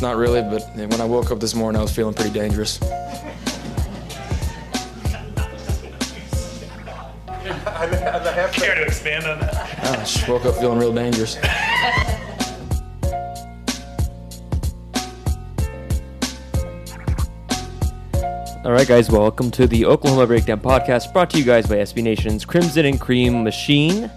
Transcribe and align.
warm 0.00 0.12
not 0.12 0.20
really, 0.20 0.42
but 0.42 0.62
when 0.76 1.00
I 1.00 1.04
woke 1.04 1.30
up 1.30 1.40
this 1.40 1.54
morning, 1.54 1.78
I 1.78 1.82
was 1.82 1.94
feeling 1.94 2.14
pretty 2.14 2.30
dangerous. 2.30 2.78
Care 8.52 8.74
to 8.74 8.82
expand 8.82 9.26
on 9.26 9.38
that? 9.40 9.78
I 9.84 9.96
just 9.96 10.28
woke 10.28 10.44
up 10.44 10.56
feeling 10.56 10.78
real 10.78 10.92
dangerous. 10.92 11.36
All 18.64 18.72
right, 18.72 18.86
guys, 18.86 19.10
welcome 19.10 19.50
to 19.52 19.66
the 19.66 19.86
Oklahoma 19.86 20.26
Breakdown 20.26 20.60
Podcast 20.60 21.12
brought 21.12 21.30
to 21.30 21.38
you 21.38 21.44
guys 21.44 21.66
by 21.66 21.76
SB 21.76 22.02
Nation's 22.02 22.44
Crimson 22.44 22.86
and 22.86 23.00
Cream 23.00 23.42
Machine. 23.42 24.10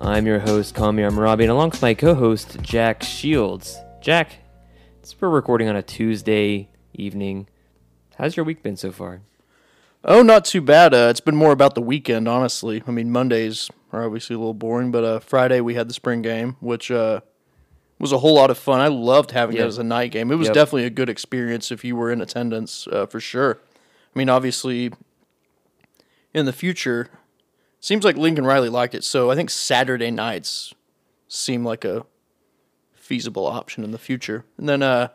I'm 0.00 0.26
your 0.26 0.38
host, 0.38 0.74
Kami 0.74 1.02
Amarabi, 1.02 1.42
and 1.42 1.50
along 1.50 1.70
with 1.70 1.82
my 1.82 1.94
co 1.94 2.14
host, 2.14 2.60
Jack 2.62 3.02
Shields. 3.02 3.76
Jack, 4.00 4.39
we're 5.18 5.28
recording 5.28 5.68
on 5.68 5.76
a 5.76 5.82
Tuesday 5.82 6.68
evening. 6.94 7.48
How's 8.16 8.36
your 8.36 8.44
week 8.44 8.62
been 8.62 8.76
so 8.76 8.92
far? 8.92 9.22
Oh, 10.04 10.22
not 10.22 10.44
too 10.44 10.60
bad. 10.60 10.94
Uh, 10.94 11.08
it's 11.10 11.20
been 11.20 11.36
more 11.36 11.52
about 11.52 11.74
the 11.74 11.82
weekend, 11.82 12.28
honestly. 12.28 12.82
I 12.86 12.90
mean, 12.90 13.10
Mondays 13.10 13.70
are 13.92 14.04
obviously 14.04 14.34
a 14.34 14.38
little 14.38 14.54
boring, 14.54 14.90
but 14.90 15.04
uh, 15.04 15.20
Friday 15.20 15.60
we 15.60 15.74
had 15.74 15.88
the 15.88 15.94
spring 15.94 16.22
game, 16.22 16.56
which 16.60 16.90
uh, 16.90 17.20
was 17.98 18.12
a 18.12 18.18
whole 18.18 18.34
lot 18.34 18.50
of 18.50 18.58
fun. 18.58 18.80
I 18.80 18.88
loved 18.88 19.32
having 19.32 19.56
Yeah. 19.56 19.64
it 19.64 19.66
as 19.68 19.78
a 19.78 19.84
night 19.84 20.10
game. 20.12 20.30
It 20.30 20.36
was 20.36 20.48
Yep. 20.48 20.54
definitely 20.54 20.84
a 20.86 20.90
good 20.90 21.08
experience 21.08 21.70
if 21.70 21.84
you 21.84 21.96
were 21.96 22.10
in 22.10 22.20
attendance, 22.20 22.86
uh, 22.90 23.06
for 23.06 23.20
sure. 23.20 23.58
I 24.14 24.18
mean, 24.18 24.28
obviously, 24.28 24.90
in 26.32 26.46
the 26.46 26.52
future, 26.52 27.08
seems 27.78 28.04
like 28.04 28.16
Lincoln 28.16 28.46
Riley 28.46 28.68
liked 28.68 28.94
it, 28.94 29.04
so 29.04 29.30
I 29.30 29.34
think 29.34 29.50
Saturday 29.50 30.10
nights 30.10 30.72
seem 31.28 31.64
like 31.64 31.84
a 31.84 32.04
feasible 33.10 33.44
option 33.44 33.82
in 33.82 33.90
the 33.90 33.98
future. 33.98 34.44
And 34.56 34.68
then, 34.68 34.84
uh, 34.84 35.08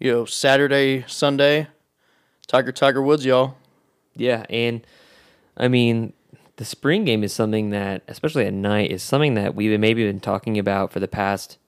you 0.00 0.10
know, 0.10 0.24
Saturday, 0.24 1.04
Sunday, 1.06 1.68
Tiger 2.48 2.72
Tiger 2.72 3.00
Woods, 3.00 3.24
y'all. 3.24 3.54
Yeah, 4.16 4.44
and 4.50 4.84
I 5.56 5.68
mean, 5.68 6.14
the 6.56 6.64
spring 6.64 7.04
game 7.04 7.22
is 7.22 7.32
something 7.32 7.70
that, 7.70 8.02
especially 8.08 8.44
at 8.44 8.54
night, 8.54 8.90
is 8.90 9.04
something 9.04 9.34
that 9.34 9.54
we've 9.54 9.78
maybe 9.78 10.04
been 10.04 10.18
talking 10.18 10.58
about 10.58 10.90
for 10.90 10.98
the 10.98 11.06
past, 11.06 11.58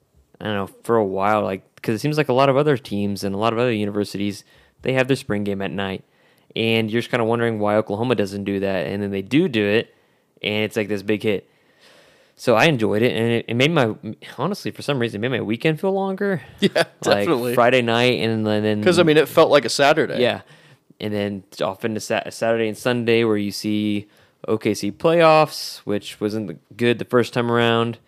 I 0.41 0.43
don't 0.43 0.55
know, 0.55 0.69
for 0.83 0.97
a 0.97 1.05
while. 1.05 1.41
Like, 1.41 1.73
because 1.75 1.95
it 1.95 1.99
seems 1.99 2.17
like 2.17 2.27
a 2.27 2.33
lot 2.33 2.49
of 2.49 2.57
other 2.57 2.75
teams 2.75 3.23
and 3.23 3.33
a 3.33 3.37
lot 3.37 3.53
of 3.53 3.59
other 3.59 3.71
universities, 3.71 4.43
they 4.81 4.91
have 4.91 5.07
their 5.07 5.15
spring 5.15 5.45
game 5.45 5.61
at 5.61 5.71
night. 5.71 6.03
And 6.53 6.91
you're 6.91 6.99
just 7.01 7.11
kind 7.11 7.21
of 7.21 7.29
wondering 7.29 7.59
why 7.59 7.77
Oklahoma 7.77 8.15
doesn't 8.15 8.43
do 8.43 8.59
that. 8.59 8.87
And 8.87 9.01
then 9.01 9.11
they 9.11 9.21
do 9.21 9.47
do 9.47 9.65
it, 9.65 9.95
and 10.41 10.65
it's 10.65 10.75
like 10.75 10.89
this 10.89 11.01
big 11.01 11.23
hit. 11.23 11.49
So 12.35 12.55
I 12.55 12.65
enjoyed 12.65 13.01
it, 13.03 13.15
and 13.15 13.31
it, 13.31 13.45
it 13.49 13.53
made 13.53 13.71
my, 13.71 13.95
honestly, 14.37 14.71
for 14.71 14.81
some 14.81 14.97
reason, 14.99 15.23
it 15.23 15.29
made 15.29 15.37
my 15.37 15.41
weekend 15.43 15.79
feel 15.79 15.91
longer. 15.93 16.41
Yeah, 16.59 16.69
Like 16.75 16.85
definitely. 17.03 17.53
Friday 17.55 17.81
night, 17.81 18.19
and 18.21 18.45
then. 18.45 18.79
Because 18.79 18.97
I 18.99 19.03
mean, 19.03 19.17
it 19.17 19.27
felt 19.29 19.51
like 19.51 19.65
a 19.65 19.69
Saturday. 19.69 20.19
Yeah, 20.21 20.41
and 20.99 21.13
then 21.13 21.43
off 21.61 21.85
into 21.85 21.99
Sat- 21.99 22.33
Saturday 22.33 22.67
and 22.67 22.77
Sunday 22.77 23.23
where 23.23 23.37
you 23.37 23.51
see 23.51 24.07
OKC 24.47 24.91
playoffs, 24.93 25.77
which 25.79 26.19
wasn't 26.19 26.59
good 26.75 26.97
the 26.99 27.05
first 27.05 27.33
time 27.33 27.51
around. 27.51 27.99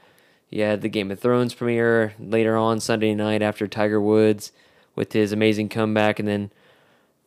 You 0.50 0.64
had 0.64 0.82
the 0.82 0.90
Game 0.90 1.12
of 1.12 1.20
Thrones 1.20 1.54
premiere 1.54 2.14
later 2.20 2.56
on 2.58 2.80
Sunday 2.80 3.14
night 3.14 3.42
after 3.42 3.68
Tiger 3.68 4.00
Woods 4.02 4.52
with 4.96 5.14
his 5.14 5.32
amazing 5.34 5.70
comeback, 5.70 6.18
and 6.20 6.28
then 6.28 6.52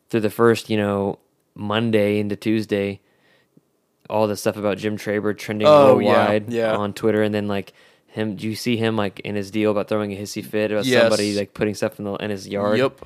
through 0.09 0.21
the 0.21 0.29
first, 0.29 0.69
you 0.69 0.77
know, 0.77 1.19
Monday 1.55 2.19
into 2.19 2.35
Tuesday, 2.35 2.99
all 4.09 4.27
the 4.27 4.35
stuff 4.37 4.57
about 4.57 4.77
Jim 4.77 4.97
Traber 4.97 5.37
trending 5.37 5.67
Oh, 5.67 5.95
worldwide 5.95 6.51
yeah. 6.51 6.75
on 6.75 6.93
Twitter, 6.93 7.21
and 7.23 7.33
then 7.33 7.47
like 7.47 7.73
him, 8.07 8.35
do 8.35 8.47
you 8.47 8.55
see 8.55 8.75
him 8.77 8.95
like 8.97 9.19
in 9.21 9.35
his 9.35 9.51
deal 9.51 9.71
about 9.71 9.87
throwing 9.87 10.11
a 10.11 10.15
hissy 10.15 10.43
fit 10.43 10.71
about 10.71 10.85
Yes. 10.85 11.01
somebody 11.03 11.35
like 11.37 11.53
putting 11.53 11.75
stuff 11.75 11.99
in 11.99 12.05
the 12.05 12.13
in 12.15 12.29
his 12.29 12.47
yard? 12.47 12.77
Yep. 12.79 13.05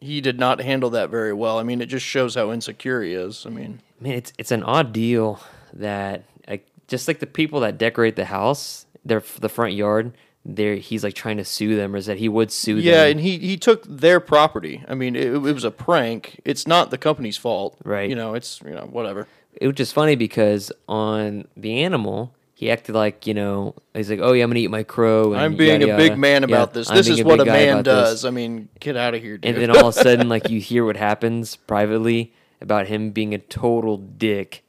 He 0.00 0.20
did 0.20 0.38
not 0.38 0.60
handle 0.60 0.90
that 0.90 1.10
very 1.10 1.32
well. 1.32 1.58
I 1.58 1.64
mean, 1.64 1.80
it 1.80 1.86
just 1.86 2.06
shows 2.06 2.36
how 2.36 2.52
insecure 2.52 3.02
he 3.02 3.14
is. 3.14 3.44
I 3.46 3.50
mean, 3.50 3.80
man, 4.00 4.12
it's 4.12 4.32
it's 4.38 4.52
an 4.52 4.62
odd 4.62 4.92
deal 4.92 5.40
that 5.72 6.22
like 6.48 6.66
just 6.86 7.08
like 7.08 7.18
the 7.18 7.26
people 7.26 7.60
that 7.60 7.78
decorate 7.78 8.14
the 8.14 8.26
house, 8.26 8.86
their 9.04 9.22
the 9.40 9.48
front 9.48 9.74
yard, 9.74 10.12
there 10.44 10.76
he's 10.76 11.02
like 11.02 11.14
trying 11.14 11.38
to 11.38 11.44
sue 11.44 11.74
them, 11.74 11.94
or 11.94 11.98
is 11.98 12.06
that 12.06 12.18
he 12.18 12.28
would 12.28 12.52
sue 12.52 12.76
yeah, 12.76 13.02
them? 13.02 13.10
and 13.12 13.20
he 13.20 13.38
he 13.38 13.56
took 13.56 13.82
their 13.88 14.20
property. 14.20 14.84
I 14.86 14.94
mean, 14.94 15.16
it, 15.16 15.32
it 15.34 15.38
was 15.38 15.64
a 15.64 15.72
prank. 15.72 16.40
It's 16.44 16.64
not 16.64 16.92
the 16.92 16.98
company's 16.98 17.36
fault, 17.36 17.76
Right. 17.84 18.08
You 18.08 18.14
know, 18.14 18.34
it's 18.34 18.60
you 18.64 18.70
know 18.70 18.88
whatever. 18.90 19.26
It 19.60 19.66
was 19.66 19.76
just 19.76 19.92
funny 19.94 20.16
because 20.16 20.72
on 20.88 21.46
the 21.56 21.82
animal. 21.82 22.34
He 22.54 22.72
acted 22.72 22.96
like 22.96 23.24
you 23.28 23.34
know 23.34 23.76
he's 23.94 24.10
like 24.10 24.18
oh 24.20 24.32
yeah 24.32 24.42
I'm 24.42 24.50
gonna 24.50 24.58
eat 24.58 24.70
my 24.70 24.82
crow. 24.82 25.32
And 25.32 25.40
I'm 25.40 25.54
being 25.56 25.80
yada, 25.80 25.94
a 25.94 25.96
big 25.96 26.08
yada. 26.08 26.20
man 26.20 26.42
Yeah, 26.42 26.56
about 26.56 26.74
this. 26.74 26.90
I'm 26.90 26.96
This 26.96 27.06
is 27.08 27.22
what 27.22 27.38
a 27.38 27.44
man 27.44 27.78
about 27.78 27.84
this." 27.84 27.94
does. 28.10 28.24
I 28.24 28.30
mean, 28.30 28.68
get 28.80 28.96
out 28.96 29.14
of 29.14 29.22
here, 29.22 29.38
dude. 29.38 29.48
And 29.54 29.62
then 29.62 29.70
all 29.70 29.86
of 29.90 29.96
a 29.96 30.00
sudden, 30.02 30.28
like 30.28 30.50
you 30.50 30.58
hear 30.58 30.84
what 30.84 30.96
happens 30.96 31.54
privately 31.54 32.32
about 32.60 32.88
him 32.88 33.12
being 33.12 33.32
a 33.32 33.38
total 33.38 33.96
dick 33.96 34.64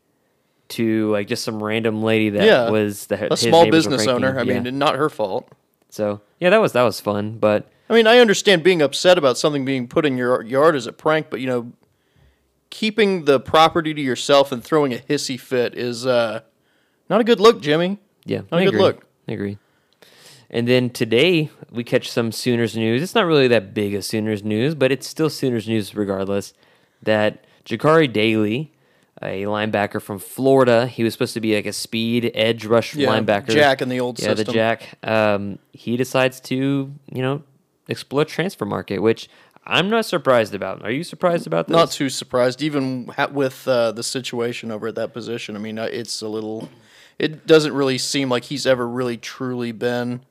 to 0.68 1.10
like 1.12 1.28
just 1.28 1.44
some 1.44 1.64
random 1.64 2.04
lady 2.04 2.30
that 2.30 2.46
yeah, 2.46 2.70
was 2.70 3.08
the 3.08 3.16
a 3.26 3.30
his 3.30 3.40
small 3.42 3.70
business 3.72 4.06
owner. 4.06 4.38
I 4.38 4.44
Yeah. 4.44 4.60
mean, 4.60 4.78
not 4.78 4.94
her 4.96 5.10
fault. 5.10 5.52
so 5.90 6.22
yeah, 6.40 6.52
that 6.52 6.62
was 6.62 6.74
that 6.74 6.84
was 6.84 7.00
fun, 7.02 7.40
but 7.40 7.72
I 7.90 7.96
mean, 7.96 8.06
I 8.06 8.20
understand 8.20 8.62
being 8.62 8.84
upset 8.84 9.18
about 9.18 9.36
something 9.40 9.66
being 9.66 9.88
put 9.88 10.06
in 10.06 10.16
your 10.16 10.44
yard 10.44 10.76
as 10.76 10.86
a 10.86 10.94
prank, 10.94 11.32
but 11.32 11.40
you 11.40 11.48
know, 11.48 11.72
keeping 12.70 13.26
the 13.26 13.40
property 13.40 13.94
to 13.94 14.02
yourself 14.02 14.52
and 14.52 14.64
throwing 14.64 14.94
a 14.94 14.98
hissy 14.98 15.40
fit 15.40 15.76
is 15.76 16.06
uh, 16.06 16.42
not 17.10 17.22
a 17.22 17.24
good 17.24 17.40
look, 17.40 17.62
Jimmy. 17.62 17.98
Yeah, 18.26 18.42
Not 18.52 18.62
a 18.62 18.64
I 18.64 18.66
good 18.66 18.76
look. 18.76 19.06
I 19.28 19.32
agree. 19.34 19.58
And 20.50 20.68
then 20.68 20.90
today 20.90 21.50
we 21.72 21.84
catch 21.84 22.10
some 22.10 22.32
Sooners 22.32 22.76
news. 22.76 23.02
It's 23.02 23.16
not 23.16 23.26
really 23.26 23.48
that 23.48 23.74
big 23.74 23.94
of 23.94 24.04
Sooners 24.04 24.44
news, 24.44 24.76
but 24.76 24.92
it's 24.92 25.08
still 25.08 25.30
Sooners 25.30 25.68
news 25.68 25.96
regardless. 25.96 26.54
That 27.04 27.46
Jakari 27.66 28.12
Daly, 28.12 28.72
a 29.22 29.44
linebacker 29.44 30.02
from 30.02 30.18
Florida, 30.20 30.88
he 30.88 31.04
was 31.04 31.14
supposed 31.14 31.34
to 31.36 31.42
be 31.42 31.56
like 31.56 31.66
a 31.68 31.74
speed 31.74 32.32
edge 32.34 32.66
rush 32.66 32.96
Yeah, 32.96 33.10
linebacker. 33.10 33.50
Jack 33.50 33.82
in 33.82 33.90
the 33.90 34.00
old 34.00 34.20
yeah, 34.20 34.34
the. 34.34 34.44
Jack. 34.44 34.98
Um, 35.04 35.60
he 35.72 35.98
decides 35.98 36.40
to 36.42 36.94
you 37.12 37.22
know 37.22 37.44
explore 37.88 38.26
transfer 38.26 38.66
market, 38.66 39.00
which 39.00 39.30
I'm 39.70 39.90
not 39.90 40.06
surprised 40.06 40.54
about. 40.56 40.84
Are 40.84 40.92
you 40.92 41.04
surprised 41.04 41.46
about 41.48 41.68
this? 41.68 41.74
Not 41.76 41.92
too 41.92 42.10
surprised, 42.10 42.62
even 42.62 43.08
ha- 43.08 43.30
with 43.32 43.68
uh, 43.68 43.92
the 43.92 44.04
situation 44.04 44.72
over 44.72 44.88
at 44.88 44.96
that 44.96 45.14
position. 45.14 45.56
I 45.56 45.60
mean, 45.60 45.78
uh, 45.80 45.84
it's 45.92 46.22
a 46.22 46.28
little. 46.28 46.70
It 47.20 47.46
doesn't 47.46 47.74
really 47.74 47.98
seem 47.98 48.30
like 48.30 48.46
he's 48.46 48.66
ever 48.66 48.88
really 48.88 49.18
truly 49.18 49.72
been 49.72 50.22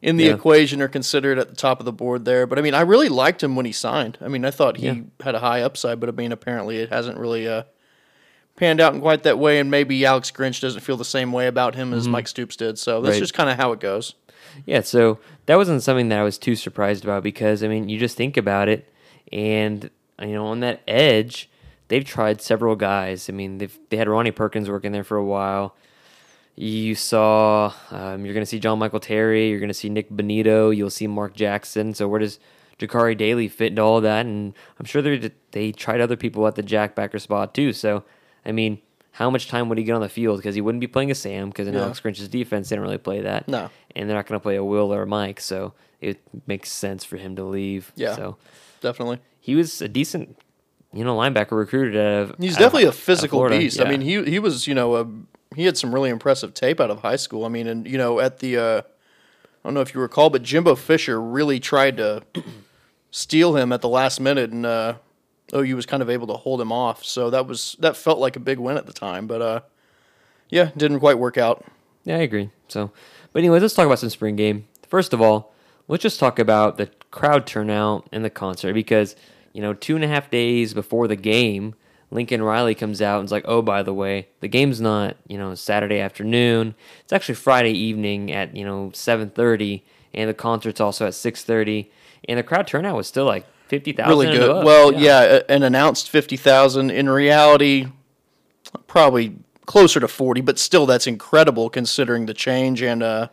in 0.00 0.16
the 0.16 0.24
Yeah. 0.24 0.34
equation 0.34 0.80
or 0.80 0.88
considered 0.88 1.38
at 1.38 1.48
the 1.50 1.54
top 1.56 1.80
of 1.80 1.84
the 1.84 1.92
board 1.92 2.24
there. 2.24 2.46
But 2.46 2.58
I 2.58 2.62
mean, 2.62 2.74
I 2.74 2.80
really 2.80 3.08
liked 3.08 3.42
him 3.42 3.54
when 3.56 3.66
he 3.66 3.72
signed. 3.72 4.18
I 4.20 4.28
mean, 4.28 4.44
I 4.44 4.50
thought 4.50 4.76
he 4.78 4.86
Yeah. 4.86 4.94
had 5.22 5.34
a 5.34 5.40
high 5.40 5.62
upside, 5.62 6.00
but 6.00 6.08
I 6.08 6.12
mean, 6.12 6.32
apparently 6.32 6.78
it 6.78 6.88
hasn't 6.90 7.18
really 7.18 7.46
uh, 7.46 7.64
panned 8.56 8.80
out 8.80 8.94
in 8.94 9.00
quite 9.00 9.22
that 9.24 9.38
way. 9.38 9.58
And 9.58 9.70
maybe 9.70 10.04
Alex 10.06 10.30
Grinch 10.30 10.60
doesn't 10.60 10.80
feel 10.80 10.96
the 10.96 11.04
same 11.04 11.30
way 11.32 11.46
about 11.46 11.74
him 11.74 11.92
as 11.92 12.08
Mike 12.08 12.26
Stoops 12.28 12.56
did. 12.56 12.78
So 12.78 13.00
that's 13.00 13.02
Mm-hmm. 13.02 13.12
Right. 13.12 13.18
just 13.20 13.34
kind 13.34 13.50
of 13.50 13.56
how 13.56 13.72
it 13.72 13.80
goes. 13.80 14.14
Yeah, 14.66 14.80
so 14.82 15.18
that 15.46 15.56
wasn't 15.56 15.82
something 15.82 16.08
that 16.08 16.18
I 16.18 16.22
was 16.22 16.38
too 16.38 16.54
surprised 16.56 17.04
about 17.04 17.22
because 17.22 17.62
I 17.62 17.68
mean, 17.68 17.88
you 17.88 17.98
just 17.98 18.16
think 18.16 18.36
about 18.36 18.68
it, 18.68 18.92
and 19.32 19.90
you 20.20 20.34
know, 20.34 20.46
on 20.46 20.60
that 20.60 20.82
edge, 20.86 21.50
they've 21.88 22.04
tried 22.04 22.40
several 22.40 22.76
guys. 22.76 23.28
I 23.28 23.32
mean, 23.32 23.58
they've 23.58 23.78
they 23.90 23.96
had 23.96 24.08
Ronnie 24.08 24.30
Perkins 24.30 24.70
working 24.70 24.92
there 24.92 25.04
for 25.04 25.16
a 25.16 25.24
while. 25.24 25.74
You 26.54 26.94
saw 26.94 27.72
um, 27.90 28.24
you're 28.24 28.34
going 28.34 28.44
to 28.44 28.50
see 28.50 28.58
John 28.58 28.78
Michael 28.78 29.00
Terry. 29.00 29.48
You're 29.48 29.58
going 29.58 29.68
to 29.68 29.74
see 29.74 29.88
Nik 29.88 30.10
Bonitto. 30.10 30.74
You'll 30.76 30.90
see 30.90 31.06
Mark 31.06 31.34
Jackson. 31.34 31.94
So 31.94 32.06
where 32.08 32.20
does 32.20 32.38
Jakari 32.78 33.16
Daly 33.16 33.48
fit 33.48 33.68
into 33.68 33.82
all 33.82 34.00
that? 34.02 34.26
And 34.26 34.54
I'm 34.78 34.86
sure 34.86 35.02
they 35.02 35.30
they 35.52 35.72
tried 35.72 36.00
other 36.00 36.16
people 36.16 36.46
at 36.46 36.54
the 36.54 36.62
jackbacker 36.62 37.20
spot 37.20 37.54
too. 37.54 37.72
So 37.72 38.04
I 38.44 38.52
mean, 38.52 38.80
how 39.12 39.30
much 39.30 39.48
time 39.48 39.68
would 39.68 39.78
he 39.78 39.84
get 39.84 39.92
on 39.94 40.00
the 40.00 40.08
field? 40.08 40.38
Because 40.38 40.54
he 40.54 40.60
wouldn't 40.60 40.80
be 40.80 40.86
playing 40.86 41.10
a 41.10 41.14
Sam 41.14 41.48
because 41.50 41.68
in 41.68 41.74
Yeah. 41.74 41.82
Alex 41.82 42.00
Grinch's 42.00 42.28
defense 42.28 42.68
they 42.68 42.76
didn't 42.76 42.84
really 42.84 42.98
play 42.98 43.20
that. 43.20 43.46
No. 43.48 43.70
and 43.94 44.08
they're 44.08 44.16
not 44.16 44.26
going 44.26 44.38
to 44.40 44.42
play 44.42 44.56
a 44.56 44.64
Will 44.64 44.92
or 44.92 45.02
a 45.02 45.06
Mike. 45.06 45.40
So 45.40 45.74
it 46.00 46.20
makes 46.46 46.70
sense 46.72 47.04
for 47.04 47.16
him 47.18 47.36
to 47.36 47.44
leave. 47.44 47.92
Yeah. 47.94 48.16
So 48.16 48.36
Definitely. 48.80 49.18
he 49.40 49.54
was 49.54 49.80
a 49.82 49.88
decent, 49.88 50.36
you 50.92 51.04
know, 51.04 51.16
linebacker 51.16 51.52
recruited 51.52 51.96
out 51.96 52.30
of. 52.30 52.38
He's 52.38 52.56
out 52.56 52.60
definitely 52.60 52.86
out 52.88 52.94
a 52.94 52.96
physical 52.96 53.48
beast. 53.48 53.80
I 53.80 53.84
mean, 53.88 54.00
he 54.00 54.22
he 54.24 54.38
was 54.38 54.66
you 54.66 54.74
know 54.74 54.96
a, 54.96 55.06
he 55.54 55.64
had 55.66 55.76
some 55.76 55.94
really 55.94 56.10
impressive 56.10 56.54
tape 56.54 56.80
out 56.80 56.90
of 56.90 57.00
high 57.02 57.16
school. 57.16 57.44
I 57.44 57.48
mean, 57.48 57.66
and 57.68 57.86
you 57.86 57.98
know 57.98 58.18
at 58.18 58.38
the 58.40 58.56
uh, 58.56 58.78
I 58.80 58.82
don't 59.68 59.74
know 59.74 59.80
if 59.82 59.94
you 59.94 60.00
recall, 60.00 60.30
but 60.30 60.42
Jimbo 60.42 60.74
Fisher 60.76 61.20
really 61.20 61.60
tried 61.60 61.98
to 61.98 62.22
steal 63.10 63.56
him 63.56 63.72
at 63.72 63.80
the 63.82 63.88
last 63.88 64.20
minute, 64.20 64.50
and 64.50 64.64
uh, 64.66 64.94
OU 65.54 65.76
was 65.76 65.86
kind 65.86 66.02
of 66.02 66.10
able 66.10 66.26
to 66.28 66.34
hold 66.34 66.60
him 66.60 66.72
off. 66.72 67.04
So 67.04 67.30
that 67.30 67.46
was 67.46 67.76
that 67.80 67.96
felt 67.96 68.18
like 68.18 68.36
a 68.36 68.40
big 68.40 68.58
win 68.58 68.76
at 68.76 68.86
the 68.86 68.92
time. 68.92 69.26
But 69.26 69.42
uh, 69.42 69.60
yeah, 70.48 70.70
didn't 70.76 71.00
quite 71.00 71.18
work 71.18 71.36
out. 71.38 71.64
Yeah, 72.04 72.16
I 72.16 72.20
agree. 72.20 72.50
So, 72.68 72.90
but 73.32 73.40
anyway, 73.40 73.60
let's 73.60 73.74
talk 73.74 73.86
about 73.86 73.98
some 73.98 74.10
spring 74.10 74.36
game. 74.36 74.66
First 74.88 75.12
of 75.12 75.20
all, 75.20 75.52
let's 75.88 76.02
just 76.02 76.18
talk 76.18 76.38
about 76.38 76.76
the 76.76 76.90
crowd 77.10 77.46
turnout 77.46 78.08
and 78.12 78.24
the 78.24 78.30
concert 78.30 78.72
because 78.72 79.14
you 79.52 79.62
know 79.62 79.74
two 79.74 79.94
and 79.94 80.04
a 80.04 80.08
half 80.08 80.30
days 80.30 80.74
before 80.74 81.06
the 81.06 81.16
game, 81.16 81.74
Lincoln 82.10 82.42
Riley 82.42 82.74
comes 82.74 83.00
out 83.00 83.20
and 83.20 83.26
is 83.26 83.32
like, 83.32 83.44
"Oh, 83.46 83.62
by 83.62 83.82
the 83.82 83.94
way, 83.94 84.28
the 84.40 84.48
game's 84.48 84.80
not 84.80 85.16
you 85.28 85.38
know 85.38 85.54
Saturday 85.54 86.00
afternoon. 86.00 86.74
It's 87.02 87.12
actually 87.12 87.36
Friday 87.36 87.72
evening 87.72 88.32
at 88.32 88.56
you 88.56 88.64
know 88.64 88.90
seven 88.94 89.30
thirty, 89.30 89.84
and 90.14 90.28
the 90.28 90.34
concert's 90.34 90.80
also 90.80 91.06
at 91.06 91.14
six 91.14 91.44
thirty, 91.44 91.90
and 92.28 92.38
the 92.38 92.42
crowd 92.42 92.66
turnout 92.66 92.96
was 92.96 93.06
still 93.06 93.26
like 93.26 93.46
fifty 93.72 93.92
thousand. 93.92 94.10
Really 94.18 94.36
good. 94.38 94.64
Well, 94.64 94.92
yeah, 94.92 95.22
a- 95.22 95.44
an 95.52 95.62
announced 95.62 96.10
fifty 96.10 96.36
thousand. 96.36 96.90
In 96.90 97.08
reality, 97.08 97.86
probably 98.86 99.36
closer 99.66 99.98
to 99.98 100.08
forty, 100.08 100.40
but 100.42 100.58
still, 100.58 100.84
that's 100.86 101.06
incredible 101.06 101.70
considering 101.70 102.26
the 102.26 102.34
change 102.34 102.82
and 102.82 103.02
uh, 103.02 103.28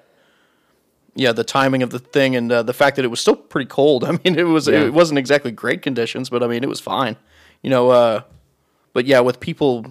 yeah, 1.15 1.33
the 1.33 1.44
timing 1.44 1.83
of 1.83 1.89
the 1.89 2.00
thing 2.00 2.36
and 2.38 2.50
uh, 2.51 2.63
the 2.63 2.74
fact 2.74 2.95
that 2.95 3.03
it 3.03 3.09
was 3.09 3.19
still 3.19 3.36
pretty 3.36 3.68
cold. 3.68 4.03
I 4.09 4.12
mean, 4.12 4.39
it 4.39 4.44
was 4.47 4.68
Yeah. 4.68 4.86
it 4.86 4.94
wasn't 4.94 5.19
exactly 5.19 5.51
great 5.51 5.81
conditions, 5.81 6.30
but 6.30 6.42
I 6.42 6.47
mean, 6.47 6.63
it 6.63 6.69
was 6.69 6.80
fine. 6.80 7.18
You 7.62 7.69
know, 7.69 7.89
uh, 7.89 8.21
but 8.94 9.06
yeah, 9.06 9.19
with 9.19 9.39
people 9.42 9.85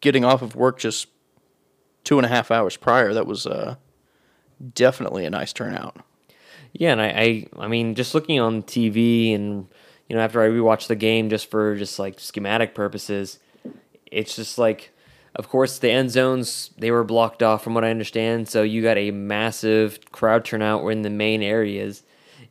getting 0.00 0.24
off 0.24 0.42
of 0.42 0.56
work 0.56 0.78
just 0.80 1.06
two 2.02 2.18
and 2.18 2.26
a 2.26 2.28
half 2.28 2.50
hours 2.50 2.76
prior, 2.76 3.14
that 3.14 3.26
was 3.26 3.46
uh, 3.46 3.76
definitely 4.74 5.24
a 5.24 5.30
nice 5.30 5.52
turnout. 5.52 5.96
Yeah, 6.78 6.92
and 6.92 7.00
I, 7.00 7.06
I, 7.06 7.46
I 7.64 7.68
mean, 7.68 7.94
just 7.94 8.14
looking 8.14 8.40
on 8.40 8.62
TV 8.62 9.34
and 9.34 9.68
you 10.08 10.14
know, 10.16 10.22
after 10.22 10.40
I 10.40 10.46
rewatched 10.48 10.86
the 10.86 10.96
game, 10.96 11.30
just 11.30 11.50
for 11.50 11.74
just 11.76 11.98
like 11.98 12.20
schematic 12.20 12.74
purposes, 12.74 13.38
it's 14.10 14.36
just 14.36 14.56
like, 14.56 14.92
of 15.34 15.48
course, 15.48 15.78
the 15.78 15.90
end 15.90 16.10
zones 16.10 16.70
they 16.78 16.90
were 16.90 17.04
blocked 17.04 17.42
off 17.42 17.64
from 17.64 17.74
what 17.74 17.84
I 17.84 17.90
understand. 17.90 18.48
So 18.48 18.62
you 18.62 18.82
got 18.82 18.96
a 18.96 19.10
massive 19.10 19.98
crowd 20.12 20.44
turnout 20.44 20.86
in 20.88 21.02
the 21.02 21.10
main 21.10 21.42
areas, 21.42 22.02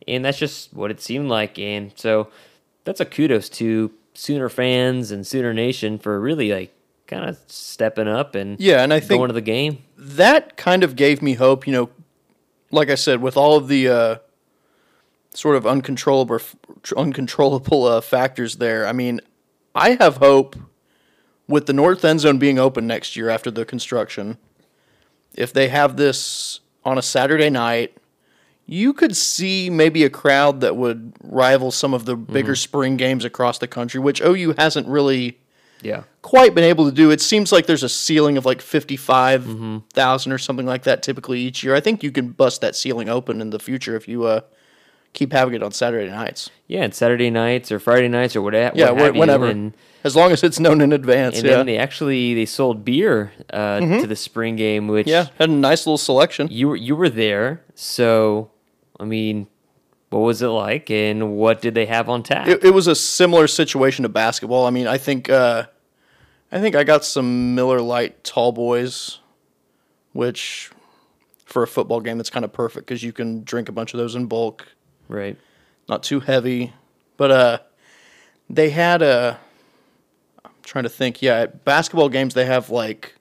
and 0.06 0.24
that's 0.24 0.38
just 0.38 0.74
what 0.74 0.90
it 0.90 1.00
seemed 1.00 1.28
like. 1.28 1.58
And 1.58 1.92
so 1.96 2.28
that's 2.84 3.00
a 3.00 3.06
kudos 3.06 3.48
to 3.50 3.90
Sooner 4.14 4.48
fans 4.48 5.10
and 5.10 5.26
Sooner 5.26 5.52
Nation 5.54 5.98
for 5.98 6.20
really 6.20 6.52
like 6.52 6.74
kind 7.06 7.28
of 7.28 7.38
stepping 7.46 8.08
up 8.08 8.34
and 8.34 8.58
Yeah, 8.60 8.82
and 8.82 8.92
I 8.92 9.00
think 9.00 9.18
going 9.18 9.28
to 9.28 9.34
the 9.34 9.40
game. 9.40 9.78
that 9.96 10.56
kind 10.56 10.84
of 10.84 10.94
gave 10.96 11.22
me 11.22 11.34
hope. 11.34 11.66
You 11.66 11.72
know, 11.72 11.90
like 12.70 12.90
I 12.90 12.94
said, 12.94 13.20
with 13.20 13.36
all 13.36 13.56
of 13.56 13.68
the 13.68 13.88
uh, 13.88 14.16
sort 15.34 15.56
of 15.56 15.66
uncontrollable 15.66 16.40
uncontrollable 16.96 17.84
uh, 17.84 18.00
factors 18.00 18.56
there. 18.56 18.86
I 18.86 18.92
mean, 18.92 19.20
I 19.74 19.90
have 20.00 20.16
hope 20.16 20.56
with 21.48 21.66
the 21.66 21.72
north 21.72 22.04
end 22.04 22.20
zone 22.20 22.38
being 22.38 22.58
open 22.58 22.86
next 22.86 23.16
year 23.16 23.28
after 23.28 23.50
the 23.50 23.64
construction. 23.64 24.38
If 25.34 25.52
they 25.52 25.68
have 25.68 25.96
this 25.96 26.60
on 26.84 26.98
a 26.98 27.02
Saturday 27.02 27.50
night, 27.50 27.96
you 28.66 28.92
could 28.92 29.16
see 29.16 29.70
maybe 29.70 30.02
a 30.04 30.10
crowd 30.10 30.60
that 30.60 30.76
would 30.76 31.12
rival 31.22 31.70
some 31.70 31.94
of 31.94 32.04
the 32.04 32.16
bigger 32.16 32.56
spring 32.56 32.96
games 32.96 33.24
across 33.24 33.58
the 33.58 33.68
country, 33.68 34.00
which 34.00 34.20
OU 34.20 34.54
hasn't 34.58 34.88
really 34.88 35.38
Yeah. 35.82 36.04
quite 36.22 36.54
been 36.54 36.64
able 36.64 36.86
to 36.86 36.92
do. 36.92 37.10
It 37.10 37.20
seems 37.20 37.52
like 37.52 37.66
there's 37.66 37.82
a 37.82 37.88
ceiling 37.88 38.36
of 38.36 38.44
like 38.46 38.60
55,000 38.60 40.32
or 40.32 40.38
something 40.38 40.66
like 40.66 40.84
that 40.84 41.02
typically 41.02 41.40
each 41.40 41.62
year. 41.62 41.74
I 41.74 41.80
think 41.80 42.02
you 42.02 42.10
can 42.10 42.30
bust 42.30 42.60
that 42.60 42.74
ceiling 42.74 43.08
open 43.08 43.40
in 43.40 43.50
the 43.50 43.58
future 43.58 43.94
if 43.96 44.08
you 44.08 44.24
uh, 44.24 44.40
keep 45.12 45.32
having 45.32 45.54
it 45.54 45.62
on 45.62 45.72
Saturday 45.72 46.10
nights. 46.10 46.50
Yeah, 46.66 46.82
and 46.82 46.94
Saturday 46.94 47.30
nights 47.30 47.70
or 47.70 47.78
Friday 47.78 48.08
nights 48.08 48.34
or 48.36 48.42
whatever. 48.42 48.76
Yeah, 48.76 48.90
what 48.90 49.00
wh- 49.00 49.04
have 49.04 49.14
you, 49.14 49.20
whenever. 49.20 49.46
and- 49.46 49.74
as 50.04 50.14
long 50.14 50.30
as 50.30 50.44
it's 50.44 50.60
known 50.60 50.80
in 50.80 50.92
advance. 50.92 51.36
And 51.38 51.44
yeah. 51.44 51.50
Mm-hmm. 51.52 51.58
then 51.58 51.66
they 51.66 51.78
actually 51.78 52.34
they 52.34 52.46
sold 52.46 52.84
beer 52.84 53.32
uh, 53.50 53.80
to 53.80 54.06
the 54.06 54.14
spring 54.14 54.54
game, 54.54 54.86
which 54.86 55.08
yeah, 55.08 55.26
had 55.38 55.48
a 55.48 55.52
nice 55.52 55.84
little 55.84 55.98
selection. 55.98 56.46
you 56.50 56.68
were 56.68 56.76
you 56.76 56.94
were 56.94 57.08
there. 57.08 57.62
So, 57.74 58.52
I 59.00 59.04
mean, 59.04 59.48
what 60.10 60.20
was 60.20 60.42
it 60.42 60.48
like, 60.48 60.90
and 60.90 61.36
what 61.36 61.60
did 61.60 61.74
they 61.74 61.86
have 61.86 62.08
on 62.08 62.22
tap? 62.22 62.46
It, 62.48 62.64
it 62.64 62.70
was 62.74 62.86
a 62.86 62.94
similar 62.94 63.46
situation 63.46 64.04
to 64.04 64.08
basketball. 64.08 64.66
I 64.66 64.70
mean, 64.70 64.86
I 64.86 64.98
think 64.98 65.28
uh, 65.28 65.66
I 66.52 66.60
think 66.60 66.76
I 66.76 66.84
got 66.84 67.04
some 67.04 67.54
Miller 67.54 67.80
Lite 67.80 68.22
Tall 68.22 68.52
Boys, 68.52 69.18
which 70.12 70.70
for 71.44 71.62
a 71.62 71.66
football 71.66 72.00
game 72.00 72.18
that's 72.18 72.30
kind 72.30 72.44
of 72.44 72.52
perfect 72.52 72.86
because 72.86 73.02
you 73.02 73.12
can 73.12 73.42
drink 73.44 73.68
a 73.68 73.72
bunch 73.72 73.94
of 73.94 73.98
those 73.98 74.14
in 74.14 74.26
bulk. 74.26 74.66
right. 75.08 75.36
not 75.88 76.02
too 76.02 76.20
heavy. 76.20 76.72
But 77.16 77.30
uh, 77.30 77.58
they 78.50 78.70
had 78.70 79.02
a. 79.02 79.38
I'm 80.44 80.50
trying 80.62 80.84
to 80.84 80.90
think. 80.90 81.22
Yeah, 81.22 81.40
at 81.40 81.64
basketball 81.64 82.08
games 82.08 82.34
they 82.34 82.44
have 82.44 82.70
like. 82.70 83.14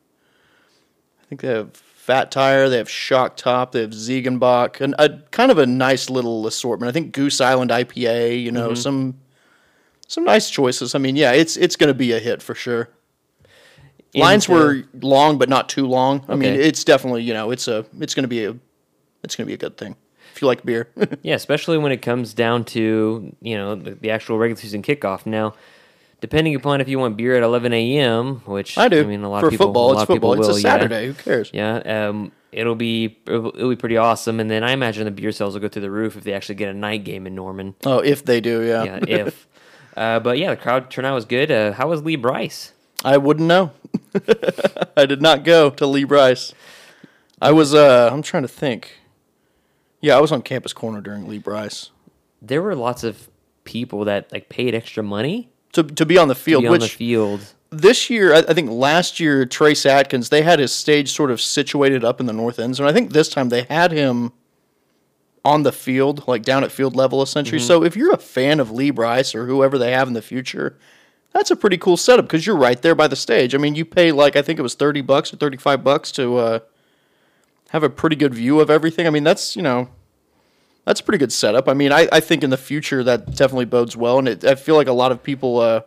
I 1.22 1.26
think 1.28 1.42
they 1.42 1.48
have 1.48 1.82
Fat 2.06 2.30
Tire, 2.30 2.70
they 2.70 2.78
have 2.78 2.88
Shock 2.88 3.36
Top, 3.36 3.72
they 3.72 3.82
have 3.82 3.90
Ziegenbock, 3.90 4.80
and 4.80 4.94
a 5.00 5.24
kind 5.32 5.50
of 5.50 5.58
a 5.58 5.66
nice 5.66 6.08
little 6.08 6.46
assortment. 6.46 6.88
I 6.88 6.94
think 6.94 7.14
Goose 7.14 7.42
Island 7.42 7.72
IPA. 7.72 8.44
You 8.44 8.52
know, 8.52 8.76
some 8.76 9.20
some 10.08 10.24
nice 10.24 10.52
choices. 10.52 10.94
I 10.94 11.00
mean, 11.00 11.16
yeah, 11.16 11.32
it's 11.32 11.58
it's 11.58 11.76
going 11.76 11.88
to 11.88 11.96
be 11.96 12.12
a 12.12 12.20
hit 12.20 12.44
for 12.44 12.54
sure. 12.54 12.90
Lines 14.14 14.48
uh, 14.48 14.54
were 14.54 14.84
long, 15.02 15.40
but 15.40 15.50
not 15.50 15.68
too 15.68 15.88
long. 15.88 16.24
I 16.28 16.36
mean, 16.36 16.54
it's 16.54 16.84
definitely 16.84 17.24
you 17.24 17.34
know 17.34 17.50
it's 17.50 17.68
a 17.68 17.88
it's 18.00 18.14
going 18.14 18.22
to 18.22 18.28
be 18.28 18.46
a 18.46 18.56
it's 19.24 19.36
going 19.36 19.48
to 19.48 19.50
be 19.50 19.56
a 19.56 19.58
good 19.58 19.76
thing 19.76 19.96
if 20.32 20.44
you 20.44 20.48
like 20.48 20.64
beer. 20.64 20.92
Yeah, 21.24 21.34
especially 21.34 21.80
when 21.80 21.92
it 21.92 22.04
comes 22.04 22.36
down 22.36 22.66
to 22.66 23.36
you 23.42 23.58
know 23.58 23.74
the, 23.74 23.96
the 23.96 24.12
actual 24.12 24.38
regular 24.38 24.62
season 24.62 24.84
kickoff. 24.84 25.26
Now, 25.26 25.56
depending 26.22 26.56
upon 26.56 26.82
if 26.82 26.88
you 26.88 27.00
want 27.00 27.18
beer 27.18 27.36
at 27.36 27.44
11 27.44 27.74
a.m., 27.74 28.42
which 28.46 28.78
I 28.78 28.88
do. 28.88 29.02
I 29.02 29.06
mean, 29.06 29.24
a 29.24 29.30
lot 29.30 29.42
For 29.42 29.48
of 29.48 29.52
people, 29.52 29.68
football, 29.68 29.90
a 29.90 29.92
it's 29.92 29.98
lot 29.98 30.02
of 30.04 30.08
people 30.16 30.32
football. 30.32 30.50
It's 30.50 30.50
a 30.50 30.52
will, 30.54 30.60
yeah. 30.60 30.80
Saturday. 30.80 31.08
Who 31.08 31.14
cares? 31.14 31.52
Yeah, 31.54 32.10
um, 32.10 32.32
it'll 32.52 32.76
be 32.76 33.18
it'll, 33.26 33.48
it'll 33.56 33.70
be 33.70 33.76
pretty 33.76 33.98
awesome, 33.98 34.40
and 34.40 34.50
then 34.50 34.64
I 34.64 34.72
imagine 34.72 35.06
the 35.06 35.12
beer 35.12 35.32
sales 35.32 35.54
will 35.54 35.62
go 35.62 35.70
through 35.70 35.84
the 35.84 35.92
roof 35.92 36.16
if 36.16 36.24
they 36.24 36.34
actually 36.34 36.56
get 36.56 36.70
a 36.70 36.74
night 36.74 37.04
game 37.04 37.28
in 37.28 37.36
Norman. 37.36 37.76
Oh, 37.86 38.00
if 38.00 38.24
they 38.26 38.42
do, 38.42 38.64
yeah. 38.64 38.84
Yeah, 38.84 39.00
if. 39.08 39.48
Uh, 39.96 40.20
but 40.20 40.38
yeah, 40.38 40.50
the 40.50 40.58
crowd 40.58 40.92
turnout 40.92 41.16
was 41.16 41.24
good. 41.24 41.50
Uh, 41.50 41.72
how 41.72 41.88
was 41.88 42.04
Lee 42.04 42.18
Brice? 42.18 42.74
I 43.06 43.16
wouldn't 43.16 43.48
know. 43.48 43.72
I 44.98 45.06
did 45.06 45.22
not 45.22 45.46
go 45.46 45.70
to 45.70 45.88
Lee 45.88 46.04
Brice. 46.04 46.54
I 47.42 47.54
was. 47.54 47.74
uh 47.74 48.10
I'm 48.12 48.22
trying 48.22 48.44
to 48.44 48.50
think. 48.50 49.00
Yeah, 50.02 50.18
I 50.18 50.20
was 50.20 50.34
on 50.34 50.42
campus 50.42 50.74
corner 50.74 51.00
during 51.00 51.28
Lee 51.28 51.40
Brice 51.40 51.92
There 52.42 52.62
were 52.62 52.76
lots 52.76 53.04
of 53.06 53.30
people 53.64 54.04
that 54.06 54.32
like 54.34 54.50
paid 54.50 54.76
extra 54.76 55.02
money 55.02 55.50
to 55.76 55.84
to 55.84 56.06
be 56.06 56.18
on 56.18 56.28
the 56.28 56.34
to 56.34 56.40
field. 56.40 56.64
be 56.64 56.68
on 56.68 56.72
which 56.72 56.82
the 56.84 56.98
field. 56.98 57.54
this 57.70 58.10
year, 58.10 58.34
I, 58.34 58.40
I 58.40 58.54
think 58.54 58.70
last 58.70 59.20
year, 59.20 59.46
Trace 59.46 59.86
Atkins, 59.86 60.30
they 60.30 60.42
had 60.42 60.60
his 60.60 60.74
stage 60.74 61.12
sort 61.12 61.32
of 61.32 61.40
situated 61.40 62.04
up 62.04 62.20
in 62.20 62.26
the 62.26 62.34
north 62.34 62.60
end 62.60 62.76
zone. 62.76 62.88
I 62.88 62.94
think 62.94 63.14
this 63.14 63.30
time 63.30 63.50
they 63.50 63.64
had 63.64 63.92
him 63.92 64.34
on 65.44 65.62
the 65.64 65.72
field, 65.72 66.28
like 66.28 66.42
down 66.42 66.64
at 66.64 66.72
field 66.72 66.96
level, 66.96 67.22
essentially. 67.22 67.60
So 67.60 67.84
if 67.84 67.96
you're 67.96 68.14
a 68.14 68.18
fan 68.18 68.60
of 68.60 68.72
Lee 68.72 68.90
Brice 68.90 69.36
or 69.36 69.46
whoever 69.46 69.78
they 69.78 69.92
have 69.92 70.08
in 70.08 70.16
the 70.16 70.22
future, 70.24 70.76
that's 71.34 71.52
a 71.52 71.56
pretty 71.56 71.78
cool 71.78 71.98
setup 71.98 72.26
because 72.26 72.48
you're 72.48 72.56
right 72.58 72.82
there 72.82 72.96
by 72.96 73.08
the 73.08 73.16
stage. 73.16 73.54
I 73.54 73.60
mean, 73.60 73.76
you 73.76 73.86
pay 73.86 74.12
like 74.12 74.36
I 74.36 74.42
think 74.42 74.58
it 74.58 74.64
was 74.64 74.74
thirty 74.74 75.02
bucks 75.02 75.32
or 75.34 75.38
thirty 75.38 75.58
five 75.58 75.84
bucks 75.84 76.12
to 76.14 76.38
uh, 76.38 76.60
have 77.70 77.84
a 77.84 77.90
pretty 77.90 78.16
good 78.16 78.34
view 78.34 78.60
of 78.60 78.70
everything. 78.70 79.06
I 79.06 79.10
mean, 79.12 79.24
that's 79.24 79.56
you 79.56 79.62
know. 79.62 79.90
That's 80.86 81.00
a 81.00 81.04
pretty 81.04 81.18
good 81.18 81.34
setup. 81.34 81.68
I 81.68 81.74
mean, 81.74 81.92
I, 81.92 82.08
I 82.12 82.20
think 82.20 82.44
in 82.44 82.52
the 82.52 82.58
future 82.58 83.04
that 83.04 83.36
definitely 83.36 83.66
bodes 83.66 83.98
well, 83.98 84.20
and 84.20 84.28
it, 84.28 84.46
I 84.46 84.56
feel 84.56 84.76
like 84.76 84.88
a 84.88 84.94
lot 84.94 85.12
of 85.12 85.24
people 85.24 85.60
uh, 85.60 85.82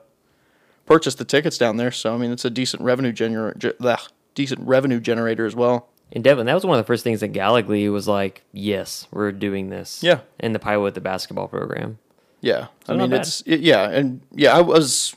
purchase 0.86 1.14
the 1.14 1.24
tickets 1.24 1.56
down 1.56 1.76
there. 1.76 1.92
So 1.92 2.14
I 2.14 2.18
mean, 2.18 2.32
it's 2.32 2.44
a 2.44 2.50
decent 2.50 2.82
revenue 2.82 3.12
gener- 3.12 3.56
ge- 3.56 4.10
decent 4.34 4.60
revenue 4.66 5.00
generator 5.00 5.46
as 5.46 5.54
well. 5.54 5.88
And 6.10 6.24
Devin, 6.24 6.46
that 6.46 6.54
was 6.54 6.64
one 6.64 6.78
of 6.78 6.84
the 6.84 6.86
first 6.86 7.04
things 7.04 7.20
that 7.20 7.28
Gallagly 7.28 7.88
was 7.90 8.08
like, 8.08 8.42
"Yes, 8.52 9.06
we're 9.10 9.30
doing 9.30 9.68
this." 9.68 10.02
Yeah. 10.02 10.20
in 10.40 10.52
the 10.52 10.58
Piowa 10.58 10.90
the 10.90 11.00
basketball 11.00 11.48
program. 11.48 11.98
Yeah, 12.40 12.68
I 12.88 12.94
mean 12.94 13.12
it's 13.12 13.42
it, 13.46 13.60
yeah, 13.60 13.88
and 13.90 14.20
yeah, 14.32 14.56
I 14.56 14.60
was 14.60 15.14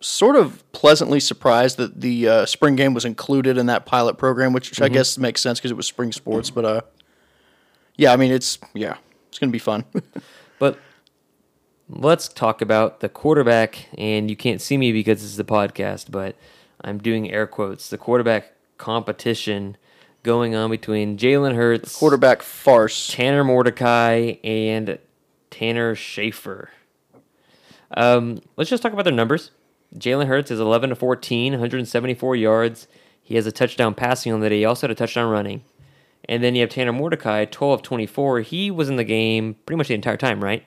sort 0.00 0.36
of 0.36 0.70
pleasantly 0.72 1.20
surprised 1.20 1.76
that 1.76 2.00
the 2.00 2.28
uh, 2.28 2.46
spring 2.46 2.76
game 2.76 2.92
was 2.92 3.04
included 3.04 3.56
in 3.56 3.66
that 3.66 3.86
pilot 3.86 4.18
program, 4.18 4.52
which 4.52 4.80
I 4.80 4.88
guess 4.88 5.16
makes 5.16 5.40
sense 5.40 5.58
because 5.58 5.70
it 5.70 5.76
was 5.76 5.86
spring 5.86 6.12
sports. 6.12 6.50
But 6.50 6.64
uh, 6.64 6.80
yeah, 7.96 8.12
I 8.12 8.16
mean 8.16 8.32
it's 8.32 8.58
yeah, 8.74 8.96
it's 9.28 9.38
gonna 9.38 9.52
be 9.52 9.58
fun. 9.58 9.84
But 10.62 10.78
let's 11.88 12.28
talk 12.28 12.62
about 12.62 13.00
the 13.00 13.08
quarterback. 13.08 13.88
And 13.98 14.30
you 14.30 14.36
can't 14.36 14.60
see 14.60 14.76
me 14.76 14.92
because 14.92 15.24
it's 15.24 15.34
the 15.34 15.42
podcast, 15.42 16.12
but 16.12 16.36
I'm 16.82 16.98
doing 16.98 17.32
air 17.32 17.48
quotes. 17.48 17.90
The 17.90 17.98
quarterback 17.98 18.52
competition 18.78 19.76
going 20.22 20.54
on 20.54 20.70
between 20.70 21.18
Jalen 21.18 21.56
Hurts, 21.56 21.96
Quarterback 21.96 22.42
farce. 22.42 23.08
Tanner 23.08 23.42
Mordecai, 23.42 24.34
and 24.44 24.98
Tanner 25.50 25.96
Schafer. 25.96 26.68
Um, 27.96 28.40
let's 28.56 28.70
just 28.70 28.82
talk 28.84 28.92
about 28.92 29.04
their 29.04 29.12
numbers. 29.12 29.50
Jalen 29.96 30.26
Hurts 30.26 30.50
is 30.50 30.60
11 30.60 30.90
to 30.90 30.96
14, 30.96 31.54
174 31.54 32.36
yards. 32.36 32.86
He 33.20 33.34
has 33.34 33.46
a 33.46 33.52
touchdown 33.52 33.94
passing 33.94 34.32
on 34.32 34.40
the 34.40 34.48
day. 34.48 34.58
He 34.58 34.64
also 34.64 34.86
had 34.86 34.92
a 34.92 34.94
touchdown 34.94 35.30
running. 35.30 35.64
And 36.28 36.42
then 36.42 36.54
you 36.54 36.60
have 36.60 36.70
Tanner 36.70 36.92
Mordecai, 36.92 37.44
12 37.44 37.74
of 37.80 37.82
24. 37.82 38.40
He 38.40 38.70
was 38.70 38.88
in 38.88 38.96
the 38.96 39.04
game 39.04 39.56
pretty 39.66 39.76
much 39.78 39.88
the 39.88 39.94
entire 39.94 40.16
time, 40.16 40.42
right? 40.42 40.64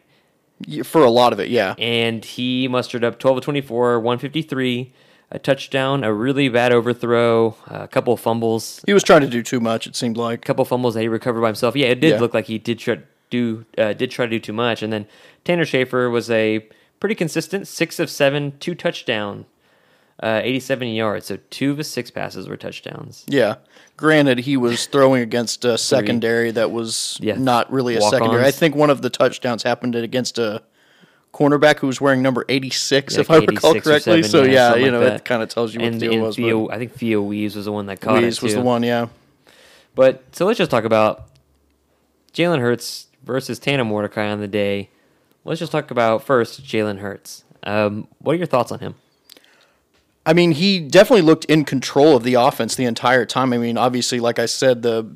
For 0.83 1.03
a 1.03 1.09
lot 1.09 1.33
of 1.33 1.39
it, 1.41 1.49
yeah. 1.49 1.75
and 1.77 2.23
he 2.23 2.69
mustered 2.69 3.03
up 3.03 3.19
12 3.19 3.37
of 3.39 3.43
24, 3.43 3.99
153, 3.99 4.93
a 5.31 5.39
touchdown, 5.39 6.03
a 6.05 6.13
really 6.13 6.47
bad 6.47 6.71
overthrow, 6.71 7.57
a 7.67 7.89
couple 7.89 8.13
of 8.13 8.21
fumbles, 8.21 8.81
He 8.85 8.93
was 8.93 9.03
trying 9.03 9.19
to 9.21 9.27
do 9.27 9.43
too 9.43 9.59
much. 9.59 9.85
It 9.85 9.97
seemed 9.97 10.15
like. 10.15 10.39
a 10.39 10.45
couple 10.45 10.61
of 10.61 10.69
fumbles 10.69 10.93
that 10.93 11.01
he 11.01 11.09
recovered 11.09 11.41
by 11.41 11.47
himself. 11.47 11.75
Yeah, 11.75 11.87
it 11.87 11.99
did 11.99 12.11
Yeah. 12.13 12.19
look 12.21 12.33
like 12.33 12.45
he 12.45 12.57
did 12.57 12.79
try 12.79 12.99
do 13.29 13.65
uh, 13.77 13.91
did 13.93 14.11
try 14.11 14.25
to 14.27 14.29
do 14.29 14.39
too 14.39 14.53
much. 14.53 14.81
And 14.81 14.93
then 14.93 15.07
Tanner 15.43 15.65
Schafer 15.65 16.09
was 16.09 16.29
a 16.29 16.65
pretty 17.01 17.15
consistent 17.15 17.67
six 17.67 17.99
of 17.99 18.09
seven, 18.09 18.53
two 18.59 18.75
touchdown, 18.75 19.45
uh, 20.21 20.41
87 20.43 20.87
yards. 20.89 21.25
So 21.27 21.37
two 21.49 21.71
of 21.71 21.77
his 21.77 21.89
six 21.89 22.09
passes 22.11 22.47
were 22.47 22.57
touchdowns. 22.57 23.25
Yeah. 23.27 23.55
Granted, 23.97 24.39
he 24.39 24.57
was 24.57 24.85
throwing 24.91 25.21
against 25.21 25.65
a 25.65 25.77
secondary 25.77 26.51
that 26.51 26.71
was 26.71 27.17
Yeah, 27.21 27.35
not 27.35 27.71
really 27.71 27.95
a 27.95 27.99
walk-ons. 27.99 28.19
secondary. 28.19 28.45
I 28.45 28.51
think 28.51 28.75
one 28.75 28.89
of 28.89 29.01
the 29.01 29.09
touchdowns 29.09 29.63
happened 29.63 29.95
against 29.95 30.37
a 30.37 30.63
cornerback 31.33 31.79
who 31.79 31.87
was 31.87 31.99
wearing 31.99 32.21
number 32.21 32.45
86, 32.47 33.13
Yeah, 33.13 33.19
if 33.21 33.29
I 33.29 33.37
recall 33.37 33.73
correctly. 33.73 34.23
7, 34.23 34.23
so, 34.23 34.43
yeah, 34.43 34.75
you 34.75 34.89
know, 34.89 35.01
that. 35.01 35.15
it 35.17 35.25
kind 35.25 35.43
of 35.43 35.49
tells 35.49 35.73
you 35.73 35.81
what 35.81 35.91
and, 35.91 36.01
the 36.01 36.07
deal 36.07 36.21
was. 36.21 36.37
Theo, 36.37 36.69
I 36.69 36.77
think 36.77 36.93
Theo 36.93 37.21
Wease 37.21 37.55
was 37.55 37.65
the 37.65 37.71
one 37.73 37.87
that 37.87 37.99
caught 37.99 38.21
Wease 38.21 38.37
it 38.37 38.43
was 38.43 38.53
the 38.53 38.61
one, 38.61 38.83
yeah. 38.83 39.07
But 39.95 40.23
so 40.31 40.45
let's 40.45 40.57
just 40.57 40.71
talk 40.71 40.85
about 40.85 41.25
Jalen 42.33 42.59
Hurts 42.59 43.07
versus 43.23 43.59
Tanner 43.59 43.83
Mordecai 43.85 44.29
on 44.29 44.39
the 44.39 44.47
day. 44.47 44.89
Let's 45.43 45.59
just 45.59 45.71
talk 45.71 45.91
about 45.91 46.23
first 46.23 46.63
Jalen 46.63 46.99
Hurts. 46.99 47.43
Um, 47.63 48.07
what 48.19 48.33
are 48.33 48.37
your 48.37 48.47
thoughts 48.47 48.71
on 48.71 48.79
him? 48.79 48.95
I 50.25 50.33
mean, 50.33 50.51
he 50.51 50.79
definitely 50.79 51.21
looked 51.21 51.45
in 51.45 51.65
control 51.65 52.15
of 52.15 52.23
the 52.23 52.33
offense 52.33 52.75
the 52.75 52.85
entire 52.85 53.25
time. 53.25 53.53
I 53.53 53.57
mean, 53.57 53.77
obviously, 53.77 54.19
like 54.19 54.39
I 54.39 54.47
said, 54.47 54.81
the 54.81 55.15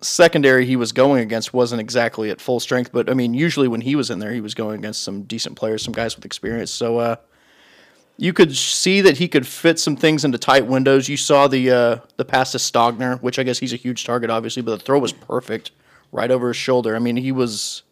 secondary 0.00 0.64
he 0.66 0.76
was 0.76 0.92
going 0.92 1.22
against 1.22 1.52
wasn't 1.52 1.80
exactly 1.80 2.30
at 2.30 2.40
full 2.40 2.60
strength, 2.60 2.90
but 2.92 3.10
I 3.10 3.14
mean, 3.14 3.34
usually 3.34 3.68
when 3.68 3.82
he 3.82 3.96
was 3.96 4.10
in 4.10 4.18
there, 4.18 4.32
he 4.32 4.40
was 4.40 4.54
going 4.54 4.78
against 4.78 5.02
some 5.02 5.22
decent 5.22 5.56
players, 5.56 5.82
some 5.82 5.92
guys 5.92 6.16
with 6.16 6.24
experience. 6.24 6.70
So, 6.70 6.98
uh, 6.98 7.16
you 8.16 8.32
could 8.32 8.54
see 8.54 9.00
that 9.00 9.18
he 9.18 9.26
could 9.26 9.46
fit 9.46 9.78
some 9.78 9.96
things 9.96 10.24
into 10.24 10.38
tight 10.38 10.66
windows. 10.66 11.08
You 11.08 11.16
saw 11.16 11.48
the 11.48 11.70
uh, 11.70 11.96
the 12.16 12.24
pass 12.24 12.52
to 12.52 12.58
Stogner, 12.58 13.20
which 13.20 13.38
I 13.38 13.42
guess 13.42 13.58
he's 13.58 13.72
a 13.72 13.76
huge 13.76 14.04
target, 14.04 14.30
obviously, 14.30 14.62
but 14.62 14.78
the 14.78 14.84
throw 14.84 15.00
was 15.00 15.12
perfect, 15.12 15.72
right 16.12 16.30
over 16.30 16.48
his 16.48 16.56
shoulder. 16.56 16.94
I 16.94 17.00
mean, 17.00 17.16
he 17.16 17.32
was 17.32 17.82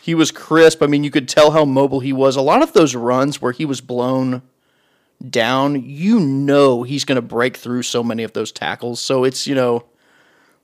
he 0.00 0.14
was 0.14 0.30
crisp. 0.30 0.82
I 0.82 0.86
mean, 0.86 1.04
you 1.04 1.10
could 1.10 1.28
tell 1.28 1.50
how 1.50 1.64
mobile 1.64 2.00
he 2.00 2.12
was. 2.12 2.36
A 2.36 2.42
lot 2.42 2.62
of 2.62 2.72
those 2.72 2.94
runs 2.94 3.42
where 3.42 3.52
he 3.52 3.66
was 3.66 3.80
blown 3.82 4.42
down, 5.30 5.82
you 5.82 6.20
know 6.20 6.82
he's 6.82 7.04
going 7.04 7.16
to 7.16 7.22
break 7.22 7.56
through 7.56 7.82
so 7.82 8.02
many 8.02 8.22
of 8.22 8.32
those 8.32 8.52
tackles. 8.52 9.00
So 9.00 9.24
it's, 9.24 9.46
you 9.46 9.54
know, 9.54 9.84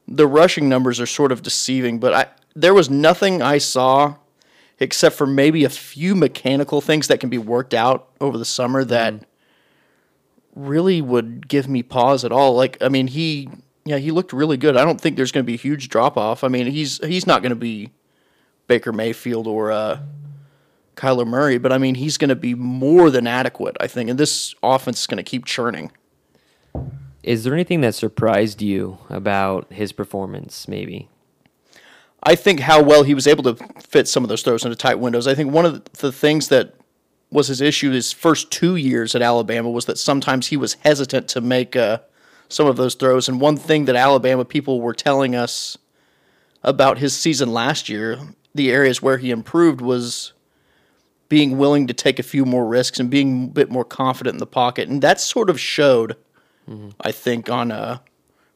the 0.06 0.26
rushing 0.26 0.68
numbers 0.68 1.00
are 1.00 1.06
sort 1.06 1.32
of 1.32 1.42
deceiving, 1.42 1.98
but 1.98 2.14
I 2.14 2.26
there 2.54 2.74
was 2.74 2.90
nothing 2.90 3.42
I 3.42 3.58
saw 3.58 4.16
except 4.80 5.14
for 5.14 5.26
maybe 5.26 5.64
a 5.64 5.68
few 5.68 6.16
mechanical 6.16 6.80
things 6.80 7.08
that 7.08 7.20
can 7.20 7.28
be 7.30 7.38
worked 7.38 7.74
out 7.74 8.08
over 8.20 8.36
the 8.36 8.44
summer 8.44 8.84
that 8.84 9.24
really 10.56 11.00
would 11.00 11.46
give 11.48 11.68
me 11.68 11.82
pause 11.82 12.24
at 12.24 12.32
all. 12.32 12.54
Like 12.54 12.76
I 12.80 12.88
mean, 12.88 13.06
he 13.06 13.48
yeah, 13.84 13.98
he 13.98 14.10
looked 14.10 14.32
really 14.32 14.56
good. 14.56 14.76
I 14.76 14.84
don't 14.84 15.00
think 15.00 15.16
there's 15.16 15.32
going 15.32 15.44
to 15.44 15.46
be 15.46 15.54
a 15.54 15.58
huge 15.58 15.88
drop 15.88 16.16
off. 16.16 16.42
I 16.42 16.48
mean, 16.48 16.66
he's 16.66 17.04
he's 17.06 17.26
not 17.26 17.42
going 17.42 17.50
to 17.50 17.56
be 17.56 17.90
Baker 18.66 18.92
Mayfield 18.92 19.46
or 19.46 19.70
uh 19.70 20.00
Kyler 21.00 21.26
Murray, 21.26 21.56
but 21.56 21.72
I 21.72 21.78
mean, 21.78 21.94
he's 21.94 22.18
going 22.18 22.28
to 22.28 22.36
be 22.36 22.54
more 22.54 23.10
than 23.10 23.26
adequate, 23.26 23.76
I 23.80 23.86
think. 23.86 24.10
And 24.10 24.18
this 24.18 24.54
offense 24.62 25.00
is 25.00 25.06
going 25.06 25.16
to 25.16 25.22
keep 25.22 25.46
churning. 25.46 25.92
Is 27.22 27.44
there 27.44 27.54
anything 27.54 27.80
that 27.80 27.94
surprised 27.94 28.60
you 28.60 28.98
about 29.08 29.72
his 29.72 29.92
performance? 29.92 30.68
Maybe. 30.68 31.08
I 32.22 32.34
think 32.34 32.60
how 32.60 32.82
well 32.82 33.02
he 33.02 33.14
was 33.14 33.26
able 33.26 33.42
to 33.44 33.54
fit 33.78 34.08
some 34.08 34.22
of 34.22 34.28
those 34.28 34.42
throws 34.42 34.62
into 34.64 34.76
tight 34.76 34.98
windows. 34.98 35.26
I 35.26 35.34
think 35.34 35.52
one 35.52 35.64
of 35.64 35.84
the 35.94 36.12
things 36.12 36.48
that 36.48 36.74
was 37.30 37.48
his 37.48 37.62
issue 37.62 37.92
his 37.92 38.12
first 38.12 38.50
two 38.50 38.76
years 38.76 39.14
at 39.14 39.22
Alabama 39.22 39.70
was 39.70 39.86
that 39.86 39.98
sometimes 39.98 40.48
he 40.48 40.56
was 40.56 40.74
hesitant 40.74 41.28
to 41.28 41.40
make 41.40 41.76
uh, 41.76 42.00
some 42.48 42.66
of 42.66 42.76
those 42.76 42.94
throws. 42.94 43.26
And 43.26 43.40
one 43.40 43.56
thing 43.56 43.86
that 43.86 43.96
Alabama 43.96 44.44
people 44.44 44.82
were 44.82 44.92
telling 44.92 45.34
us 45.34 45.78
about 46.62 46.98
his 46.98 47.16
season 47.16 47.52
last 47.52 47.88
year, 47.88 48.18
the 48.54 48.70
areas 48.70 49.00
where 49.00 49.16
he 49.16 49.30
improved 49.30 49.80
was 49.80 50.34
being 51.30 51.56
willing 51.56 51.86
to 51.86 51.94
take 51.94 52.18
a 52.18 52.22
few 52.22 52.44
more 52.44 52.66
risks 52.66 53.00
and 53.00 53.08
being 53.08 53.44
a 53.44 53.46
bit 53.46 53.70
more 53.70 53.84
confident 53.84 54.34
in 54.34 54.38
the 54.38 54.46
pocket. 54.46 54.88
And 54.88 55.00
that 55.00 55.20
sort 55.20 55.48
of 55.48 55.58
showed, 55.58 56.16
I 57.00 57.12
think, 57.12 57.48
on 57.48 57.70
uh, 57.70 57.98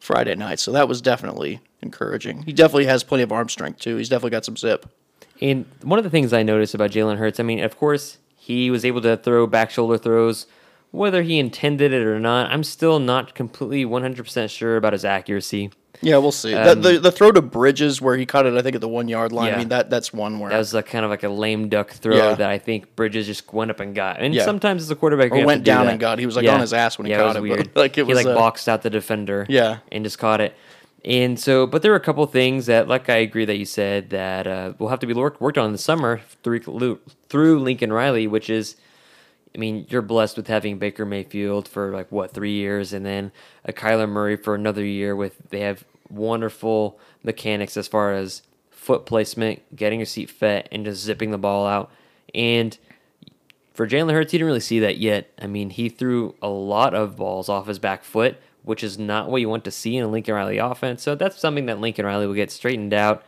Friday 0.00 0.34
night. 0.34 0.58
So 0.58 0.72
that 0.72 0.88
was 0.88 1.00
definitely 1.00 1.60
encouraging. 1.80 2.42
He 2.42 2.52
definitely 2.52 2.86
has 2.86 3.04
plenty 3.04 3.22
of 3.22 3.32
arm 3.32 3.48
strength, 3.48 3.78
too. 3.78 3.96
He's 3.96 4.08
definitely 4.08 4.32
got 4.32 4.44
some 4.44 4.56
zip. 4.56 4.86
And 5.40 5.66
one 5.82 5.98
of 5.98 6.04
the 6.04 6.10
things 6.10 6.32
I 6.32 6.42
noticed 6.42 6.74
about 6.74 6.90
Jalen 6.90 7.16
Hurts, 7.16 7.38
I 7.38 7.44
mean, 7.44 7.62
of 7.62 7.78
course, 7.78 8.18
he 8.34 8.70
was 8.70 8.84
able 8.84 9.00
to 9.02 9.16
throw 9.16 9.46
back 9.46 9.70
shoulder 9.70 9.96
throws. 9.96 10.46
Whether 10.90 11.22
he 11.22 11.38
intended 11.38 11.92
it 11.92 12.04
or 12.04 12.18
not, 12.18 12.50
I'm 12.50 12.64
still 12.64 12.98
not 12.98 13.34
completely 13.34 13.84
100% 13.84 14.50
sure 14.50 14.76
about 14.76 14.92
his 14.92 15.04
accuracy. 15.04 15.70
Yeah, 16.02 16.18
we'll 16.18 16.32
see. 16.32 16.52
the, 16.52 16.74
the, 16.74 16.98
the 16.98 17.12
throw 17.12 17.32
to 17.32 17.40
Bridges 17.40 18.00
where 18.00 18.16
he 18.16 18.26
caught 18.26 18.46
it, 18.46 18.54
I 18.54 18.62
think, 18.62 18.74
at 18.74 18.80
the 18.80 18.88
one 18.88 19.08
yard 19.08 19.32
line. 19.32 19.54
I 19.54 19.58
mean, 19.58 19.68
that 19.68 19.90
that's 19.90 20.12
one 20.12 20.38
where. 20.38 20.50
That 20.50 20.58
was 20.58 20.74
like 20.74 20.86
kind 20.86 21.04
of 21.04 21.10
like 21.10 21.22
a 21.22 21.28
lame 21.28 21.68
duck 21.68 21.90
throw 21.90 22.16
Yeah. 22.16 22.34
that 22.34 22.50
I 22.50 22.58
think 22.58 22.94
Bridges 22.96 23.26
just 23.26 23.52
went 23.52 23.70
up 23.70 23.80
and 23.80 23.94
got. 23.94 24.20
And 24.20 24.34
Yeah. 24.34 24.44
sometimes 24.44 24.82
as 24.82 24.90
a 24.90 24.96
quarterback, 24.96 25.32
Or 25.32 25.44
went 25.44 25.64
to 25.64 25.70
do 25.70 25.74
down 25.76 25.88
and 25.88 25.98
got. 26.00 26.18
He 26.18 26.26
was, 26.26 26.36
like, 26.36 26.46
on 26.48 26.60
his 26.60 26.72
ass 26.72 26.98
when 26.98 27.06
he 27.06 27.12
yeah, 27.12 27.18
caught 27.18 27.36
it. 27.36 27.38
it, 27.38 27.42
Was 27.42 27.48
but, 27.50 27.56
weird. 27.58 27.70
like, 27.76 27.92
it 27.98 28.06
he 28.06 28.12
was, 28.14 28.16
like 28.16 28.26
uh, 28.26 28.34
boxed 28.34 28.68
out 28.68 28.82
the 28.82 28.90
defender. 28.90 29.46
Yeah. 29.48 29.78
and 29.92 30.04
just 30.04 30.18
caught 30.18 30.40
it. 30.40 30.54
And 31.04 31.38
so, 31.38 31.66
but 31.66 31.82
there 31.82 31.90
were 31.90 31.98
a 31.98 32.00
couple 32.00 32.24
things 32.26 32.64
that, 32.66 32.88
like 32.88 33.10
I 33.10 33.16
agree 33.16 33.44
that 33.44 33.56
you 33.58 33.66
said 33.66 34.08
that 34.10 34.46
uh, 34.46 34.72
will 34.78 34.88
have 34.88 35.00
to 35.00 35.06
be 35.06 35.12
work, 35.12 35.38
worked 35.40 35.58
on 35.58 35.66
in 35.66 35.72
the 35.72 35.78
summer 35.78 36.22
through 36.42 36.98
through 37.28 37.60
Lincoln 37.60 37.92
Riley, 37.92 38.26
which 38.26 38.48
is, 38.48 38.76
I 39.54 39.58
mean, 39.58 39.86
you're 39.88 40.02
blessed 40.02 40.36
with 40.36 40.48
having 40.48 40.78
Baker 40.78 41.04
Mayfield 41.04 41.68
for 41.68 41.92
like 41.92 42.10
what 42.10 42.32
three 42.32 42.52
years, 42.52 42.92
and 42.92 43.06
then 43.06 43.30
a 43.64 43.72
Kyler 43.72 44.08
Murray 44.08 44.36
for 44.36 44.54
another 44.54 44.84
year. 44.84 45.14
With 45.14 45.50
they 45.50 45.60
have 45.60 45.84
wonderful 46.10 46.98
mechanics 47.22 47.76
as 47.76 47.86
far 47.86 48.12
as 48.12 48.42
foot 48.70 49.06
placement, 49.06 49.62
getting 49.74 50.00
your 50.00 50.06
seat 50.06 50.28
fit, 50.28 50.68
and 50.72 50.84
just 50.84 51.02
zipping 51.02 51.30
the 51.30 51.38
ball 51.38 51.66
out. 51.66 51.90
And 52.34 52.76
for 53.72 53.86
Jalen 53.86 54.12
Hurts, 54.12 54.32
you 54.32 54.38
didn't 54.38 54.48
really 54.48 54.60
see 54.60 54.80
that 54.80 54.98
yet. 54.98 55.30
I 55.40 55.46
mean, 55.46 55.70
he 55.70 55.88
threw 55.88 56.34
a 56.42 56.48
lot 56.48 56.94
of 56.94 57.16
balls 57.16 57.48
off 57.48 57.66
his 57.66 57.78
back 57.78 58.04
foot, 58.04 58.36
which 58.62 58.82
is 58.82 58.98
not 58.98 59.30
what 59.30 59.40
you 59.40 59.48
want 59.48 59.64
to 59.64 59.70
see 59.70 59.96
in 59.96 60.04
a 60.04 60.08
Lincoln 60.08 60.34
Riley 60.34 60.58
offense. 60.58 61.02
So 61.02 61.14
that's 61.14 61.38
something 61.38 61.66
that 61.66 61.80
Lincoln 61.80 62.06
Riley 62.06 62.26
will 62.26 62.34
get 62.34 62.50
straightened 62.50 62.94
out. 62.94 63.24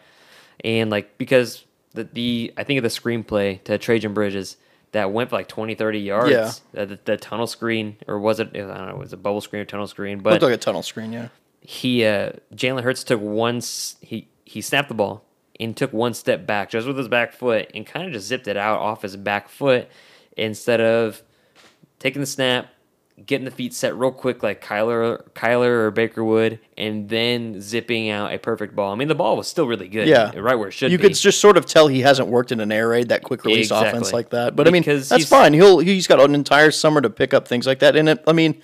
And 0.65 0.91
like 0.91 1.19
because 1.19 1.65
the, 1.93 2.05
the 2.05 2.53
I 2.57 2.65
think 2.65 2.79
of 2.79 2.83
the 2.83 2.89
screenplay 2.89 3.63
to 3.65 3.79
Trejan 3.79 4.15
Bridges 4.15 4.57
that 4.93 5.13
went 5.13 5.31
for 5.31 5.37
like 5.37 5.49
20, 5.49 5.75
30 5.75 5.99
yards. 5.99 6.63
Yeah. 6.73 6.83
Uh, 6.83 6.85
The, 6.87 6.99
the 7.05 7.17
tunnel 7.17 7.47
screen, 7.47 7.97
or 8.07 8.19
was 8.19 8.41
it? 8.41 8.51
I 8.55 8.59
don't 8.59 8.89
know. 8.89 8.97
Was 8.97 9.13
it 9.13 9.23
bubble 9.23 9.41
screen 9.41 9.63
or 9.63 9.65
tunnel 9.65 9.87
screen? 9.87 10.21
But 10.21 10.33
looked 10.33 10.43
like 10.43 10.55
a 10.55 10.57
tunnel 10.59 10.83
screen, 10.83 11.13
yeah. 11.13 11.29
he 11.61 12.05
uh 12.05 12.33
Jalen 12.55 12.83
Hurts 12.83 13.05
took 13.05 13.21
one 13.21 13.61
he 14.01 14.29
he 14.45 14.61
snapped 14.61 14.89
the 14.89 14.95
ball 14.95 15.25
and 15.59 15.77
took 15.77 15.93
one 15.93 16.15
step 16.15 16.47
back 16.47 16.71
just 16.71 16.87
with 16.87 16.97
his 16.99 17.09
back 17.09 17.33
foot 17.33 17.71
and 17.75 17.87
kind 17.87 18.07
of 18.07 18.13
just 18.13 18.27
zipped 18.27 18.47
it 18.47 18.57
out 18.57 18.79
off 18.79 19.03
his 19.03 19.17
back 19.17 19.49
foot 19.49 19.89
instead 20.37 20.81
of 20.81 21.23
taking 21.99 22.21
the 22.21 22.27
snap, 22.27 22.69
getting 23.25 23.45
the 23.47 23.51
feet 23.51 23.73
set 23.73 23.97
real 23.97 24.13
quick 24.13 24.43
like 24.43 24.63
Kyler 24.63 25.23
Kyler 25.33 25.69
or 25.87 25.91
Baker 25.91 26.23
would, 26.23 26.59
and 26.77 27.09
then 27.09 27.61
zipping 27.61 28.11
out 28.11 28.33
a 28.33 28.39
perfect 28.39 28.77
ball. 28.77 28.93
I 28.93 28.97
mean 28.97 29.09
the 29.09 29.15
ball 29.15 29.37
was 29.37 29.49
still 29.49 29.67
really 29.67 29.89
good. 29.89 30.07
Yeah. 30.07 30.33
Right 30.37 30.55
where 30.55 30.69
it 30.69 30.73
should 30.73 30.93
You 30.93 30.99
be. 30.99 31.03
could 31.05 31.15
just 31.15 31.41
sort 31.41 31.57
of 31.57 31.65
tell 31.67 31.89
he 31.89 32.03
hasn't 32.03 32.29
worked 32.29 32.53
in 32.53 32.61
an 32.61 32.71
air 32.71 32.89
raid, 32.89 33.09
that 33.09 33.23
quick 33.23 33.45
release 33.45 33.67
Exactly. 33.67 33.89
offense 33.89 34.13
like 34.13 34.31
that. 34.31 34.55
But 34.55 34.69
I 34.69 34.71
mean, 34.71 34.83
that's 34.83 35.27
fine. 35.27 35.55
He'll 35.55 35.79
he's 35.79 36.07
got 36.07 36.21
an 36.21 36.35
entire 36.35 36.71
summer 36.71 37.01
to 37.01 37.09
pick 37.11 37.33
up 37.33 37.49
things 37.49 37.67
like 37.67 37.79
that. 37.79 37.97
And 37.97 38.09
it, 38.11 38.23
I 38.27 38.33
mean, 38.33 38.61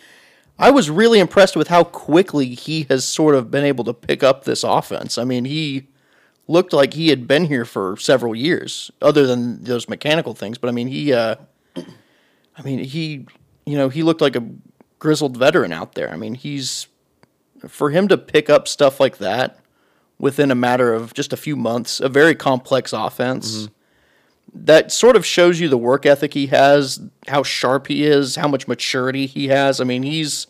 I 0.59 0.71
was 0.71 0.91
really 0.91 1.19
impressed 1.19 1.57
with 1.57 1.69
how 1.69 1.83
quickly 1.85 2.55
he 2.55 2.87
has 2.91 3.07
sort 3.09 3.35
of 3.35 3.51
been 3.51 3.65
able 3.65 3.85
to 3.85 3.95
pick 3.95 4.23
up 4.23 4.45
this 4.45 4.63
offense. 4.63 5.17
I 5.17 5.25
mean, 5.25 5.47
he 5.47 5.89
looked 6.47 6.75
like 6.75 6.93
he 6.93 7.09
had 7.09 7.27
been 7.27 7.47
here 7.47 7.65
for 7.65 7.97
several 7.97 8.35
years, 8.37 8.91
other 9.01 9.27
than 9.27 9.65
those 9.65 9.89
mechanical 9.89 10.35
things. 10.35 10.59
But 10.59 10.69
I 10.69 10.73
mean, 10.73 10.89
he, 10.89 11.13
uh, 11.13 11.37
I 11.77 12.63
mean, 12.63 12.81
he 12.81 13.27
you 13.66 13.76
know, 13.76 13.88
he 13.88 14.02
looked 14.02 14.21
like 14.21 14.37
a 14.37 14.45
grizzled 14.99 15.37
veteran 15.37 15.73
out 15.73 15.95
there. 15.95 16.11
I 16.11 16.16
mean, 16.16 16.35
he's 16.35 16.87
for 17.69 17.90
him 17.90 18.09
to 18.09 18.19
pick 18.19 18.50
up 18.50 18.66
stuff 18.69 18.99
like 19.00 19.19
that 19.19 19.59
within 20.19 20.50
a 20.50 20.54
matter 20.54 20.92
of 20.92 21.14
just 21.14 21.33
a 21.33 21.37
few 21.37 21.57
months, 21.57 22.00
a 22.00 22.09
very 22.09 22.35
complex 22.35 22.92
offense. 22.92 23.57
Mm-hmm. 23.64 23.73
That 24.64 24.92
sort 24.92 25.16
of 25.16 25.25
shows 25.25 25.61
you 25.61 25.69
the 25.69 25.78
work 25.78 26.04
ethic 26.04 26.35
he 26.35 26.49
has, 26.49 27.00
how 27.26 27.42
sharp 27.42 27.87
he 27.87 28.04
is, 28.04 28.37
how 28.37 28.49
much 28.49 28.69
maturity 28.69 29.26
he 29.26 29.49
has. 29.49 29.81
I 29.81 29.85
mean, 29.85 30.02
he's 30.02 30.47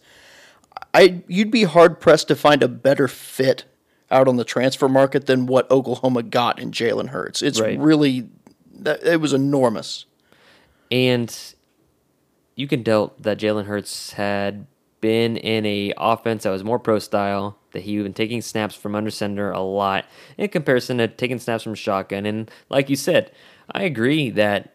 I 0.94 1.22
you'd 1.28 1.50
be 1.50 1.64
hard 1.64 2.00
pressed 2.00 2.28
to 2.28 2.36
find 2.36 2.62
a 2.62 2.68
better 2.68 3.08
fit 3.08 3.64
out 4.10 4.28
on 4.28 4.36
the 4.36 4.44
transfer 4.44 4.88
market 4.88 5.26
than 5.26 5.46
what 5.46 5.70
Oklahoma 5.70 6.22
got 6.22 6.58
in 6.58 6.70
Jalen 6.72 7.08
Hurts. 7.08 7.42
It's 7.42 7.60
Right. 7.60 7.78
really 7.78 8.28
that 8.80 9.02
it 9.04 9.20
was 9.20 9.32
enormous. 9.32 10.04
And 10.90 11.34
you 12.54 12.66
can 12.68 12.84
tell 12.84 13.14
that 13.20 13.38
Jalen 13.38 13.64
Hurts 13.66 14.12
had 14.12 14.66
been 15.00 15.36
in 15.36 15.66
a 15.66 15.92
offense 15.96 16.44
that 16.44 16.50
was 16.50 16.62
more 16.62 16.78
pro 16.78 16.98
style, 16.98 17.58
that 17.72 17.82
he 17.82 17.96
had 17.96 18.04
been 18.04 18.12
taking 18.14 18.40
snaps 18.40 18.74
from 18.74 18.94
under 18.94 19.10
center 19.10 19.50
a 19.50 19.60
lot 19.60 20.04
in 20.38 20.48
comparison 20.48 20.98
to 20.98 21.08
taking 21.08 21.38
snaps 21.38 21.64
from 21.64 21.74
shotgun. 21.74 22.24
And 22.26 22.50
like 22.68 22.88
you 22.88 22.96
said, 22.96 23.32
I 23.70 23.82
agree 23.82 24.30
that 24.30 24.74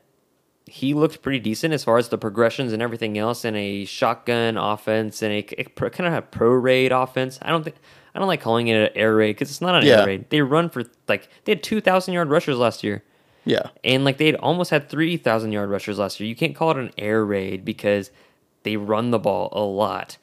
he 0.65 0.93
looked 0.93 1.21
pretty 1.21 1.39
decent 1.39 1.73
as 1.73 1.83
far 1.85 1.97
as 1.97 2.09
the 2.09 2.17
progressions 2.17 2.73
and 2.73 2.81
everything 2.81 3.17
else 3.17 3.45
in 3.45 3.55
a 3.55 3.85
shotgun 3.85 4.57
offense 4.57 5.21
and 5.21 5.31
a, 5.31 5.41
kind 5.43 6.07
of 6.07 6.13
a 6.13 6.21
pro 6.21 6.49
raid 6.49 6.91
offense. 6.91 7.39
I 7.41 7.51
don't 7.51 7.63
think 7.63 7.77
I 8.13 8.19
don't 8.19 8.27
like 8.27 8.41
calling 8.41 8.67
it 8.67 8.73
an 8.75 8.89
air 8.97 9.15
raid 9.15 9.33
because 9.33 9.49
it's 9.49 9.61
not 9.61 9.75
an 9.75 9.85
Yeah. 9.87 10.01
air 10.01 10.07
raid. 10.07 10.29
They 10.29 10.41
run 10.41 10.69
for 10.69 10.83
like 11.07 11.29
they 11.45 11.53
had 11.53 11.63
two 11.63 11.79
thousand 11.79 12.15
yard 12.15 12.29
rushers 12.29 12.57
last 12.57 12.83
year. 12.83 13.03
Yeah. 13.47 13.69
And 13.83 14.03
like 14.03 14.17
they'd 14.17 14.35
almost 14.35 14.71
had 14.71 14.89
3,000 14.89 15.51
yard 15.51 15.69
rushers 15.69 15.97
last 15.97 16.19
year. 16.19 16.27
You 16.27 16.35
can't 16.35 16.55
call 16.55 16.71
it 16.71 16.77
an 16.77 16.91
air 16.97 17.25
raid 17.25 17.65
because 17.65 18.11
they 18.63 18.77
run 18.77 19.11
the 19.11 19.19
ball 19.19 19.49
a 19.51 19.61
lot. 19.61 20.17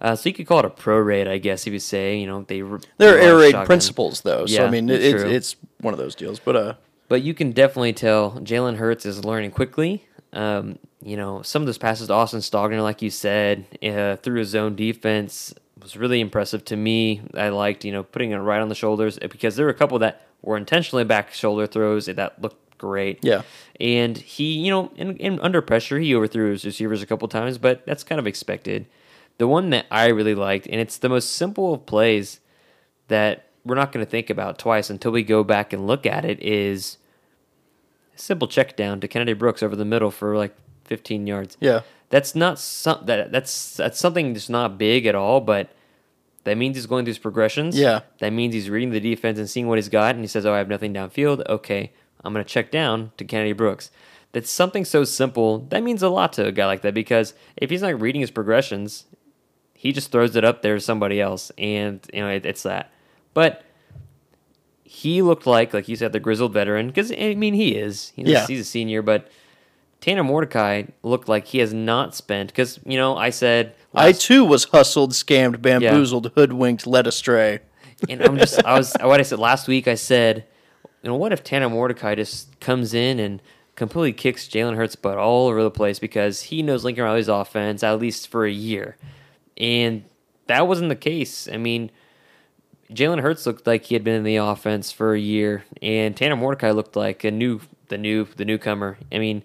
Uh, 0.00 0.14
so 0.14 0.28
you 0.28 0.34
could 0.34 0.46
call 0.46 0.58
it 0.58 0.64
a 0.64 0.70
pro 0.70 0.98
raid, 0.98 1.28
I 1.28 1.38
guess, 1.38 1.66
if 1.66 1.72
you 1.72 1.78
say, 1.78 2.18
you 2.18 2.26
know, 2.26 2.42
they. 2.42 2.60
There 2.98 3.16
are 3.16 3.18
air 3.18 3.36
raid 3.36 3.52
shotgun. 3.52 3.66
principles 3.66 4.20
though. 4.20 4.44
So 4.46 4.66
I 4.66 4.70
mean 4.70 4.90
it, 4.90 5.02
it's 5.02 5.22
it's 5.22 5.56
one 5.80 5.94
of 5.94 5.98
those 5.98 6.14
deals. 6.14 6.40
But 6.40 6.56
uh 6.56 6.74
But 7.08 7.22
you 7.22 7.32
can 7.32 7.52
definitely 7.52 7.92
tell 7.94 8.32
Jalen 8.32 8.76
Hurts 8.76 9.06
is 9.06 9.24
learning 9.24 9.52
quickly. 9.52 10.04
Um, 10.32 10.78
you 11.02 11.16
know, 11.16 11.42
some 11.42 11.62
of 11.62 11.66
those 11.66 11.78
passes 11.78 12.08
to 12.08 12.12
Austin 12.12 12.40
Stogner, 12.40 12.82
like 12.82 13.02
you 13.02 13.10
said, 13.10 13.66
uh, 13.82 14.16
through 14.16 14.40
his 14.40 14.48
zone 14.48 14.74
defense 14.74 15.54
was 15.80 15.96
really 15.96 16.20
impressive 16.20 16.64
to 16.64 16.76
me. 16.76 17.20
I 17.34 17.50
liked, 17.50 17.84
you 17.84 17.92
know, 17.92 18.02
putting 18.02 18.32
it 18.32 18.38
right 18.38 18.60
on 18.60 18.68
the 18.68 18.74
shoulders 18.74 19.18
because 19.18 19.54
there 19.54 19.66
were 19.66 19.70
a 19.70 19.74
couple 19.74 19.98
that 20.00 20.26
were 20.42 20.56
intentionally 20.56 21.04
back 21.04 21.32
shoulder 21.32 21.66
throws 21.66 22.06
that 22.06 22.42
looked 22.42 22.63
great. 22.84 23.18
Yeah. 23.22 23.42
And 23.80 24.16
he, 24.18 24.52
you 24.58 24.70
know, 24.70 24.92
in, 24.96 25.16
in 25.16 25.40
under 25.40 25.62
pressure, 25.62 25.98
he 25.98 26.14
overthrew 26.14 26.50
his 26.50 26.64
receivers 26.64 27.02
a 27.02 27.06
couple 27.06 27.26
times, 27.28 27.56
but 27.58 27.84
that's 27.86 28.04
kind 28.04 28.18
of 28.18 28.26
expected. 28.26 28.86
The 29.38 29.48
one 29.48 29.70
that 29.70 29.86
I 29.90 30.08
really 30.08 30.34
liked, 30.34 30.66
and 30.66 30.80
it's 30.80 30.98
the 30.98 31.08
most 31.08 31.32
simple 31.34 31.74
of 31.74 31.86
plays 31.86 32.40
that 33.08 33.46
we're 33.64 33.74
not 33.74 33.90
going 33.90 34.04
to 34.04 34.10
think 34.10 34.28
about 34.30 34.58
twice 34.58 34.90
until 34.90 35.12
we 35.12 35.22
go 35.22 35.42
back 35.42 35.72
and 35.72 35.86
look 35.86 36.04
at 36.06 36.24
it, 36.24 36.38
is 36.42 36.98
a 38.14 38.18
simple 38.18 38.46
check 38.46 38.76
down 38.76 39.00
to 39.00 39.08
Kennedy 39.08 39.32
Brooks 39.32 39.62
over 39.62 39.74
the 39.74 39.84
middle 39.84 40.10
for 40.10 40.36
like 40.36 40.54
15 40.84 41.26
yards. 41.26 41.56
yeah. 41.60 41.80
That's 42.10 42.34
not 42.36 42.60
some 42.60 43.06
that 43.06 43.32
that's 43.32 43.76
that's 43.76 43.98
something 43.98 44.34
that's 44.34 44.48
not 44.48 44.78
big 44.78 45.04
at 45.06 45.16
all, 45.16 45.40
but 45.40 45.70
that 46.44 46.56
means 46.56 46.76
he's 46.76 46.86
going 46.86 47.04
through 47.04 47.10
his 47.16 47.18
progressions. 47.18 47.76
Yeah. 47.76 48.00
That 48.20 48.32
means 48.32 48.54
he's 48.54 48.70
reading 48.70 48.90
the 48.90 49.00
defense 49.00 49.36
and 49.38 49.50
seeing 49.50 49.66
what 49.66 49.78
he's 49.78 49.88
got, 49.88 50.14
and 50.14 50.22
he 50.22 50.28
says, 50.28 50.46
"Oh, 50.46 50.52
I 50.54 50.58
have 50.58 50.68
nothing 50.68 50.94
downfield. 50.94 51.44
Okay, 51.48 51.92
I'm 52.24 52.32
going 52.32 52.44
to 52.44 52.50
check 52.50 52.70
down 52.70 53.12
to 53.18 53.24
Kennedy 53.24 53.52
Brooks." 53.52 53.90
That's 54.32 54.50
something 54.50 54.84
so 54.84 55.04
simple. 55.04 55.60
That 55.68 55.84
means 55.84 56.02
a 56.02 56.08
lot 56.08 56.32
to 56.34 56.46
a 56.46 56.50
guy 56.52 56.66
like 56.66 56.82
that 56.82 56.92
because 56.94 57.34
if 57.56 57.70
he's 57.70 57.82
not 57.82 58.00
reading 58.00 58.20
his 58.20 58.32
progressions, 58.32 59.04
he 59.74 59.92
just 59.92 60.10
throws 60.10 60.34
it 60.34 60.44
up 60.44 60.62
there 60.62 60.74
to 60.74 60.80
somebody 60.80 61.20
else, 61.20 61.52
and 61.56 62.00
you 62.12 62.20
know 62.20 62.30
it, 62.30 62.44
it's 62.44 62.64
that. 62.64 62.90
But 63.32 63.62
he 64.82 65.22
looked 65.22 65.46
like, 65.46 65.72
like 65.74 65.88
you 65.88 65.96
said, 65.96 66.12
the 66.12 66.20
grizzled 66.20 66.52
veteran 66.52 66.88
because 66.88 67.12
I 67.12 67.34
mean 67.34 67.54
he 67.54 67.74
is. 67.76 68.12
He's, 68.16 68.28
Yeah. 68.28 68.46
he's 68.46 68.60
a 68.60 68.64
senior, 68.64 69.02
but 69.02 69.28
Tanner 70.00 70.22
Mordecai 70.24 70.84
looked 71.02 71.28
like 71.28 71.46
he 71.46 71.58
has 71.58 71.72
not 71.72 72.14
spent 72.14 72.48
because 72.50 72.78
you 72.84 72.96
know 72.96 73.16
I 73.16 73.30
said 73.30 73.74
I 73.94 74.12
too 74.12 74.44
was 74.44 74.64
hustled, 74.64 75.12
scammed, 75.12 75.62
bamboozled, 75.62 76.32
hoodwinked, 76.34 76.86
led 76.86 77.06
astray. 77.06 77.60
and 78.08 78.20
I'm 78.22 78.36
just 78.38 78.64
I 78.64 78.76
was 78.78 78.94
what 79.00 79.20
I 79.20 79.22
said 79.22 79.38
last 79.38 79.68
week. 79.68 79.86
I 79.88 79.94
said, 79.94 80.44
you 81.04 81.10
know, 81.10 81.16
what 81.16 81.32
if 81.32 81.44
Tanner 81.44 81.68
Mordecai 81.68 82.14
just 82.14 82.58
comes 82.60 82.94
in 82.94 83.20
and 83.20 83.40
completely 83.76 84.12
kicks 84.12 84.48
Jalen 84.48 84.76
Hurts' 84.76 84.96
butt 84.96 85.18
all 85.18 85.48
over 85.48 85.62
the 85.62 85.70
place 85.70 85.98
because 85.98 86.42
he 86.44 86.62
knows 86.62 86.82
Lincoln 86.84 87.04
Riley's 87.04 87.28
offense 87.28 87.82
at 87.82 87.98
least 88.00 88.28
for 88.28 88.44
a 88.46 88.50
year, 88.50 88.96
and 89.56 90.04
that 90.46 90.66
wasn't 90.66 90.88
the 90.88 90.96
case. 90.96 91.48
I 91.48 91.58
mean, 91.58 91.90
Jalen 92.92 93.20
Hurts 93.20 93.46
looked 93.46 93.66
like 93.66 93.84
he 93.84 93.94
had 93.94 94.02
been 94.04 94.14
in 94.14 94.24
the 94.24 94.36
offense 94.36 94.90
for 94.92 95.14
a 95.14 95.20
year, 95.20 95.64
and 95.82 96.16
Tanner 96.16 96.36
Mordecai 96.36 96.70
looked 96.70 96.96
like 96.96 97.22
a 97.24 97.30
new 97.30 97.60
the 97.88 97.98
new 97.98 98.24
the 98.36 98.44
newcomer. 98.44 98.98
I 99.12 99.18
mean. 99.18 99.44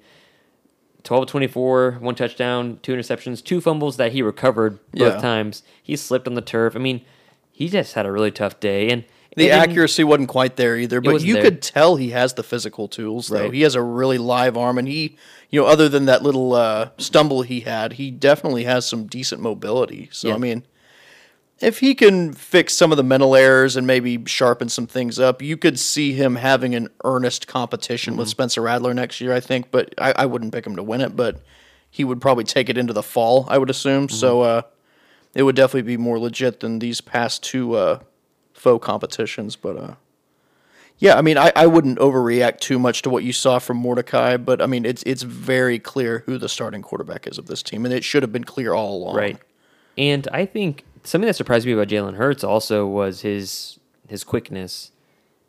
12 1.03 1.27
24, 1.27 1.93
one 2.01 2.13
touchdown, 2.13 2.77
two 2.83 2.93
interceptions, 2.93 3.41
two 3.41 3.61
fumbles 3.61 3.95
that 3.95 4.11
he 4.11 4.21
recovered 4.21 4.79
both 4.91 5.15
Yeah. 5.15 5.21
times. 5.21 5.63
He 5.81 5.95
slipped 5.95 6.27
on 6.27 6.33
the 6.33 6.41
turf. 6.41 6.75
I 6.75 6.79
mean, 6.79 7.01
he 7.53 7.69
just 7.69 7.93
had 7.93 8.05
a 8.05 8.11
really 8.11 8.31
tough 8.31 8.59
day. 8.59 8.89
And 8.89 9.05
The 9.35 9.51
accuracy 9.51 10.03
wasn't 10.03 10.27
quite 10.29 10.55
there 10.55 10.75
either, 10.75 10.99
but 11.01 11.21
you 11.21 11.35
there. 11.35 11.43
could 11.43 11.61
tell 11.61 11.95
he 11.95 12.09
has 12.09 12.33
the 12.33 12.43
physical 12.43 12.87
tools. 12.87 13.27
Though 13.27 13.43
Right. 13.43 13.53
he 13.53 13.61
has 13.61 13.75
a 13.75 13.81
really 13.81 14.17
live 14.17 14.57
arm, 14.57 14.77
and 14.77 14.87
he, 14.87 15.17
you 15.49 15.61
know, 15.61 15.67
other 15.67 15.87
than 15.87 16.05
that 16.05 16.23
little 16.23 16.53
uh, 16.53 16.89
stumble 16.97 17.43
he 17.43 17.61
had, 17.61 17.93
he 17.93 18.11
definitely 18.11 18.63
has 18.65 18.85
some 18.87 19.05
decent 19.05 19.41
mobility. 19.41 20.09
So 20.11 20.29
Yeah. 20.29 20.35
I 20.35 20.37
mean, 20.39 20.63
if 21.59 21.79
he 21.79 21.93
can 21.93 22.33
fix 22.33 22.73
some 22.73 22.91
of 22.91 22.97
the 22.97 23.03
mental 23.03 23.35
errors 23.35 23.75
and 23.75 23.85
maybe 23.85 24.23
sharpen 24.25 24.67
some 24.69 24.87
things 24.87 25.19
up, 25.19 25.41
you 25.41 25.57
could 25.57 25.77
see 25.79 26.13
him 26.13 26.35
having 26.37 26.73
an 26.73 26.87
earnest 27.03 27.47
competition 27.47 28.13
Mm-hmm. 28.13 28.19
with 28.19 28.29
Spencer 28.29 28.61
Rattler 28.61 28.93
next 28.93 29.21
year. 29.21 29.33
I 29.33 29.39
think, 29.41 29.69
but 29.69 29.93
I, 29.97 30.13
I 30.17 30.25
wouldn't 30.25 30.53
pick 30.53 30.65
him 30.65 30.75
to 30.75 30.83
win 30.83 31.01
it, 31.01 31.15
but 31.15 31.41
he 31.89 32.03
would 32.03 32.19
probably 32.21 32.45
take 32.45 32.67
it 32.69 32.77
into 32.77 32.93
the 32.93 33.03
fall. 33.03 33.45
I 33.49 33.57
would 33.57 33.69
assume. 33.69 34.07
Mm-hmm. 34.07 34.15
So 34.15 34.41
uh, 34.41 34.61
it 35.35 35.43
would 35.43 35.55
definitely 35.55 35.83
be 35.83 35.97
more 35.97 36.17
legit 36.19 36.61
than 36.61 36.79
these 36.79 37.01
past 37.01 37.43
two 37.43 37.75
uh, 37.75 37.99
faux 38.59 38.85
competitions. 38.85 39.55
But 39.55 39.77
uh, 39.77 39.95
yeah, 40.97 41.17
I 41.17 41.21
mean, 41.21 41.37
I, 41.37 41.51
I 41.55 41.65
wouldn't 41.65 41.97
overreact 41.99 42.59
too 42.59 42.77
much 42.77 43.01
to 43.03 43.09
what 43.09 43.23
you 43.23 43.33
saw 43.33 43.59
from 43.59 43.77
Mordecai, 43.77 44.37
but 44.37 44.61
I 44.61 44.65
mean, 44.65 44.85
it's 44.85 45.03
it's 45.03 45.23
very 45.23 45.79
clear 45.79 46.23
who 46.25 46.37
the 46.37 46.49
starting 46.49 46.81
quarterback 46.81 47.25
is 47.25 47.37
of 47.37 47.45
this 47.47 47.63
team, 47.63 47.85
and 47.85 47.93
it 47.93 48.03
should 48.03 48.23
have 48.23 48.33
been 48.33 48.43
clear 48.43 48.73
all 48.73 48.97
along. 48.97 49.15
Right. 49.15 49.37
And 49.97 50.27
I 50.31 50.45
think 50.45 50.83
something 51.03 51.27
that 51.27 51.35
surprised 51.35 51.65
me 51.65 51.73
about 51.73 51.87
Jalen 51.87 52.15
Hurts 52.15 52.43
also 52.43 52.85
was 52.85 53.21
his 53.21 53.79
his 54.07 54.23
quickness, 54.23 54.91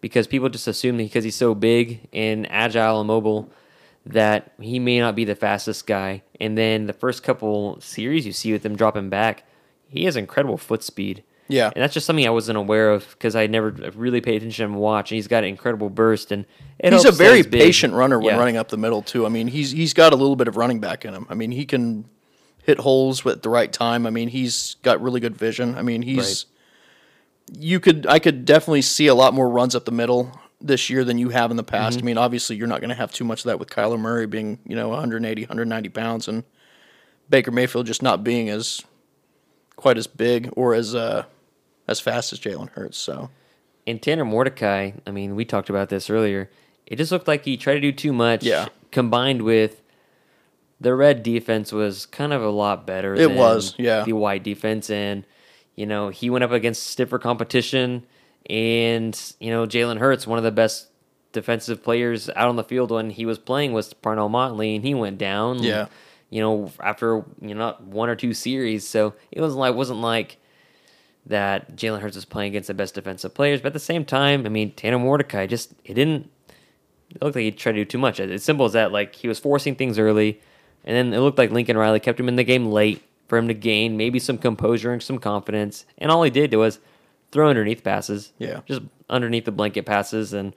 because 0.00 0.26
people 0.26 0.48
just 0.48 0.68
assume 0.68 0.96
because 0.98 1.24
he's 1.24 1.36
so 1.36 1.54
big 1.54 2.08
and 2.12 2.50
agile 2.50 3.00
and 3.00 3.06
mobile 3.08 3.50
that 4.06 4.52
he 4.60 4.78
may 4.78 4.98
not 4.98 5.14
be 5.14 5.24
the 5.24 5.34
fastest 5.34 5.86
guy. 5.86 6.22
And 6.40 6.56
then 6.56 6.86
the 6.86 6.92
first 6.92 7.22
couple 7.22 7.78
series 7.80 8.24
you 8.24 8.32
see 8.32 8.52
with 8.52 8.64
him 8.64 8.76
dropping 8.76 9.10
back, 9.10 9.44
he 9.88 10.04
has 10.04 10.16
incredible 10.16 10.56
foot 10.56 10.82
speed. 10.82 11.22
Yeah. 11.50 11.70
And 11.74 11.82
that's 11.82 11.94
just 11.94 12.06
something 12.06 12.26
I 12.26 12.30
wasn't 12.30 12.58
aware 12.58 12.90
of 12.90 13.08
because 13.10 13.34
I 13.34 13.46
never 13.46 13.70
really 13.94 14.20
paid 14.20 14.36
attention 14.36 14.68
to 14.68 14.72
him 14.72 14.78
watch. 14.78 15.10
And 15.10 15.16
he's 15.16 15.26
got 15.28 15.42
an 15.44 15.50
incredible 15.50 15.90
burst, 15.90 16.32
and 16.32 16.46
He's 16.82 17.04
a 17.04 17.12
very 17.12 17.42
patient 17.42 17.92
runner 17.92 18.18
when 18.18 18.34
Yeah. 18.34 18.38
running 18.38 18.56
up 18.56 18.68
the 18.68 18.78
middle 18.78 19.02
too. 19.02 19.26
I 19.26 19.28
mean, 19.28 19.48
he's 19.48 19.70
he's 19.72 19.92
got 19.92 20.12
a 20.12 20.16
little 20.16 20.36
bit 20.36 20.48
of 20.48 20.56
running 20.56 20.80
back 20.80 21.04
in 21.04 21.12
him. 21.12 21.26
I 21.28 21.34
mean, 21.34 21.50
he 21.50 21.66
can 21.66 22.06
hit 22.62 22.78
holes 22.78 23.26
at 23.26 23.42
the 23.42 23.48
right 23.48 23.72
time. 23.72 24.06
I 24.06 24.10
mean, 24.10 24.28
he's 24.28 24.76
got 24.82 25.02
really 25.02 25.20
good 25.20 25.36
vision. 25.36 25.76
I 25.76 25.82
mean, 25.82 26.02
he's 26.02 26.46
you 27.52 27.80
could 27.80 28.06
I 28.06 28.18
could 28.18 28.44
definitely 28.44 28.82
see 28.82 29.08
a 29.08 29.14
lot 29.14 29.34
more 29.34 29.48
runs 29.48 29.74
up 29.74 29.84
the 29.84 29.92
middle 29.92 30.32
this 30.60 30.88
year 30.90 31.04
than 31.04 31.18
you 31.18 31.30
have 31.30 31.50
in 31.50 31.56
the 31.56 31.64
past. 31.64 31.98
Mm-hmm. 31.98 32.04
I 32.04 32.06
mean, 32.06 32.18
obviously 32.18 32.56
you're 32.56 32.66
not 32.68 32.80
going 32.80 32.90
to 32.90 32.94
have 32.94 33.12
too 33.12 33.24
much 33.24 33.40
of 33.40 33.44
that 33.46 33.58
with 33.58 33.70
Kyler 33.70 33.98
Murray 33.98 34.26
being, 34.26 34.58
you 34.66 34.76
know, 34.76 34.90
180, 34.90 35.42
190 35.42 35.88
pounds 35.88 36.28
and 36.28 36.44
Baker 37.28 37.50
Mayfield 37.50 37.86
just 37.86 38.02
not 38.02 38.22
being 38.22 38.48
as 38.50 38.82
quite 39.76 39.96
as 39.96 40.06
big 40.06 40.50
or 40.56 40.74
as 40.74 40.94
uh 40.94 41.24
as 41.90 42.00
fast 42.00 42.32
as 42.32 42.40
Jalen 42.40 42.70
Hurts. 42.70 42.96
So 42.96 43.28
And 43.86 44.00
Tanner 44.00 44.24
Mordecai, 44.24 44.92
I 45.06 45.10
mean, 45.10 45.34
we 45.34 45.44
talked 45.44 45.68
about 45.68 45.88
this 45.88 46.08
earlier. 46.08 46.48
It 46.86 46.96
just 46.96 47.12
looked 47.12 47.28
like 47.28 47.44
he 47.44 47.56
tried 47.56 47.74
to 47.74 47.80
do 47.80 47.92
too 47.92 48.12
much. 48.12 48.44
Yeah. 48.44 48.68
Combined 48.90 49.42
with 49.42 49.82
the 50.80 50.94
red 50.94 51.22
defense 51.22 51.72
was 51.72 52.06
kind 52.06 52.32
of 52.32 52.42
a 52.42 52.48
lot 52.48 52.86
better. 52.86 53.14
It 53.14 53.28
than 53.28 53.36
was, 53.36 53.74
yeah. 53.78 54.04
The 54.04 54.14
white 54.14 54.42
defense, 54.42 54.88
and 54.90 55.24
you 55.76 55.86
know 55.86 56.08
he 56.08 56.30
went 56.30 56.42
up 56.42 56.50
against 56.50 56.84
stiffer 56.84 57.18
competition, 57.18 58.06
and 58.48 59.18
you 59.38 59.50
know 59.50 59.66
Jalen 59.66 59.98
Hurts, 59.98 60.26
one 60.26 60.38
of 60.38 60.44
the 60.44 60.50
best 60.50 60.88
defensive 61.32 61.84
players 61.84 62.28
out 62.30 62.48
on 62.48 62.56
the 62.56 62.64
field 62.64 62.90
when 62.90 63.10
he 63.10 63.26
was 63.26 63.38
playing 63.38 63.72
was 63.72 63.92
Parnell 63.92 64.28
Motley, 64.28 64.74
and 64.74 64.84
he 64.84 64.94
went 64.94 65.18
down. 65.18 65.62
Yeah. 65.62 65.86
You 66.30 66.40
know, 66.40 66.72
after 66.80 67.24
you 67.40 67.54
know 67.54 67.58
not 67.58 67.82
one 67.82 68.08
or 68.08 68.16
two 68.16 68.32
series, 68.34 68.88
so 68.88 69.14
it 69.30 69.40
wasn't 69.40 69.60
like 69.60 69.74
wasn't 69.74 70.00
like 70.00 70.38
that 71.26 71.76
Jalen 71.76 72.00
Hurts 72.00 72.16
was 72.16 72.24
playing 72.24 72.50
against 72.50 72.68
the 72.68 72.74
best 72.74 72.94
defensive 72.94 73.34
players. 73.34 73.60
But 73.60 73.68
at 73.68 73.72
the 73.74 73.78
same 73.78 74.04
time, 74.04 74.46
I 74.46 74.48
mean, 74.48 74.72
Tanner 74.72 74.98
Mordecai 74.98 75.46
just 75.46 75.72
it 75.84 75.94
didn't 75.94 76.30
it 77.14 77.22
looked 77.22 77.36
like 77.36 77.42
he 77.42 77.50
tried 77.50 77.72
to 77.72 77.78
do 77.78 77.84
too 77.84 77.98
much. 77.98 78.20
As 78.20 78.42
simple 78.42 78.66
as 78.66 78.72
that. 78.72 78.92
Like 78.92 79.14
he 79.14 79.28
was 79.28 79.38
forcing 79.38 79.74
things 79.74 79.98
early. 79.98 80.40
And 80.84 80.96
then 80.96 81.12
it 81.12 81.20
looked 81.20 81.38
like 81.38 81.50
Lincoln 81.50 81.76
Riley 81.76 82.00
kept 82.00 82.18
him 82.18 82.28
in 82.28 82.36
the 82.36 82.44
game 82.44 82.66
late 82.70 83.02
for 83.28 83.36
him 83.36 83.48
to 83.48 83.54
gain 83.54 83.96
maybe 83.96 84.18
some 84.18 84.38
composure 84.38 84.92
and 84.92 85.02
some 85.02 85.18
confidence. 85.18 85.84
And 85.98 86.10
all 86.10 86.22
he 86.22 86.30
did 86.30 86.54
was 86.54 86.78
throw 87.32 87.48
underneath 87.48 87.84
passes. 87.84 88.32
Yeah. 88.38 88.60
Just 88.66 88.82
underneath 89.08 89.44
the 89.44 89.52
blanket 89.52 89.86
passes 89.86 90.32
and 90.32 90.54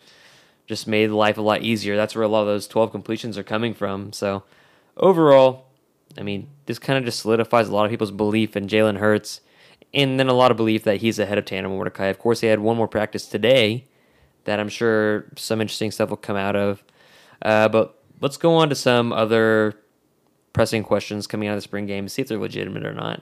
just 0.65 0.87
made 0.87 1.09
life 1.09 1.37
a 1.37 1.41
lot 1.41 1.61
easier. 1.61 1.95
That's 1.95 2.15
where 2.15 2.23
a 2.23 2.27
lot 2.27 2.41
of 2.41 2.47
those 2.47 2.67
12 2.67 2.91
completions 2.91 3.37
are 3.37 3.43
coming 3.43 3.73
from. 3.73 4.13
So 4.13 4.43
overall, 4.95 5.65
I 6.17 6.23
mean, 6.23 6.47
this 6.67 6.79
kind 6.79 6.97
of 6.97 7.05
just 7.05 7.19
solidifies 7.19 7.67
a 7.67 7.73
lot 7.73 7.85
of 7.85 7.91
people's 7.91 8.11
belief 8.11 8.55
in 8.55 8.67
Jalen 8.67 8.97
Hurts 8.97 9.41
and 9.93 10.19
then 10.19 10.27
a 10.27 10.33
lot 10.33 10.51
of 10.51 10.57
belief 10.57 10.83
that 10.83 10.97
he's 10.97 11.19
ahead 11.19 11.37
of 11.37 11.45
Tanner 11.45 11.69
Mordecai. 11.69 12.07
Of 12.07 12.19
course, 12.19 12.41
he 12.41 12.47
had 12.47 12.59
one 12.59 12.77
more 12.77 12.87
practice 12.87 13.27
today 13.27 13.85
that 14.45 14.59
I'm 14.59 14.69
sure 14.69 15.25
some 15.35 15.61
interesting 15.61 15.91
stuff 15.91 16.09
will 16.09 16.17
come 16.17 16.35
out 16.35 16.55
of. 16.55 16.83
Uh, 17.41 17.69
but 17.69 18.01
let's 18.21 18.37
go 18.37 18.55
on 18.55 18.69
to 18.69 18.75
some 18.75 19.13
other 19.13 19.75
pressing 20.53 20.83
questions 20.83 21.27
coming 21.27 21.47
out 21.47 21.53
of 21.53 21.57
the 21.57 21.61
spring 21.61 21.85
game, 21.85 22.07
see 22.07 22.21
if 22.21 22.27
they're 22.27 22.37
legitimate 22.37 22.85
or 22.85 22.93
not. 22.93 23.21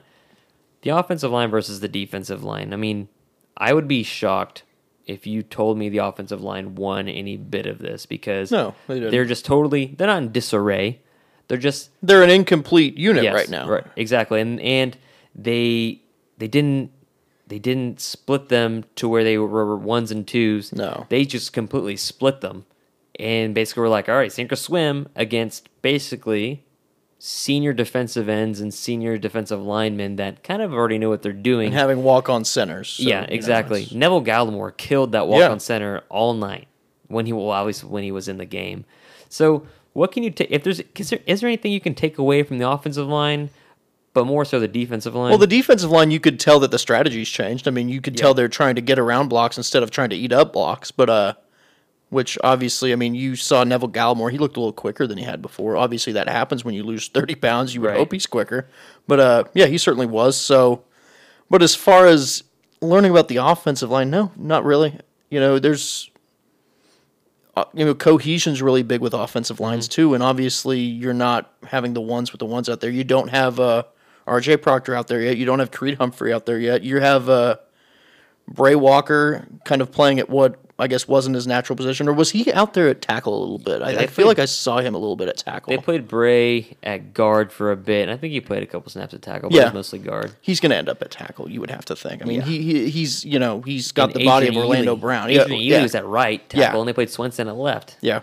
The 0.82 0.90
offensive 0.90 1.30
line 1.30 1.50
versus 1.50 1.80
the 1.80 1.88
defensive 1.88 2.42
line. 2.42 2.72
I 2.72 2.76
mean, 2.76 3.08
I 3.56 3.72
would 3.72 3.88
be 3.88 4.02
shocked 4.02 4.64
if 5.06 5.26
you 5.26 5.42
told 5.42 5.78
me 5.78 5.88
the 5.88 5.98
offensive 5.98 6.40
line 6.40 6.74
won 6.74 7.08
any 7.08 7.36
bit 7.36 7.66
of 7.66 7.78
this 7.78 8.06
because 8.06 8.50
No, 8.50 8.74
they 8.86 9.00
they're 9.00 9.24
just 9.24 9.44
totally 9.44 9.94
they're 9.96 10.06
not 10.06 10.22
in 10.22 10.32
disarray. 10.32 11.00
They're 11.48 11.58
just 11.58 11.90
They're 12.02 12.22
an 12.22 12.30
incomplete 12.30 12.96
unit 12.96 13.24
Yes, 13.24 13.34
right 13.34 13.50
now. 13.50 13.68
Right, 13.68 13.84
exactly, 13.96 14.40
and 14.40 14.60
and 14.60 14.96
they 15.34 16.01
they 16.42 16.48
didn't 16.48 16.90
they 17.46 17.60
didn't 17.60 18.00
split 18.00 18.48
them 18.48 18.84
to 18.96 19.08
where 19.08 19.22
they 19.22 19.38
were 19.38 19.76
ones 19.76 20.10
and 20.10 20.26
twos. 20.26 20.72
No. 20.72 21.06
they 21.08 21.24
just 21.24 21.52
completely 21.52 21.96
split 21.96 22.40
them, 22.40 22.64
and 23.20 23.54
basically 23.54 23.82
were 23.82 23.88
like, 23.88 24.08
all 24.08 24.16
right, 24.16 24.32
sink 24.32 24.50
or 24.50 24.56
swim 24.56 25.08
against 25.14 25.68
basically 25.82 26.64
senior 27.18 27.72
defensive 27.72 28.28
ends 28.28 28.60
and 28.60 28.74
senior 28.74 29.16
defensive 29.18 29.62
linemen 29.62 30.16
that 30.16 30.42
kind 30.42 30.60
of 30.60 30.72
already 30.72 30.98
know 30.98 31.08
what 31.08 31.22
they're 31.22 31.32
doing. 31.32 31.66
And 31.66 31.74
having 31.76 32.02
walk 32.02 32.28
on 32.28 32.44
centers. 32.44 32.88
so, 32.88 33.04
yeah, 33.04 33.20
you 33.20 33.26
know, 33.28 33.32
exactly. 33.34 33.86
Neville 33.92 34.24
Gallimore 34.24 34.76
killed 34.76 35.12
that 35.12 35.28
walk 35.28 35.38
Yeah. 35.38 35.50
on 35.50 35.60
center 35.60 36.02
all 36.08 36.34
night 36.34 36.66
when 37.06 37.26
he 37.26 37.32
well, 37.32 37.64
least 37.64 37.84
when 37.84 38.02
he 38.02 38.10
was 38.10 38.26
in 38.26 38.38
the 38.38 38.44
game. 38.46 38.84
So, 39.28 39.64
what 39.92 40.10
can 40.10 40.24
you 40.24 40.30
take 40.30 40.50
if 40.50 40.64
there's 40.64 40.80
is 40.96 41.10
there, 41.10 41.20
is 41.26 41.40
there 41.40 41.48
anything 41.48 41.70
you 41.70 41.80
can 41.80 41.94
take 41.94 42.18
away 42.18 42.42
from 42.42 42.58
the 42.58 42.68
offensive 42.68 43.06
line, 43.06 43.50
but 44.14 44.26
more 44.26 44.44
so 44.44 44.58
the 44.60 44.68
defensive 44.68 45.14
line? 45.14 45.30
Well, 45.30 45.38
the 45.38 45.46
defensive 45.46 45.90
line, 45.90 46.10
you 46.10 46.20
could 46.20 46.38
tell 46.40 46.60
that 46.60 46.70
the 46.70 46.78
strategy's 46.78 47.28
changed. 47.28 47.66
I 47.66 47.70
mean, 47.70 47.88
you 47.88 48.00
could 48.00 48.14
Yeah. 48.18 48.22
tell 48.22 48.34
they're 48.34 48.48
trying 48.48 48.74
to 48.74 48.80
get 48.80 48.98
around 48.98 49.28
blocks 49.28 49.56
instead 49.56 49.82
of 49.82 49.90
trying 49.90 50.10
to 50.10 50.16
eat 50.16 50.32
up 50.32 50.52
blocks. 50.52 50.90
But, 50.90 51.08
uh, 51.10 51.34
which 52.10 52.36
obviously, 52.44 52.92
I 52.92 52.96
mean, 52.96 53.14
you 53.14 53.36
saw 53.36 53.64
Neville 53.64 53.88
Gallimore. 53.88 54.30
He 54.30 54.36
looked 54.36 54.56
a 54.56 54.60
little 54.60 54.72
quicker 54.74 55.06
than 55.06 55.16
he 55.16 55.24
had 55.24 55.40
before. 55.40 55.78
Obviously, 55.78 56.12
that 56.12 56.28
happens 56.28 56.62
when 56.64 56.74
you 56.74 56.82
lose 56.84 57.08
30 57.08 57.34
pounds. 57.34 57.74
You 57.74 57.80
would 57.80 57.88
Right. 57.88 57.96
hope 57.98 58.12
he's 58.12 58.26
quicker. 58.26 58.68
But, 59.08 59.18
uh, 59.20 59.44
yeah, 59.54 59.64
he 59.66 59.78
certainly 59.78 60.04
was. 60.06 60.36
So, 60.36 60.82
but 61.48 61.62
as 61.62 61.74
far 61.74 62.06
as 62.06 62.44
learning 62.82 63.12
about 63.12 63.28
the 63.28 63.36
offensive 63.38 63.90
line, 63.90 64.10
no, 64.10 64.30
not 64.36 64.62
really. 64.64 64.98
You 65.30 65.40
know, 65.40 65.58
there's, 65.58 66.10
uh, 67.56 67.64
you 67.74 67.84
know, 67.84 67.94
cohesion's 67.94 68.60
really 68.62 68.82
big 68.82 69.00
with 69.00 69.14
offensive 69.14 69.60
lines 69.60 69.88
too, 69.88 70.14
and 70.14 70.22
obviously 70.22 70.80
you're 70.80 71.14
not 71.14 71.50
having 71.66 71.94
the 71.94 72.00
ones 72.00 72.32
with 72.32 72.38
the 72.40 72.46
ones 72.46 72.68
out 72.68 72.80
there. 72.80 72.90
You 72.90 73.04
don't 73.04 73.28
have 73.28 73.60
uh, 73.60 73.84
R.J. 74.26 74.58
Proctor 74.58 74.94
out 74.94 75.08
there 75.08 75.20
yet. 75.20 75.36
You 75.36 75.44
don't 75.46 75.58
have 75.58 75.70
Creed 75.70 75.98
Humphrey 75.98 76.32
out 76.32 76.46
there 76.46 76.58
yet. 76.58 76.82
You 76.82 77.00
have 77.00 77.28
uh, 77.28 77.56
Brey 78.48 78.74
Walker 78.74 79.46
kind 79.64 79.80
of 79.82 79.90
playing 79.92 80.18
at 80.18 80.28
what 80.28 80.58
I 80.78 80.88
guess 80.88 81.06
wasn't 81.06 81.36
his 81.36 81.46
natural 81.46 81.76
position, 81.76 82.08
or 82.08 82.12
was 82.12 82.30
he 82.30 82.52
out 82.52 82.74
there 82.74 82.88
at 82.88 83.00
tackle 83.02 83.38
a 83.38 83.40
little 83.40 83.58
bit? 83.58 83.82
I, 83.82 83.90
I 83.90 84.06
feel 84.06 84.24
played- 84.24 84.26
like 84.26 84.38
I 84.40 84.46
saw 84.46 84.78
him 84.78 84.94
a 84.94 84.98
little 84.98 85.14
bit 85.16 85.28
at 85.28 85.36
tackle. 85.36 85.70
they 85.70 85.76
played 85.78 86.08
Brey 86.08 86.76
at 86.82 87.14
guard 87.14 87.52
for 87.52 87.70
a 87.70 87.76
bit, 87.76 88.02
and 88.02 88.10
I 88.10 88.16
think 88.16 88.32
he 88.32 88.40
played 88.40 88.62
a 88.64 88.66
couple 88.66 88.90
snaps 88.90 89.14
at 89.14 89.22
tackle, 89.22 89.50
but 89.50 89.56
Yeah. 89.56 89.70
mostly 89.72 90.00
guard. 90.00 90.32
He's 90.40 90.58
going 90.60 90.70
to 90.70 90.76
end 90.76 90.88
up 90.88 91.00
at 91.02 91.10
tackle. 91.12 91.48
You 91.48 91.60
would 91.60 91.70
have 91.70 91.84
to 91.84 91.94
think. 91.94 92.22
I 92.22 92.24
mean, 92.24 92.40
Yeah. 92.40 92.46
he, 92.46 92.62
he 92.62 92.90
he's 92.90 93.24
you 93.24 93.38
know 93.38 93.60
he's 93.60 93.92
got 93.92 94.10
And 94.12 94.20
the 94.20 94.24
body 94.24 94.48
of 94.48 94.56
Orlando 94.56 94.92
Ely- 94.92 95.00
Brown. 95.00 95.30
Adrian 95.30 95.60
yeah, 95.62 95.78
Ealy 95.78 95.82
was 95.82 95.94
at 95.94 96.06
right 96.06 96.48
tackle, 96.48 96.74
Yeah. 96.74 96.78
and 96.80 96.88
they 96.88 96.92
played 96.94 97.10
Swenson 97.10 97.46
at 97.48 97.54
left. 97.56 97.96
yeah. 98.00 98.22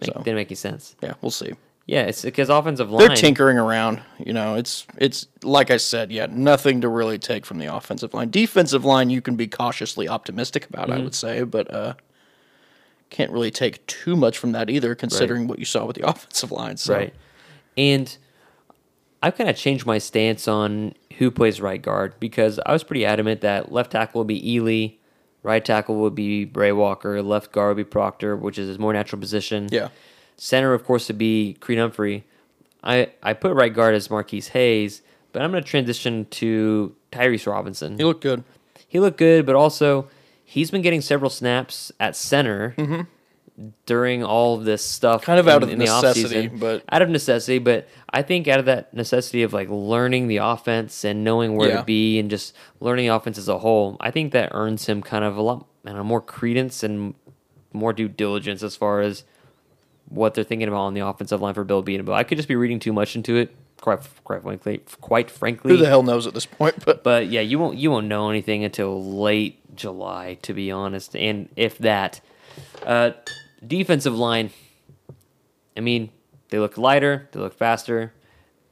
Make, 0.00 0.12
So, 0.14 0.22
Didn't 0.24 0.36
make 0.36 0.48
any 0.48 0.54
sense. 0.56 0.96
yeah, 1.02 1.14
we'll 1.20 1.30
see. 1.30 1.52
Yeah, 1.90 2.02
it's 2.02 2.22
because 2.22 2.48
offensive 2.50 2.88
line. 2.88 3.08
They're 3.08 3.16
tinkering 3.16 3.58
around. 3.58 4.00
You 4.24 4.32
know, 4.32 4.54
it's 4.54 4.86
it's 4.96 5.26
like 5.42 5.72
I 5.72 5.76
said, 5.76 6.12
yeah, 6.12 6.28
nothing 6.30 6.82
to 6.82 6.88
really 6.88 7.18
take 7.18 7.44
from 7.44 7.58
the 7.58 7.66
offensive 7.66 8.14
line. 8.14 8.30
Defensive 8.30 8.84
line, 8.84 9.10
you 9.10 9.20
can 9.20 9.34
be 9.34 9.48
cautiously 9.48 10.08
optimistic 10.08 10.68
about, 10.68 10.86
Mm-hmm. 10.86 11.00
I 11.00 11.02
would 11.02 11.16
say, 11.16 11.42
but 11.42 11.74
uh, 11.74 11.94
can't 13.10 13.32
really 13.32 13.50
take 13.50 13.84
too 13.88 14.14
much 14.14 14.38
from 14.38 14.52
that 14.52 14.70
either, 14.70 14.94
considering 14.94 15.48
what 15.48 15.58
you 15.58 15.64
saw 15.64 15.84
with 15.84 15.96
the 15.96 16.02
offensive 16.08 16.52
line. 16.52 16.76
So. 16.76 16.94
Right. 16.94 17.14
And 17.76 18.16
I've 19.20 19.36
kind 19.36 19.50
of 19.50 19.56
changed 19.56 19.84
my 19.84 19.98
stance 19.98 20.46
on 20.46 20.94
who 21.18 21.32
plays 21.32 21.60
right 21.60 21.82
guard 21.82 22.14
because 22.20 22.60
I 22.64 22.72
was 22.72 22.84
pretty 22.84 23.04
adamant 23.04 23.40
that 23.40 23.72
left 23.72 23.90
tackle 23.90 24.20
would 24.20 24.28
be 24.28 24.40
Ealy, 24.40 24.98
right 25.42 25.64
tackle 25.64 25.96
would 25.96 26.14
be 26.14 26.44
Brey 26.44 26.70
Walker, 26.70 27.20
left 27.20 27.50
guard 27.50 27.76
would 27.76 27.84
be 27.84 27.90
Proctor, 27.90 28.36
which 28.36 28.60
is 28.60 28.68
his 28.68 28.78
more 28.78 28.92
natural 28.92 29.18
position. 29.18 29.68
Yeah. 29.72 29.88
Center, 30.42 30.72
of 30.72 30.84
course, 30.84 31.06
would 31.08 31.18
be 31.18 31.54
Creed 31.60 31.78
Humphrey. 31.78 32.24
I, 32.82 33.10
I 33.22 33.34
put 33.34 33.52
right 33.54 33.72
guard 33.74 33.94
as 33.94 34.08
Marquise 34.08 34.48
Hayes, 34.48 35.02
but 35.32 35.42
I'm 35.42 35.50
going 35.50 35.62
to 35.62 35.68
transition 35.68 36.24
to 36.30 36.96
Tyrese 37.12 37.46
Robinson. 37.46 37.98
He 37.98 38.04
looked 38.04 38.22
good. 38.22 38.42
He 38.88 39.00
looked 39.00 39.18
good, 39.18 39.44
but 39.44 39.54
also 39.54 40.08
he's 40.42 40.70
been 40.70 40.80
getting 40.80 41.02
several 41.02 41.28
snaps 41.28 41.92
at 42.00 42.16
center 42.16 42.74
during 43.84 44.24
all 44.24 44.56
of 44.56 44.64
this 44.64 44.82
stuff. 44.82 45.20
Mm-hmm. 45.20 45.26
Kind 45.26 45.40
of 45.40 45.48
out 45.48 45.62
of 45.62 45.68
the 45.68 45.76
necessity, 45.76 46.48
offseason. 46.48 46.58
but- 46.58 46.84
out 46.90 47.02
of 47.02 47.10
necessity. 47.10 47.58
But 47.58 47.86
I 48.08 48.22
think 48.22 48.48
out 48.48 48.58
of 48.60 48.64
that 48.64 48.94
necessity 48.94 49.42
of 49.42 49.52
like 49.52 49.68
learning 49.68 50.28
the 50.28 50.38
offense 50.38 51.04
and 51.04 51.22
knowing 51.22 51.54
where 51.56 51.68
Yeah. 51.68 51.76
to 51.78 51.82
be 51.82 52.18
and 52.18 52.30
just 52.30 52.54
learning 52.80 53.08
the 53.08 53.14
offense 53.14 53.36
as 53.36 53.48
a 53.48 53.58
whole, 53.58 53.98
I 54.00 54.10
think 54.10 54.32
that 54.32 54.48
earns 54.52 54.86
him 54.86 55.02
kind 55.02 55.22
of 55.22 55.36
a 55.36 55.42
lot, 55.42 55.66
don't 55.84 56.06
more 56.06 56.22
credence 56.22 56.82
and 56.82 57.14
more 57.74 57.92
due 57.92 58.08
diligence 58.08 58.62
as 58.62 58.74
far 58.74 59.02
as 59.02 59.24
what 60.10 60.34
they're 60.34 60.44
thinking 60.44 60.68
about 60.68 60.80
on 60.80 60.94
the 60.94 61.00
offensive 61.00 61.40
line 61.40 61.54
for 61.54 61.64
Bill 61.64 61.82
Bedenbaugh. 61.82 62.14
I 62.14 62.24
could 62.24 62.36
just 62.36 62.48
be 62.48 62.56
reading 62.56 62.78
too 62.78 62.92
much 62.92 63.16
into 63.16 63.36
it. 63.36 63.54
Quite, 63.80 64.00
quite 64.24 64.42
frankly, 64.42 64.82
quite 65.00 65.30
frankly, 65.30 65.70
Who 65.70 65.78
the 65.78 65.86
hell 65.86 66.02
knows 66.02 66.26
at 66.26 66.34
this 66.34 66.44
point? 66.44 66.84
But 66.84 67.02
but 67.04 67.28
yeah, 67.28 67.40
you 67.40 67.58
won't 67.58 67.78
you 67.78 67.90
won't 67.90 68.06
know 68.08 68.28
anything 68.28 68.62
until 68.62 69.02
late 69.02 69.74
July, 69.74 70.34
to 70.42 70.52
be 70.52 70.70
honest, 70.70 71.16
and 71.16 71.48
if 71.56 71.78
that. 71.78 72.20
Uh, 72.84 73.12
defensive 73.66 74.16
line. 74.16 74.50
I 75.76 75.80
mean, 75.80 76.10
they 76.50 76.58
look 76.58 76.76
lighter, 76.76 77.28
they 77.32 77.40
look 77.40 77.54
faster, 77.54 78.12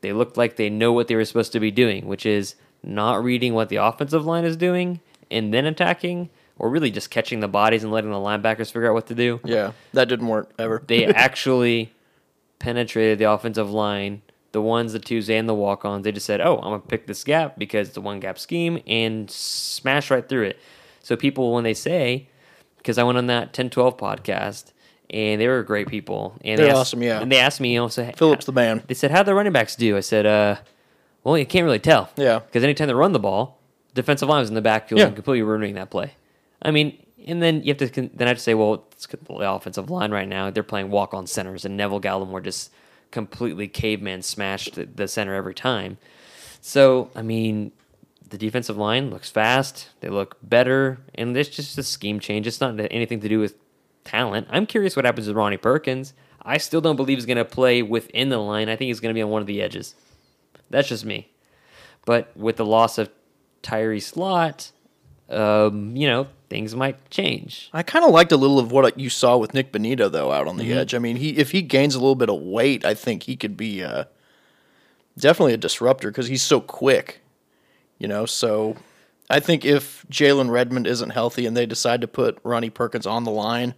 they 0.01 0.13
look 0.13 0.37
like 0.37 0.57
they 0.57 0.71
know 0.71 0.93
what 0.93 1.09
they 1.09 1.15
were 1.15 1.25
supposed 1.25 1.53
to 1.53 1.61
be 1.61 1.71
doing, 1.71 2.07
which 2.07 2.27
is 2.27 2.55
not 2.83 3.23
reading 3.23 3.55
what 3.55 3.69
the 3.69 3.77
offensive 3.77 4.25
line 4.25 4.45
is 4.45 4.57
doing 4.57 5.01
and 5.31 5.53
then 5.53 5.67
attacking, 5.67 6.31
or 6.59 6.69
really 6.71 6.91
just 6.91 7.11
catching 7.11 7.41
the 7.41 7.49
bodies 7.49 7.83
and 7.85 7.93
letting 7.93 8.11
the 8.11 8.17
linebackers 8.17 8.67
figure 8.67 8.89
out 8.89 8.95
what 8.95 9.07
to 9.09 9.15
do. 9.15 9.41
yeah, 9.45 9.73
that 9.93 10.09
didn't 10.09 10.29
work 10.29 10.51
ever. 10.59 10.83
They 10.87 11.05
actually 11.27 11.93
penetrated 12.59 13.19
the 13.19 13.31
offensive 13.31 13.71
line, 13.71 14.23
the 14.53 14.61
ones, 14.63 14.93
the 14.93 14.99
twos, 14.99 15.31
and 15.31 15.49
the 15.49 15.55
walk 15.55 15.85
ons. 15.85 16.05
They 16.05 16.13
just 16.13 16.27
said, 16.27 16.41
oh, 16.41 16.57
I'm 16.57 16.71
going 16.71 16.81
to 16.83 16.87
pick 16.89 17.07
this 17.07 17.23
gap 17.25 17.59
because 17.59 17.89
it's 17.89 17.97
a 17.97 18.01
one 18.01 18.21
gap 18.21 18.39
scheme 18.39 18.81
and 18.87 19.31
smash 19.31 20.11
right 20.11 20.29
through 20.29 20.45
it. 20.45 20.59
So 21.03 21.17
people, 21.17 21.53
when 21.55 21.65
they 21.65 21.75
say, 21.75 22.29
because 22.79 22.99
I 22.99 23.03
went 23.05 23.19
on 23.19 23.27
that 23.29 23.53
10 23.53 23.71
12 23.71 23.97
podcast, 23.97 24.73
and 25.11 25.41
they 25.41 25.49
were 25.49 25.63
great 25.63 25.89
people. 25.89 26.37
And 26.45 26.59
they 26.59 26.65
They're 26.65 26.71
asked- 26.73 26.79
awesome, 26.81 27.03
yeah. 27.03 27.21
And 27.21 27.33
they 27.33 27.39
asked 27.39 27.61
me, 27.61 27.73
you 27.75 27.81
know, 27.81 27.89
so, 27.89 28.11
Phillips 28.17 28.45
the 28.47 28.53
man. 28.53 28.83
They 28.89 28.95
said, 28.95 29.11
how 29.11 29.23
the 29.23 29.35
running 29.35 29.53
backs 29.53 29.75
do? 29.77 29.97
I 29.97 30.01
said, 30.01 30.27
uh, 30.27 30.57
well, 31.25 31.39
you 31.39 31.47
can't 31.47 31.65
really 31.65 31.79
tell. 31.79 32.11
Yeah. 32.17 32.41
Because 32.41 32.63
anytime 32.65 32.89
they 32.89 32.95
run 32.95 33.13
the 33.13 33.19
ball, 33.19 33.59
defensive 33.95 34.29
line 34.29 34.41
was 34.41 34.49
in 34.51 34.55
the 34.55 34.61
backfield 34.61 34.99
Yeah. 34.99 35.07
and 35.07 35.15
completely 35.15 35.43
ruining 35.43 35.75
that 35.77 35.89
play. 35.91 36.15
I 36.63 36.71
mean, 36.71 37.03
and 37.27 37.43
then 37.43 37.63
you 37.63 37.75
have 37.75 37.79
to 37.79 37.89
then 37.89 38.27
I 38.27 38.29
have 38.29 38.39
to 38.39 38.43
say, 38.43 38.55
well, 38.55 38.87
it's 38.93 39.07
the 39.07 39.51
offensive 39.51 39.91
line 39.91 40.11
right 40.11 40.29
now. 40.29 40.51
They're 40.51 40.63
playing 40.63 40.91
walk 40.91 41.15
on 41.15 41.27
centers, 41.27 41.65
and 41.65 41.77
Neville 41.77 42.01
Gallimore 42.01 42.43
just 42.43 42.71
completely 43.11 43.69
caveman 43.69 44.23
smashed 44.23 44.79
the, 44.97 45.09
center 45.09 45.35
every 45.35 45.55
time. 45.55 45.99
So 46.61 47.11
I 47.15 47.23
mean, 47.23 47.73
the 48.29 48.39
defensive 48.39 48.77
line 48.77 49.11
looks 49.11 49.31
fast. 49.31 49.89
They 50.01 50.09
look 50.09 50.37
better, 50.43 51.01
and 51.15 51.37
it's 51.37 51.49
just 51.49 51.79
a 51.79 51.83
scheme 51.83 52.21
change. 52.21 52.47
It's 52.47 52.61
not 52.61 52.79
anything 52.91 53.21
to 53.21 53.29
do 53.29 53.39
with 53.39 53.55
talent. 54.05 54.49
I'm 54.51 54.67
curious 54.67 54.97
what 54.97 55.05
happens 55.05 55.27
with 55.27 55.37
Ronnie 55.37 55.57
Perkins. 55.57 56.15
I 56.43 56.59
still 56.59 56.81
don't 56.81 56.97
believe 56.97 57.19
he's 57.19 57.27
going 57.27 57.37
to 57.37 57.45
play 57.45 57.83
within 57.83 58.31
the 58.31 58.39
line. 58.39 58.69
I 58.69 58.77
think 58.77 58.89
he's 58.89 59.01
going 59.01 59.13
to 59.13 59.19
be 59.19 59.23
on 59.23 59.31
one 59.31 59.43
of 59.43 59.47
the 59.47 59.61
edges. 59.61 59.95
That's 60.71 60.89
just 60.89 61.05
me. 61.05 61.31
But 62.07 62.35
with 62.37 62.57
the 62.57 62.65
loss 62.65 62.97
of 62.97 63.11
Tyree 63.61 64.01
Slot, 64.01 64.71
um, 65.31 65.95
you 65.97 66.07
know, 66.07 66.27
things 66.49 66.75
might 66.75 67.11
change. 67.11 67.69
I 67.73 67.83
kind 67.83 68.05
of 68.05 68.11
liked 68.11 68.33
a 68.33 68.37
little 68.37 68.59
of 68.59 68.73
what 68.73 68.99
you 68.99 69.11
saw 69.11 69.37
with 69.37 69.53
Nik 69.55 69.73
Bonitto 69.73 70.11
though 70.11 70.33
out 70.33 70.47
on 70.49 70.57
the 70.57 70.65
Mm-hmm. 70.65 70.79
edge. 70.79 70.95
I 70.95 70.99
mean, 70.99 71.17
he 71.17 71.31
if 71.37 71.51
he 71.51 71.63
gains 71.63 71.95
a 71.95 71.99
little 71.99 72.15
bit 72.15 72.31
of 72.31 72.41
weight, 72.41 72.85
I 72.85 72.95
think 72.95 73.25
he 73.25 73.37
could 73.37 73.57
be 73.57 73.83
uh, 73.85 74.05
definitely 75.19 75.55
a 75.55 75.59
disruptor 75.59 76.11
because 76.11 76.29
he's 76.29 76.43
so 76.43 76.61
quick. 76.61 77.21
You 77.99 78.07
know, 78.09 78.27
so 78.27 78.77
I 79.29 79.41
think 79.41 79.65
if 79.65 80.07
Jalen 80.11 80.51
Redmond 80.51 80.87
isn't 80.87 81.11
healthy 81.11 81.47
and 81.47 81.57
they 81.57 81.67
decide 81.67 82.01
to 82.03 82.09
put 82.09 82.39
Ronnie 82.45 82.71
Perkins 82.71 83.07
on 83.07 83.25
the 83.25 83.31
line, 83.33 83.75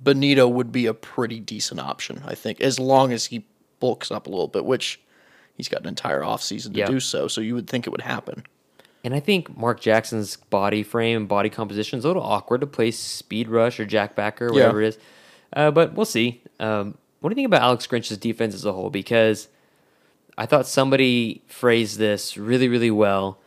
Benito 0.00 0.46
would 0.46 0.70
be 0.70 0.86
a 0.86 0.94
pretty 0.94 1.40
decent 1.40 1.80
option. 1.80 2.22
I 2.26 2.34
think 2.34 2.60
as 2.60 2.78
long 2.78 3.10
as 3.12 3.26
he 3.26 3.46
bulks 3.80 4.10
up 4.10 4.26
a 4.26 4.30
little 4.30 4.48
bit, 4.48 4.64
which 4.66 5.00
he's 5.54 5.68
got 5.68 5.80
an 5.80 5.88
entire 5.88 6.20
offseason 6.20 6.74
to 6.74 6.80
Yeah. 6.80 6.86
do 6.86 7.00
so. 7.00 7.26
So 7.26 7.40
you 7.40 7.54
would 7.54 7.68
think 7.68 7.86
it 7.86 7.90
would 7.90 8.02
happen. 8.02 8.44
And 9.04 9.14
I 9.14 9.20
think 9.20 9.56
Mark 9.56 9.80
Jackson's 9.80 10.36
body 10.36 10.82
frame 10.82 11.16
and 11.16 11.28
body 11.28 11.48
composition 11.50 11.98
is 11.98 12.04
a 12.04 12.08
little 12.08 12.22
awkward 12.22 12.60
to 12.62 12.66
play 12.66 12.90
speed 12.90 13.48
rush 13.48 13.78
or 13.78 13.86
jack 13.86 14.14
backer, 14.16 14.52
whatever 14.52 14.82
it 14.82 14.88
is. 14.88 14.98
Uh, 15.52 15.70
but 15.70 15.94
we'll 15.94 16.04
see. 16.04 16.42
Um, 16.60 16.98
what 17.20 17.30
do 17.30 17.32
you 17.32 17.36
think 17.36 17.46
about 17.46 17.62
Alex 17.62 17.86
Grinch's 17.86 18.18
defense 18.18 18.54
as 18.54 18.64
a 18.64 18.72
whole? 18.72 18.90
Because 18.90 19.48
I 20.36 20.46
thought 20.46 20.66
somebody 20.66 21.42
phrased 21.46 21.98
this 21.98 22.36
really, 22.36 22.68
really 22.68 22.90
well 22.90 23.38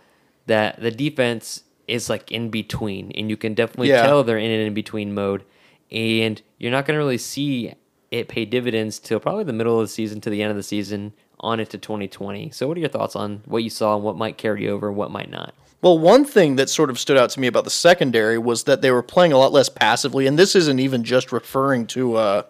that 0.48 0.82
the 0.82 0.92
defense 0.92 1.64
is 1.88 2.10
like 2.10 2.32
in 2.32 2.50
between, 2.50 3.12
and 3.14 3.30
you 3.30 3.38
can 3.38 3.54
definitely 3.54 3.90
Yeah. 3.90 4.02
tell 4.04 4.24
they're 4.24 4.38
in 4.38 4.52
an 4.52 4.62
in 4.68 4.74
between 4.74 5.14
mode. 5.14 5.44
And 5.92 6.42
you're 6.58 6.72
not 6.72 6.86
going 6.86 6.96
to 6.96 7.00
really 7.00 7.18
see 7.18 7.74
it 8.10 8.28
pay 8.30 8.46
dividends 8.46 9.00
till 9.00 9.20
probably 9.20 9.44
the 9.44 9.54
middle 9.54 9.80
of 9.80 9.86
the 9.86 9.92
season 9.92 10.22
to 10.22 10.30
the 10.30 10.42
end 10.42 10.52
of 10.52 10.58
the 10.58 10.64
season 10.64 11.14
on 11.42 11.60
into 11.60 11.78
2020. 11.78 12.52
So, 12.52 12.68
what 12.68 12.78
are 12.78 12.80
your 12.80 12.90
thoughts 12.90 13.16
on 13.16 13.42
what 13.46 13.64
you 13.64 13.70
saw 13.70 13.96
and 13.96 14.04
what 14.04 14.16
might 14.16 14.38
carry 14.38 14.70
over 14.70 14.88
and 14.88 14.96
what 14.98 15.12
might 15.12 15.30
not? 15.30 15.54
Well, 15.82 15.98
one 15.98 16.26
thing 16.26 16.58
that 16.58 16.70
sort 16.70 16.90
of 16.92 17.00
stood 17.00 17.18
out 17.18 17.32
to 17.32 17.40
me 17.40 17.48
about 17.48 17.64
the 17.64 17.72
secondary 17.72 18.38
was 18.38 18.66
that 18.66 18.82
they 18.82 18.92
were 18.92 19.02
playing 19.02 19.34
a 19.34 19.38
lot 19.38 19.52
less 19.52 19.68
passively, 19.68 20.28
and 20.28 20.38
this 20.38 20.56
isn't 20.56 20.80
even 20.80 21.04
just 21.04 21.32
referring 21.32 21.88
to 21.88 22.16
uh, 22.16 22.44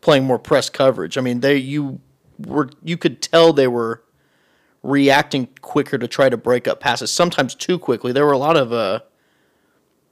playing 0.00 0.24
more 0.24 0.38
press 0.38 0.70
coverage. 0.70 1.18
I 1.18 1.20
mean, 1.20 1.40
they 1.40 1.56
you 1.56 2.00
were 2.38 2.70
you 2.82 2.96
could 2.96 3.20
tell 3.20 3.52
they 3.52 3.68
were 3.68 4.02
reacting 4.82 5.48
quicker 5.60 5.98
to 5.98 6.08
try 6.08 6.28
to 6.28 6.36
break 6.36 6.66
up 6.66 6.80
passes, 6.80 7.10
sometimes 7.12 7.54
too 7.54 7.78
quickly. 7.78 8.10
There 8.10 8.24
were 8.26 8.32
a 8.32 8.38
lot 8.38 8.56
of 8.56 8.72
uh, 8.72 9.00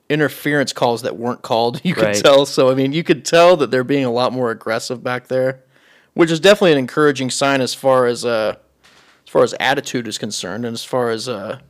interference 0.08 0.72
calls 0.72 1.02
that 1.02 1.16
weren't 1.16 1.42
called. 1.42 1.80
You 1.84 1.94
could 1.94 2.04
Right. 2.04 2.14
tell. 2.22 2.44
So 2.46 2.70
I 2.70 2.74
mean, 2.74 2.92
you 2.92 3.02
could 3.02 3.24
tell 3.24 3.56
that 3.56 3.70
they're 3.70 3.84
being 3.84 4.04
a 4.04 4.12
lot 4.12 4.32
more 4.32 4.50
aggressive 4.50 5.02
back 5.02 5.28
there, 5.28 5.62
which 6.14 6.30
is 6.30 6.40
definitely 6.40 6.72
an 6.72 6.78
encouraging 6.78 7.30
sign 7.30 7.60
as 7.60 7.74
far 7.74 8.06
as 8.06 8.24
uh, 8.24 8.56
as 9.24 9.30
far 9.30 9.42
as 9.42 9.54
attitude 9.60 10.08
is 10.08 10.18
concerned, 10.18 10.64
and 10.64 10.74
as 10.74 10.84
far 10.84 11.10
as 11.10 11.28
uh, 11.28 11.60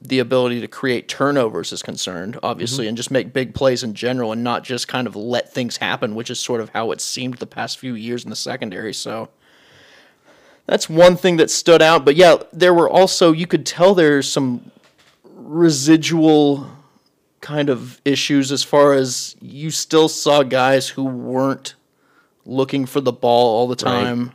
the 0.00 0.18
ability 0.18 0.60
to 0.60 0.68
create 0.68 1.08
turnovers 1.08 1.72
is 1.72 1.82
concerned, 1.82 2.38
obviously, 2.42 2.86
and 2.86 2.96
just 2.96 3.10
make 3.10 3.32
big 3.32 3.54
plays 3.54 3.82
in 3.82 3.94
general, 3.94 4.32
and 4.32 4.44
not 4.44 4.62
just 4.62 4.86
kind 4.86 5.06
of 5.06 5.16
let 5.16 5.52
things 5.52 5.78
happen, 5.78 6.14
which 6.14 6.30
is 6.30 6.38
sort 6.38 6.60
of 6.60 6.68
how 6.70 6.90
it 6.90 7.00
seemed 7.00 7.34
the 7.34 7.46
past 7.46 7.78
few 7.78 7.94
years 7.94 8.22
in 8.22 8.30
the 8.30 8.36
secondary. 8.36 8.92
So 8.92 9.30
that's 10.66 10.88
one 10.88 11.16
thing 11.16 11.36
that 11.38 11.50
stood 11.50 11.82
out. 11.82 12.04
But 12.04 12.16
yeah, 12.16 12.36
there 12.52 12.74
were 12.74 12.88
also 12.88 13.32
you 13.32 13.46
could 13.46 13.64
tell 13.64 13.94
there's 13.94 14.30
some 14.30 14.70
residual 15.34 16.68
kind 17.40 17.68
of 17.68 18.00
issues 18.04 18.50
as 18.50 18.62
far 18.62 18.94
as 18.94 19.36
you 19.40 19.70
still 19.70 20.08
saw 20.08 20.42
guys 20.42 20.88
who 20.88 21.04
weren't 21.04 21.74
looking 22.46 22.86
for 22.86 23.00
the 23.00 23.12
ball 23.12 23.56
all 23.58 23.68
the 23.68 23.76
time, 23.76 24.32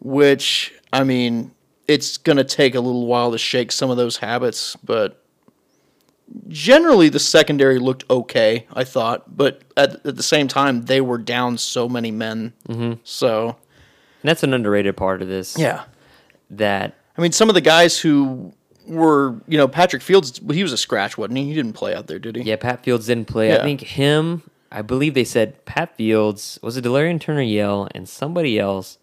which 0.00 0.72
I 0.92 1.04
mean, 1.04 1.52
it's 1.88 2.16
going 2.16 2.36
to 2.36 2.44
take 2.44 2.74
a 2.74 2.80
little 2.80 3.06
while 3.06 3.32
to 3.32 3.38
shake 3.38 3.72
some 3.72 3.90
of 3.90 3.96
those 3.96 4.16
habits, 4.18 4.76
but 4.84 5.22
generally 6.48 7.08
the 7.08 7.18
secondary 7.18 7.78
looked 7.78 8.04
okay, 8.08 8.66
I 8.72 8.84
thought, 8.84 9.36
but 9.36 9.62
at, 9.76 10.04
at 10.06 10.16
the 10.16 10.22
same 10.22 10.48
time 10.48 10.82
they 10.86 11.00
were 11.00 11.18
down 11.18 11.58
so 11.58 11.88
many 11.88 12.10
men. 12.10 12.52
Mm-hmm. 12.68 12.94
So, 13.04 13.48
And 13.48 14.28
that's 14.28 14.42
an 14.42 14.54
underrated 14.54 14.96
part 14.96 15.22
of 15.22 15.28
this. 15.28 15.58
yeah. 15.58 15.84
That 16.50 16.94
I 17.16 17.22
mean, 17.22 17.32
some 17.32 17.48
of 17.48 17.54
the 17.54 17.60
guys 17.60 17.98
who 17.98 18.52
were, 18.86 19.34
you 19.48 19.56
know, 19.56 19.66
Patrick 19.66 20.02
Fields, 20.02 20.40
he 20.52 20.62
was 20.62 20.72
a 20.72 20.76
scratch, 20.76 21.16
wasn't 21.16 21.38
he? 21.38 21.44
He 21.46 21.54
didn't 21.54 21.72
play 21.72 21.94
out 21.94 22.06
there, 22.06 22.18
did 22.18 22.36
he? 22.36 22.42
yeah, 22.42 22.56
Pat 22.56 22.84
Fields 22.84 23.06
didn't 23.06 23.26
play. 23.26 23.54
I 23.58 23.62
think 23.62 23.80
him. 23.80 24.42
I 24.74 24.82
believe 24.82 25.14
they 25.14 25.24
said 25.24 25.64
Pat 25.66 25.96
Fields 25.96 26.58
was 26.60 26.76
it 26.76 26.84
Delarrin 26.84 27.20
Turner-Yell 27.20 27.88
and 27.94 28.08
somebody 28.08 28.58
else 28.58 28.98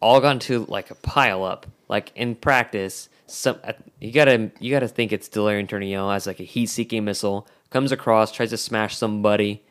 all 0.00 0.20
got 0.20 0.32
into 0.32 0.64
like 0.66 0.90
a 0.90 0.94
pile 0.94 1.44
up. 1.44 1.66
Like 1.88 2.12
in 2.16 2.34
practice, 2.34 3.08
some 3.26 3.58
you 4.00 4.10
gotta 4.10 4.50
you 4.58 4.70
gotta 4.70 4.88
think 4.88 5.12
it's 5.12 5.28
Delarrin 5.28 5.68
Turner-Yell 5.68 6.10
as 6.10 6.26
like 6.26 6.40
a 6.40 6.44
heat 6.44 6.66
seeking 6.66 7.04
missile 7.04 7.46
comes 7.70 7.92
across, 7.92 8.32
tries 8.32 8.50
to 8.50 8.56
smash 8.56 8.96
somebody, 8.96 9.62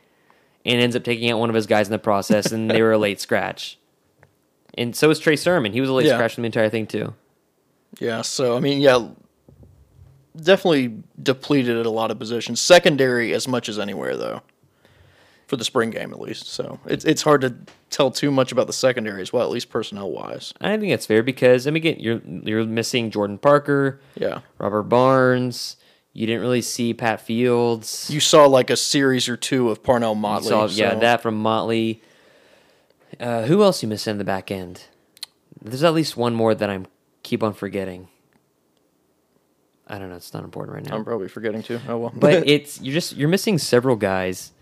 and 0.64 0.80
ends 0.80 0.94
up 0.94 1.02
taking 1.02 1.28
out 1.30 1.40
one 1.40 1.48
of 1.50 1.56
his 1.56 1.66
guys 1.66 1.88
in 1.88 1.92
the 1.92 1.98
process, 1.98 2.52
and 2.52 2.70
they 2.70 2.80
were 2.80 2.92
a 2.92 2.98
late 2.98 3.20
scratch. 3.20 3.78
And 4.78 4.94
so 4.94 5.08
was 5.08 5.18
Trey 5.18 5.36
Sermon. 5.36 5.72
He 5.72 5.80
was 5.80 5.90
a 5.90 5.92
late 5.92 6.06
Yeah. 6.06 6.14
scratch 6.16 6.38
in 6.38 6.42
the 6.42 6.46
entire 6.46 6.70
thing 6.70 6.86
too. 6.86 7.14
Yeah, 7.98 8.22
so 8.22 8.56
I 8.56 8.60
mean, 8.60 8.80
yeah, 8.80 9.08
definitely 10.40 11.02
depleted 11.20 11.76
at 11.76 11.86
a 11.86 11.90
lot 11.90 12.10
of 12.10 12.18
positions. 12.18 12.60
Secondary 12.60 13.34
as 13.34 13.48
much 13.48 13.68
as 13.68 13.78
anywhere 13.78 14.16
though. 14.16 14.42
For 15.46 15.56
the 15.56 15.64
spring 15.64 15.90
game 15.90 16.12
at 16.12 16.20
least. 16.20 16.46
So 16.46 16.80
it's 16.86 17.04
it's 17.04 17.22
hard 17.22 17.40
to 17.42 17.54
tell 17.88 18.10
too 18.10 18.30
much 18.32 18.50
about 18.50 18.66
the 18.66 18.72
secondary 18.72 19.22
as 19.22 19.32
well, 19.32 19.44
at 19.44 19.50
least 19.50 19.70
personnel 19.70 20.10
wise. 20.10 20.52
I 20.60 20.76
think 20.76 20.90
that's 20.92 21.06
fair 21.06 21.22
because 21.22 21.66
I 21.66 21.70
mean, 21.70 21.76
again, 21.86 21.96
you're 22.00 22.20
you're 22.24 22.64
missing 22.66 23.10
Jordan 23.12 23.38
Parker, 23.38 24.00
Yeah. 24.16 24.40
Robert 24.58 24.84
Barnes. 24.84 25.76
You 26.12 26.26
didn't 26.26 26.40
really 26.40 26.62
see 26.62 26.94
Pat 26.94 27.20
Fields. 27.20 28.08
You 28.10 28.20
saw 28.20 28.46
like 28.46 28.70
a 28.70 28.76
series 28.76 29.28
or 29.28 29.36
two 29.36 29.68
of 29.70 29.82
Parnell 29.82 30.14
Motley. 30.14 30.48
saw, 30.48 30.66
yeah, 30.66 30.94
that 30.94 31.20
from 31.20 31.36
Motley. 31.40 32.02
Uh, 33.20 33.42
who 33.44 33.62
else 33.62 33.82
you 33.82 33.88
missing 33.88 34.12
in 34.12 34.18
the 34.18 34.24
back 34.24 34.50
end? 34.50 34.84
There's 35.62 35.84
at 35.84 35.92
least 35.94 36.16
one 36.16 36.34
more 36.34 36.54
that 36.54 36.70
I'm 36.70 36.86
keep 37.22 37.42
on 37.42 37.52
forgetting. 37.52 38.08
I 39.86 39.98
don't 39.98 40.08
know. 40.08 40.16
It's 40.16 40.34
not 40.34 40.42
important 40.42 40.74
right 40.74 40.88
now. 40.88 40.96
I'm 40.96 41.04
probably 41.04 41.28
forgetting 41.28 41.62
too. 41.62 41.80
Oh 41.88 41.98
well. 41.98 42.12
but 42.16 42.32
it's 42.48 42.80
you're 42.80 42.94
just 42.94 43.14
you're 43.16 43.28
missing 43.28 43.58
several 43.58 43.94
guys, 43.96 44.52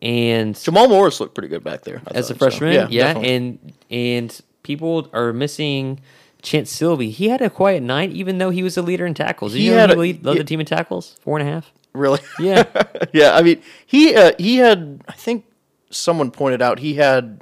and 0.00 0.58
Jamal 0.60 0.88
Morris 0.88 1.20
looked 1.20 1.34
pretty 1.34 1.48
good 1.48 1.64
back 1.64 1.82
there. 1.82 2.02
I 2.06 2.14
as 2.14 2.30
a 2.30 2.34
thought, 2.34 2.52
so, 2.52 2.58
freshman, 2.58 2.92
yeah, 2.92 3.04
definitely. 3.04 3.34
and 3.34 3.72
and 3.90 4.40
people 4.62 5.08
are 5.12 5.32
missing 5.32 6.00
Chanse 6.42 6.68
Sylvie. 6.68 7.10
He 7.10 7.28
had 7.28 7.42
a 7.42 7.50
quiet 7.50 7.82
night, 7.82 8.10
even 8.10 8.38
though 8.38 8.50
he 8.50 8.62
was 8.62 8.76
a 8.76 8.82
leader 8.82 9.06
in 9.06 9.14
tackles. 9.14 9.52
Did 9.52 9.58
He 9.58 9.66
you 9.66 9.72
know 9.72 9.78
had 9.78 9.90
he 9.90 9.96
lead, 9.96 10.24
led 10.24 10.32
yeah. 10.34 10.38
the 10.38 10.44
team 10.44 10.60
in 10.60 10.66
tackles? 10.66 11.16
Four 11.20 11.38
and 11.38 11.48
a 11.48 11.52
half. 11.52 11.72
really, 11.92 12.20
Yeah, 12.38 12.64
yeah. 13.12 13.34
I 13.34 13.42
mean, 13.42 13.62
he 13.86 14.14
uh, 14.14 14.32
he 14.38 14.58
had. 14.58 15.02
I 15.08 15.12
think 15.12 15.46
someone 15.90 16.30
pointed 16.30 16.62
out 16.62 16.78
he 16.78 16.94
had 16.94 17.40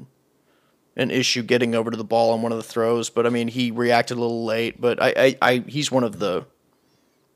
an 0.96 1.10
issue 1.10 1.42
getting 1.42 1.74
over 1.74 1.90
to 1.90 1.96
the 1.96 2.04
ball 2.04 2.32
on 2.32 2.40
one 2.40 2.52
of 2.52 2.58
the 2.58 2.64
throws, 2.64 3.10
but 3.10 3.26
I 3.26 3.28
mean, 3.28 3.48
he 3.48 3.70
reacted 3.70 4.16
a 4.16 4.20
little 4.20 4.44
late. 4.44 4.80
But 4.80 5.02
I, 5.02 5.14
I, 5.16 5.38
I 5.42 5.64
he's 5.66 5.92
one 5.92 6.04
of 6.04 6.18
the 6.18 6.46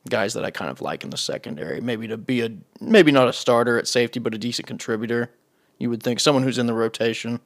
guys 0.08 0.34
that 0.34 0.44
I 0.44 0.50
kind 0.50 0.70
of 0.70 0.80
like 0.80 1.04
in 1.04 1.10
the 1.10 1.16
secondary. 1.16 1.80
Maybe 1.80 2.08
to 2.08 2.16
be 2.16 2.40
a 2.40 2.50
maybe 2.80 3.12
not 3.12 3.28
a 3.28 3.32
starter 3.32 3.78
at 3.78 3.86
safety, 3.86 4.18
but 4.20 4.34
a 4.34 4.38
decent 4.38 4.66
contributor. 4.66 5.30
You 5.78 5.90
would 5.90 6.02
think 6.02 6.20
someone 6.20 6.42
who's 6.44 6.58
in 6.58 6.66
the 6.66 6.74
rotation. 6.74 7.40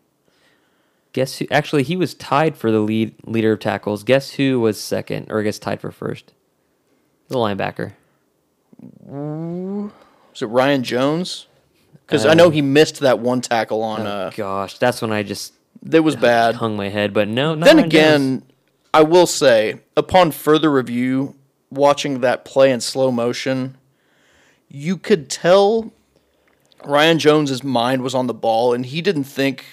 guess 1.12 1.38
who? 1.38 1.46
Actually, 1.50 1.82
he 1.84 1.96
was 1.96 2.14
tied 2.14 2.56
for 2.56 2.70
the 2.70 2.80
lead 2.80 3.14
leader 3.26 3.52
of 3.52 3.60
tackles. 3.60 4.02
Guess 4.04 4.32
who 4.32 4.60
was 4.60 4.80
second, 4.80 5.30
or 5.30 5.40
I 5.40 5.42
guess 5.44 5.58
tied 5.58 5.80
for 5.80 5.90
first? 5.90 6.32
The 7.28 7.36
linebacker. 7.36 7.92
Was 9.06 10.42
it 10.42 10.46
Ryan 10.46 10.82
Jones? 10.82 11.46
Because 12.06 12.26
I 12.26 12.34
know 12.34 12.50
he 12.50 12.60
missed 12.60 13.00
that 13.00 13.18
one 13.18 13.40
tackle 13.40 13.82
on. 13.82 14.06
Uh, 14.06 14.30
Gosh, 14.36 14.78
that's 14.78 15.00
when 15.00 15.10
I 15.12 15.22
just 15.22 15.54
that 15.82 16.02
was 16.02 16.16
bad. 16.16 16.56
hung 16.56 16.76
my 16.76 16.88
head. 16.88 17.14
But 17.14 17.28
no, 17.28 17.54
not 17.54 17.64
then 17.64 17.76
Ryan 17.76 17.86
again, 17.88 18.20
Jones. 18.40 18.52
I 18.92 19.02
will 19.02 19.26
say, 19.26 19.80
upon 19.96 20.30
further 20.32 20.70
review, 20.70 21.34
watching 21.74 22.20
that 22.20 22.44
play 22.44 22.70
in 22.70 22.80
slow 22.80 23.10
motion, 23.10 23.76
you 24.68 24.96
could 24.96 25.28
tell 25.28 25.92
Ryan 26.84 27.18
Jones's 27.18 27.62
mind 27.62 28.02
was 28.02 28.14
on 28.14 28.26
the 28.26 28.34
ball, 28.34 28.72
and 28.72 28.84
he 28.84 29.00
didn't 29.00 29.24
think 29.24 29.64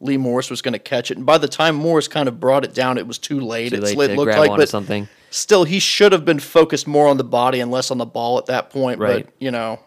Lee 0.00 0.16
Morris 0.16 0.50
was 0.50 0.62
going 0.62 0.72
to 0.72 0.78
catch 0.78 1.10
it. 1.10 1.16
And 1.16 1.26
by 1.26 1.38
the 1.38 1.48
time 1.48 1.74
Morris 1.74 2.08
kind 2.08 2.28
of 2.28 2.40
brought 2.40 2.64
it 2.64 2.74
down, 2.74 2.98
it 2.98 3.06
was 3.06 3.18
too 3.18 3.40
late. 3.40 3.70
too 3.70 3.80
late 3.80 4.10
it 4.10 4.16
looked 4.16 4.36
like, 4.36 4.50
but 4.50 4.68
something. 4.68 5.08
still, 5.30 5.64
he 5.64 5.78
should 5.78 6.12
have 6.12 6.24
been 6.24 6.40
focused 6.40 6.86
more 6.86 7.08
on 7.08 7.16
the 7.16 7.24
body 7.24 7.60
and 7.60 7.70
less 7.70 7.90
on 7.90 7.98
the 7.98 8.06
ball 8.06 8.38
at 8.38 8.46
that 8.46 8.70
point. 8.70 8.98
Right. 8.98 9.26
But 9.26 9.34
you 9.38 9.50
know, 9.50 9.80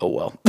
oh 0.00 0.08
well. 0.08 0.38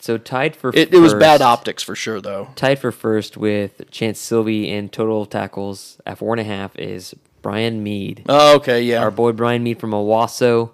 So 0.00 0.16
tied 0.16 0.54
for 0.54 0.70
it, 0.74 0.94
it 0.94 0.98
was 0.98 1.12
bad 1.12 1.42
optics 1.42 1.82
for 1.82 1.96
sure, 1.96 2.20
though. 2.20 2.48
Tied 2.54 2.78
for 2.78 2.92
first 2.92 3.36
with 3.36 3.90
Chanse 3.90 4.16
Sylvie 4.16 4.70
in 4.70 4.88
total 4.88 5.26
tackles 5.26 6.00
at 6.06 6.18
four 6.18 6.32
and 6.32 6.40
a 6.40 6.44
half 6.44 6.76
is 6.78 7.14
Brian 7.48 7.82
Mead. 7.82 8.24
Oh, 8.28 8.56
okay, 8.56 8.82
yeah. 8.82 9.00
Our 9.02 9.10
boy 9.10 9.32
Brian 9.32 9.62
Mead 9.62 9.80
from 9.80 9.92
Owasso, 9.92 10.70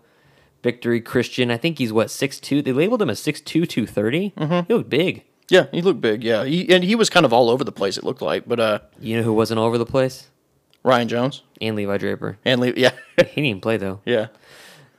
Victory 0.63 1.01
Christian. 1.01 1.51
I 1.51 1.57
think 1.57 1.79
he's 1.79 1.93
what 1.93 2.11
six 2.11 2.41
two. 2.41 2.63
They 2.63 2.73
labeled 2.73 3.01
him 3.03 3.11
as 3.11 3.21
6'2", 3.21 3.45
230. 3.69 4.31
Mm-hmm. 4.37 4.67
He 4.67 4.75
looked 4.75 4.91
big. 4.91 5.25
Yeah, 5.49 5.67
he 5.73 5.83
looked 5.83 6.01
big. 6.01 6.25
Yeah, 6.25 6.45
he, 6.45 6.69
and 6.75 6.83
he 6.83 6.95
was 6.95 7.11
kind 7.11 7.27
of 7.27 7.33
all 7.33 7.51
over 7.51 7.65
the 7.65 7.73
place. 7.73 7.97
It 7.99 8.05
looked 8.05 8.23
like, 8.23 8.49
but 8.49 8.59
uh, 8.59 8.79
You 8.99 9.19
know 9.19 9.23
who 9.23 9.33
wasn't 9.35 9.61
all 9.61 9.67
over 9.67 9.77
the 9.79 9.87
place? 9.87 10.29
Ryan 10.83 11.09
Jones 11.09 11.43
And 11.61 11.77
Levi 11.77 11.97
Draper. 11.99 12.39
and 12.45 12.61
Le- 12.61 12.73
yeah, 12.77 12.91
He 13.19 13.23
didn't 13.25 13.45
even 13.45 13.61
play 13.61 13.77
though. 13.77 14.01
yeah. 14.05 14.29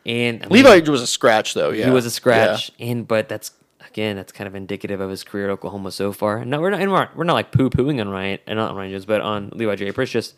And 0.06 0.44
I 0.44 0.48
mean, 0.50 0.64
Levi 0.64 0.90
was 0.90 1.02
a 1.02 1.08
scratch 1.08 1.56
though. 1.56 1.72
Yeah, 1.72 1.86
he 1.86 1.92
was 1.92 2.06
a 2.06 2.12
scratch. 2.12 2.72
And 2.80 3.08
but 3.08 3.28
that's 3.28 3.52
again 3.88 4.16
that's 4.18 4.32
kind 4.32 4.48
of 4.48 4.54
indicative 4.56 5.02
of 5.02 5.10
his 5.10 5.24
career 5.24 5.46
at 5.46 5.52
Oklahoma 5.52 5.92
so 5.92 6.12
far. 6.14 6.46
No, 6.46 6.62
we're 6.62 6.70
not. 6.70 6.80
And 6.82 6.92
we're, 6.92 7.00
not- 7.00 7.16
we're 7.18 7.24
not 7.24 7.34
like 7.34 7.52
poo 7.52 7.70
pooing 7.72 8.00
on 8.00 8.10
Ryan 8.10 8.38
and 8.46 8.58
not 8.58 8.72
on 8.72 8.78
Ryan 8.78 8.92
Jones, 8.92 9.06
but 9.06 9.22
on 9.22 9.50
Levi 9.56 9.76
Draper. 9.76 10.04
It's 10.04 10.12
just 10.12 10.36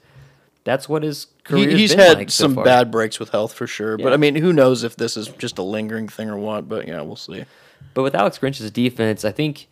that's 0.68 0.90
what 0.90 1.02
his 1.04 1.28
Yeah. 1.28 1.44
career. 1.50 1.70
He, 1.70 1.78
he's 1.78 1.94
had 1.94 2.18
like 2.18 2.30
so 2.30 2.44
some 2.44 2.56
far. 2.56 2.66
bad 2.66 2.92
breaks 2.92 3.20
with 3.20 3.30
health 3.30 3.54
for 3.54 3.66
sure. 3.66 3.98
But 3.98 4.12
I 4.14 4.18
mean, 4.18 4.36
who 4.36 4.52
knows 4.52 4.84
if 4.84 4.98
this 4.98 5.16
is 5.16 5.30
just 5.30 5.58
a 5.58 5.64
lingering 5.64 6.10
thing 6.10 6.30
or 6.30 6.38
what? 6.38 6.68
But 6.68 6.88
yeah, 6.88 7.02
we'll 7.02 7.16
see. 7.16 7.46
But 7.94 8.04
with 8.04 8.14
Alex 8.14 8.38
Grinch's 8.38 8.70
defense, 8.70 9.24
I 9.24 9.32
think 9.32 9.68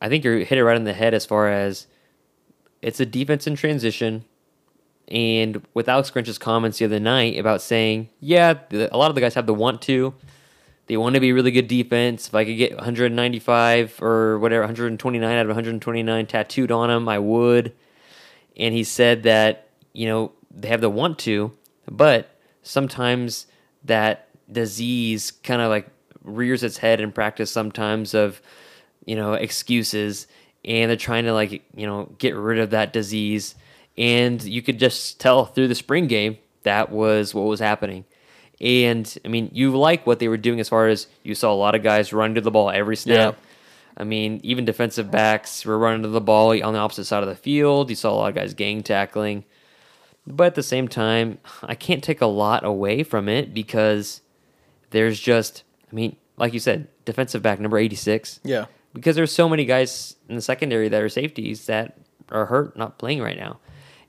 I 0.00 0.08
think 0.08 0.24
you 0.24 0.38
hit 0.38 0.58
it 0.58 0.64
right 0.64 0.76
in 0.76 0.84
the 0.84 0.94
head 0.94 1.12
as 1.12 1.26
far 1.26 1.48
as 1.50 1.86
it's 2.80 2.98
a 2.98 3.06
defense 3.06 3.46
in 3.46 3.54
transition. 3.56 4.24
And 5.08 5.60
with 5.74 5.88
Alex 5.88 6.10
Grinch's 6.10 6.38
comments 6.38 6.78
the 6.78 6.84
other 6.86 7.00
night 7.00 7.36
about 7.38 7.60
saying, 7.60 8.08
yeah, 8.20 8.54
a 8.72 8.96
lot 8.96 9.10
of 9.10 9.14
the 9.16 9.20
guys 9.20 9.34
have 9.34 9.46
the 9.46 9.52
want 9.54 9.82
to. 9.82 10.14
They 10.86 10.96
want 10.96 11.14
to 11.14 11.20
be 11.20 11.32
really 11.32 11.50
good 11.50 11.68
defense. 11.68 12.28
If 12.28 12.34
I 12.34 12.44
could 12.44 12.56
get 12.56 12.74
195 12.76 14.00
or 14.02 14.38
whatever, 14.38 14.62
129 14.62 15.22
out 15.36 15.42
of 15.42 15.48
129 15.48 16.26
tattooed 16.26 16.70
on 16.72 16.88
them, 16.88 17.08
I 17.08 17.18
would. 17.18 17.72
And 18.56 18.74
he 18.74 18.82
said 18.84 19.22
that, 19.24 19.68
you 19.92 20.06
know, 20.06 20.32
they 20.50 20.68
have 20.68 20.80
the 20.80 20.90
want 20.90 21.18
to, 21.20 21.52
but 21.90 22.36
sometimes 22.62 23.46
that 23.84 24.28
disease 24.50 25.30
kind 25.30 25.62
of 25.62 25.70
like 25.70 25.88
rears 26.22 26.62
its 26.62 26.78
head 26.78 27.00
in 27.00 27.12
practice 27.12 27.50
sometimes 27.50 28.14
of, 28.14 28.40
you 29.04 29.16
know, 29.16 29.34
excuses. 29.34 30.26
And 30.64 30.90
they're 30.90 30.96
trying 30.96 31.24
to 31.24 31.32
like, 31.32 31.64
you 31.74 31.86
know, 31.86 32.14
get 32.18 32.34
rid 32.36 32.58
of 32.58 32.70
that 32.70 32.92
disease. 32.92 33.54
And 33.96 34.42
you 34.42 34.60
could 34.60 34.78
just 34.78 35.18
tell 35.20 35.46
through 35.46 35.68
the 35.68 35.74
spring 35.74 36.06
game 36.06 36.36
that 36.62 36.90
was 36.90 37.34
what 37.34 37.42
was 37.42 37.60
happening. 37.60 38.04
And 38.60 39.16
I 39.24 39.28
mean, 39.28 39.50
you 39.54 39.74
like 39.76 40.06
what 40.06 40.18
they 40.18 40.28
were 40.28 40.36
doing 40.36 40.60
as 40.60 40.68
far 40.68 40.88
as 40.88 41.06
you 41.22 41.34
saw 41.34 41.52
a 41.52 41.56
lot 41.56 41.74
of 41.74 41.82
guys 41.82 42.12
run 42.12 42.34
to 42.34 42.42
the 42.42 42.50
ball 42.50 42.70
every 42.70 42.96
snap. 42.96 43.36
Yeah. 43.38 43.46
I 43.96 44.04
mean, 44.04 44.40
even 44.42 44.64
defensive 44.64 45.10
backs 45.10 45.64
were 45.64 45.78
running 45.78 46.02
to 46.02 46.08
the 46.08 46.20
ball 46.20 46.50
on 46.62 46.74
the 46.74 46.78
opposite 46.78 47.04
side 47.04 47.22
of 47.22 47.28
the 47.28 47.34
field. 47.34 47.90
You 47.90 47.96
saw 47.96 48.12
a 48.12 48.16
lot 48.16 48.28
of 48.28 48.34
guys 48.34 48.54
gang 48.54 48.82
tackling. 48.82 49.44
But 50.26 50.48
at 50.48 50.54
the 50.54 50.62
same 50.62 50.86
time, 50.88 51.38
I 51.62 51.74
can't 51.74 52.04
take 52.04 52.20
a 52.20 52.26
lot 52.26 52.64
away 52.64 53.02
from 53.02 53.28
it 53.28 53.54
because 53.54 54.20
there's 54.90 55.18
just, 55.18 55.64
I 55.90 55.94
mean, 55.94 56.16
like 56.36 56.52
you 56.52 56.60
said, 56.60 56.88
defensive 57.04 57.42
back 57.42 57.58
number 57.60 57.78
86. 57.78 58.40
Yeah. 58.44 58.66
Because 58.92 59.16
there's 59.16 59.32
so 59.32 59.48
many 59.48 59.64
guys 59.64 60.16
in 60.28 60.34
the 60.34 60.42
secondary 60.42 60.88
that 60.88 61.02
are 61.02 61.08
safeties 61.08 61.66
that 61.66 61.96
are 62.30 62.46
hurt, 62.46 62.76
not 62.76 62.98
playing 62.98 63.22
right 63.22 63.38
now. 63.38 63.58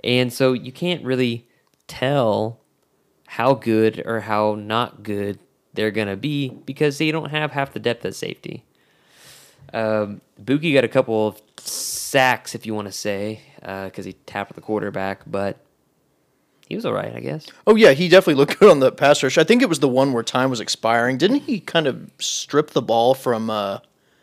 And 0.04 0.34
so 0.34 0.54
you 0.54 0.72
can't 0.72 1.04
really 1.04 1.48
tell 1.88 2.60
how 3.28 3.54
good 3.54 4.02
or 4.06 4.22
how 4.22 4.56
not 4.56 5.04
good 5.04 5.40
they're 5.74 5.92
going 5.92 6.08
to 6.08 6.18
be 6.18 6.50
because 6.50 6.98
they 6.98 7.12
don't 7.12 7.30
have 7.30 7.52
half 7.52 7.74
the 7.74 7.80
depth 7.80 8.06
at 8.06 8.16
safety. 8.16 8.66
Um, 9.74 10.22
Buki 10.42 10.74
got 10.74 10.84
a 10.84 10.90
couple 10.90 11.28
of 11.28 11.42
sacks, 11.58 12.56
if 12.56 12.66
you 12.66 12.74
want 12.74 12.88
to 12.88 12.92
say, 12.92 13.42
because 13.60 14.06
he 14.06 14.14
tapped 14.14 14.54
the 14.56 14.62
quarterback, 14.62 15.22
but 15.26 15.64
he 16.72 16.76
was 16.76 16.86
all 16.86 16.94
right, 16.94 17.14
I 17.16 17.20
guess. 17.20 17.46
Oh 17.68 17.76
yeah, 17.76 17.92
he 17.92 18.08
definitely 18.08 18.36
looked 18.36 18.60
good 18.60 18.70
on 18.72 18.80
the 18.80 18.92
pass 18.92 19.22
rush. 19.22 19.38
I 19.38 19.44
think 19.44 19.62
it 19.62 19.70
was 19.70 19.80
the 19.80 19.88
one 19.90 20.14
where 20.14 20.24
time 20.24 20.50
was 20.50 20.60
expiring. 20.60 21.18
Didn't 21.18 21.42
he 21.42 21.60
kind 21.60 21.86
of 21.88 22.10
strip 22.20 22.72
the 22.72 22.82
ball 22.82 23.14
from? 23.14 23.50
Uh, 23.50 23.80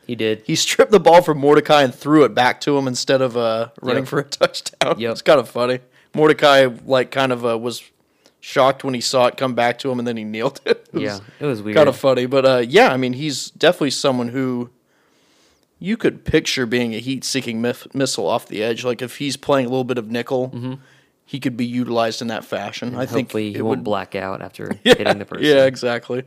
He 0.07 0.15
did. 0.17 0.43
he 0.47 0.57
stripped 0.57 0.91
the 0.93 1.01
ball 1.01 1.23
from 1.23 1.39
Mordecai 1.39 1.83
and 1.83 1.95
threw 1.95 2.25
it 2.25 2.35
back 2.35 2.61
to 2.63 2.77
him 2.79 2.89
instead 2.89 3.21
of 3.23 3.37
uh, 3.37 3.69
running 3.83 4.03
Yep. 4.05 4.09
for 4.09 4.19
a 4.19 4.25
touchdown. 4.41 4.99
Yep. 4.99 5.13
It's 5.13 5.23
kind 5.23 5.39
of 5.41 5.49
funny. 5.49 5.81
Mordecai 6.15 6.69
like 6.87 7.11
kind 7.11 7.33
of 7.33 7.45
uh, 7.45 7.59
was 7.59 7.83
shocked 8.41 8.83
when 8.85 8.95
he 8.95 9.01
saw 9.01 9.27
it 9.27 9.37
come 9.37 9.55
back 9.55 9.79
to 9.81 9.91
him, 9.91 9.99
and 9.99 10.09
then 10.09 10.17
he 10.17 10.25
kneeled 10.25 10.61
it. 10.67 10.89
It 10.95 11.01
yeah, 11.03 11.19
it 11.41 11.45
was 11.47 11.61
weird. 11.63 11.77
kind 11.77 11.89
of 11.89 11.97
funny. 11.97 12.27
But 12.27 12.45
uh, 12.47 12.65
yeah, 12.67 12.91
I 12.93 12.97
mean, 12.97 13.13
he's 13.13 13.51
definitely 13.51 13.91
someone 13.91 14.29
who 14.29 14.71
you 15.81 15.97
could 15.97 16.25
picture 16.25 16.67
being 16.67 16.93
a 16.95 16.99
heat-seeking 16.99 17.61
mif- 17.63 17.95
missile 17.95 18.27
off 18.27 18.49
the 18.49 18.63
edge. 18.63 18.85
Like 18.85 19.01
if 19.03 19.19
he's 19.19 19.37
playing 19.37 19.67
a 19.67 19.69
little 19.69 19.85
bit 19.85 19.99
of 19.99 20.11
nickel, 20.11 20.79
he 21.29 21.41
could 21.41 21.59
be 21.59 21.67
utilized 21.67 22.23
in 22.23 22.29
that 22.29 22.43
fashion. 22.43 22.97
I 22.97 23.05
think 23.05 23.33
he 23.33 23.55
it 23.55 23.61
won't 23.61 23.69
would 23.81 23.85
black 23.85 24.15
out 24.15 24.41
after 24.41 24.73
hitting 24.83 25.19
the 25.19 25.27
person. 25.27 25.45
Yeah, 25.45 25.67
exactly. 25.67 26.23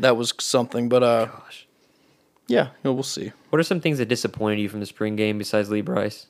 That 0.00 0.16
was 0.16 0.34
something, 0.40 0.88
but 0.88 1.04
uh, 1.04 1.26
Gosh. 1.26 1.68
yeah, 2.48 2.70
we'll 2.82 3.04
see. 3.04 3.30
What 3.50 3.60
are 3.60 3.62
some 3.62 3.80
things 3.80 3.98
that 3.98 4.06
disappointed 4.06 4.58
you 4.58 4.68
from 4.68 4.80
the 4.80 4.86
spring 4.86 5.14
game 5.14 5.38
besides 5.38 5.70
Lee 5.70 5.82
Brice? 5.82 6.26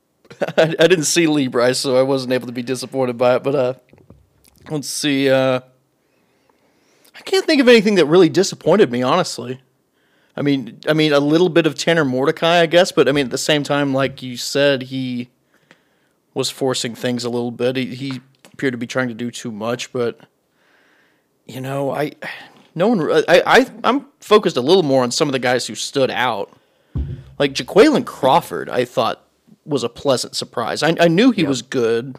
I, 0.56 0.76
I 0.78 0.86
didn't 0.86 1.06
see 1.06 1.26
Lee 1.26 1.48
Brice, 1.48 1.80
so 1.80 1.96
I 1.96 2.02
wasn't 2.02 2.32
able 2.32 2.46
to 2.46 2.52
be 2.52 2.62
disappointed 2.62 3.18
by 3.18 3.34
it. 3.34 3.42
But 3.42 3.54
uh, 3.56 3.74
let's 4.70 4.86
see. 4.86 5.28
Uh, 5.28 5.58
I 7.16 7.20
can't 7.22 7.44
think 7.44 7.60
of 7.60 7.66
anything 7.66 7.96
that 7.96 8.06
really 8.06 8.28
disappointed 8.28 8.92
me, 8.92 9.02
honestly. 9.02 9.60
I 10.36 10.42
mean, 10.42 10.78
I 10.88 10.92
mean, 10.92 11.12
a 11.12 11.18
little 11.18 11.48
bit 11.48 11.66
of 11.66 11.74
Tanner 11.74 12.04
Mordecai, 12.04 12.60
I 12.60 12.66
guess, 12.66 12.92
but 12.92 13.08
I 13.08 13.12
mean, 13.12 13.24
at 13.24 13.32
the 13.32 13.36
same 13.36 13.64
time, 13.64 13.92
like 13.92 14.22
you 14.22 14.36
said, 14.36 14.82
he 14.82 15.30
was 16.34 16.50
forcing 16.50 16.94
things 16.94 17.24
a 17.24 17.30
little 17.30 17.50
bit. 17.50 17.76
He, 17.76 17.94
he 17.94 18.20
appeared 18.52 18.72
to 18.72 18.78
be 18.78 18.86
trying 18.86 19.08
to 19.08 19.14
do 19.14 19.30
too 19.30 19.50
much, 19.50 19.92
but 19.92 20.20
you 21.46 21.60
know, 21.60 21.90
I 21.92 22.12
no 22.74 22.88
one. 22.88 23.10
I, 23.28 23.42
I 23.46 23.66
I'm 23.84 24.06
focused 24.20 24.56
a 24.56 24.60
little 24.60 24.82
more 24.82 25.02
on 25.02 25.10
some 25.10 25.28
of 25.28 25.32
the 25.32 25.38
guys 25.38 25.66
who 25.66 25.74
stood 25.74 26.10
out. 26.10 26.52
Like 27.38 27.54
Jaquayln 27.54 28.04
Crawford, 28.04 28.68
I 28.68 28.84
thought 28.84 29.24
was 29.64 29.84
a 29.84 29.88
pleasant 29.88 30.34
surprise. 30.34 30.82
I, 30.82 30.96
I 30.98 31.08
knew 31.08 31.30
he 31.30 31.44
was 31.44 31.62
good. 31.62 32.16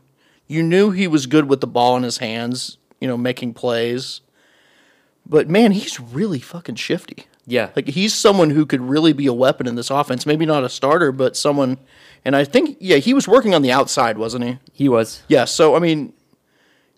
You 0.47 0.63
knew 0.63 0.91
he 0.91 1.07
was 1.07 1.25
good 1.25 1.49
with 1.49 1.61
the 1.61 1.67
ball 1.67 1.97
in 1.97 2.03
his 2.03 2.19
hands, 2.19 2.77
you 3.01 3.07
know, 3.07 3.17
making 3.17 3.53
plays. 3.53 4.21
But 5.25 5.49
man, 5.49 5.71
he's 5.73 5.99
really 5.99 6.39
fucking 6.39 6.75
shifty. 6.75 7.25
Yeah, 7.45 7.69
Like 7.75 7.87
he's 7.87 8.13
someone 8.13 8.51
who 8.51 8.65
could 8.67 8.81
really 8.81 9.11
be 9.11 9.25
a 9.25 9.33
weapon 9.33 9.65
in 9.67 9.73
this 9.73 9.89
offense. 9.89 10.25
Maybe 10.25 10.45
not 10.45 10.63
a 10.63 10.69
starter, 10.69 11.11
but 11.11 11.35
someone. 11.35 11.77
And 12.25 12.35
I 12.35 12.43
think 12.43 12.77
yeah, 12.79 12.97
he 12.97 13.13
was 13.13 13.27
working 13.27 13.53
on 13.53 13.61
the 13.61 13.71
outside, 13.71 14.17
wasn't 14.17 14.45
he? 14.45 14.59
he 14.73 14.89
was. 14.89 15.23
Yeah. 15.27 15.45
So 15.45 15.75
I 15.75 15.79
mean, 15.79 16.13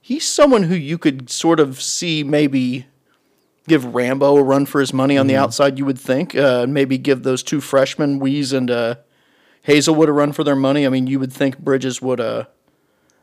he's 0.02 0.26
someone 0.26 0.64
who 0.64 0.76
you 0.76 0.98
could 0.98 1.30
sort 1.30 1.60
of 1.60 1.82
see 1.82 2.24
maybe 2.24 2.88
give 3.68 3.86
Rambo 3.94 4.38
a 4.38 4.44
run 4.44 4.66
for 4.66 4.80
his 4.80 4.94
money 4.94 5.18
on 5.18 5.28
the 5.28 5.36
outside. 5.36 5.78
You 5.78 5.86
would 5.86 6.00
think, 6.00 6.36
uh, 6.36 6.66
maybe 6.68 6.98
give 6.98 7.24
those 7.24 7.44
two 7.44 7.62
freshmen, 7.62 8.20
Wease 8.20 8.52
and 8.54 8.70
uh, 8.70 8.96
Haselwood, 9.68 10.08
a 10.08 10.12
run 10.12 10.32
for 10.32 10.44
their 10.44 10.56
money. 10.56 10.86
I 10.86 10.90
mean, 10.90 11.08
you 11.08 11.20
would 11.20 11.32
think 11.32 11.60
Bridges 11.60 12.02
would 12.02 12.20
uh, 12.20 12.46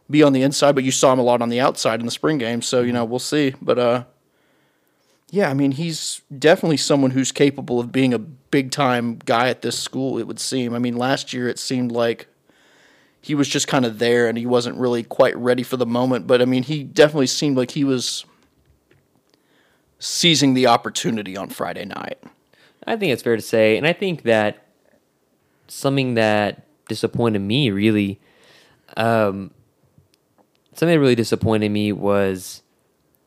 be 0.09 0.23
on 0.23 0.33
the 0.33 0.43
inside, 0.43 0.75
but 0.75 0.85
you 0.85 0.93
saw 0.93 1.13
him 1.13 1.19
a 1.19 1.23
lot 1.23 1.43
on 1.43 1.49
the 1.49 1.61
outside 1.61 2.01
in 2.01 2.07
the 2.07 2.13
spring 2.13 2.39
game. 2.39 2.63
So 2.63 2.83
you 2.83 2.93
know, 2.93 3.05
we'll 3.05 3.19
see. 3.19 3.55
But 3.61 3.79
uh, 3.79 4.05
yeah, 5.31 5.51
I 5.51 5.55
mean, 5.55 5.73
he's 5.73 6.23
definitely 6.37 6.79
someone 6.79 7.11
who's 7.11 7.33
capable 7.33 7.79
of 7.81 7.93
being 7.93 8.15
a 8.15 8.19
big 8.19 8.71
time 8.71 9.19
guy 9.25 9.49
at 9.49 9.63
this 9.63 9.79
school. 9.79 10.19
It 10.19 10.27
would 10.27 10.41
seem. 10.41 10.75
I 10.75 10.79
mean, 10.79 10.97
last 10.97 11.33
year 11.33 11.49
it 11.49 11.59
seemed 11.59 11.93
like 11.93 12.29
he 13.21 13.35
was 13.35 13.49
just 13.49 13.69
kind 13.69 13.85
of 13.85 13.99
there 13.99 14.27
and 14.27 14.39
he 14.39 14.47
wasn't 14.47 14.79
really 14.79 15.03
quite 15.03 15.37
ready 15.37 15.63
for 15.63 15.77
the 15.77 15.85
moment. 15.87 16.27
But 16.27 16.41
I 16.41 16.47
mean, 16.47 16.63
he 16.63 16.83
definitely 16.83 17.27
seemed 17.27 17.57
like 17.59 17.73
he 17.73 17.85
was 17.85 18.25
seizing 19.99 20.55
the 20.55 20.67
opportunity 20.67 21.37
on 21.37 21.51
Friday 21.51 21.85
night. 21.85 22.19
I 22.87 22.97
think 22.97 23.13
it's 23.13 23.23
fair 23.23 23.37
to 23.37 23.43
say, 23.43 23.77
and 23.77 23.87
I 23.87 23.93
think 23.93 24.23
that 24.23 24.65
something 25.67 26.15
that 26.15 26.65
disappointed 26.89 27.41
me 27.41 27.71
really, 27.71 28.19
um, 28.97 29.51
something 30.73 30.95
that 30.95 31.01
really 31.01 31.15
disappointed 31.15 31.71
me 31.71 31.93
was 31.93 32.63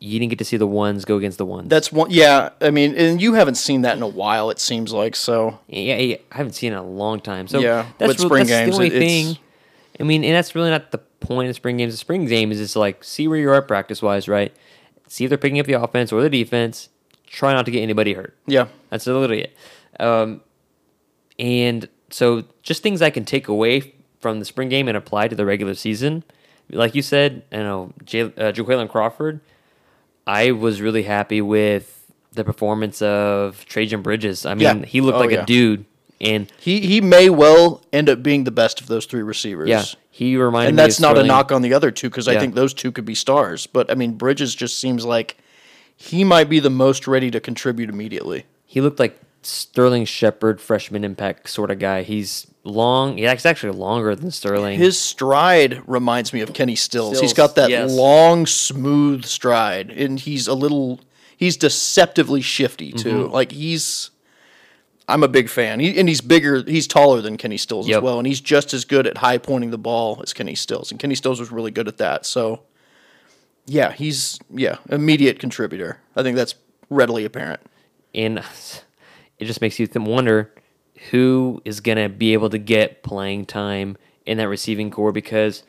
you 0.03 0.17
didn't 0.19 0.31
get 0.31 0.39
to 0.39 0.45
see 0.45 0.57
the 0.57 0.65
ones 0.67 1.05
go 1.05 1.15
against 1.17 1.37
the 1.37 1.45
ones. 1.45 1.69
That's 1.69 1.91
one. 1.91 2.09
Yeah, 2.09 2.49
I 2.59 2.71
mean, 2.71 2.95
and 2.95 3.21
you 3.21 3.35
haven't 3.35 3.55
seen 3.55 3.83
that 3.83 3.95
in 3.95 4.01
a 4.01 4.07
while. 4.07 4.49
It 4.49 4.59
seems 4.59 4.91
like 4.91 5.15
so. 5.15 5.59
yeah, 5.67 5.95
yeah, 5.95 6.15
I 6.31 6.37
haven't 6.37 6.53
seen 6.53 6.73
it 6.73 6.75
in 6.75 6.79
a 6.81 6.85
long 6.85 7.19
time. 7.21 7.47
So 7.47 7.59
Yeah, 7.59 7.85
that's, 7.99 8.07
with 8.07 8.19
spring 8.19 8.47
that's 8.47 8.49
games, 8.49 8.71
the 8.71 8.83
only 8.83 8.89
thing. 8.89 9.37
I 9.99 10.03
mean, 10.03 10.23
and 10.23 10.33
that's 10.33 10.55
really 10.55 10.71
not 10.71 10.89
the 10.89 10.97
point 10.97 11.49
of 11.51 11.55
spring 11.55 11.77
games. 11.77 11.93
The 11.93 11.97
spring 11.97 12.25
game 12.25 12.51
is 12.51 12.57
just 12.57 12.75
like 12.75 13.03
see 13.03 13.27
where 13.27 13.37
you're 13.37 13.53
at 13.53 13.67
practice 13.67 14.01
wise, 14.01 14.27
right? 14.27 14.51
See 15.07 15.23
if 15.23 15.29
they're 15.29 15.37
picking 15.37 15.59
up 15.59 15.67
the 15.67 15.73
offense 15.73 16.11
or 16.11 16.23
the 16.23 16.29
defense. 16.31 16.89
Try 17.27 17.53
not 17.53 17.65
to 17.65 17.71
get 17.71 17.81
anybody 17.81 18.13
hurt. 18.13 18.35
Yeah, 18.47 18.67
That's 18.89 19.05
literally 19.05 19.43
it. 19.43 19.55
Um, 19.99 20.41
and 21.37 21.87
so, 22.09 22.43
just 22.63 22.81
things 22.81 23.01
I 23.03 23.11
can 23.11 23.23
take 23.23 23.47
away 23.47 23.93
from 24.19 24.39
the 24.39 24.45
spring 24.45 24.67
game 24.67 24.87
and 24.87 24.97
apply 24.97 25.27
to 25.27 25.35
the 25.35 25.45
regular 25.45 25.75
season. 25.75 26.23
Like 26.71 26.95
you 26.95 27.01
said, 27.01 27.43
you 27.51 27.59
know, 27.59 27.93
J- 28.03 28.33
uh, 28.35 28.87
Crawford. 28.87 29.41
I 30.27 30.51
was 30.51 30.81
really 30.81 31.03
happy 31.03 31.41
with 31.41 32.11
the 32.33 32.43
performance 32.43 33.01
of 33.01 33.65
Trejan 33.67 34.03
Bridges. 34.03 34.45
I 34.45 34.53
mean, 34.53 34.61
Yeah. 34.79 34.85
he 34.85 35.01
looked 35.01 35.17
Oh, 35.17 35.21
like 35.21 35.31
yeah. 35.31 35.43
a 35.43 35.45
dude, 35.45 35.85
and 36.21 36.51
he 36.59 36.79
he 36.81 37.01
may 37.01 37.29
well 37.29 37.81
end 37.91 38.09
up 38.09 38.21
being 38.23 38.43
the 38.45 38.51
best 38.51 38.79
of 38.81 38.87
those 38.87 39.05
three 39.05 39.23
receivers. 39.23 39.67
yeah, 39.69 39.83
he 40.11 40.37
reminded 40.37 40.67
me. 40.67 40.69
and 40.69 40.79
that's 40.79 40.99
not 40.99 41.17
a 41.17 41.23
knock 41.23 41.51
on 41.51 41.61
the 41.61 41.73
other 41.73 41.91
two 41.91 42.09
because 42.09 42.27
I 42.27 42.37
think 42.39 42.55
those 42.55 42.73
two 42.73 42.91
could 42.91 43.05
be 43.05 43.15
stars. 43.15 43.67
But 43.67 43.91
I 43.91 43.95
mean, 43.95 44.13
Bridges 44.13 44.55
just 44.55 44.79
seems 44.79 45.03
like 45.05 45.37
he 45.97 46.23
might 46.23 46.49
be 46.49 46.59
the 46.59 46.69
most 46.69 47.07
ready 47.07 47.29
to 47.31 47.39
contribute 47.39 47.89
immediately. 47.89 48.45
He 48.65 48.79
looked 48.81 48.99
like 48.99 49.19
Sterling 49.43 50.05
Shepard, 50.05 50.61
freshman 50.61 51.03
impact 51.03 51.49
sort 51.49 51.71
of 51.71 51.79
guy. 51.79 52.03
He's 52.03 52.47
long. 52.63 53.17
Yeah, 53.17 53.33
he's 53.33 53.45
actually 53.45 53.77
longer 53.77 54.15
than 54.15 54.31
Sterling. 54.31 54.77
His 54.77 54.99
stride 54.99 55.81
reminds 55.87 56.31
me 56.33 56.41
of 56.41 56.53
Kenny 56.53 56.75
Stills. 56.75 57.19
He's 57.19 57.33
got 57.33 57.55
that 57.55 57.69
yes. 57.69 57.91
long, 57.91 58.45
smooth 58.45 59.25
stride, 59.25 59.89
and 59.91 60.19
he's 60.19 60.47
a 60.47 60.53
little. 60.53 60.99
He's 61.35 61.57
deceptively 61.57 62.41
shifty 62.41 62.91
too. 62.91 63.23
Mm-hmm. 63.25 63.33
Like 63.33 63.51
he's. 63.51 64.11
I'm 65.07 65.23
a 65.23 65.27
big 65.27 65.49
fan, 65.49 65.79
he, 65.81 65.99
and 65.99 66.07
he's 66.07 66.21
bigger. 66.21 66.63
He's 66.63 66.87
taller 66.87 67.19
than 67.21 67.35
Kenny 67.35 67.57
Stills 67.57 67.87
Yep. 67.87 67.97
as 67.97 68.03
well, 68.03 68.17
and 68.19 68.25
he's 68.27 68.39
just 68.39 68.73
as 68.73 68.85
good 68.85 69.07
at 69.07 69.17
high 69.17 69.39
pointing 69.39 69.71
the 69.71 69.77
ball 69.77 70.21
as 70.23 70.31
Kenny 70.31 70.55
Stills. 70.55 70.89
And 70.91 70.99
Kenny 70.99 71.15
Stills 71.15 71.39
was 71.39 71.51
really 71.51 71.71
good 71.71 71.87
at 71.89 71.97
that. 71.97 72.25
So, 72.25 72.61
yeah, 73.65 73.91
he's 73.91 74.39
yeah 74.49 74.77
immediate 74.89 75.39
contributor. 75.39 75.99
I 76.15 76.23
think 76.23 76.37
that's 76.37 76.55
readily 76.89 77.25
apparent. 77.25 77.59
and 78.13 78.43
it 79.41 79.45
just 79.45 79.59
makes 79.59 79.79
you 79.79 79.87
wonder 79.95 80.53
who 81.09 81.61
is 81.65 81.79
going 81.81 81.97
to 81.97 82.07
be 82.09 82.33
able 82.33 82.49
to 82.51 82.59
get 82.59 83.01
playing 83.01 83.45
time 83.45 83.97
in 84.25 84.37
that 84.37 84.47
receiving 84.47 84.91
core 84.91 85.11
because, 85.11 85.63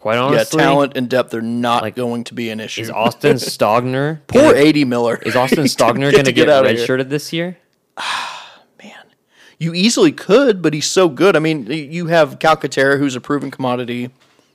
quite 0.00 0.14
Yeah, 0.14 0.22
honestly, 0.22 0.58
talent 0.58 0.96
and 0.96 1.08
depth 1.08 1.34
are 1.34 1.42
not 1.42 1.82
like, 1.82 1.94
going 1.94 2.24
to 2.24 2.34
be 2.34 2.48
an 2.48 2.58
issue. 2.60 2.80
is 2.80 2.90
Austin 2.90 3.36
Stogner 3.36 4.20
Poor 4.26 4.54
AD 4.54 4.76
Miller. 4.88 5.16
is 5.18 5.36
Austin 5.36 5.64
Stogner 5.64 6.10
going 6.10 6.24
to 6.24 6.32
get, 6.32 6.46
get 6.46 6.64
redshirted 6.64 7.10
this 7.10 7.30
year? 7.30 7.58
Man, 8.82 8.94
you 9.58 9.74
easily 9.74 10.12
could, 10.12 10.62
but 10.62 10.72
he's 10.72 10.86
so 10.86 11.10
good. 11.10 11.36
I 11.36 11.40
mean, 11.40 11.66
you 11.66 12.06
have 12.06 12.38
Calcaterra, 12.38 12.98
who's 12.98 13.16
a 13.16 13.20
proven 13.20 13.50
commodity, 13.50 14.08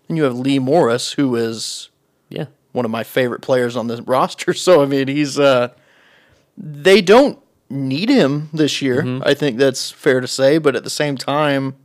and 0.09 0.17
you 0.17 0.23
have 0.23 0.35
Lee 0.35 0.57
Morris, 0.57 1.13
who 1.13 1.35
is 1.35 1.89
Yeah, 2.29 2.45
one 2.71 2.83
of 2.85 2.89
my 2.89 3.03
favorite 3.03 3.43
players 3.43 3.75
on 3.75 3.85
the 3.85 4.01
roster. 4.07 4.53
So 4.55 4.81
I 4.81 4.87
mean, 4.87 5.07
he's 5.07 5.37
uh, 5.37 5.69
they 6.57 6.99
don't 7.01 7.37
need 7.69 8.09
him 8.09 8.49
this 8.53 8.81
year. 8.81 9.01
Mm-hmm. 9.01 9.23
I 9.25 9.33
think 9.33 9.57
that's 9.57 9.91
fair 9.91 10.19
to 10.21 10.27
say. 10.27 10.57
But 10.57 10.75
at 10.75 10.83
the 10.83 10.89
same 10.89 11.17
time, 11.17 11.75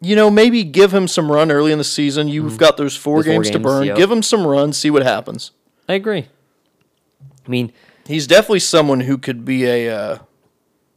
you 0.00 0.14
know, 0.16 0.30
maybe 0.30 0.62
give 0.64 0.92
him 0.92 1.08
some 1.08 1.30
run 1.32 1.50
early 1.50 1.72
in 1.72 1.78
the 1.78 1.84
season. 1.84 2.28
You've 2.28 2.58
got 2.58 2.76
those 2.76 2.96
four 2.96 3.22
The 3.22 3.30
Mm-hmm. 3.30 3.36
four 3.36 3.42
games, 3.44 3.50
to 3.52 3.58
burn. 3.58 3.84
yep. 3.86 3.96
Give 3.96 4.10
him 4.10 4.22
some 4.22 4.46
run, 4.46 4.72
see 4.72 4.90
what 4.90 5.02
happens. 5.02 5.52
I 5.88 5.94
agree. 5.94 6.28
I 7.46 7.48
mean, 7.48 7.72
He's 8.06 8.26
definitely 8.28 8.60
someone 8.60 9.00
who 9.00 9.18
could 9.18 9.44
be 9.44 9.64
a 9.64 9.90
uh, 9.92 10.18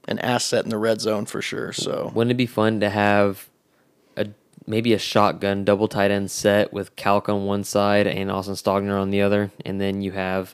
an 0.08 0.20
asset 0.20 0.64
in 0.64 0.70
the 0.70 0.78
red 0.78 1.02
zone 1.02 1.26
for 1.26 1.42
sure. 1.42 1.74
So 1.74 2.12
wouldn't 2.14 2.30
it 2.32 2.38
be 2.38 2.46
fun 2.46 2.80
to 2.82 2.90
have 2.92 3.50
a 4.16 4.28
maybe 4.68 4.94
a 4.94 5.00
shotgun 5.00 5.64
double 5.66 5.88
tight 5.88 6.12
end 6.12 6.30
set 6.30 6.72
with 6.72 6.96
Calc 6.96 7.28
on 7.28 7.46
one 7.46 7.64
side 7.64 8.06
and 8.06 8.30
Austin 8.30 8.54
Stogner 8.54 9.02
on 9.02 9.10
the 9.10 9.24
other, 9.24 9.50
and 9.66 9.82
then 9.82 10.04
you 10.04 10.12
have 10.12 10.54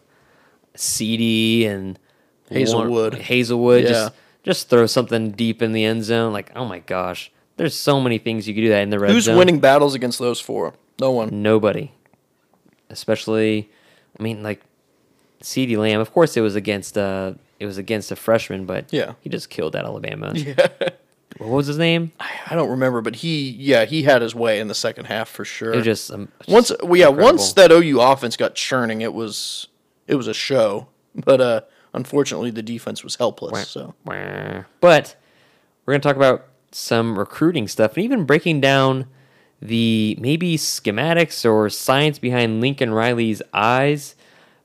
CD 0.75 1.65
and 1.65 1.99
Haselwood. 2.51 2.89
Warren- 2.89 3.13
Haselwood. 3.21 3.83
Yeah. 3.83 3.89
Just 3.89 4.13
just 4.43 4.69
throw 4.69 4.85
something 4.85 5.31
deep 5.31 5.61
in 5.61 5.71
the 5.73 5.83
end 5.83 6.03
zone. 6.03 6.31
Like, 6.33 6.51
oh 6.55 6.65
my 6.65 6.79
gosh, 6.79 7.31
there's 7.57 7.75
so 7.75 7.99
many 7.99 8.17
things 8.19 8.47
you 8.47 8.53
could 8.53 8.61
do 8.61 8.69
that 8.69 8.81
in 8.83 8.89
the 8.91 8.99
red 8.99 9.11
who's 9.11 9.23
zone. 9.25 9.37
winning 9.37 9.59
battles 9.59 9.95
against 9.95 10.19
those 10.19 10.39
four? 10.39 10.73
No 10.99 11.11
one. 11.11 11.41
Nobody. 11.41 11.91
Especially, 12.89 13.69
I 14.19 14.23
mean, 14.23 14.43
like 14.43 14.61
CD 15.41 15.75
Lamb. 15.77 15.99
Of 15.99 16.13
course, 16.13 16.37
it 16.37 16.41
was 16.41 16.55
against 16.55 16.97
uh, 16.97 17.33
it 17.59 17.65
was 17.65 17.77
against 17.77 18.11
a 18.11 18.15
freshman, 18.15 18.65
but 18.65 18.91
Yeah. 18.93 19.13
he 19.21 19.29
just 19.29 19.49
killed 19.49 19.73
that 19.73 19.85
Alabama. 19.85 20.33
Yeah. 20.35 20.67
What 21.37 21.49
was 21.49 21.67
his 21.67 21.77
name? 21.77 22.13
I 22.21 22.55
don't 22.55 22.69
remember, 22.69 23.01
but 23.01 23.17
he 23.17 23.49
yeah 23.49 23.83
he 23.83 24.03
had 24.03 24.21
his 24.21 24.33
way 24.33 24.61
in 24.61 24.69
the 24.69 24.75
second 24.75 25.03
half 25.05 25.27
for 25.27 25.43
sure. 25.43 25.73
It 25.73 25.77
was 25.77 25.83
just 25.85 26.09
um, 26.09 26.29
once 26.47 26.71
well, 26.81 26.95
yeah 26.95 27.09
incredible. 27.09 27.23
once 27.25 27.51
that 27.53 27.71
OU 27.73 27.99
offense 27.99 28.37
got 28.37 28.55
churning, 28.55 29.01
it 29.01 29.13
was 29.13 29.67
it 30.07 30.15
was 30.15 30.27
a 30.27 30.33
show. 30.33 30.87
But 31.13 31.41
uh, 31.41 31.61
unfortunately, 31.95 32.51
the 32.51 32.61
defense 32.61 33.03
was 33.03 33.15
helpless. 33.15 33.69
So 33.69 33.95
But 34.81 35.15
we're 35.85 35.93
going 35.93 36.01
to 36.01 36.07
talk 36.07 36.15
about 36.15 36.47
some 36.71 37.17
recruiting 37.17 37.67
stuff 37.67 37.95
and 37.95 38.03
even 38.03 38.25
breaking 38.25 38.61
down 38.61 39.07
the 39.61 40.17
maybe 40.19 40.57
schematics 40.57 41.49
or 41.49 41.69
science 41.69 42.19
behind 42.19 42.61
Lincoln 42.61 42.93
Riley's 42.93 43.41
eyes. 43.53 44.15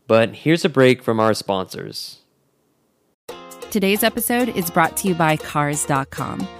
But 0.07 0.35
here's 0.35 0.65
a 0.65 0.69
break 0.69 1.03
from 1.03 1.21
our 1.21 1.35
sponsors. 1.35 2.19
Today's 3.71 4.03
episode 4.03 4.49
is 4.51 4.71
brought 4.71 4.97
to 4.99 5.09
you 5.09 5.15
by 5.15 5.37
Cars.com. 5.37 6.60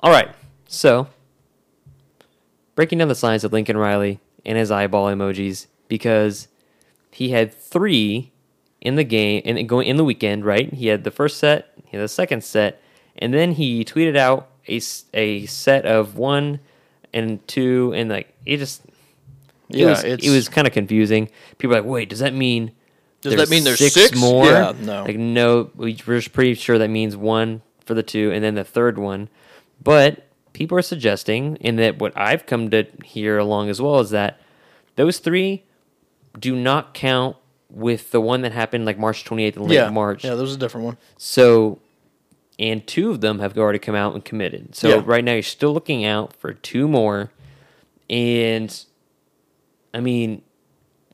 All 0.00 0.10
right. 0.10 0.28
So, 0.66 1.08
breaking 2.74 2.98
down 2.98 3.08
the 3.08 3.14
science 3.14 3.44
of 3.44 3.52
Lincoln 3.52 3.76
Riley 3.76 4.20
and 4.46 4.56
his 4.56 4.70
eyeball 4.70 5.06
emojis 5.08 5.66
because 5.88 6.48
he 7.10 7.30
had 7.30 7.52
three 7.52 8.32
in 8.80 8.94
the 8.96 9.04
game 9.04 9.42
and 9.44 9.68
going 9.68 9.86
in 9.88 9.96
the 9.96 10.04
weekend, 10.04 10.44
right? 10.44 10.72
He 10.72 10.86
had 10.86 11.04
the 11.04 11.10
first 11.10 11.38
set, 11.38 11.72
he 11.84 11.96
had 11.96 12.04
the 12.04 12.08
second 12.08 12.44
set, 12.44 12.80
and 13.18 13.34
then 13.34 13.52
he 13.52 13.84
tweeted 13.84 14.16
out 14.16 14.48
a, 14.68 14.80
a 15.12 15.46
set 15.46 15.84
of 15.84 16.16
one 16.16 16.60
and 17.12 17.46
two, 17.48 17.92
and 17.94 18.08
like 18.08 18.32
it 18.46 18.58
just 18.58 18.84
it 19.68 19.76
Yeah, 19.78 19.86
was 19.90 20.04
it's- 20.04 20.26
it 20.26 20.30
was 20.30 20.48
kind 20.48 20.66
of 20.66 20.72
confusing. 20.72 21.28
People 21.58 21.76
are 21.76 21.80
like, 21.82 21.90
wait, 21.90 22.08
does 22.08 22.20
that 22.20 22.32
mean 22.32 22.70
Does 23.20 23.34
that 23.36 23.50
mean 23.50 23.64
there's 23.64 23.92
six? 23.92 24.16
more? 24.18 24.46
Yeah, 24.46 24.72
no. 24.80 25.02
Like 25.04 25.16
no, 25.18 25.70
we- 25.74 25.98
we're 26.06 26.18
just 26.20 26.32
pretty 26.32 26.54
sure 26.54 26.78
that 26.78 26.88
means 26.88 27.16
one 27.16 27.60
for 27.84 27.92
the 27.94 28.02
two, 28.04 28.30
and 28.32 28.42
then 28.42 28.54
the 28.54 28.64
third 28.64 28.96
one. 28.96 29.28
But 29.82 30.26
people 30.52 30.76
are 30.76 30.82
suggesting, 30.82 31.56
and 31.60 31.78
that 31.78 31.98
what 31.98 32.12
I've 32.16 32.46
come 32.46 32.70
to 32.70 32.86
hear 33.04 33.38
along 33.38 33.70
as 33.70 33.80
well 33.80 34.00
is 34.00 34.10
that 34.10 34.40
those 34.96 35.18
three 35.18 35.64
do 36.38 36.54
not 36.54 36.94
count 36.94 37.36
with 37.70 38.10
the 38.10 38.20
one 38.20 38.42
that 38.42 38.52
happened 38.52 38.84
like 38.84 38.98
March 38.98 39.24
28th 39.24 39.56
and 39.56 39.68
late 39.68 39.74
yeah, 39.76 39.90
March. 39.90 40.24
Yeah, 40.24 40.34
was 40.34 40.54
a 40.54 40.58
different 40.58 40.86
one. 40.86 40.96
So, 41.16 41.78
and 42.58 42.86
two 42.86 43.10
of 43.10 43.20
them 43.20 43.38
have 43.38 43.56
already 43.56 43.78
come 43.78 43.94
out 43.94 44.14
and 44.14 44.24
committed. 44.24 44.74
So 44.74 44.88
Yeah. 44.88 45.02
right 45.04 45.24
now 45.24 45.32
you're 45.32 45.42
still 45.42 45.72
looking 45.72 46.04
out 46.04 46.34
for 46.36 46.52
two 46.52 46.88
more. 46.88 47.30
And 48.08 48.84
I 49.94 50.00
mean, 50.00 50.42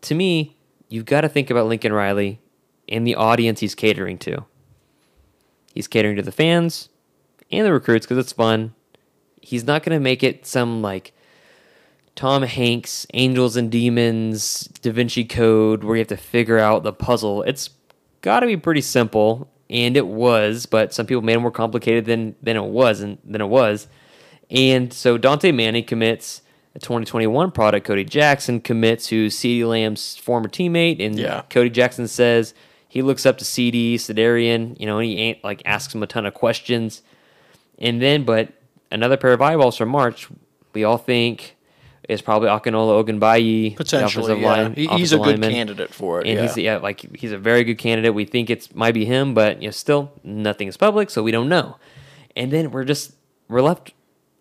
to 0.03 0.15
me, 0.15 0.57
you've 0.89 1.05
got 1.05 1.23
to 1.23 1.29
think 1.29 1.51
about 1.51 1.67
Lincoln 1.67 1.93
Riley 1.93 2.41
and 2.89 3.07
the 3.07 3.15
audience 3.15 3.61
he's 3.61 3.75
catering 3.75 4.19
to. 4.19 4.45
He's 5.75 5.87
catering 5.87 6.17
to 6.17 6.23
the 6.23 6.33
fans 6.33 6.89
and 7.51 7.67
the 7.67 7.73
recruits 7.73 8.07
because 8.07 8.19
it's 8.19 8.33
fun. 8.33 8.75
He's 9.41 9.65
not 9.65 9.83
going 9.83 9.97
to 9.97 10.03
make 10.03 10.23
it 10.23 10.47
some 10.47 10.83
like 10.83 11.13
Tom 12.15 12.43
Hanks, 12.43 13.07
Angels 13.15 13.57
and 13.57 13.71
Demons, 13.71 14.69
Da 14.83 14.91
Vinci 14.91 15.25
Code, 15.25 15.85
where 15.85 15.97
you 15.97 16.01
have 16.01 16.09
to 16.09 16.17
figure 16.17 16.59
out 16.59 16.83
the 16.83 16.93
puzzle. 16.93 17.43
It's 17.43 17.71
got 18.23 18.41
to 18.41 18.47
be 18.47 18.57
pretty 18.57 18.81
simple, 18.81 19.49
and 19.71 19.97
it 19.97 20.07
was, 20.07 20.67
but 20.67 20.93
some 20.95 21.07
people 21.07 21.23
made 21.23 21.35
it 21.35 21.41
more 21.41 21.51
complicated 21.51 22.07
than 22.07 22.35
than 22.43 22.57
it 22.57 22.65
was, 22.65 23.01
and 23.01 23.19
than 23.25 23.41
it 23.41 23.49
was. 23.49 23.87
And 24.51 24.93
so 24.93 25.19
Dante 25.19 25.53
Manning 25.53 25.85
commits 25.85 26.43
a 26.75 26.79
2021 26.79 27.51
product. 27.53 27.87
Cody 27.87 28.05
Jackson 28.05 28.61
commits, 28.61 29.09
who's 29.09 29.37
CD 29.37 29.65
Lamb's 29.65 30.17
former 30.17 30.49
teammate, 30.49 31.05
and 31.05 31.19
Yeah. 31.19 31.43
Cody 31.51 31.71
Jackson 31.71 32.09
says 32.09 32.55
he 32.89 33.03
looks 33.03 33.27
up 33.27 33.39
to 33.39 33.45
CD 33.45 33.97
Cedarian, 33.97 34.79
you 34.81 34.87
know, 34.87 34.99
and 34.99 35.07
he 35.09 35.19
ain't 35.19 35.45
like 35.45 35.63
asks 35.65 35.95
him 35.95 36.03
a 36.03 36.07
ton 36.07 36.27
of 36.27 36.35
questions. 36.35 37.03
And 37.79 38.01
then, 38.01 38.25
but 38.25 38.49
another 38.91 39.17
pair 39.17 39.33
of 39.33 39.43
eyeballs 39.43 39.77
from 39.77 39.89
March, 39.91 40.29
we 40.73 40.85
all 40.85 40.99
think 40.99 41.57
is 42.09 42.23
probably 42.23 42.49
Akinola 42.49 43.05
Ogunbiyi, 43.05 43.77
Potentially, 43.77 44.41
yeah. 44.41 44.47
line- 44.47 44.75
He- 44.75 44.87
he's 44.87 45.13
a 45.13 45.17
good 45.19 45.27
lineman. 45.41 45.51
candidate 45.51 45.93
for 45.93 46.21
it. 46.21 46.27
And 46.29 46.37
yeah. 46.39 46.43
he's 46.47 46.57
yeah, 46.57 46.77
like 46.77 47.17
he's 47.17 47.33
a 47.33 47.39
very 47.39 47.65
good 47.65 47.79
candidate. 47.79 48.15
We 48.15 48.25
think 48.25 48.49
it's 48.49 48.75
might 48.75 48.95
be 48.95 49.05
him, 49.05 49.35
but 49.35 49.61
you 49.61 49.69
know, 49.69 49.73
still 49.73 50.13
nothing 50.23 50.69
is 50.69 50.77
public, 50.77 51.11
so 51.11 51.23
we 51.23 51.33
don't 51.33 51.49
know. 51.49 51.77
And 52.37 52.53
then 52.53 52.71
we're 52.71 52.85
just 52.85 53.13
we're 53.49 53.61
left 53.63 53.93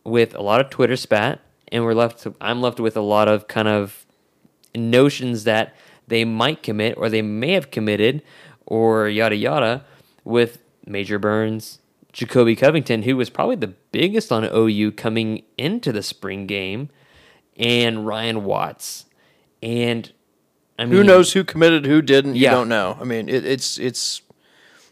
with 0.03 0.35
a 0.35 0.41
lot 0.41 0.61
of 0.61 0.69
Twitter 0.69 0.95
spat, 0.95 1.39
and 1.71 1.83
we're 1.83 1.93
left. 1.95 2.27
I'm 2.39 2.61
left 2.61 2.79
with 2.79 2.95
a 2.95 3.01
lot 3.01 3.27
of 3.27 3.47
kind 3.47 3.67
of 3.67 4.05
notions 4.75 5.43
that 5.45 5.73
they 6.07 6.23
might 6.25 6.61
commit 6.61 6.97
or 6.97 7.09
they 7.09 7.21
may 7.21 7.53
have 7.53 7.71
committed 7.71 8.21
or 8.65 9.07
yada 9.09 9.35
yada 9.35 9.83
with 10.23 10.59
Major 10.85 11.17
Burns, 11.17 11.79
Jacoby 12.15 12.55
Covington, 12.55 13.03
who 13.03 13.17
was 13.17 13.29
probably 13.29 13.57
the 13.57 13.73
biggest 13.91 14.31
on 14.31 14.45
OU 14.45 14.93
coming 14.93 15.43
into 15.57 15.91
the 15.91 16.01
spring 16.01 16.47
game, 16.47 16.89
and 17.57 18.07
Ryan 18.07 18.45
Watts. 18.45 19.05
And 19.61 20.09
I 20.79 20.85
mean, 20.85 20.93
who 20.93 21.03
knows 21.03 21.33
who 21.33 21.43
committed, 21.43 21.85
who 21.85 22.01
didn't? 22.01 22.35
You 22.35 22.49
don't 22.49 22.69
know. 22.69 22.97
I 23.01 23.03
mean, 23.03 23.27
it, 23.27 23.45
it's 23.45 23.77
it's. 23.77 24.21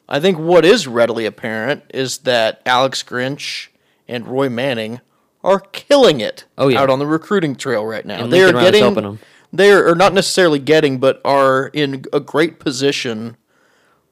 I 0.09 0.19
think 0.19 0.37
what 0.37 0.65
is 0.65 0.85
readily 0.85 1.25
apparent 1.25 1.83
is 1.93 2.19
that 2.19 2.61
Alex 2.65 3.03
Grinch 3.03 3.69
and 4.05 4.27
Roy 4.27 4.49
Manning 4.49 4.99
are 5.45 5.61
killing 5.61 6.19
it 6.19 6.43
Oh, 6.57 6.67
yeah. 6.67 6.81
out 6.81 6.89
on 6.89 6.99
the 6.99 7.07
recruiting 7.07 7.55
trail 7.55 7.85
right 7.85 8.05
now. 8.05 8.21
And 8.21 8.33
they 8.33 8.41
are 8.41 8.51
Lincoln 8.51 8.93
getting 8.93 9.19
they 9.53 9.71
are 9.71 9.95
not 9.95 10.13
necessarily 10.13 10.59
getting, 10.59 10.97
but 10.97 11.21
are 11.23 11.67
in 11.67 12.03
a 12.11 12.19
great 12.19 12.59
position 12.59 13.37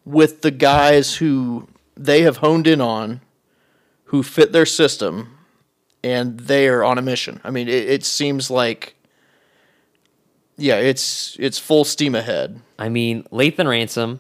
with 0.06 0.44
the 0.44 0.52
guys 0.52 1.16
who 1.16 1.68
they 1.96 2.22
have 2.22 2.38
honed 2.38 2.68
in 2.68 2.82
on, 2.82 3.22
who 4.06 4.24
fit 4.24 4.52
their 4.52 4.66
system, 4.66 5.38
and 6.04 6.40
they 6.40 6.68
are 6.68 6.84
on 6.84 6.98
a 6.98 7.02
mission. 7.02 7.40
I 7.44 7.52
mean, 7.52 7.68
it, 7.68 7.90
it 7.90 8.06
seems 8.06 8.50
like. 8.50 8.96
Yeah, 10.58 10.76
it's 10.76 11.38
it's 11.40 11.58
full 11.58 11.86
steam 11.86 12.14
ahead. 12.14 12.62
I 12.78 12.90
mean, 12.90 13.24
Lathan 13.32 13.68
Ransom. 13.68 14.20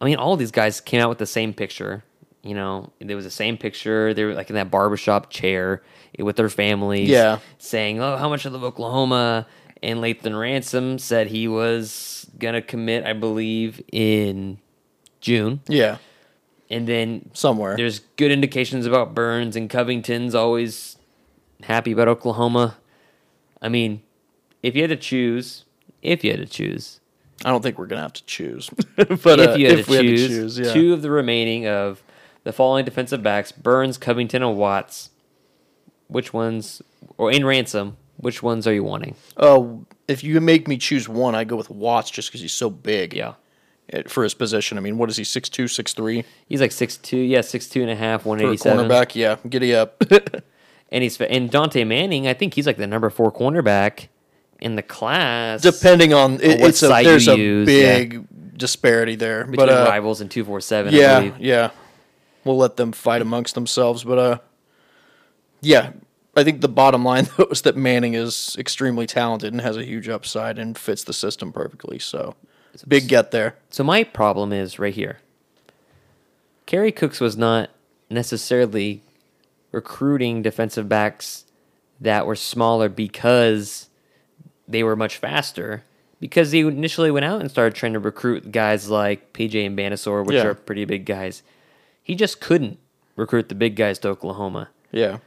I 0.00 0.04
mean, 0.04 0.16
all 0.16 0.32
of 0.32 0.38
these 0.38 0.52
guys 0.52 0.80
came 0.80 1.00
out 1.00 1.08
with 1.08 1.18
the 1.18 1.26
same 1.26 1.52
picture. 1.52 2.04
you 2.42 2.54
know, 2.54 2.90
there 3.00 3.16
was 3.16 3.24
the 3.24 3.30
same 3.30 3.56
picture. 3.56 4.14
They 4.14 4.24
were 4.24 4.34
like 4.34 4.48
in 4.50 4.56
that 4.56 4.70
barbershop 4.70 5.30
chair 5.30 5.82
with 6.18 6.36
their 6.36 6.48
families. 6.48 7.08
Yeah. 7.08 7.38
Saying, 7.58 8.00
oh, 8.00 8.16
how 8.16 8.28
much 8.28 8.46
I 8.46 8.48
love 8.50 8.64
Oklahoma. 8.64 9.46
And 9.82 10.00
Lathan 10.00 10.38
Ransom 10.38 10.98
said 10.98 11.28
he 11.28 11.48
was 11.48 12.26
going 12.38 12.54
to 12.54 12.62
commit, 12.62 13.04
I 13.04 13.14
believe, 13.14 13.80
in 13.92 14.58
June. 15.20 15.60
Yeah, 15.68 15.98
And 16.70 16.86
then 16.86 17.30
somewhere. 17.32 17.76
there's 17.76 17.98
good 18.16 18.30
indications 18.30 18.86
about 18.86 19.14
Burns 19.14 19.56
and 19.56 19.68
Covington's 19.68 20.34
always 20.34 20.96
happy 21.64 21.92
about 21.92 22.08
Oklahoma. 22.08 22.76
I 23.60 23.68
mean, 23.68 24.02
if 24.62 24.76
you 24.76 24.82
had 24.82 24.90
to 24.90 24.96
choose, 24.96 25.64
if 26.02 26.22
you 26.22 26.30
had 26.30 26.40
to 26.40 26.46
choose, 26.46 27.00
I 27.44 27.50
don't 27.50 27.62
think 27.62 27.78
we're 27.78 27.86
gonna 27.86 28.02
have 28.02 28.12
to 28.14 28.24
choose, 28.24 28.70
but 28.96 29.40
uh, 29.40 29.42
if 29.42 29.58
you 29.58 29.68
had, 29.68 29.78
if 29.80 29.86
to, 29.86 29.92
we 29.92 29.98
choose, 29.98 30.20
had 30.22 30.28
to 30.28 30.34
choose, 30.34 30.58
yeah. 30.58 30.72
two 30.72 30.92
of 30.92 31.02
the 31.02 31.10
remaining 31.10 31.66
of 31.66 32.02
the 32.44 32.52
following 32.52 32.84
defensive 32.84 33.22
backs, 33.22 33.50
Burns, 33.52 33.98
Covington, 33.98 34.42
and 34.42 34.56
Watts, 34.56 35.10
which 36.08 36.32
ones, 36.32 36.82
or 37.16 37.30
in 37.30 37.44
ransom, 37.44 37.96
which 38.16 38.42
ones 38.42 38.66
are 38.66 38.72
you 38.74 38.84
wanting? 38.84 39.16
Oh, 39.36 39.86
if 40.08 40.22
you 40.22 40.40
make 40.40 40.68
me 40.68 40.76
choose 40.76 41.08
one, 41.08 41.34
I 41.34 41.44
go 41.44 41.56
with 41.56 41.70
Watts 41.70 42.10
just 42.10 42.28
because 42.28 42.40
he's 42.40 42.52
so 42.52 42.68
big. 42.68 43.14
Yeah. 43.14 43.34
For 44.06 44.22
his 44.22 44.34
position, 44.34 44.78
I 44.78 44.80
mean, 44.80 44.98
what 44.98 45.10
is 45.10 45.16
he? 45.16 45.24
Six 45.24 45.48
two, 45.48 45.66
six 45.66 45.94
three 45.94 46.24
He's 46.46 46.60
like 46.60 46.70
six 46.70 46.96
two, 46.96 47.16
yeah, 47.16 47.40
six 47.40 47.68
two 47.68 47.82
and 47.82 47.90
a 47.90 47.96
half, 47.96 48.24
one 48.24 48.38
for 48.38 48.44
a 48.44 48.48
eighty 48.48 48.56
seven. 48.56 48.88
cornerback. 48.88 49.14
Yeah, 49.14 49.36
giddy 49.48 49.74
up. 49.74 50.02
And 50.92 51.02
he's 51.02 51.20
and 51.20 51.50
Dante 51.50 51.84
Manning, 51.84 52.26
I 52.26 52.34
think 52.34 52.54
he's 52.54 52.66
like 52.66 52.76
the 52.76 52.86
number 52.86 53.10
four 53.10 53.30
cornerback 53.30 54.08
in 54.58 54.74
the 54.74 54.82
class. 54.82 55.62
Depending 55.62 56.12
on 56.12 56.40
it, 56.40 56.60
what 56.60 56.70
it's 56.70 56.82
a, 56.82 56.88
there's 56.88 57.26
you 57.26 57.32
a 57.32 57.36
use, 57.36 57.68
yeah. 57.68 57.98
big 57.98 58.58
disparity 58.58 59.14
there. 59.14 59.44
between 59.44 59.56
but 59.56 59.68
uh, 59.68 59.86
rivals 59.88 60.20
and 60.20 60.30
two 60.30 60.44
four 60.44 60.60
seven. 60.60 60.92
Yeah, 60.92 61.32
yeah, 61.38 61.70
we'll 62.44 62.56
let 62.56 62.76
them 62.76 62.90
fight 62.90 63.22
amongst 63.22 63.54
themselves. 63.54 64.02
But 64.02 64.18
uh, 64.18 64.38
yeah, 65.60 65.92
I 66.36 66.42
think 66.42 66.60
the 66.60 66.68
bottom 66.68 67.04
line 67.04 67.28
though 67.36 67.46
is 67.52 67.62
that 67.62 67.76
Manning 67.76 68.14
is 68.14 68.56
extremely 68.58 69.06
talented 69.06 69.52
and 69.52 69.60
has 69.60 69.76
a 69.76 69.84
huge 69.84 70.08
upside 70.08 70.58
and 70.58 70.76
fits 70.76 71.04
the 71.04 71.12
system 71.12 71.52
perfectly. 71.52 72.00
So 72.00 72.34
big 72.88 73.08
get 73.08 73.30
there. 73.30 73.56
So 73.70 73.84
my 73.84 74.04
problem 74.04 74.52
is 74.52 74.78
right 74.78 74.94
here. 74.94 75.18
Kerry 76.66 76.92
Cooks 76.92 77.20
was 77.20 77.36
not 77.36 77.70
necessarily 78.08 79.02
recruiting 79.72 80.42
defensive 80.42 80.88
backs 80.88 81.44
that 82.00 82.26
were 82.26 82.36
smaller 82.36 82.88
because 82.88 83.88
they 84.68 84.82
were 84.82 84.96
much 84.96 85.16
faster. 85.18 85.84
Because 86.20 86.52
he 86.52 86.60
initially 86.60 87.10
went 87.10 87.24
out 87.24 87.40
and 87.40 87.50
started 87.50 87.74
trying 87.74 87.94
to 87.94 87.98
recruit 87.98 88.52
guys 88.52 88.90
like 88.90 89.32
PJ 89.32 89.64
and 89.66 89.76
Mbanasor, 89.78 90.24
which 90.26 90.36
Yeah. 90.36 90.46
are 90.48 90.54
pretty 90.54 90.84
big 90.84 91.06
guys. 91.06 91.42
He 92.02 92.14
just 92.14 92.40
couldn't 92.40 92.78
recruit 93.16 93.48
the 93.48 93.54
big 93.54 93.74
guys 93.74 93.98
to 94.00 94.08
Oklahoma. 94.08 94.68
Yeah. 94.92 95.18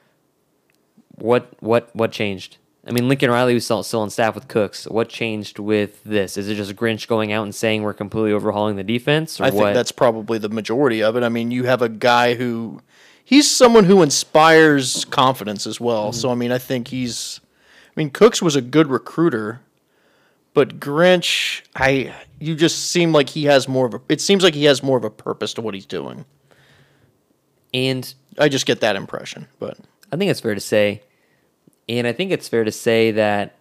What 1.15 1.53
what 1.61 1.89
what 1.95 2.11
changed? 2.11 2.57
I 2.85 2.91
mean, 2.91 3.07
Lincoln 3.07 3.31
Riley 3.31 3.53
was 3.53 3.63
still, 3.63 3.81
still 3.83 4.01
on 4.01 4.09
staff 4.09 4.35
with 4.35 4.49
Cooks. 4.49 4.85
What 4.85 5.07
changed 5.07 5.57
with 5.57 6.03
this? 6.03 6.35
Is 6.37 6.49
it 6.49 6.55
just 6.55 6.75
Grinch 6.75 7.07
going 7.07 7.31
out 7.31 7.43
and 7.43 7.55
saying 7.55 7.83
we're 7.83 7.93
completely 7.93 8.33
overhauling 8.33 8.75
the 8.75 8.83
defense, 8.83 9.39
or 9.39 9.45
I 9.45 9.49
what? 9.51 9.63
think 9.63 9.75
that's 9.75 9.93
probably 9.93 10.37
the 10.37 10.49
majority 10.49 11.01
of 11.01 11.15
it. 11.15 11.23
I 11.23 11.29
mean, 11.29 11.49
you 11.49 11.63
have 11.63 11.81
a 11.81 11.87
guy 11.87 12.35
who 12.35 12.81
he's 13.23 13.49
someone 13.49 13.85
who 13.85 14.01
inspires 14.01 15.05
confidence 15.05 15.65
as 15.65 15.79
well. 15.79 16.09
Mm-hmm. 16.09 16.19
So 16.19 16.29
I 16.29 16.35
mean, 16.35 16.51
I 16.51 16.57
think 16.57 16.89
he's 16.89 17.39
I 17.87 17.91
mean, 17.95 18.09
Cooks 18.09 18.41
was 18.41 18.57
a 18.57 18.61
good 18.61 18.87
recruiter, 18.87 19.61
but 20.53 20.79
Grinch, 20.81 21.61
I 21.75 22.13
you 22.39 22.53
just 22.53 22.91
seem 22.91 23.13
like 23.13 23.29
he 23.29 23.45
has 23.45 23.67
more 23.69 23.85
of 23.85 23.93
a 23.93 24.01
it 24.09 24.19
seems 24.19 24.43
like 24.43 24.55
he 24.55 24.65
has 24.65 24.83
more 24.83 24.97
of 24.97 25.05
a 25.05 25.09
purpose 25.09 25.53
to 25.53 25.61
what 25.61 25.73
he's 25.73 25.85
doing. 25.85 26.25
and 27.73 28.13
I 28.37 28.49
just 28.49 28.65
get 28.65 28.81
that 28.81 28.95
impression, 28.95 29.47
but 29.59 29.77
I 30.11 30.17
think 30.17 30.31
it's 30.31 30.41
fair 30.41 30.55
to 30.55 30.61
say, 30.61 31.01
and 31.89 32.07
I 32.07 32.13
think 32.13 32.31
it's 32.31 32.47
fair 32.47 32.63
to 32.63 32.71
say 32.71 33.11
that, 33.11 33.55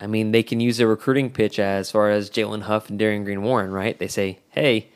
I 0.00 0.06
mean, 0.06 0.32
they 0.32 0.42
can 0.42 0.60
use 0.60 0.80
a 0.80 0.86
recruiting 0.86 1.30
pitch 1.30 1.58
as 1.58 1.90
far 1.90 2.10
as 2.10 2.28
Jalen 2.30 2.62
Huff 2.62 2.90
and 2.90 2.98
Darion 2.98 3.24
Green 3.24 3.42
Warren, 3.42 3.70
right? 3.70 3.98
They 3.98 4.08
say, 4.08 4.38
hey, 4.50 4.88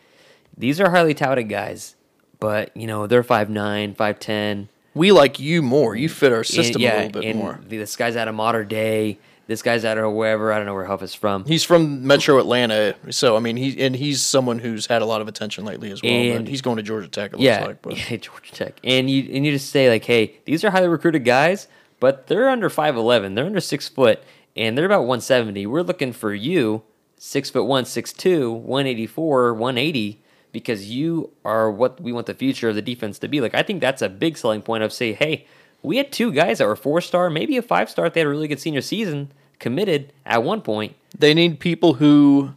these 0.56 0.80
are 0.80 0.90
highly 0.90 1.14
touted 1.14 1.48
guys, 1.48 1.94
but 2.40 2.76
you 2.76 2.86
know 2.86 3.06
they're 3.06 3.22
five 3.22 3.48
nine, 3.48 3.94
five 3.94 4.18
ten. 4.18 4.68
we 4.94 5.12
like 5.12 5.38
you 5.38 5.62
more. 5.62 5.94
You 5.94 6.08
fit 6.08 6.32
our 6.32 6.38
and- 6.38 6.46
system 6.46 6.82
yeah, 6.82 6.94
a 6.94 6.96
little 7.06 7.20
bit 7.20 7.24
and 7.30 7.38
more. 7.38 7.60
This 7.66 7.96
guy's 7.96 8.16
out 8.16 8.28
of 8.28 8.34
modern 8.34 8.68
day. 8.68 9.18
This 9.46 9.62
guy's 9.62 9.82
out 9.86 9.96
of 9.96 10.12
wherever. 10.12 10.52
I 10.52 10.58
don't 10.58 10.66
know 10.66 10.74
where 10.74 10.84
Huff 10.84 11.02
is 11.02 11.14
from. 11.14 11.46
He's 11.46 11.64
from 11.64 12.06
Metro 12.06 12.38
Atlanta, 12.38 12.96
so 13.10 13.34
I 13.36 13.40
mean, 13.40 13.56
he 13.56 13.80
and 13.82 13.94
he's 13.96 14.20
someone 14.20 14.58
who's 14.58 14.86
had 14.86 15.00
a 15.00 15.06
lot 15.06 15.20
of 15.22 15.28
attention 15.28 15.64
lately 15.64 15.90
as 15.90 16.02
well. 16.02 16.12
And- 16.12 16.44
but 16.44 16.50
he's 16.50 16.60
going 16.60 16.76
to 16.76 16.82
Georgia 16.82 17.08
Tech. 17.08 17.30
It 17.32 17.36
looks 17.36 17.44
yeah, 17.44 17.64
like, 17.64 17.80
but. 17.80 17.96
yeah, 18.10 18.16
Georgia 18.18 18.52
Tech, 18.52 18.74
and 18.84 19.08
you 19.08 19.32
and 19.32 19.46
you 19.46 19.52
just 19.52 19.70
say 19.70 19.88
like, 19.88 20.04
hey, 20.04 20.34
these 20.44 20.64
are 20.64 20.70
highly 20.70 20.88
recruited 20.88 21.24
guys, 21.24 21.66
but 22.00 22.26
they're 22.26 22.48
under 22.48 22.70
five 22.70 22.96
eleven, 22.96 23.34
they're 23.34 23.46
under 23.46 23.60
six 23.60 23.88
foot, 23.88 24.22
and 24.56 24.76
they're 24.76 24.86
about 24.86 25.06
one 25.06 25.20
seventy. 25.20 25.66
We're 25.66 25.82
looking 25.82 26.12
for 26.12 26.34
you, 26.34 26.82
six 27.16 27.50
foot 27.50 27.64
one, 27.64 27.84
six 27.84 28.12
two, 28.12 28.52
one 28.52 28.86
eighty 28.86 29.06
four, 29.06 29.52
one 29.54 29.78
eighty, 29.78 30.22
because 30.52 30.90
you 30.90 31.30
are 31.44 31.70
what 31.70 32.00
we 32.00 32.12
want 32.12 32.26
the 32.26 32.34
future 32.34 32.68
of 32.68 32.74
the 32.74 32.82
defense 32.82 33.18
to 33.20 33.28
be. 33.28 33.40
Like, 33.40 33.54
I 33.54 33.62
think 33.62 33.80
that's 33.80 34.02
a 34.02 34.08
big 34.08 34.36
selling 34.36 34.62
point 34.62 34.82
of 34.82 34.92
say, 34.92 35.12
hey, 35.12 35.46
we 35.82 35.96
had 35.96 36.12
two 36.12 36.32
guys 36.32 36.58
that 36.58 36.66
were 36.66 36.76
four 36.76 37.00
star, 37.00 37.30
maybe 37.30 37.56
a 37.56 37.62
five 37.62 37.90
star 37.90 38.06
if 38.06 38.14
they 38.14 38.20
had 38.20 38.26
a 38.26 38.30
really 38.30 38.48
good 38.48 38.60
senior 38.60 38.80
season, 38.80 39.32
committed 39.58 40.12
at 40.26 40.42
one 40.42 40.60
point. 40.60 40.94
They 41.16 41.34
need 41.34 41.60
people 41.60 41.94
who, 41.94 42.54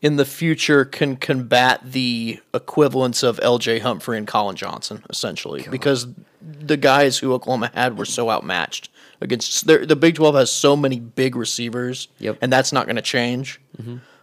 in 0.00 0.16
the 0.16 0.24
future, 0.24 0.84
can 0.84 1.16
combat 1.16 1.80
the 1.84 2.40
equivalents 2.54 3.22
of 3.22 3.38
L.J. 3.42 3.80
Humphrey 3.80 4.18
and 4.18 4.26
Collin 4.26 4.56
Johnson, 4.56 5.04
essentially, 5.10 5.66
because 5.70 6.06
the 6.42 6.76
guys 6.76 7.18
who 7.18 7.32
Oklahoma 7.32 7.70
had 7.74 7.98
were 7.98 8.04
so 8.04 8.30
outmatched 8.30 8.88
against. 9.20 9.66
The 9.66 9.96
Big 9.96 10.14
Twelve 10.14 10.34
has 10.34 10.50
so 10.50 10.76
many 10.76 10.98
big 11.00 11.36
receivers, 11.36 12.08
Yep. 12.18 12.38
and 12.40 12.52
that's 12.52 12.72
not 12.72 12.86
going 12.86 12.96
to 12.96 13.02
change. 13.02 13.60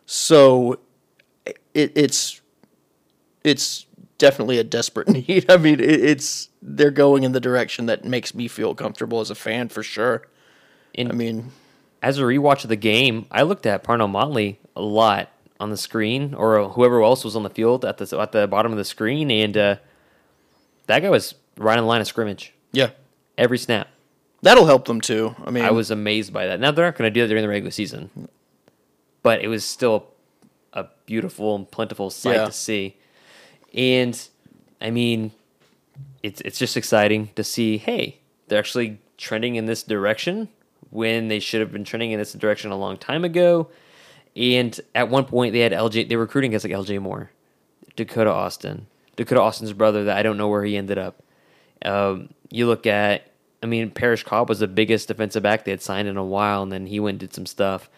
So, 0.05 0.80
it, 1.74 1.91
it's 1.95 2.41
it's 3.43 3.86
definitely 4.18 4.57
a 4.57 4.63
desperate 4.63 5.07
need. 5.28 5.49
I 5.49 5.57
mean, 5.57 5.80
it, 5.80 5.89
it's 5.89 6.49
they're 6.61 6.91
going 6.91 7.24
in 7.24 7.32
the 7.34 7.39
direction 7.39 7.86
that 7.88 8.03
makes 8.05 8.34
me 8.34 8.47
feel 8.47 8.74
comfortable 8.76 9.20
as 9.20 9.30
a 9.30 9.36
fan 9.36 9.70
for 9.70 9.84
sure. 9.84 10.28
And 10.95 11.09
I 11.11 11.13
mean, 11.15 11.51
as 12.01 12.18
a 12.20 12.24
rewatch 12.24 12.63
of 12.63 12.70
the 12.70 12.76
game, 12.76 13.26
I 13.32 13.43
looked 13.43 13.65
at 13.65 13.84
Parnell 13.84 14.07
Motley 14.07 14.59
a 14.76 14.82
lot 14.82 15.30
on 15.59 15.70
the 15.72 15.78
screen, 15.78 16.34
or 16.36 16.70
whoever 16.70 17.01
else 17.03 17.24
was 17.24 17.36
on 17.36 17.43
the 17.43 17.49
field 17.49 17.84
at 17.86 17.97
the 17.97 18.20
at 18.20 18.32
the 18.32 18.47
bottom 18.47 18.72
of 18.72 18.78
the 18.78 18.86
screen, 18.86 19.30
and 19.32 19.57
uh, 19.57 19.76
that 20.88 20.99
guy 21.01 21.09
was 21.09 21.36
right 21.57 21.77
on 21.77 21.83
the 21.83 21.87
line 21.87 22.01
of 22.01 22.07
scrimmage 22.07 22.53
yeah, 22.71 22.89
every 23.37 23.57
snap. 23.57 23.87
that'll 24.41 24.65
help 24.65 24.85
them 24.85 25.01
too. 25.01 25.35
I 25.45 25.51
mean, 25.51 25.63
I 25.65 25.71
was 25.71 25.89
amazed 25.91 26.31
by 26.33 26.47
that. 26.47 26.59
Now 26.59 26.71
they're 26.71 26.85
not 26.85 26.95
going 26.95 27.07
to 27.09 27.13
do 27.13 27.21
that 27.21 27.27
during 27.27 27.41
the 27.41 27.49
regular 27.49 27.71
season, 27.71 28.09
but 29.23 29.41
it 29.41 29.47
was 29.47 29.63
still 29.65 30.07
a 30.73 30.85
beautiful 31.05 31.55
and 31.55 31.69
plentiful 31.69 32.09
sight 32.09 32.35
Yeah. 32.35 32.45
to 32.45 32.51
see. 32.51 32.97
And 33.73 34.19
I 34.81 34.91
mean, 34.91 35.31
it's 36.23 36.41
it's 36.41 36.59
just 36.59 36.77
exciting 36.77 37.29
to 37.35 37.43
see. 37.43 37.77
Hey, 37.77 38.19
they're 38.47 38.59
actually 38.59 38.99
trending 39.17 39.55
in 39.55 39.65
this 39.65 39.81
direction 39.83 40.49
when 40.89 41.27
they 41.27 41.39
should 41.39 41.59
have 41.61 41.71
been 41.71 41.83
trending 41.83 42.11
in 42.11 42.19
this 42.19 42.33
direction 42.33 42.71
a 42.71 42.77
long 42.77 42.97
time 42.97 43.23
ago. 43.25 43.69
And 44.35 44.79
at 44.93 45.09
one 45.09 45.25
point, 45.25 45.53
they 45.53 45.59
had 45.61 45.71
LJ. 45.71 46.07
They 46.09 46.15
were 46.15 46.23
recruiting 46.23 46.51
guys 46.51 46.63
like 46.63 46.71
LJ 46.73 47.01
Moore, 47.01 47.31
Dakota 47.95 48.29
Austin, 48.31 48.85
Dakota 49.15 49.41
Austin's 49.41 49.73
brother. 49.73 50.03
That 50.03 50.17
I 50.17 50.21
don't 50.23 50.37
know 50.37 50.47
where 50.47 50.63
he 50.63 50.77
ended 50.77 50.97
up. 50.99 51.23
Um, 51.84 52.30
you 52.49 52.67
look 52.67 52.88
at, 52.88 53.32
I 53.61 53.65
mean, 53.65 53.91
Parrish 53.91 54.23
Cobb 54.23 54.49
was 54.49 54.59
the 54.59 54.67
biggest 54.67 55.07
defensive 55.07 55.43
back 55.43 55.65
they 55.65 55.71
had 55.71 55.82
signed 55.82 56.07
in 56.07 56.17
a 56.17 56.23
while, 56.23 56.63
and 56.63 56.71
then 56.71 56.88
he 56.88 56.99
went 56.99 57.15
and 57.15 57.19
did 57.19 57.34
some 57.34 57.45
stuff. 57.45 57.89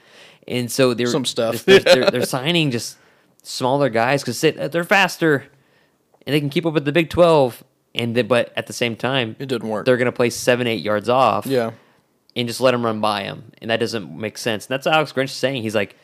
And 0.48 0.72
so 0.72 0.94
they're 0.94 1.08
Some 1.08 1.26
stuff. 1.26 1.64
They're, 1.66 1.80
they're, 1.80 2.12
they're 2.12 2.26
signing 2.26 2.72
just 2.72 2.98
smaller 3.44 3.90
guys 3.90 4.22
because 4.24 4.42
they're 4.42 4.84
faster 4.84 5.46
and 6.26 6.34
they 6.34 6.40
can 6.40 6.50
keep 6.50 6.66
up 6.66 6.74
with 6.74 6.86
the 6.86 6.92
Big 6.92 7.10
Twelve. 7.10 7.64
And 7.96 8.28
but 8.28 8.54
at 8.56 8.68
the 8.68 8.74
same 8.74 8.96
time, 8.96 9.36
It 9.40 9.48
didn't 9.48 9.68
work. 9.68 9.86
They're 9.86 9.98
going 9.98 10.06
to 10.06 10.12
play 10.12 10.30
seven, 10.30 10.68
eight 10.68 10.82
yards 10.82 11.10
off 11.10 11.48
yeah. 11.48 11.72
and 12.36 12.48
just 12.48 12.62
let 12.62 12.72
them 12.72 12.86
run 12.86 13.02
by 13.02 13.24
him. 13.24 13.52
And 13.62 13.72
that 13.72 13.80
doesn't 13.80 14.16
make 14.16 14.38
sense. 14.38 14.68
And 14.68 14.74
that's 14.74 14.86
what 14.86 14.94
Alex 14.94 15.12
Grinch 15.12 15.26
is 15.26 15.32
saying. 15.32 15.64
He's 15.64 15.74
like, 15.74 15.96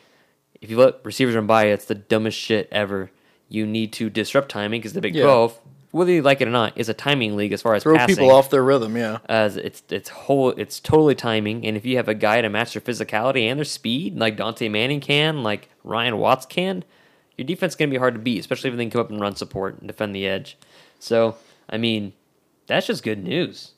if 0.60 0.68
you 0.68 0.78
let 0.78 1.04
receivers 1.04 1.36
run 1.36 1.46
by 1.46 1.66
you, 1.66 1.72
it's 1.72 1.84
the 1.84 1.94
dumbest 1.94 2.38
shit 2.38 2.68
ever. 2.72 3.10
You 3.48 3.66
need 3.66 3.92
to 3.94 4.10
disrupt 4.10 4.48
timing 4.48 4.80
because 4.80 4.94
the 4.94 5.00
Big 5.00 5.14
Yeah. 5.14 5.24
12, 5.24 5.60
whether 5.96 6.12
you 6.12 6.22
like 6.22 6.40
it 6.40 6.48
or 6.48 6.52
not, 6.52 6.76
is 6.76 6.88
a 6.88 6.94
timing 6.94 7.36
league 7.36 7.52
as 7.52 7.62
far 7.62 7.74
as 7.74 7.82
Throw 7.82 7.96
passing. 7.96 8.16
people 8.16 8.30
off 8.30 8.50
their 8.50 8.62
rhythm, 8.62 8.96
yeah. 8.96 9.18
As 9.28 9.56
it's 9.56 9.82
it's 9.88 10.08
whole 10.10 10.50
it's 10.50 10.78
totally 10.78 11.14
timing, 11.14 11.66
and 11.66 11.76
if 11.76 11.84
you 11.84 11.96
have 11.96 12.08
a 12.08 12.14
guy 12.14 12.40
to 12.40 12.48
match 12.48 12.74
their 12.74 12.82
physicality 12.82 13.42
and 13.42 13.58
their 13.58 13.64
speed, 13.64 14.16
like 14.16 14.36
Dante 14.36 14.68
Manning 14.68 15.00
can, 15.00 15.42
like 15.42 15.68
Ryan 15.84 16.18
Watts 16.18 16.46
can, 16.46 16.84
your 17.36 17.46
defense 17.46 17.72
is 17.72 17.76
gonna 17.76 17.90
be 17.90 17.96
hard 17.96 18.14
to 18.14 18.20
beat, 18.20 18.38
especially 18.38 18.70
if 18.70 18.76
they 18.76 18.84
can 18.84 18.90
come 18.90 19.00
up 19.00 19.10
and 19.10 19.20
run 19.20 19.36
support 19.36 19.78
and 19.78 19.88
defend 19.88 20.14
the 20.14 20.26
edge. 20.26 20.56
So, 20.98 21.36
I 21.68 21.76
mean, 21.78 22.12
that's 22.66 22.86
just 22.86 23.02
good 23.02 23.22
news. 23.22 23.72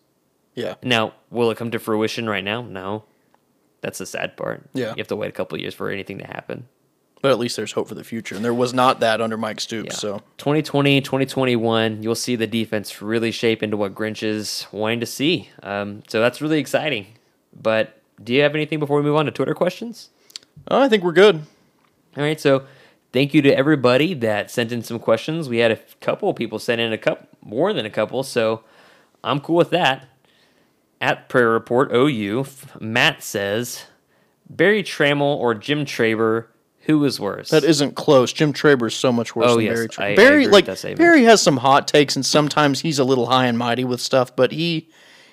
Yeah. 0.55 0.75
Now, 0.83 1.15
will 1.31 1.51
it 1.51 1.57
come 1.57 1.71
to 1.71 1.79
fruition 1.79 2.29
right 2.29 2.45
now? 2.45 2.63
No. 2.63 3.05
That's 3.81 3.99
the 3.99 4.07
sad 4.07 4.37
part. 4.37 4.69
Yeah. 4.75 4.91
You 4.91 4.97
have 4.99 5.09
to 5.09 5.17
wait 5.17 5.29
a 5.29 5.33
couple 5.33 5.55
of 5.55 5.61
years 5.63 5.75
for 5.75 5.89
anything 5.89 6.19
to 6.19 6.27
happen. 6.27 6.67
But 7.21 7.33
at 7.33 7.39
least 7.39 7.57
there's 7.57 7.73
hope 7.73 7.89
for 7.89 7.97
the 7.97 8.05
future, 8.05 8.37
and 8.37 8.45
there 8.45 8.55
was 8.55 8.73
not 8.73 9.01
that 9.01 9.21
under 9.21 9.37
Mike 9.37 9.61
Stoops. 9.61 9.95
Yeah. 9.95 9.99
So 9.99 10.23
2020, 10.39 11.01
2021, 11.01 12.03
you'll 12.03 12.15
see 12.15 12.37
the 12.37 12.47
defense 12.47 13.03
really 13.03 13.33
shape 13.33 13.63
into 13.63 13.77
what 13.77 13.93
Grinch 13.95 14.23
is 14.23 14.69
wanting 14.71 15.01
to 15.01 15.07
see. 15.07 15.51
Um, 15.65 16.05
so 16.07 16.21
that's 16.21 16.41
really 16.41 16.61
exciting. 16.61 17.07
But 17.61 18.01
do 18.23 18.33
you 18.33 18.43
have 18.43 18.55
anything 18.55 18.79
before 18.79 18.99
we 18.99 19.03
move 19.03 19.17
on 19.17 19.25
to 19.25 19.33
Twitter 19.33 19.55
questions? 19.55 20.11
oh, 20.71 20.83
I 20.83 20.89
think 20.89 21.05
we're 21.05 21.13
good. 21.13 21.37
All 22.17 22.23
right, 22.23 22.41
so 22.41 22.65
thank 23.13 23.35
you 23.35 23.43
to 23.43 23.57
everybody 23.57 24.15
that 24.15 24.51
sent 24.51 24.73
in 24.73 24.83
some 24.83 24.99
questions. 24.99 25.49
We 25.49 25.59
had 25.59 25.71
a 25.71 25.79
couple 26.01 26.31
of 26.31 26.37
people 26.37 26.59
send 26.59 26.81
in 26.81 26.93
a 26.93 26.99
couple 26.99 27.27
more 27.43 27.73
than 27.73 27.87
a 27.87 27.91
couple, 27.91 28.23
so 28.23 28.65
I'm 29.23 29.41
cool 29.41 29.57
with 29.57 29.71
that. 29.71 30.09
At 31.01 31.29
Prayer 31.29 31.51
Report 31.51 31.93
OU, 31.93 32.47
Matt 32.81 33.23
says 33.23 33.85
Berry 34.51 34.83
Tramel 34.83 35.37
or 35.37 35.55
Jim 35.55 35.85
Traber, 35.85 36.47
who 36.89 36.99
was 36.99 37.21
worse? 37.21 37.51
That 37.51 37.63
isn't 37.65 37.95
close. 37.95 38.33
Jim 38.33 38.53
Traber 38.53 38.89
is 38.89 38.95
so 38.95 39.13
much 39.13 39.37
worse 39.37 39.51
Oh, 39.51 39.57
than 39.57 39.67
yes, 39.67 39.77
Barry 39.77 39.89
I- 39.99 40.13
I 40.13 40.17
Barry, 40.17 40.47
with 40.49 40.69
like. 40.85 40.97
Barry 40.97 41.23
has 41.25 41.41
some 41.41 41.59
hot 41.59 41.87
takes, 41.87 42.17
and 42.17 42.25
sometimes 42.27 42.81
he's 42.81 42.99
a 42.99 43.05
little 43.05 43.27
high 43.27 43.47
and 43.47 43.57
mighty 43.59 43.85
with 43.85 44.01
stuff. 44.01 44.35
But 44.35 44.53
he 44.53 44.89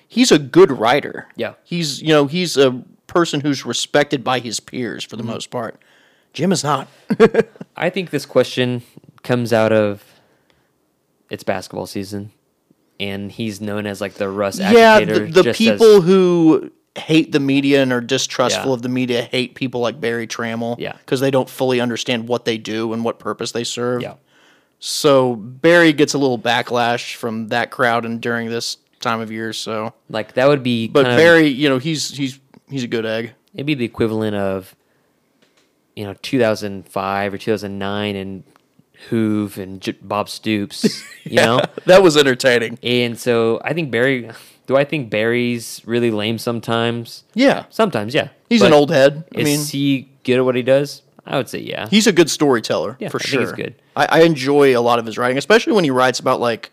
he's 0.06 0.30
a 0.30 0.38
good 0.38 0.70
writer. 0.70 1.28
Yeah. 1.34 1.54
he's 1.64 2.00
you 2.02 2.08
know 2.08 2.26
he's 2.26 2.56
a 2.56 2.82
person 3.06 3.40
who's 3.40 3.64
respected 3.64 4.22
by 4.22 4.38
his 4.40 4.60
peers 4.60 5.02
for 5.02 5.16
the 5.16 5.22
Mm-hmm. 5.22 5.32
most 5.32 5.50
part. 5.50 5.80
Jim 6.34 6.52
is 6.52 6.62
not. 6.62 6.88
I 7.76 7.88
think 7.90 8.10
this 8.10 8.26
question 8.26 8.82
comes 9.22 9.52
out 9.52 9.72
of 9.72 10.04
it's 11.30 11.42
basketball 11.42 11.86
season, 11.86 12.32
and 13.00 13.32
he's 13.32 13.60
known 13.62 13.86
as 13.86 14.00
like 14.02 14.14
the 14.14 14.28
Russ 14.28 14.58
yeah, 14.58 15.00
the, 15.00 15.20
the 15.20 15.54
people 15.54 15.96
as- 15.98 16.04
who 16.04 16.70
hate 16.96 17.32
the 17.32 17.40
media 17.40 17.82
and 17.82 17.92
are 17.92 18.00
distrustful 18.00 18.68
Yeah. 18.70 18.74
of 18.74 18.82
the 18.82 18.88
media 18.88 19.22
hate 19.22 19.54
people 19.54 19.80
like 19.80 20.00
Berry 20.00 20.26
Tramel. 20.26 20.76
Yeah. 20.78 20.92
because 20.98 21.20
they 21.20 21.30
don't 21.30 21.48
fully 21.48 21.80
understand 21.80 22.28
what 22.28 22.44
they 22.44 22.58
do 22.58 22.92
and 22.92 23.04
what 23.04 23.18
purpose 23.18 23.52
they 23.52 23.64
serve. 23.64 24.02
yeah, 24.02 24.14
So 24.78 25.36
Barry 25.36 25.92
gets 25.92 26.14
a 26.14 26.18
little 26.18 26.38
backlash 26.38 27.14
from 27.14 27.48
that 27.48 27.70
crowd 27.70 28.04
and 28.04 28.20
during 28.20 28.48
this 28.50 28.78
time 29.00 29.20
of 29.20 29.30
year. 29.30 29.52
So, 29.52 29.92
like 30.08 30.34
that 30.34 30.48
would 30.48 30.62
be. 30.62 30.88
but 30.88 31.02
kind 31.04 31.14
of- 31.14 31.18
Barry, 31.18 31.46
you 31.48 31.68
know, 31.68 31.78
he's 31.78 32.10
he's 32.16 32.40
he's 32.68 32.82
a 32.84 32.88
good 32.88 33.06
egg. 33.06 33.32
it'd 33.54 33.66
be 33.66 33.74
the 33.74 33.84
equivalent 33.84 34.34
of 34.36 34.74
you 35.94 36.04
know 36.04 36.14
2005 36.22 37.34
or 37.34 37.38
2009 37.38 38.16
and 38.16 38.44
Hoove 39.10 39.58
and 39.58 39.80
J- 39.80 39.92
Bob 40.02 40.28
Stoops, 40.28 41.04
you 41.24 41.36
know. 41.36 41.60
That 41.84 42.02
was 42.02 42.16
entertaining. 42.16 42.78
And 42.82 43.18
so 43.18 43.60
I 43.64 43.72
think 43.74 43.90
Barry. 43.90 44.30
Do 44.66 44.76
I 44.76 44.84
think 44.84 45.10
Barry's 45.10 45.80
really 45.84 46.10
lame 46.10 46.38
sometimes? 46.38 47.24
Yeah, 47.34 47.64
Sometimes, 47.70 48.14
yeah. 48.14 48.28
he's 48.48 48.60
But 48.60 48.66
an 48.68 48.72
old 48.74 48.90
head. 48.90 49.24
I 49.34 49.40
Is 49.40 49.44
mean, 49.44 49.64
he 49.66 50.08
good 50.24 50.38
at 50.38 50.44
what 50.44 50.56
he 50.56 50.62
does? 50.62 51.02
I 51.24 51.36
would 51.36 51.48
say 51.48 51.58
yeah. 51.60 51.88
he's 51.88 52.06
a 52.06 52.12
good 52.12 52.30
storyteller 52.30 52.96
Yeah, 53.00 53.08
for 53.08 53.18
I 53.18 53.20
think 53.20 53.28
sure. 53.30 53.40
he's 53.42 53.52
good. 53.52 53.74
I, 53.96 54.06
I 54.10 54.20
enjoy 54.22 54.76
a 54.78 54.80
lot 54.82 54.98
of 54.98 55.06
his 55.06 55.18
writing, 55.18 55.38
especially 55.38 55.72
when 55.72 55.84
he 55.84 55.90
writes 55.90 56.18
about 56.20 56.40
like 56.40 56.70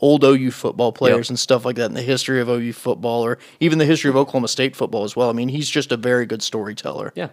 old 0.00 0.22
OU 0.24 0.50
football 0.50 0.92
players 0.92 1.26
Yep. 1.26 1.30
and 1.30 1.38
stuff 1.38 1.64
like 1.64 1.76
that, 1.76 1.86
and 1.86 1.96
the 1.96 2.02
history 2.02 2.40
of 2.40 2.48
OU 2.48 2.72
football, 2.74 3.24
or 3.24 3.38
even 3.60 3.78
the 3.78 3.86
history 3.86 4.10
of 4.10 4.16
Oklahoma 4.16 4.48
State 4.48 4.76
football 4.76 5.04
as 5.04 5.16
well. 5.16 5.30
I 5.30 5.32
mean, 5.32 5.48
he's 5.48 5.70
just 5.70 5.92
a 5.92 5.96
very 5.96 6.26
good 6.26 6.42
storyteller. 6.42 7.12
Yeah. 7.14 7.28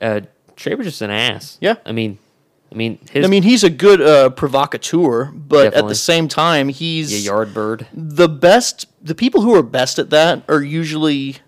Uh, 0.00 0.22
Traber's 0.56 0.86
just 0.86 1.02
an 1.02 1.10
ass. 1.10 1.58
Yeah. 1.60 1.76
I 1.86 1.92
mean, 1.92 2.18
I 2.72 2.76
mean, 2.76 2.98
his 3.10 3.24
I 3.24 3.28
mean, 3.28 3.42
he's 3.42 3.64
a 3.64 3.70
good 3.70 4.00
uh, 4.00 4.30
provocateur, 4.30 5.32
but 5.32 5.74
at 5.74 5.88
the 5.88 5.94
same 5.94 6.28
time, 6.28 6.68
he's 6.68 7.12
a 7.12 7.18
yard 7.18 7.52
bird. 7.52 7.86
the 7.92 8.28
best 8.28 8.86
the 9.02 9.14
people 9.14 9.40
who 9.42 9.54
are 9.54 9.62
best 9.62 9.98
at 9.98 10.10
that 10.10 10.44
are 10.48 10.62
usually 10.62 11.38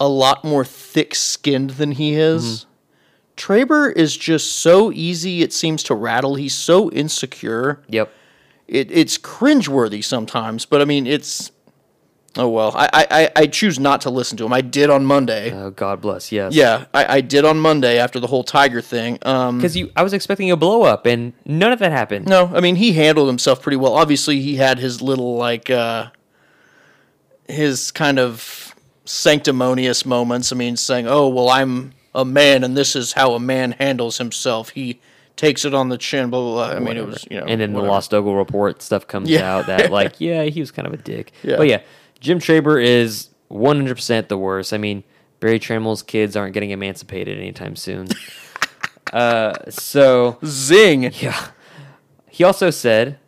a 0.00 0.08
lot 0.08 0.44
more 0.44 0.64
thick-skinned 0.64 1.70
than 1.70 1.92
he 1.92 2.14
is. 2.14 2.66
Traber 3.36 3.94
is 3.94 4.16
just 4.16 4.56
so 4.56 4.90
easy 4.92 5.42
it 5.42 5.52
seems 5.52 5.82
to 5.84 5.94
rattle. 5.94 6.34
He's 6.34 6.54
so 6.54 6.90
insecure. 6.90 7.82
Yep. 7.88 8.12
it, 8.66 8.90
it's 8.90 9.16
cringeworthy 9.16 10.04
sometimes 10.04 10.66
but 10.66 10.82
i 10.82 10.84
mean 10.84 11.06
it's 11.06 11.50
oh 12.36 12.46
well 12.48 12.72
I, 12.76 13.06
I 13.10 13.30
I- 13.42 13.46
choose 13.46 13.78
not 13.80 14.02
to 14.02 14.10
listen 14.10 14.36
to 14.38 14.44
him 14.44 14.52
i 14.52 14.60
did 14.60 14.90
on 14.90 15.04
monday 15.06 15.50
Oh, 15.52 15.70
God 15.70 16.00
bless. 16.02 16.30
Yes. 16.30 16.54
yeah 16.54 16.84
I, 16.92 17.16
I 17.16 17.20
did 17.22 17.44
on 17.44 17.58
monday 17.58 17.98
after 17.98 18.20
the 18.20 18.26
whole 18.26 18.44
tiger 18.44 18.80
thing 18.82 19.18
um 19.22 19.56
Because 19.58 19.76
you, 19.76 19.90
I 19.96 20.02
was 20.02 20.12
expecting 20.12 20.50
a 20.50 20.56
blow 20.56 20.82
up, 20.82 21.06
and 21.06 21.32
none 21.46 21.72
of 21.72 21.78
that 21.78 21.90
happened. 21.90 22.26
No, 22.28 22.50
I 22.54 22.60
mean 22.60 22.76
he 22.76 22.92
handled 22.92 23.28
himself 23.28 23.62
pretty 23.62 23.76
well. 23.76 23.94
Obviously, 23.94 24.40
he 24.40 24.56
had 24.56 24.78
his 24.78 25.00
little 25.00 25.36
like 25.36 25.70
uh 25.70 26.10
his 27.46 27.90
kind 27.90 28.18
of 28.18 28.74
sanctimonious 29.04 30.04
moments. 30.04 30.52
I 30.52 30.56
mean, 30.56 30.76
saying, 30.76 31.06
"Oh, 31.08 31.28
well, 31.28 31.48
I'm 31.48 31.92
a 32.14 32.24
man, 32.24 32.64
and 32.64 32.76
this 32.76 32.94
is 32.94 33.12
how 33.14 33.32
a 33.32 33.40
man 33.40 33.72
handles 33.72 34.18
himself." 34.18 34.70
He 34.70 35.00
takes 35.36 35.64
it 35.64 35.72
on 35.74 35.88
the 35.88 35.98
chin. 35.98 36.30
Blah 36.30 36.40
blah. 36.42 36.66
blah. 36.68 36.76
I 36.76 36.80
mean, 36.80 36.96
it 36.96 37.06
was 37.06 37.26
you 37.30 37.40
know, 37.40 37.46
and 37.46 37.60
then 37.60 37.72
whatever. 37.72 37.86
the 37.86 37.92
Lost 37.92 38.14
Ogle 38.14 38.36
report 38.36 38.82
stuff 38.82 39.06
comes 39.06 39.30
Yeah. 39.30 39.50
out 39.56 39.66
that 39.66 39.90
like, 39.98 40.20
yeah, 40.20 40.44
he 40.44 40.60
was 40.60 40.70
kind 40.70 40.86
of 40.86 40.92
a 40.92 40.98
dick. 40.98 41.32
Yeah. 41.42 41.56
But 41.56 41.68
yeah, 41.68 41.80
Jim 42.20 42.38
Traber 42.38 42.82
is 42.82 43.30
100% 43.50 44.28
the 44.28 44.38
worst. 44.38 44.72
I 44.72 44.78
mean, 44.78 45.04
Berry 45.40 45.60
Tramel's 45.60 46.02
kids 46.02 46.36
aren't 46.36 46.54
getting 46.54 46.70
emancipated 46.70 47.38
anytime 47.38 47.76
soon. 47.76 48.08
uh, 49.12 49.54
so 49.70 50.38
zing. 50.44 51.12
yeah, 51.14 51.48
he 52.28 52.44
also 52.44 52.70
said, 52.70 53.18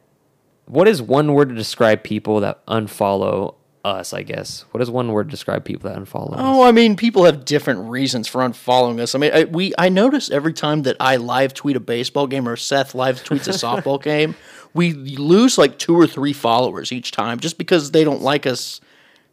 "What 0.66 0.88
is 0.88 1.00
one 1.00 1.34
word 1.34 1.50
to 1.50 1.54
describe 1.54 2.02
people 2.02 2.40
that 2.40 2.64
unfollow 2.66 3.54
us?" 3.84 4.12
I 4.12 4.22
guess. 4.22 4.64
What 4.70 4.80
is 4.82 4.90
one 4.90 5.12
word 5.12 5.24
to 5.24 5.30
describe 5.30 5.64
people 5.64 5.90
that 5.90 5.98
unfollow 5.98 6.32
us? 6.34 6.40
Oh, 6.40 6.62
I 6.62 6.72
mean, 6.72 6.96
people 6.96 7.24
have 7.24 7.44
different 7.44 7.90
reasons 7.90 8.28
for 8.28 8.40
unfollowing 8.40 9.00
us. 9.00 9.14
I 9.14 9.18
mean, 9.18 9.32
I, 9.32 9.44
we 9.44 9.72
I 9.78 9.88
notice 9.88 10.30
every 10.30 10.52
time 10.52 10.82
that 10.82 10.96
I 11.00 11.16
live 11.16 11.54
tweet 11.54 11.76
a 11.76 11.80
baseball 11.80 12.26
game 12.26 12.48
or 12.48 12.56
Seth 12.56 12.94
live 12.94 13.22
tweets 13.22 13.48
a 13.48 13.52
softball 13.52 14.02
game, 14.10 14.34
we 14.74 14.92
lose 14.92 15.58
like 15.58 15.78
two 15.78 15.94
or 15.94 16.06
three 16.06 16.32
followers 16.32 16.92
each 16.92 17.10
time 17.10 17.40
just 17.40 17.58
because 17.58 17.90
they 17.90 18.04
don't 18.04 18.22
like 18.22 18.46
us 18.46 18.80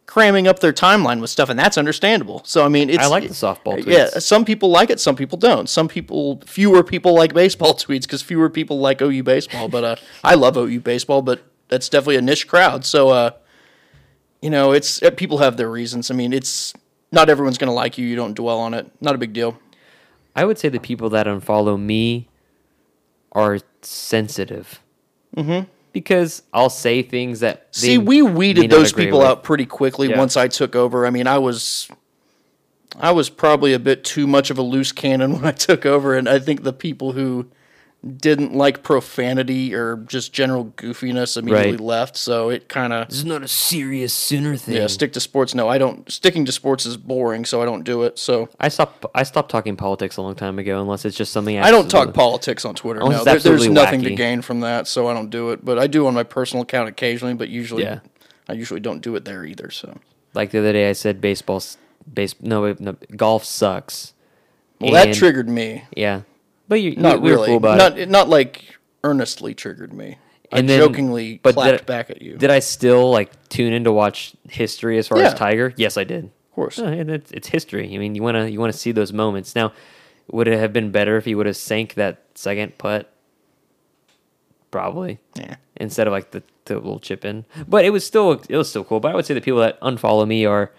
cramming 0.08 0.48
up 0.48 0.58
their 0.58 0.72
timeline 0.72 1.20
with 1.20 1.28
stuff, 1.30 1.50
and 1.50 1.58
that's 1.58 1.78
understandable. 1.78 2.40
So 2.44 2.64
I 2.64 2.68
mean, 2.68 2.90
it's 2.90 2.98
I 2.98 3.06
like 3.06 3.28
the 3.28 3.34
softball 3.34 3.78
Tweets. 3.78 3.86
Yeah, 3.86 4.08
some 4.18 4.44
people 4.44 4.70
like 4.70 4.90
it, 4.90 4.98
some 4.98 5.14
people 5.14 5.38
don't. 5.38 5.68
Some 5.68 5.86
people, 5.86 6.40
fewer 6.46 6.82
people 6.82 7.14
like 7.14 7.34
baseball 7.34 7.74
tweets 7.74 8.02
because 8.02 8.22
fewer 8.22 8.50
people 8.50 8.80
like 8.80 9.00
OU 9.00 9.22
baseball. 9.22 9.68
But 9.68 9.84
uh, 9.84 9.96
I 10.24 10.34
love 10.34 10.56
OU 10.56 10.80
baseball, 10.80 11.22
but 11.22 11.42
that's 11.68 11.88
definitely 11.88 12.16
a 12.16 12.22
niche 12.22 12.48
crowd. 12.48 12.84
So 12.84 13.10
uh, 13.10 13.30
you 14.42 14.50
know, 14.50 14.72
it's 14.72 15.02
uh, 15.02 15.10
people 15.10 15.38
have 15.38 15.56
their 15.56 15.70
reasons. 15.70 16.10
I 16.10 16.14
mean, 16.14 16.32
it's 16.32 16.72
not 17.12 17.28
everyone's 17.28 17.58
going 17.58 17.68
to 17.68 17.74
like 17.74 17.98
you. 17.98 18.06
You 18.06 18.16
don't 18.16 18.34
dwell 18.34 18.58
on 18.58 18.74
it. 18.74 18.90
Not 19.00 19.14
a 19.14 19.18
big 19.18 19.32
deal. 19.32 19.58
I 20.36 20.44
would 20.44 20.58
say 20.58 20.68
the 20.68 20.78
people 20.80 21.10
that 21.10 21.26
unfollow 21.26 21.80
me 21.80 22.28
are 23.32 23.58
sensitive. 23.82 24.80
Mm-hmm. 25.36 25.68
Because 25.92 26.42
I'll 26.52 26.70
say 26.70 27.02
things 27.02 27.40
that 27.40 27.72
they 27.72 27.80
See, 27.80 27.98
we 27.98 28.22
weeded 28.22 28.70
those 28.70 28.92
people 28.92 29.18
with. 29.20 29.28
out 29.28 29.42
pretty 29.42 29.66
quickly 29.66 30.10
Yeah. 30.10 30.18
once 30.18 30.36
I 30.36 30.46
took 30.48 30.76
over. 30.76 31.06
I 31.06 31.10
mean, 31.10 31.26
I 31.26 31.38
was 31.38 31.88
I 33.00 33.10
was 33.12 33.30
probably 33.30 33.72
a 33.72 33.78
bit 33.78 34.04
too 34.04 34.26
much 34.26 34.50
of 34.50 34.58
a 34.58 34.62
loose 34.62 34.92
cannon 34.92 35.32
when 35.34 35.44
I 35.44 35.52
took 35.52 35.84
over, 35.86 36.14
and 36.16 36.28
I 36.28 36.38
think 36.38 36.62
the 36.62 36.72
people 36.72 37.12
who 37.12 37.46
didn't 38.18 38.54
like 38.54 38.84
profanity 38.84 39.74
or 39.74 39.96
just 40.06 40.32
general 40.32 40.66
goofiness 40.76 41.36
immediately 41.36 41.72
Right. 41.72 41.80
left. 41.80 42.16
So 42.16 42.48
it 42.48 42.68
kind 42.68 42.92
of 42.92 43.08
This 43.08 43.18
is 43.18 43.24
not 43.24 43.42
a 43.42 43.48
serious 43.48 44.12
Sooner 44.14 44.56
thing. 44.56 44.76
yeah, 44.76 44.86
stick 44.86 45.12
to 45.14 45.20
sports. 45.20 45.52
No, 45.52 45.68
I 45.68 45.78
don't. 45.78 46.10
Sticking 46.10 46.44
to 46.44 46.52
sports 46.52 46.86
is 46.86 46.96
boring, 46.96 47.44
so 47.44 47.60
I 47.60 47.64
don't 47.64 47.82
do 47.82 48.04
it. 48.04 48.16
So 48.18 48.48
I 48.60 48.68
stopped. 48.68 49.04
I 49.16 49.24
stopped 49.24 49.50
talking 49.50 49.74
politics 49.76 50.16
a 50.16 50.22
long 50.22 50.36
time 50.36 50.60
ago, 50.60 50.80
unless 50.80 51.04
it's 51.04 51.16
just 51.16 51.32
something 51.32 51.58
I 51.58 51.72
don't 51.72 51.84
talk 51.90 52.08
absolutely- 52.08 52.12
politics 52.12 52.64
on 52.64 52.74
Twitter. 52.76 53.00
No, 53.00 53.08
There- 53.08 53.24
there's 53.24 53.36
absolutely 53.46 53.68
nothing 53.70 54.02
to 54.04 54.14
gain 54.14 54.42
from 54.42 54.60
that, 54.60 54.86
so 54.86 55.08
I 55.08 55.14
don't 55.14 55.30
do 55.30 55.50
it. 55.50 55.64
But 55.64 55.78
I 55.80 55.88
do 55.88 56.06
on 56.06 56.14
my 56.14 56.22
personal 56.22 56.62
account 56.62 56.88
occasionally. 56.88 57.34
But 57.34 57.48
usually, 57.48 57.82
Yeah. 57.82 57.98
I 58.48 58.52
usually 58.52 58.80
don't 58.80 59.00
do 59.02 59.16
it 59.16 59.24
there 59.24 59.44
either. 59.44 59.70
So 59.70 59.98
Like 60.34 60.52
the 60.52 60.60
other 60.60 60.72
day, 60.72 60.88
I 60.88 60.92
said 60.92 61.20
baseball, 61.20 61.62
base. 62.14 62.36
No, 62.40 62.76
no, 62.78 62.94
golf 63.16 63.44
sucks. 63.44 64.12
well, 64.80 64.92
that 64.92 65.14
triggered 65.14 65.48
me. 65.48 65.82
Yeah, 65.96 66.20
but 66.68 66.80
you, 66.80 66.94
Not 66.96 67.20
were 67.22 67.30
really. 67.30 67.46
cool 67.48 67.56
about 67.56 67.78
not 67.78 67.98
it. 67.98 68.08
not 68.08 68.28
like 68.28 68.76
earnestly 69.04 69.54
triggered 69.54 69.92
me. 69.92 70.18
I 70.52 70.58
And 70.60 70.68
then- 70.68 70.78
jokingly 70.80 71.40
but 71.42 71.54
clapped 71.54 71.78
did- 71.78 71.86
back 71.86 72.10
at 72.10 72.22
you. 72.22 72.36
Did 72.36 72.50
I 72.50 72.58
still 72.60 73.10
like 73.10 73.30
tune 73.48 73.72
in 73.72 73.84
to 73.84 73.92
watch 73.92 74.32
history 74.48 74.98
as 74.98 75.08
far 75.08 75.18
Yeah. 75.18 75.26
as 75.28 75.34
Tiger? 75.34 75.74
Yes, 75.76 75.96
I 75.96 76.04
did. 76.04 76.24
of 76.24 76.54
course. 76.54 76.78
Yeah, 76.78 76.88
it's, 76.90 77.30
it's 77.32 77.48
history. 77.48 77.94
I 77.94 77.98
mean, 77.98 78.14
you 78.14 78.22
wanna 78.22 78.46
you 78.48 78.58
wanna 78.60 78.72
see 78.72 78.92
those 78.92 79.12
moments. 79.12 79.54
Now, 79.54 79.72
would 80.30 80.48
it 80.48 80.58
have 80.58 80.72
been 80.72 80.90
better 80.90 81.16
if 81.16 81.24
he 81.24 81.34
would 81.34 81.46
have 81.46 81.56
sank 81.56 81.94
that 81.94 82.22
second 82.34 82.78
putt? 82.78 83.10
Probably. 84.70 85.18
Yeah. 85.34 85.56
Instead 85.76 86.06
of 86.06 86.12
like 86.12 86.32
the, 86.32 86.42
the 86.66 86.74
little 86.74 86.98
chip 86.98 87.24
in, 87.24 87.44
but 87.66 87.84
it 87.84 87.90
was 87.90 88.04
still 88.06 88.32
it 88.48 88.56
was 88.56 88.68
still 88.68 88.84
cool. 88.84 89.00
But 89.00 89.12
I 89.12 89.14
would 89.14 89.24
say 89.26 89.34
the 89.34 89.40
people 89.40 89.60
that 89.60 89.80
unfollow 89.80 90.26
me 90.26 90.44
are, 90.44 90.72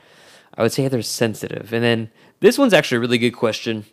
I 0.57 0.61
would 0.61 0.71
say 0.71 0.87
they're 0.87 1.01
sensitive. 1.01 1.73
And 1.73 1.83
then 1.83 2.11
this 2.41 2.57
one's 2.57 2.73
actually 2.73 2.97
a 2.97 2.99
really 3.01 3.17
good 3.17 3.31
question 3.31 3.85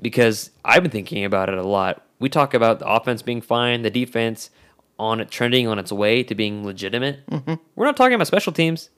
because 0.00 0.50
I've 0.64 0.82
been 0.82 0.92
thinking 0.92 1.24
about 1.24 1.48
it 1.48 1.58
a 1.58 1.62
lot. 1.66 2.04
We 2.18 2.28
talk 2.28 2.54
about 2.54 2.78
the 2.80 2.86
offense 2.88 3.22
being 3.22 3.40
fine, 3.40 3.82
the 3.82 3.90
defense 3.90 4.50
on 4.98 5.20
it 5.20 5.30
trending 5.30 5.68
on 5.68 5.78
its 5.78 5.92
way 5.92 6.22
to 6.24 6.34
being 6.34 6.64
legitimate. 6.64 7.24
Mm-hmm. 7.26 7.54
We're 7.76 7.86
not 7.86 7.96
talking 7.96 8.14
about 8.14 8.26
special 8.26 8.52
teams. 8.52 8.90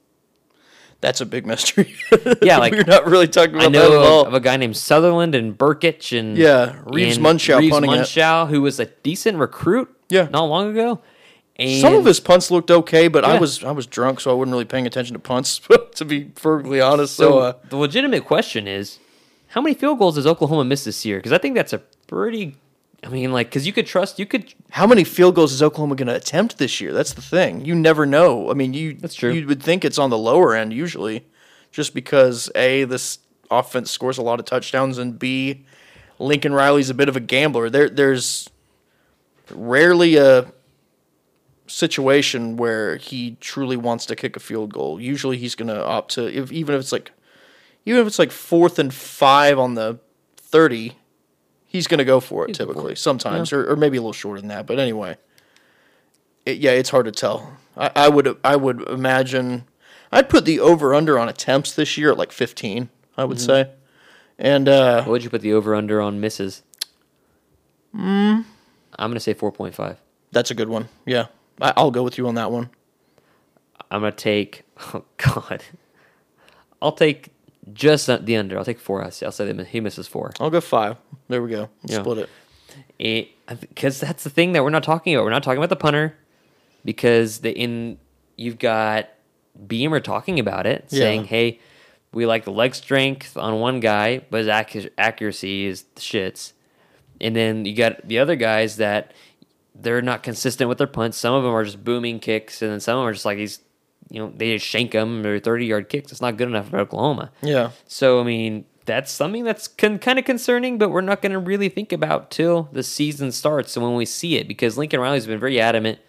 That's 1.03 1.21
a 1.21 1.27
big 1.27 1.47
mystery. 1.47 1.95
Yeah, 2.43 2.59
like- 2.59 2.73
we're 2.75 2.85
not 2.85 3.07
really 3.07 3.29
talking 3.29 3.55
about 3.55 3.67
I 3.69 3.71
that 3.71 3.85
at 3.85 3.89
know 3.91 4.01
all. 4.03 4.27
of, 4.27 4.35
a 4.35 4.41
guy 4.41 4.57
named 4.57 4.77
Sutherland 4.77 5.35
and 5.35 5.57
Brkic 5.57 6.19
and 6.19 6.37
Yeah, 6.37 6.81
Reeves 6.85 7.17
and 7.17 7.25
Mundschau 7.27 7.59
Reeves. 7.59 7.77
Mundschau, 7.77 8.49
who 8.49 8.63
was 8.63 8.81
a 8.81 8.87
decent 8.87 9.39
recruit. 9.39 9.95
Yeah. 10.09 10.29
not 10.31 10.45
long 10.45 10.71
ago. 10.71 11.01
And 11.57 11.81
Some 11.81 11.95
of 11.95 12.05
his 12.07 12.21
punts 12.21 12.51
looked 12.51 12.71
okay, 12.71 13.09
but 13.09 13.23
I 13.25 13.39
was 13.39 13.63
I 13.63 13.71
was 13.73 13.87
drunk, 13.87 14.21
so 14.21 14.31
I 14.31 14.35
wasn't 14.35 14.53
really 14.53 14.65
paying 14.65 14.87
attention 14.87 15.13
to 15.13 15.19
punts. 15.21 15.61
to 15.97 16.05
be 16.07 16.25
perfectly 16.25 16.81
honest, 16.81 17.15
so, 17.17 17.31
So 17.31 17.39
uh, 17.39 17.53
the 17.69 17.77
legitimate 17.77 18.25
question 18.25 18.67
is, 18.67 18.99
how 19.51 19.61
many 19.61 19.75
field 19.75 19.99
goals 19.99 20.15
does 20.15 20.27
Oklahoma 20.27 20.65
miss 20.65 20.85
this 20.85 21.05
year? 21.05 21.19
Because 21.19 21.33
I 21.33 21.39
think 21.39 21.57
that's 21.57 21.73
a 21.73 21.79
pretty. 22.07 22.57
I 23.03 23.09
mean, 23.09 23.33
like, 23.33 23.49
because 23.49 23.67
you 23.67 23.73
could 23.73 23.87
trust, 23.87 24.19
you 24.19 24.27
could. 24.27 24.55
how 24.71 24.87
many 24.87 25.05
field 25.05 25.35
goals 25.35 25.53
is 25.53 25.63
Oklahoma 25.63 25.97
going 25.97 26.09
to 26.09 26.15
attempt 26.15 26.59
this 26.59 26.81
year? 26.81 26.93
That's 26.93 27.15
the 27.15 27.23
thing. 27.23 27.65
You 27.65 27.75
never 27.75 28.07
know. 28.07 28.51
I 28.51 28.55
mean, 28.55 28.75
you 28.75 28.95
That's 28.95 29.15
true. 29.15 29.33
You 29.33 29.47
would 29.47 29.63
think 29.63 29.85
it's 29.85 29.99
on 29.99 30.11
the 30.11 30.19
lower 30.19 30.55
end 30.55 30.73
usually, 30.73 31.27
just 31.73 31.95
because 31.95 32.51
a 32.55 32.85
this 32.85 33.19
offense 33.51 33.91
scores 33.91 34.19
a 34.19 34.23
lot 34.23 34.39
of 34.39 34.47
touchdowns, 34.47 34.99
and 34.99 35.19
b 35.19 35.65
Lincoln 36.21 36.53
Riley's 36.53 36.91
a 36.91 36.95
bit 36.95 37.09
of 37.09 37.17
a 37.17 37.21
gambler. 37.21 37.71
There, 37.71 37.89
there's 37.89 38.49
rarely 39.51 40.17
a 40.17 40.53
situation 41.67 42.57
where 42.57 42.99
he 42.99 43.37
truly 43.41 43.77
wants 43.77 44.07
to 44.07 44.15
kick 44.17 44.37
a 44.37 44.41
field 44.41 44.73
goal. 44.73 45.01
Usually, 45.01 45.39
he's 45.39 45.55
going 45.57 45.69
to 45.69 45.85
opt 45.85 46.13
to, 46.13 46.33
if, 46.33 46.53
even 46.53 46.75
if 46.75 46.81
it's 46.81 46.93
like, 46.93 47.11
even 47.87 48.01
if 48.01 48.07
it's 48.07 48.19
like 48.19 48.31
fourth 48.31 48.79
and 48.79 48.93
five 48.93 49.59
on 49.59 49.75
the 49.75 49.99
thirty, 50.37 50.97
he's 51.67 51.87
going 51.87 51.99
to 51.99 52.05
go 52.05 52.21
for 52.21 52.49
it 52.49 52.55
typically. 52.55 52.95
Sometimes, 52.95 53.53
or, 53.53 53.71
or 53.71 53.77
maybe 53.77 53.97
a 53.97 54.01
little 54.01 54.13
shorter 54.13 54.41
than 54.41 54.49
that. 54.49 54.67
But 54.67 54.79
anyway, 54.79 55.17
it, 56.47 56.59
yeah, 56.59 56.73
it's 56.73 56.91
hard 56.91 57.07
to 57.07 57.13
tell. 57.13 57.57
I, 57.77 57.91
I 57.95 58.09
would, 58.09 58.37
I 58.45 58.57
would 58.57 58.83
imagine, 58.89 59.65
I'd 60.13 60.29
put 60.29 60.45
the 60.45 60.59
over 60.61 60.95
under 60.95 61.19
on 61.19 61.29
attempts 61.29 61.73
this 61.75 61.97
year 61.97 62.11
at 62.11 62.19
like 62.19 62.33
fifteen. 62.33 62.89
I 63.17 63.25
would 63.25 63.41
say, 63.41 63.71
and 64.39 64.69
uh, 64.69 65.03
What 65.05 65.13
would 65.13 65.25
you 65.25 65.31
put 65.31 65.43
the 65.43 65.53
over 65.53 65.75
under 65.75 66.01
on 66.01 66.21
misses? 66.21 66.63
Hmm. 67.93 68.41
I'm 68.99 69.11
gonna 69.11 69.21
say 69.21 69.35
four 69.35 69.53
point 69.53 69.75
five. 69.75 69.99
that's 70.33 70.51
a 70.51 70.55
good 70.55 70.69
one. 70.69 70.89
Yeah, 71.07 71.27
I, 71.61 71.73
I'll 71.77 71.91
go 71.91 72.03
with 72.03 72.19
you 72.19 72.27
on 72.29 72.35
that 72.37 72.51
one. 72.51 72.71
I'm 73.91 74.01
gonna 74.01 74.13
take. 74.13 74.63
Oh 74.95 75.05
God, 75.19 75.63
I'll 76.81 76.93
take 76.93 77.29
just 77.73 78.07
the 78.07 78.37
under. 78.37 78.59
I'll 78.59 78.65
take 78.65 78.81
four. 78.81 79.05
I'll 79.05 79.11
say, 79.11 79.27
I'll 79.27 79.33
say 79.33 79.51
that 79.53 79.67
he 79.69 79.81
misses 79.81 80.07
four. 80.09 80.33
I'll 80.41 80.51
go 80.51 80.61
five. 80.61 80.97
There 81.29 81.43
we 81.43 81.51
go. 81.51 81.69
Yeah. 81.85 82.01
Split 82.03 82.29
it. 82.99 83.29
because 83.61 84.03
uh, 84.03 84.07
that's 84.07 84.25
the 84.25 84.31
thing 84.31 84.53
that 84.53 84.63
we're 84.65 84.71
not 84.71 84.83
talking 84.85 85.15
about. 85.15 85.25
We're 85.25 85.31
not 85.31 85.43
talking 85.43 85.59
about 85.59 85.69
the 85.71 85.77
punter 85.77 86.17
because 86.85 87.39
the 87.41 87.53
in 87.53 87.99
you've 88.37 88.59
got 88.59 89.09
Beamer 89.67 90.01
talking 90.01 90.39
about 90.39 90.67
it, 90.67 90.87
Yeah. 90.91 91.01
saying, 91.01 91.25
"Hey, 91.25 91.61
we 92.13 92.27
like 92.27 92.45
the 92.45 92.53
leg 92.53 92.75
strength 92.75 93.37
on 93.37 93.61
one 93.61 93.81
guy, 93.81 94.23
but 94.31 94.39
his 94.39 94.47
accu- 94.49 94.91
accuracy 94.97 95.67
is 95.67 95.83
the 95.95 96.01
shits." 96.01 96.53
And 97.21 97.37
then 97.37 97.65
you 97.67 97.75
got 97.75 98.07
the 98.09 98.19
other 98.19 98.37
guys 98.37 98.77
that 98.77 99.13
they're 99.75 100.01
not 100.03 100.23
consistent 100.23 100.69
with 100.69 100.79
their 100.79 100.87
punts. 100.87 101.19
Some 101.19 101.35
of 101.35 101.43
them 101.43 101.53
are 101.53 101.65
just 101.65 101.85
booming 101.85 102.19
kicks, 102.21 102.63
and 102.63 102.71
then 102.71 102.81
some 102.81 102.97
of 102.99 103.03
them 103.03 103.09
are 103.09 103.13
just 103.13 103.25
like 103.27 103.39
he's, 103.39 103.59
you 104.11 104.21
know, 104.21 104.33
they 104.37 104.55
just 104.55 104.67
shank 104.67 104.93
them 104.93 105.25
or 105.25 105.39
thirty 105.39 105.67
yard 105.67 105.89
kicks. 105.89 106.13
It's 106.13 106.21
not 106.21 106.37
good 106.37 106.49
enough 106.49 106.69
for 106.69 106.79
Oklahoma. 106.79 107.31
Yeah. 107.43 107.71
So 107.87 108.21
I 108.21 108.25
mean, 108.25 108.65
that's 108.87 109.13
something 109.13 109.45
that's 109.45 109.69
con- 109.69 109.99
kind 109.99 110.19
of 110.19 110.25
concerning, 110.25 110.77
but 110.77 110.91
we're 110.91 111.01
not 111.01 111.23
going 111.23 111.33
to 111.33 111.39
really 111.39 111.69
think 111.69 111.93
about 111.93 112.31
till 112.31 112.69
the 112.73 112.83
season 112.83 113.31
starts 113.31 113.77
and 113.77 113.85
when 113.85 113.95
we 113.95 114.05
see 114.05 114.37
it, 114.37 114.49
because 114.49 114.77
Lincoln 114.77 115.01
Riley's 115.01 115.27
been 115.27 115.39
very 115.39 115.61
adamant. 115.61 116.01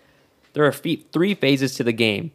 There 0.53 0.65
are 0.65 0.71
three 0.71 1.35
phases 1.35 1.75
to 1.75 1.83
the 1.83 1.93
game. 1.93 2.31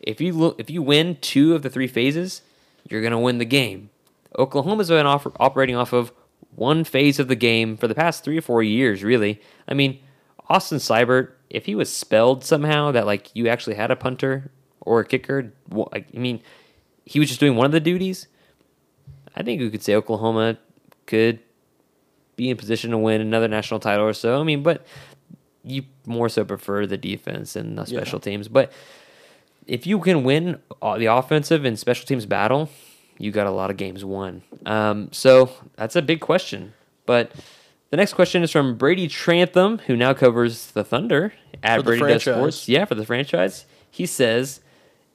If 0.00 0.20
you 0.20 0.32
look, 0.32 0.60
if 0.60 0.70
you 0.70 0.82
win 0.82 1.18
two 1.20 1.54
of 1.54 1.62
the 1.62 1.68
three 1.68 1.88
phases, 1.88 2.42
you're 2.88 3.00
going 3.00 3.12
to 3.12 3.18
win 3.18 3.38
the 3.38 3.44
game. 3.44 3.90
Oklahoma's 4.38 4.88
been 4.88 5.04
off- 5.04 5.26
operating 5.40 5.76
off 5.76 5.92
of 5.92 6.12
one 6.54 6.84
phase 6.84 7.18
of 7.18 7.28
the 7.28 7.36
game 7.36 7.76
for 7.76 7.88
the 7.88 7.94
past 7.94 8.24
three 8.24 8.38
or 8.38 8.42
four 8.42 8.62
years, 8.62 9.02
really. 9.02 9.40
I 9.66 9.74
mean, 9.74 9.98
Austin 10.48 10.78
Seibert, 10.78 11.32
if 11.50 11.66
he 11.66 11.74
was 11.74 11.94
spelled 11.94 12.44
somehow 12.44 12.90
that 12.92 13.06
like 13.06 13.30
you 13.34 13.48
actually 13.48 13.76
had 13.76 13.90
a 13.90 13.96
punter 13.96 14.50
or 14.88 15.00
a 15.00 15.04
kicker, 15.04 15.52
I 15.92 16.04
mean, 16.12 16.40
he 17.04 17.18
was 17.18 17.28
just 17.28 17.40
doing 17.40 17.56
one 17.56 17.66
of 17.66 17.72
the 17.72 17.80
duties. 17.80 18.26
I 19.36 19.42
think 19.42 19.60
we 19.60 19.70
could 19.70 19.82
say 19.82 19.94
Oklahoma 19.94 20.58
could 21.06 21.40
be 22.36 22.50
in 22.50 22.56
position 22.56 22.90
to 22.92 22.98
win 22.98 23.20
another 23.20 23.48
national 23.48 23.80
title 23.80 24.06
or 24.06 24.12
so. 24.12 24.40
I 24.40 24.44
mean, 24.44 24.62
but 24.62 24.86
you 25.62 25.84
more 26.06 26.28
so 26.28 26.44
prefer 26.44 26.86
the 26.86 26.96
defense 26.96 27.54
and 27.56 27.76
the 27.76 27.84
special 27.84 28.18
teams. 28.18 28.48
But 28.48 28.72
if 29.66 29.86
you 29.86 30.00
can 30.00 30.24
win 30.24 30.60
uh, 30.80 30.96
the 30.96 31.06
offensive 31.06 31.64
and 31.64 31.78
special 31.78 32.06
teams 32.06 32.26
battle, 32.26 32.70
you 33.18 33.30
got 33.30 33.46
a 33.46 33.50
lot 33.50 33.70
of 33.70 33.76
games 33.76 34.04
won. 34.04 34.42
Um, 34.64 35.10
so 35.12 35.50
that's 35.76 35.96
a 35.96 36.02
big 36.02 36.20
question. 36.20 36.72
But 37.04 37.32
the 37.90 37.96
next 37.96 38.14
question 38.14 38.42
is 38.42 38.50
from 38.50 38.76
Brady 38.76 39.08
Trantham, 39.08 39.78
who 39.80 39.96
now 39.96 40.14
covers 40.14 40.70
the 40.72 40.84
Thunder 40.84 41.34
at 41.62 41.78
For 41.78 41.84
Brady 41.84 42.06
Does. 42.06 42.22
Sports. 42.22 42.68
Yeah, 42.68 42.84
for 42.84 42.94
the 42.94 43.04
franchise. 43.04 43.66
He 43.90 44.06
says, 44.06 44.60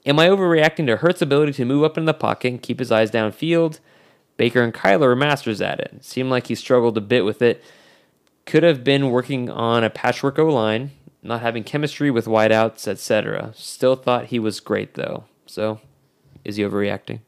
Am 0.05 0.19
I 0.19 0.27
overreacting 0.27 0.85
to 0.87 0.97
Hurt's 0.97 1.21
ability 1.21 1.53
to 1.53 1.65
move 1.65 1.83
up 1.83 1.97
in 1.97 2.05
the 2.05 2.13
pocket 2.13 2.49
and 2.49 2.61
keep 2.61 2.79
his 2.79 2.91
eyes 2.91 3.09
downfield? 3.09 3.79
Baker 4.35 4.61
and 4.61 4.73
Kyler 4.73 5.11
are 5.11 5.15
masters 5.15 5.61
at 5.61 5.79
it. 5.79 6.03
Seemed 6.03 6.29
like 6.29 6.47
he 6.47 6.55
struggled 6.55 6.97
a 6.97 7.01
bit 7.01 7.23
with 7.23 7.41
it. 7.41 7.63
Could 8.45 8.63
have 8.63 8.83
been 8.83 9.11
working 9.11 9.49
on 9.49 9.83
a 9.83 9.89
patchwork 9.89 10.37
O 10.37 10.45
line, 10.45 10.91
not 11.21 11.41
having 11.41 11.63
chemistry 11.63 12.11
with 12.11 12.25
wideouts, 12.25 12.87
etc. 12.87 13.53
Still 13.55 13.95
thought 13.95 14.25
he 14.25 14.39
was 14.39 14.59
great 14.59 14.95
though. 14.95 15.23
So, 15.45 15.79
is 16.43 16.57
he 16.57 16.63
overreacting? 16.63 17.19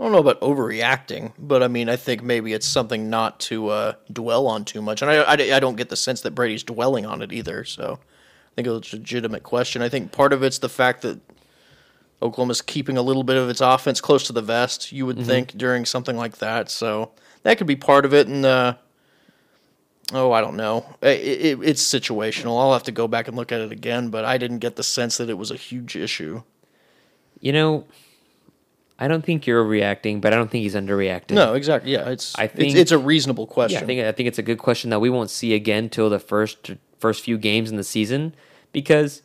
I 0.00 0.04
don't 0.04 0.12
know 0.12 0.18
about 0.18 0.40
overreacting, 0.40 1.32
but 1.38 1.62
I 1.62 1.68
mean, 1.68 1.88
I 1.88 1.96
think 1.96 2.22
maybe 2.22 2.54
it's 2.54 2.66
something 2.66 3.10
not 3.10 3.38
to 3.40 3.68
uh, 3.68 3.92
dwell 4.10 4.46
on 4.46 4.64
too 4.64 4.80
much. 4.80 5.02
And 5.02 5.10
I, 5.10 5.16
I, 5.22 5.32
I 5.56 5.60
don't 5.60 5.76
get 5.76 5.90
the 5.90 5.96
sense 5.96 6.22
that 6.22 6.34
Brady's 6.34 6.64
dwelling 6.64 7.04
on 7.04 7.20
it 7.20 7.32
either. 7.32 7.64
So 7.64 8.00
I 8.00 8.54
think 8.56 8.66
it's 8.66 8.92
a 8.92 8.96
legitimate 8.96 9.42
question. 9.42 9.82
I 9.82 9.88
think 9.88 10.10
part 10.10 10.32
of 10.32 10.42
it's 10.42 10.58
the 10.58 10.68
fact 10.68 11.02
that 11.02 11.20
Oklahoma's 12.22 12.62
keeping 12.62 12.96
a 12.96 13.02
little 13.02 13.24
bit 13.24 13.36
of 13.36 13.48
its 13.50 13.60
offense 13.60 14.00
close 14.00 14.24
to 14.28 14.32
the 14.32 14.42
vest, 14.42 14.92
you 14.92 15.04
would 15.06 15.18
think, 15.18 15.56
during 15.58 15.84
something 15.84 16.16
like 16.16 16.38
that. 16.38 16.70
So 16.70 17.10
that 17.42 17.58
could 17.58 17.66
be 17.66 17.76
part 17.76 18.04
of 18.04 18.14
it. 18.14 18.28
And, 18.28 18.46
uh, 18.46 18.74
oh, 20.12 20.30
I 20.32 20.40
don't 20.40 20.56
know. 20.56 20.86
It, 21.02 21.20
it, 21.20 21.58
it's 21.62 21.82
situational. 21.82 22.60
I'll 22.60 22.72
have 22.72 22.84
to 22.84 22.92
go 22.92 23.08
back 23.08 23.26
and 23.28 23.36
look 23.36 23.50
at 23.50 23.60
it 23.60 23.72
again, 23.72 24.10
but 24.10 24.24
I 24.24 24.38
didn't 24.38 24.58
get 24.58 24.76
the 24.76 24.82
sense 24.82 25.16
that 25.16 25.28
it 25.28 25.36
was 25.36 25.50
a 25.50 25.56
huge 25.56 25.96
issue. 25.96 26.42
You 27.40 27.52
know, 27.52 27.86
I 29.00 29.08
don't 29.08 29.24
think 29.24 29.48
you're 29.48 29.64
overreacting, 29.64 30.20
but 30.20 30.32
I 30.32 30.36
don't 30.36 30.48
think 30.48 30.62
he's 30.62 30.76
underreacting. 30.76 31.32
No, 31.32 31.54
exactly. 31.54 31.90
Yeah, 31.90 32.08
it's 32.08 32.38
I 32.38 32.44
it's, 32.44 32.54
think- 32.54 32.76
it's 32.76 32.92
a 32.92 32.98
reasonable 32.98 33.48
question. 33.48 33.78
Yeah, 33.80 33.82
I 33.82 33.86
think 33.86 34.00
I 34.06 34.12
think 34.12 34.28
it's 34.28 34.38
a 34.38 34.44
good 34.44 34.58
question 34.58 34.90
that 34.90 35.00
we 35.00 35.10
won't 35.10 35.28
see 35.30 35.54
again 35.54 35.88
till 35.88 36.08
the 36.08 36.20
first 36.20 36.70
first 37.00 37.24
few 37.24 37.36
games 37.36 37.68
in 37.68 37.76
the 37.76 37.82
season 37.82 38.32
because 38.70 39.22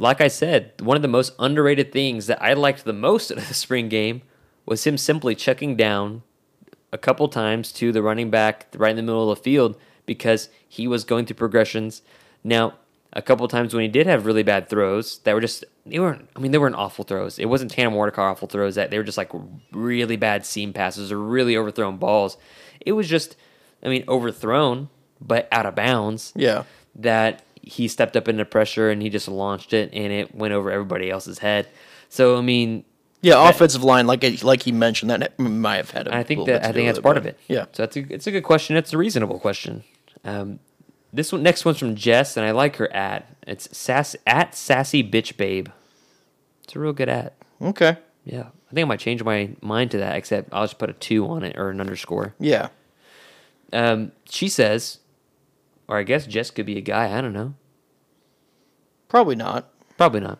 like 0.00 0.20
I 0.20 0.28
said, 0.28 0.72
one 0.80 0.96
of 0.96 1.02
the 1.02 1.08
most 1.08 1.34
underrated 1.38 1.92
things 1.92 2.26
that 2.26 2.42
I 2.42 2.54
liked 2.54 2.84
the 2.84 2.92
most 2.92 3.30
of 3.30 3.36
the 3.48 3.54
spring 3.54 3.88
game 3.88 4.22
was 4.66 4.86
him 4.86 4.96
simply 4.96 5.34
checking 5.34 5.76
down 5.76 6.22
a 6.92 6.98
couple 6.98 7.28
times 7.28 7.70
to 7.72 7.92
the 7.92 8.02
running 8.02 8.30
back 8.30 8.66
right 8.76 8.90
in 8.90 8.96
the 8.96 9.02
middle 9.02 9.30
of 9.30 9.38
the 9.38 9.42
field 9.44 9.76
because 10.06 10.48
he 10.68 10.88
was 10.88 11.04
going 11.04 11.26
through 11.26 11.36
progressions. 11.36 12.02
Now, 12.42 12.74
a 13.12 13.20
couple 13.22 13.46
times 13.48 13.74
when 13.74 13.82
he 13.82 13.88
did 13.88 14.06
have 14.06 14.24
really 14.26 14.42
bad 14.42 14.68
throws 14.68 15.18
that 15.20 15.34
were 15.34 15.40
just 15.40 15.64
they 15.84 15.98
weren't 15.98 16.28
I 16.36 16.38
mean 16.38 16.52
they 16.52 16.58
weren't 16.58 16.76
awful 16.76 17.04
throws. 17.04 17.38
It 17.38 17.46
wasn't 17.46 17.70
Tanner 17.72 17.90
Mordecai 17.90 18.22
awful 18.22 18.46
throws 18.48 18.76
that 18.76 18.90
they 18.90 18.98
were 18.98 19.04
just 19.04 19.18
like 19.18 19.30
really 19.72 20.16
bad 20.16 20.46
seam 20.46 20.72
passes 20.72 21.10
or 21.12 21.18
really 21.18 21.56
overthrown 21.56 21.96
balls. 21.96 22.36
It 22.80 22.92
was 22.92 23.08
just 23.08 23.36
I 23.84 23.88
mean 23.88 24.04
overthrown 24.08 24.88
but 25.20 25.48
out 25.52 25.66
of 25.66 25.74
bounds 25.74 26.32
Yeah. 26.36 26.62
that 26.94 27.42
he 27.62 27.88
stepped 27.88 28.16
up 28.16 28.28
into 28.28 28.44
pressure 28.44 28.90
and 28.90 29.02
he 29.02 29.10
just 29.10 29.28
launched 29.28 29.72
it 29.72 29.90
and 29.92 30.12
it 30.12 30.34
went 30.34 30.52
over 30.54 30.70
everybody 30.70 31.10
else's 31.10 31.38
head. 31.40 31.68
So 32.08 32.36
I 32.38 32.40
mean, 32.40 32.84
Yeah, 33.22 33.48
offensive 33.48 33.84
line, 33.84 34.06
like 34.06 34.22
like 34.42 34.62
he 34.62 34.72
mentioned, 34.72 35.10
that 35.10 35.38
might 35.38 35.76
have 35.76 35.90
had. 35.90 36.08
a 36.08 36.14
I 36.16 36.22
think 36.22 36.46
that 36.46 36.64
I 36.64 36.72
think 36.72 36.86
that's 36.88 36.98
part 36.98 37.14
but- 37.14 37.18
of 37.18 37.26
it. 37.26 37.38
Yeah, 37.48 37.66
So 37.72 37.82
that's 37.82 37.96
a 37.96 38.00
it's 38.12 38.26
a 38.26 38.30
good 38.30 38.44
question. 38.44 38.76
It's 38.76 38.92
a 38.92 38.98
reasonable 38.98 39.38
question. 39.38 39.84
Um, 40.24 40.58
this 41.12 41.32
one 41.32 41.42
next 41.42 41.64
one's 41.64 41.78
from 41.78 41.94
Jess 41.96 42.36
and 42.36 42.46
I 42.46 42.50
like 42.52 42.76
her 42.76 42.88
ad. 42.94 43.24
It's 43.46 43.76
sass 43.76 44.14
at 44.26 44.54
sassy 44.54 45.02
bitch 45.02 45.36
babe. 45.36 45.68
It's 46.64 46.76
a 46.76 46.78
real 46.78 46.92
good 46.92 47.08
ad. 47.08 47.32
okay, 47.60 47.98
Yeah, 48.24 48.46
I 48.70 48.74
think 48.74 48.84
I 48.84 48.88
might 48.88 49.00
change 49.00 49.22
my 49.24 49.50
mind 49.60 49.90
to 49.90 49.98
that. 49.98 50.14
Except 50.16 50.48
I'll 50.52 50.64
just 50.64 50.78
put 50.78 50.88
a 50.88 50.92
two 50.92 51.26
on 51.26 51.42
it 51.42 51.58
or 51.58 51.70
an 51.70 51.80
underscore. 51.80 52.34
yeah, 52.38 52.68
Um, 53.72 54.12
she 54.28 54.48
says, 54.48 54.98
or 55.90 55.98
I 55.98 56.04
guess 56.04 56.26
Jess 56.26 56.50
could 56.50 56.66
be 56.66 56.78
a 56.78 56.80
guy. 56.80 57.18
I 57.18 57.20
don't 57.20 57.32
know. 57.32 57.54
probably 59.08 59.34
not. 59.34 59.68
Probably 59.98 60.20
not. 60.20 60.38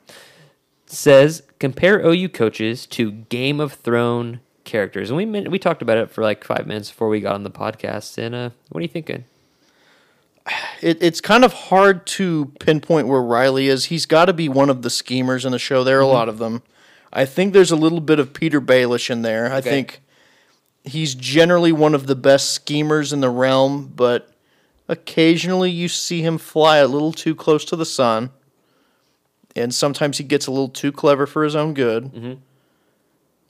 Says 0.86 1.42
compare 1.58 2.00
OU 2.00 2.30
coaches 2.30 2.86
to 2.86 3.10
Game 3.12 3.60
of 3.60 3.74
Thrones 3.74 4.38
characters, 4.64 5.10
and 5.10 5.16
we 5.16 5.26
we 5.48 5.58
talked 5.58 5.82
about 5.82 5.98
it 5.98 6.10
for 6.10 6.22
like 6.22 6.44
five 6.44 6.66
minutes 6.66 6.88
before 6.88 7.08
we 7.08 7.20
got 7.20 7.34
on 7.34 7.42
the 7.42 7.50
podcast. 7.50 8.16
And 8.16 8.34
uh, 8.34 8.50
what 8.70 8.78
are 8.78 8.82
you 8.82 8.88
thinking? 8.88 9.24
It, 10.80 11.02
it's 11.02 11.20
kind 11.20 11.44
of 11.44 11.52
hard 11.52 12.06
to 12.08 12.52
pinpoint 12.60 13.06
where 13.06 13.20
Riley 13.22 13.66
is. 13.68 13.86
He's 13.86 14.06
got 14.06 14.24
to 14.26 14.32
be 14.32 14.48
one 14.48 14.70
of 14.70 14.82
the 14.82 14.90
schemers 14.90 15.44
in 15.44 15.52
the 15.52 15.58
show. 15.58 15.84
There 15.84 15.98
are 15.98 16.02
a 16.02 16.06
lot 16.06 16.28
of 16.28 16.38
them. 16.38 16.62
I 17.12 17.24
think 17.24 17.52
there's 17.52 17.70
a 17.70 17.76
little 17.76 18.00
bit 18.00 18.18
of 18.18 18.32
Petyr 18.32 18.64
Baelish 18.64 19.10
in 19.10 19.22
there. 19.22 19.52
I 19.52 19.60
think 19.60 20.00
he's 20.84 21.14
generally 21.14 21.72
one 21.72 21.94
of 21.94 22.06
the 22.06 22.16
best 22.16 22.52
schemers 22.52 23.12
in 23.12 23.20
the 23.20 23.30
realm, 23.30 23.92
but 23.94 24.32
occasionally 24.90 25.70
you 25.70 25.88
see 25.88 26.20
him 26.20 26.36
fly 26.36 26.78
a 26.78 26.86
little 26.88 27.12
too 27.12 27.34
close 27.34 27.64
to 27.66 27.76
the 27.76 27.86
sun. 27.86 28.30
And 29.56 29.74
sometimes 29.74 30.18
he 30.18 30.24
gets 30.24 30.46
a 30.46 30.50
little 30.50 30.68
too 30.68 30.92
clever 30.92 31.26
for 31.26 31.42
his 31.44 31.54
own 31.56 31.74
good. 31.74 32.38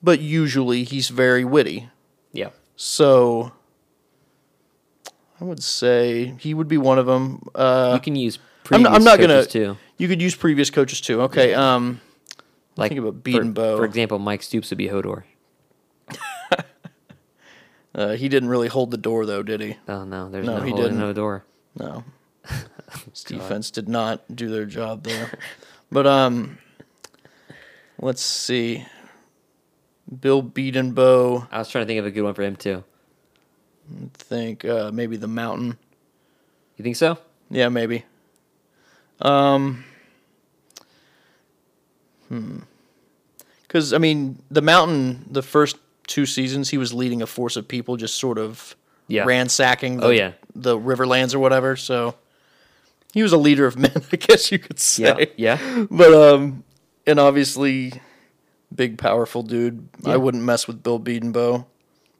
But 0.03 0.20
usually 0.20 0.84
he's 0.84 1.09
very 1.09 1.45
witty. 1.45 1.88
Yeah. 2.32 2.51
So 2.76 3.53
I 5.41 5.45
would 5.45 5.62
say 5.62 6.34
he 6.38 6.55
would 6.55 6.68
be 6.68 6.78
one 6.78 6.99
of 6.99 7.07
them. 7.07 7.43
Uh, 7.55 7.93
you 7.95 8.01
can 8.01 8.16
use 8.16 8.38
I'm 8.70 8.82
not, 8.82 8.93
I'm 8.93 9.05
not 9.05 9.18
gonna. 9.18 9.45
too. 9.47 9.76
You 9.99 10.07
could 10.09 10.22
use 10.22 10.34
previous 10.36 10.70
coaches 10.70 11.01
too. 11.01 11.22
Okay. 11.22 11.55
Um, 11.55 12.01
Like 12.76 12.91
think 12.91 13.01
about 13.01 13.14
for- 13.14 13.20
Bedenbaugh. 13.20 13.76
For 13.78 13.84
example, 13.84 14.18
Mike 14.18 14.43
Stoops 14.43 14.70
would 14.70 14.78
be 14.78 14.88
Hodor. 14.88 15.24
Uh, 17.95 18.12
he 18.12 18.28
didn't 18.28 18.49
really 18.49 18.68
hold 18.68 18.91
the 18.91 18.97
door 18.97 19.26
though, 19.26 19.43
did 19.43 19.61
he? 19.61 19.76
Oh 19.88 20.05
no, 20.05 20.30
there's 20.30 20.47
No, 20.47 20.59
no, 20.59 20.64
he 20.64 20.70
holding 20.70 20.84
didn't. 20.84 20.99
No. 21.78 22.05
His 23.12 23.24
defense 23.24 23.70
did 23.70 23.88
not 23.88 24.34
do 24.34 24.49
their 24.49 24.66
job 24.66 25.03
there. 25.03 25.30
But 25.91 26.07
um, 26.07 26.59
let's 27.99 28.22
see. 28.22 28.86
Bill 30.20 30.43
Bedenbaugh, 30.43 31.49
I 31.51 31.59
was 31.59 31.68
trying 31.68 31.84
to 31.84 31.86
think 31.86 32.01
of 32.01 32.07
a 32.07 32.11
good 32.11 32.22
one 32.22 32.34
for 32.34 32.43
him 32.43 32.57
too. 32.57 32.84
think 34.14 34.64
uh, 34.64 34.91
maybe 34.93 35.16
the 35.16 35.28
Mountain. 35.28 35.78
You 36.76 36.82
think 36.82 36.97
so? 36.97 37.18
Yeah, 37.51 37.68
maybe. 37.68 38.05
Um, 39.20 39.84
hmm. 42.28 42.61
Because 43.62 43.93
I 43.93 43.99
mean, 43.99 44.43
the 44.51 44.62
Mountain, 44.62 45.26
the 45.30 45.43
first 45.43 45.76
two 46.11 46.26
seasons, 46.26 46.68
he 46.70 46.76
was 46.78 46.92
leading 46.92 47.22
a 47.22 47.26
force 47.26 47.56
of 47.56 47.66
people, 47.68 47.96
just 47.96 48.16
sort 48.16 48.36
of 48.38 48.76
Yeah. 49.08 49.24
ransacking. 49.24 49.98
The, 49.98 50.06
Oh, 50.06 50.11
yeah. 50.11 50.32
the 50.54 50.76
Riverlands 50.78 51.34
or 51.34 51.38
whatever. 51.38 51.76
So 51.76 52.14
he 53.14 53.22
was 53.22 53.32
a 53.32 53.38
leader 53.38 53.64
of 53.66 53.76
men, 53.84 54.02
I 54.12 54.16
guess 54.16 54.52
you 54.52 54.58
could 54.58 54.78
say. 54.80 55.32
Yeah. 55.38 55.56
Yeah. 55.58 55.86
But 55.90 56.12
um, 56.12 56.64
and 57.06 57.18
obviously, 57.18 58.00
big 58.74 58.98
powerful 58.98 59.42
dude. 59.42 59.88
I 60.04 60.16
wouldn't 60.16 60.44
mess 60.44 60.66
with 60.66 60.82
Bill 60.82 61.00
Bedenbaugh. 61.00 61.64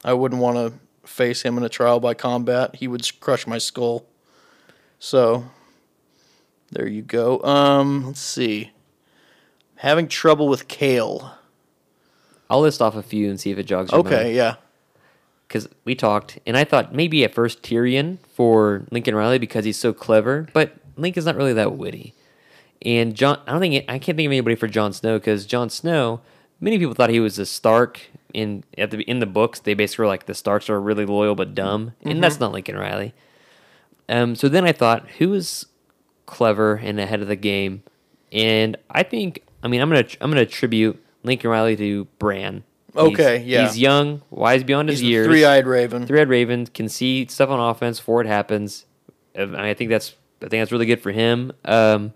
I 0.03 0.13
wouldn't 0.13 0.41
want 0.41 0.57
to 0.57 0.73
face 1.07 1.41
him 1.43 1.57
in 1.57 1.63
a 1.63 1.69
trial 1.69 1.99
by 1.99 2.13
combat. 2.13 2.75
He 2.75 2.87
would 2.87 3.05
crush 3.19 3.45
my 3.45 3.57
skull. 3.57 4.05
So 4.99 5.45
there 6.71 6.87
you 6.87 7.01
go. 7.01 7.41
Um, 7.43 8.05
let's 8.07 8.19
see. 8.21 8.71
Having 9.77 10.07
trouble 10.09 10.47
with 10.47 10.67
Cale. 10.67 11.33
I'll 12.51 12.61
list 12.61 12.81
off 12.81 12.95
a 12.95 13.01
few 13.01 13.29
and 13.29 13.39
see 13.39 13.49
if 13.49 13.57
it 13.57 13.63
jogs 13.63 13.91
your 13.91 14.01
Okay, 14.01 14.35
yeah. 14.35 14.55
Because 15.47 15.69
we 15.85 15.95
talked, 15.95 16.37
and 16.45 16.57
I 16.57 16.65
thought 16.65 16.93
maybe 16.93 17.23
at 17.23 17.33
first 17.33 17.63
Tyrion 17.63 18.17
for 18.33 18.85
Lincoln 18.91 19.15
Riley 19.15 19.39
because 19.39 19.65
he's 19.65 19.77
so 19.77 19.93
clever, 19.93 20.47
but 20.53 20.73
Lincoln's 20.97 21.25
not 21.25 21.35
really 21.37 21.53
that 21.53 21.77
witty. 21.77 22.13
And 22.81 23.15
John, 23.15 23.39
I 23.47 23.51
don't 23.51 23.61
think 23.61 23.85
I 23.87 23.99
can't 23.99 24.17
think 24.17 24.27
of 24.27 24.31
anybody 24.31 24.55
for 24.55 24.67
Jon 24.67 24.91
Snow 24.91 25.17
because 25.17 25.45
Jon 25.45 25.69
Snow, 25.69 26.21
many 26.59 26.77
people 26.77 26.93
thought 26.93 27.09
he 27.09 27.19
was 27.19 27.39
a 27.39 27.45
Stark. 27.45 28.01
In 28.33 28.63
at 28.77 28.91
the 28.91 29.01
in 29.01 29.19
the 29.19 29.25
books, 29.25 29.59
they 29.59 29.73
basically 29.73 30.03
were 30.03 30.07
like 30.07 30.25
the 30.25 30.33
Starks 30.33 30.69
are 30.69 30.79
really 30.79 31.05
loyal 31.05 31.35
but 31.35 31.53
dumb, 31.53 31.93
and 32.01 32.23
that's 32.23 32.39
not 32.39 32.53
Lincoln 32.53 32.77
Riley. 32.77 33.13
Um, 34.07 34.35
so 34.35 34.47
then 34.49 34.65
I 34.65 34.71
thought, 34.71 35.07
who 35.19 35.33
is 35.33 35.65
clever 36.25 36.75
and 36.75 36.99
ahead 36.99 37.21
of 37.21 37.27
the 37.27 37.35
game? 37.35 37.83
And 38.31 38.77
I 38.89 39.03
think, 39.03 39.43
I 39.63 39.67
mean, 39.67 39.81
I'm 39.81 39.89
gonna 39.89 40.07
I'm 40.21 40.31
gonna 40.31 40.41
attribute 40.41 41.01
Lincoln 41.23 41.49
Riley 41.49 41.75
to 41.77 42.05
Bran. 42.19 42.63
He's- 42.93 43.05
Okay, 43.13 43.43
yeah. 43.45 43.63
He's 43.67 43.79
young, 43.79 44.21
wise 44.29 44.63
beyond 44.65 44.89
his 44.89 44.99
He's 44.99 45.09
years. 45.09 45.27
three-eyed 45.27 45.65
raven. 45.65 46.05
Three-eyed 46.05 46.27
raven 46.27 46.65
can 46.67 46.89
see 46.89 47.25
stuff 47.29 47.49
on 47.49 47.59
offense 47.59 47.99
before 47.99 48.19
it 48.21 48.27
happens. 48.27 48.85
And 49.33 49.55
I 49.55 49.73
think 49.73 49.89
that's 49.89 50.15
I 50.43 50.47
think 50.49 50.61
that's 50.61 50.71
really 50.73 50.85
good 50.87 50.99
for 51.01 51.11
him. 51.11 51.53
Um, 51.63 52.13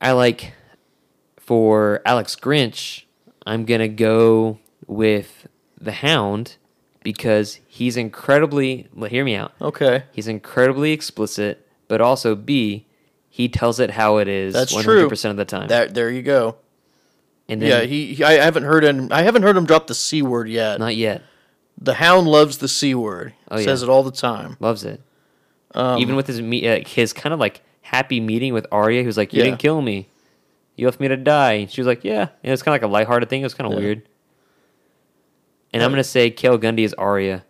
I 0.00 0.12
like 0.12 0.52
for 1.36 2.00
Alex 2.06 2.36
Grinch. 2.36 3.02
I'm 3.44 3.64
gonna 3.64 3.88
go 3.88 4.58
with 4.86 5.46
the 5.78 5.92
Hound 5.92 6.56
because 7.02 7.58
he's 7.66 7.96
incredibly. 7.96 8.88
Well, 8.94 9.10
hear 9.10 9.24
me 9.24 9.34
out. 9.34 9.52
Okay. 9.60 10.04
He's 10.12 10.28
incredibly 10.28 10.92
explicit, 10.92 11.66
but 11.88 12.00
also 12.00 12.34
B. 12.34 12.86
He 13.28 13.48
tells 13.48 13.78
it 13.80 13.90
how 13.90 14.16
it 14.18 14.28
is. 14.28 14.54
That's 14.54 14.72
100% 14.74 14.82
true. 14.82 15.30
of 15.30 15.36
the 15.36 15.44
time. 15.44 15.68
That 15.68 15.94
there 15.94 16.10
you 16.10 16.22
go. 16.22 16.56
And 17.50 17.60
then, 17.60 17.68
Yeah, 17.68 17.80
he, 17.82 18.14
he- 18.14 18.24
I 18.24 18.32
haven't 18.34 18.62
heard 18.62 18.84
him 18.84 19.08
I 19.10 19.22
haven't 19.22 19.42
heard 19.42 19.56
him 19.56 19.66
drop 19.66 19.86
the 19.88 19.94
C 19.94 20.22
word 20.22 20.48
yet. 20.48 20.78
not 20.78 20.96
yet. 20.96 21.22
The 21.82 21.94
hound 21.94 22.28
loves 22.28 22.58
the 22.58 22.68
C 22.68 22.94
word. 22.94 23.34
Oh, 23.50 23.56
Says 23.56 23.82
yeah. 23.82 23.88
it 23.88 23.90
all 23.90 24.02
the 24.02 24.10
time. 24.12 24.56
Loves 24.60 24.84
it. 24.84 25.00
Um, 25.74 25.98
Even 26.00 26.16
with 26.16 26.26
his 26.26 26.40
me- 26.40 26.66
uh, 26.68 26.80
his 26.86 27.12
kind 27.12 27.32
of 27.32 27.40
like 27.40 27.62
happy 27.82 28.20
meeting 28.20 28.52
with 28.54 28.66
Arya, 28.72 29.00
he 29.00 29.06
was 29.06 29.16
like, 29.16 29.32
"You 29.32 29.38
Yeah. 29.38 29.44
didn't 29.46 29.58
kill 29.60 29.80
me. 29.82 30.08
You 30.76 30.86
left 30.86 31.00
me 31.00 31.08
to 31.08 31.16
die." 31.16 31.52
And 31.54 31.70
she 31.70 31.80
was 31.80 31.86
like, 31.86 32.04
"Yeah." 32.04 32.28
And 32.42 32.52
it's 32.52 32.62
kind 32.62 32.72
of 32.74 32.82
like 32.82 32.88
a 32.88 32.92
lighthearted 32.92 33.28
thing. 33.28 33.40
It 33.40 33.44
was 33.44 33.54
kind 33.54 33.72
of 33.72 33.78
weird. 33.78 34.02
And 35.72 35.82
I'm 35.82 35.90
gonna 35.90 36.02
say 36.04 36.30
Cale 36.30 36.58
Gundy 36.58 36.80
is 36.84 36.92
Arya, 36.94 37.44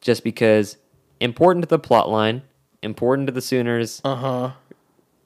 just 0.00 0.24
because 0.24 0.76
important 1.20 1.62
to 1.64 1.68
the 1.68 1.78
plot 1.78 2.08
line, 2.08 2.42
important 2.82 3.26
to 3.28 3.32
the 3.32 3.40
Sooners, 3.42 4.00
Uh 4.04 4.14
huh. 4.16 4.50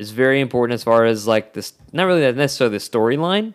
Is 0.03 0.11
very 0.11 0.41
important 0.41 0.75
as 0.75 0.85
far 0.85 1.05
as 1.05 1.27
like 1.27 1.53
this. 1.55 1.73
Not 1.93 2.05
really 2.05 2.31
necessarily 2.33 2.77
the 2.77 2.83
storyline, 2.83 3.55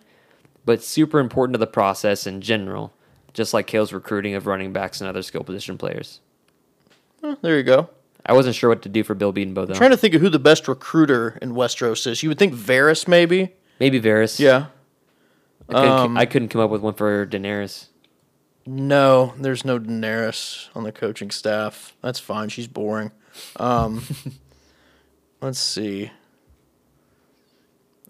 but 0.66 0.82
super 0.84 1.20
important 1.20 1.54
to 1.54 1.60
the 1.60 1.68
process 1.68 2.26
in 2.26 2.42
general. 2.42 2.94
Just 3.34 3.54
like 3.54 3.68
Cale's 3.68 3.94
recruiting 3.94 4.34
of 4.34 4.48
running 4.48 4.74
backs 4.74 5.00
and 5.02 5.08
other 5.10 5.22
skill 5.22 5.44
position 5.44 5.78
players. 5.78 6.22
There 7.42 7.58
you 7.58 7.64
go. 7.64 7.90
I 8.26 8.34
wasn't 8.34 8.56
sure 8.56 8.70
what 8.70 8.82
to 8.82 8.90
do 8.90 9.04
for 9.04 9.14
Bill 9.14 9.32
Bedenbaugh 9.32 9.68
though. 9.68 9.74
I'm 9.74 9.78
trying 9.78 9.92
to 9.92 9.98
think 9.98 10.14
of 10.14 10.22
who 10.22 10.30
the 10.30 10.40
best 10.40 10.68
recruiter 10.68 11.38
in 11.42 11.54
Westeros 11.54 12.08
is. 12.08 12.24
You 12.24 12.30
would 12.30 12.40
think 12.40 12.54
Varys, 12.54 13.08
maybe. 13.08 13.54
Maybe 13.80 14.02
Varys. 14.02 14.40
Yeah. 14.40 14.68
I 15.70 15.74
couldn't, 15.74 15.90
Um, 15.90 16.18
I 16.18 16.26
couldn't 16.26 16.48
come 16.50 16.62
up 16.62 16.70
with 16.70 16.82
one 16.82 16.94
for 16.94 17.26
Daenerys. 17.26 17.88
No, 18.66 19.34
there's 19.38 19.64
no 19.64 19.80
Daenerys 19.80 20.68
on 20.76 20.84
the 20.84 20.92
coaching 20.92 21.32
staff. 21.32 21.96
That's 22.02 22.20
fine. 22.20 22.50
She's 22.50 22.68
boring. 22.68 23.12
Um, 23.58 24.04
let's 25.42 25.60
see. 25.60 26.12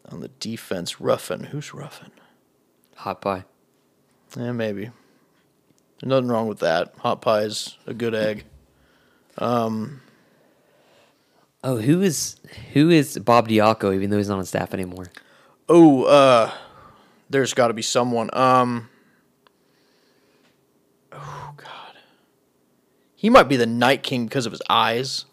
On 0.09 0.21
the 0.21 0.29
defense, 0.39 1.01
Ruffin. 1.01 1.45
Who's 1.45 1.73
Ruffin? 1.73 2.11
Hot 2.95 3.21
pie. 3.21 3.43
Yeah, 4.37 4.51
maybe. 4.53 4.89
There's 5.99 6.09
nothing 6.09 6.27
wrong 6.29 6.47
with 6.47 6.59
that. 6.59 6.93
Hot 6.99 7.21
pie 7.21 7.41
is 7.41 7.77
a 7.85 7.93
good 7.93 8.15
egg. 8.15 8.45
Um, 9.37 10.01
Oh, 11.63 11.77
who 11.77 12.01
is 12.01 12.37
who 12.73 12.89
is 12.89 13.17
Bob 13.17 13.49
Diaco? 13.49 13.93
Even 13.93 14.09
though 14.09 14.17
he's 14.17 14.29
not 14.29 14.37
on 14.37 14.45
staff 14.45 14.73
anymore. 14.73 15.07
Oh, 15.67 16.03
uh, 16.03 16.51
there's 17.29 17.53
got 17.53 17.67
to 17.67 17.73
be 17.73 17.81
someone. 17.81 18.29
Um, 18.31 18.89
oh 21.11 21.53
God, 21.57 21.95
he 23.15 23.29
might 23.29 23.49
be 23.49 23.57
the 23.57 23.65
Night 23.65 24.03
King 24.03 24.25
because 24.27 24.45
of 24.45 24.51
his 24.53 24.61
eyes. 24.69 25.25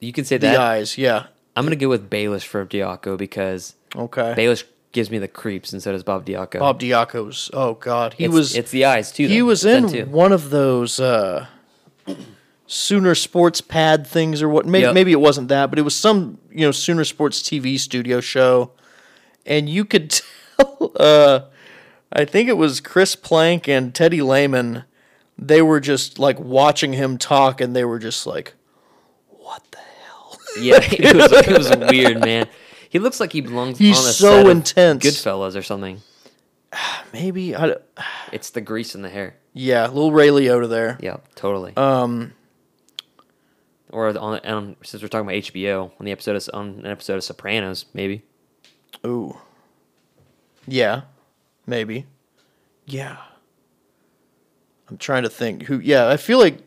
You 0.00 0.12
can 0.12 0.24
say 0.24 0.36
The 0.36 0.48
that. 0.48 0.60
eyes, 0.60 0.98
yeah. 0.98 1.26
I'm 1.56 1.64
gonna 1.64 1.76
go 1.76 1.88
with 1.88 2.08
Baelish 2.10 2.44
for 2.44 2.64
Diaco 2.66 3.16
because 3.18 3.74
Okay. 3.94 4.34
Baelish 4.36 4.64
gives 4.92 5.10
me 5.10 5.18
the 5.18 5.28
creeps, 5.28 5.72
and 5.72 5.82
so 5.82 5.92
does 5.92 6.02
Bob 6.02 6.24
Diaco. 6.26 6.58
Bob 6.60 6.80
Diaco's. 6.80 7.50
Oh 7.52 7.74
God, 7.74 8.14
he 8.14 8.24
It's- 8.24 8.34
was. 8.34 8.56
It's 8.56 8.70
the 8.70 8.84
eyes 8.84 9.12
too. 9.12 9.26
he 9.28 9.38
though. 9.40 9.46
was 9.46 9.64
It's 9.64 9.92
in 9.92 10.10
one 10.12 10.32
of 10.32 10.50
those 10.50 10.98
uh, 11.00 11.46
Sooner 12.66 13.14
Sports 13.14 13.60
Pad 13.60 14.06
things, 14.06 14.40
or 14.42 14.48
what? 14.48 14.64
Maybe, 14.66 14.82
Yep. 14.84 14.94
maybe 14.94 15.12
it 15.12 15.20
wasn't 15.20 15.48
that, 15.48 15.68
but 15.70 15.78
it 15.78 15.82
was 15.82 15.94
some 15.94 16.38
you 16.50 16.60
know 16.66 16.70
Sooner 16.70 17.04
Sports 17.04 17.42
TV 17.42 17.78
studio 17.78 18.20
show, 18.20 18.70
and 19.44 19.68
you 19.68 19.84
could 19.84 20.10
tell. 20.56 20.92
Uh, 20.96 21.40
I 22.12 22.24
think 22.24 22.48
it 22.48 22.56
was 22.56 22.80
Chris 22.80 23.14
Plank 23.16 23.68
and 23.68 23.94
Teddy 23.94 24.22
Lehman. 24.22 24.84
They 25.38 25.60
were 25.62 25.80
just 25.80 26.18
like 26.18 26.38
watching 26.40 26.92
him 26.94 27.18
talk, 27.18 27.60
and 27.60 27.74
they 27.76 27.84
were 27.84 27.98
just 27.98 28.26
like, 28.26 28.54
"What 29.28 29.62
the 29.70 29.78
hell?" 29.78 29.86
Yeah, 30.58 30.78
it 30.82 31.16
was, 31.16 31.32
it 31.32 31.58
was 31.58 31.90
weird, 31.90 32.20
man. 32.20 32.48
He 32.88 32.98
looks 32.98 33.20
like 33.20 33.32
he 33.32 33.40
belongs. 33.40 33.78
He's 33.78 33.98
on 33.98 34.04
a 34.04 34.12
so 34.12 34.30
set 34.30 34.46
of 34.46 34.50
intense. 34.50 35.04
Goodfellas 35.04 35.56
or 35.56 35.62
something. 35.62 36.00
Maybe 37.12 37.56
I. 37.56 37.76
It's 38.32 38.48
the 38.48 38.62
grease 38.62 38.94
in 38.94 39.02
the 39.02 39.10
hair. 39.10 39.36
Yeah, 39.52 39.86
little 39.88 40.10
Ray 40.10 40.28
Liotta 40.28 40.66
there. 40.66 40.98
Yeah, 41.02 41.18
totally. 41.34 41.76
Um, 41.76 42.32
or 43.90 44.08
on, 44.08 44.38
on 44.38 44.76
since 44.82 45.02
we're 45.02 45.08
talking 45.08 45.26
about 45.26 45.34
HBO, 45.34 45.92
on 46.00 46.06
the 46.06 46.12
episode 46.12 46.36
of, 46.36 46.48
on 46.54 46.80
an 46.80 46.86
episode 46.86 47.16
of 47.16 47.24
Sopranos, 47.24 47.84
maybe. 47.92 48.22
Ooh. 49.04 49.36
Yeah, 50.66 51.02
maybe. 51.66 52.06
Yeah. 52.86 53.18
I'm 54.88 54.96
trying 54.96 55.24
to 55.24 55.30
think 55.30 55.64
who. 55.64 55.78
Yeah, 55.78 56.08
I 56.08 56.16
feel 56.16 56.38
like 56.38 56.58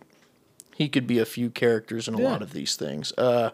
he 0.76 0.88
could 0.88 1.08
be 1.08 1.20
a 1.20 1.26
few 1.26 1.50
characters 1.50 2.08
in 2.08 2.14
a 2.14 2.18
lot 2.18 2.42
of 2.42 2.54
these 2.54 2.76
things. 2.76 3.12
Uh, 3.18 3.52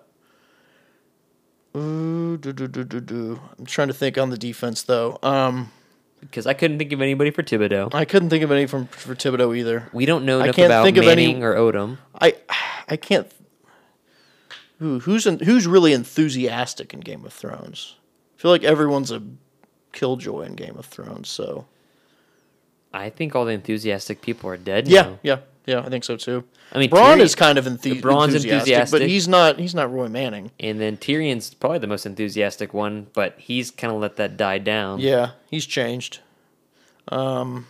Ooh, 1.76 2.38
do, 2.38 2.52
do, 2.52 2.68
do, 2.68 2.84
do, 2.84 3.00
do. 3.00 3.40
I'm 3.58 3.66
trying 3.66 3.88
to 3.88 3.94
think 3.94 4.18
on 4.18 4.30
the 4.30 4.38
defense 4.38 4.84
though. 4.84 5.18
Um, 5.24 5.72
Because 6.20 6.46
I 6.46 6.54
couldn't 6.54 6.78
think 6.78 6.92
of 6.92 7.02
anybody 7.02 7.32
for 7.32 7.44
Thibodeaux. 7.44 7.94
I 7.96 8.06
couldn't 8.06 8.30
think 8.30 8.44
of 8.44 8.52
any 8.52 8.68
from 8.68 8.88
for 8.88 9.16
Thibodeaux 9.16 9.58
either. 9.58 9.90
We 9.94 10.06
don't 10.06 10.26
know 10.26 10.40
I 10.40 10.46
enough 10.46 10.56
can't 10.56 10.66
about 10.68 10.84
think 10.84 10.98
of 10.98 11.06
any- 11.06 11.28
Manning 11.28 11.44
or 11.44 11.56
Odom. 11.56 11.98
I 12.20 12.36
I 12.90 12.98
can't. 12.98 13.32
Ooh, 14.82 15.00
who's 15.00 15.26
in, 15.28 15.40
who's 15.40 15.66
really 15.68 15.94
enthusiastic 15.94 16.94
in 16.94 17.00
Game 17.02 17.24
of 17.26 17.32
Thrones? 17.34 17.96
I 18.38 18.42
feel 18.42 18.52
like 18.52 18.64
everyone's 18.64 19.12
a 19.12 19.22
killjoy 19.94 20.42
in 20.42 20.56
Game 20.56 20.76
of 20.78 20.86
Thrones. 20.88 21.30
So 21.30 21.66
I 22.94 23.10
think 23.10 23.36
all 23.36 23.46
the 23.46 23.52
enthusiastic 23.54 24.22
people 24.22 24.50
are 24.50 24.58
dead 24.58 24.88
yeah, 24.88 25.02
now. 25.04 25.20
yeah, 25.24 25.38
yeah. 25.66 25.80
I 25.82 25.90
think 25.90 26.04
so 26.04 26.16
too. 26.18 26.44
I 26.74 26.80
mean, 26.80 26.90
Bronn 26.90 27.18
Tyrion- 27.18 27.22
is 27.22 27.36
kind 27.36 27.58
of 27.58 27.66
enthu- 27.66 28.02
Bronn's 28.02 28.34
enthusiastic, 28.34 28.52
enthusiastic. 28.54 29.00
but 29.02 29.08
he's 29.10 29.28
not. 29.28 29.60
He's 29.60 29.76
not 29.76 29.92
Roy 29.92 30.08
Manning. 30.08 30.52
And 30.60 30.80
then 30.80 30.98
Tyrion's 30.98 31.54
probably 31.54 31.80
the 31.80 31.88
most 31.88 32.06
enthusiastic 32.06 32.74
one, 32.74 33.08
but 33.14 33.36
he's 33.38 33.72
kind 33.72 33.94
of 33.94 34.00
let 34.00 34.16
that 34.18 34.38
die 34.38 34.58
down. 34.58 35.00
Yeah, 35.00 35.32
he's 35.50 35.66
changed. 35.66 36.20
Um, 37.10 37.68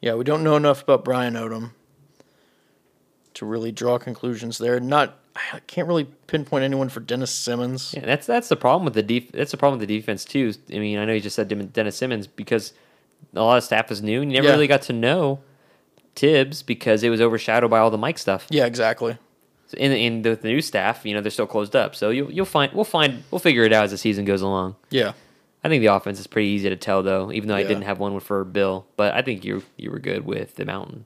yeah, 0.00 0.14
we 0.14 0.24
don't 0.24 0.44
know 0.44 0.56
enough 0.56 0.82
about 0.82 1.04
Brian 1.04 1.34
Odom 1.34 1.70
to 3.34 3.46
really 3.46 3.72
draw 3.72 3.98
conclusions 3.98 4.58
there. 4.58 4.78
Not, 4.80 5.18
I 5.52 5.60
can't 5.66 5.88
really 5.88 6.04
pinpoint 6.26 6.64
anyone 6.64 6.88
for 6.88 7.00
Dennis 7.00 7.30
Simmons. 7.32 7.94
Yeah, 7.96 8.04
that's 8.06 8.26
that's 8.26 8.48
the 8.48 8.56
problem 8.56 8.84
with 8.84 8.94
the 8.94 9.02
def- 9.02 9.32
that's 9.32 9.50
the 9.50 9.56
problem 9.56 9.78
with 9.80 9.88
the 9.88 9.98
defense 9.98 10.24
too. 10.24 10.52
I 10.72 10.78
mean, 10.78 10.98
I 10.98 11.04
know 11.04 11.12
you 11.12 11.20
just 11.20 11.36
said 11.36 11.72
Dennis 11.72 11.96
Simmons 11.96 12.26
because 12.26 12.72
a 13.34 13.42
lot 13.42 13.58
of 13.58 13.64
staff 13.64 13.90
is 13.90 14.02
new, 14.02 14.22
and 14.22 14.30
you 14.30 14.36
never 14.38 14.48
Yeah. 14.48 14.54
really 14.54 14.66
got 14.68 14.82
to 14.82 14.92
know 14.92 15.40
Tibbs 16.18 16.62
because 16.64 17.04
it 17.04 17.10
was 17.10 17.20
overshadowed 17.20 17.70
by 17.70 17.78
all 17.78 17.90
the 17.90 17.98
Mike 17.98 18.18
stuff. 18.18 18.48
Yeah, 18.50 18.66
exactly. 18.66 19.16
In 19.76 19.92
in 19.92 20.22
the, 20.22 20.34
the 20.34 20.48
new 20.48 20.60
staff, 20.60 21.06
you 21.06 21.14
know, 21.14 21.20
they're 21.20 21.30
still 21.30 21.46
closed 21.46 21.76
up, 21.76 21.94
so 21.94 22.10
you'll 22.10 22.32
you'll 22.32 22.44
find 22.44 22.72
we'll 22.72 22.84
find 22.84 23.22
we'll 23.30 23.38
figure 23.38 23.62
it 23.62 23.72
out 23.72 23.84
as 23.84 23.92
the 23.92 23.98
season 23.98 24.24
goes 24.24 24.42
along. 24.42 24.74
Yeah. 24.90 25.12
I 25.62 25.68
think 25.68 25.80
the 25.80 25.92
offense 25.94 26.18
is 26.20 26.26
pretty 26.26 26.48
easy 26.48 26.68
to 26.68 26.76
tell, 26.76 27.02
though, 27.02 27.32
even 27.32 27.48
though 27.48 27.56
I 27.56 27.64
didn't 27.64 27.82
have 27.82 27.98
one 27.98 28.18
for 28.20 28.44
Bill. 28.44 28.86
But 28.96 29.14
I 29.14 29.22
think 29.22 29.44
you 29.44 29.62
you 29.76 29.90
were 29.90 29.98
good 29.98 30.24
with 30.24 30.56
the 30.56 30.64
Mountain. 30.64 31.04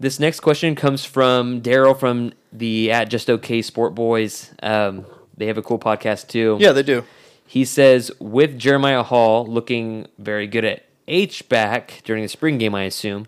This 0.00 0.20
next 0.20 0.40
question 0.40 0.76
comes 0.76 1.04
from 1.04 1.60
Daryl 1.60 1.98
from 1.98 2.32
the 2.52 2.92
at 2.92 3.10
Just 3.10 3.28
Okay 3.28 3.62
Sport 3.62 3.94
Boys. 3.94 4.52
Um, 4.62 5.04
they 5.36 5.46
have 5.46 5.58
a 5.58 5.62
cool 5.62 5.78
podcast 5.78 6.28
too. 6.28 6.56
Yeah, 6.60 6.72
they 6.72 6.82
do. 6.84 7.04
He 7.46 7.64
says 7.64 8.12
with 8.20 8.58
Jeremiah 8.58 9.02
Hall 9.02 9.46
looking 9.46 10.06
very 10.18 10.46
good 10.46 10.64
at 10.64 10.84
H 11.08 11.48
back 11.48 12.02
during 12.04 12.22
the 12.22 12.28
spring 12.28 12.58
game, 12.58 12.74
I 12.74 12.82
assume. 12.82 13.26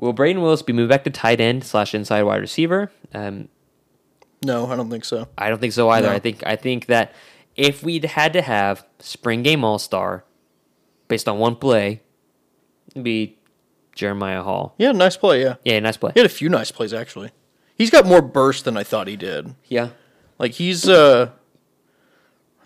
Will 0.00 0.14
Brayden 0.14 0.40
Willis 0.40 0.62
be 0.62 0.72
moved 0.72 0.88
back 0.88 1.04
to 1.04 1.10
tight 1.10 1.40
end 1.40 1.62
slash 1.62 1.94
inside 1.94 2.22
wide 2.22 2.40
receiver? 2.40 2.90
Um, 3.14 3.48
No, 4.44 4.66
I 4.66 4.74
don't 4.74 4.88
think 4.90 5.04
so. 5.04 5.28
I 5.36 5.50
don't 5.50 5.60
think 5.60 5.74
so 5.74 5.90
either. 5.90 6.08
No. 6.08 6.14
I 6.14 6.18
think 6.18 6.42
I 6.46 6.56
think 6.56 6.86
that 6.86 7.14
if 7.54 7.82
we'd 7.82 8.04
had 8.06 8.32
to 8.32 8.40
have 8.42 8.86
spring 8.98 9.42
game 9.42 9.62
all 9.64 9.78
star 9.78 10.24
based 11.08 11.28
on 11.28 11.38
one 11.38 11.54
play, 11.56 12.00
it'd 12.92 13.04
be 13.04 13.36
Jeremiah 13.94 14.42
Hall. 14.42 14.74
Yeah, 14.78 14.92
nice 14.92 15.16
play. 15.18 15.42
Yeah, 15.42 15.56
Yeah, 15.64 15.78
nice 15.80 15.98
play. 15.98 16.12
he 16.14 16.20
had 16.20 16.26
a 16.26 16.32
few 16.32 16.48
nice 16.48 16.70
plays 16.70 16.94
actually. 16.94 17.30
He's 17.76 17.90
got 17.90 18.06
more 18.06 18.22
burst 18.22 18.64
than 18.64 18.76
I 18.78 18.82
thought 18.84 19.06
he 19.08 19.16
did. 19.16 19.54
Yeah. 19.68 19.90
Like 20.38 20.52
he's, 20.52 20.88
uh 20.88 21.30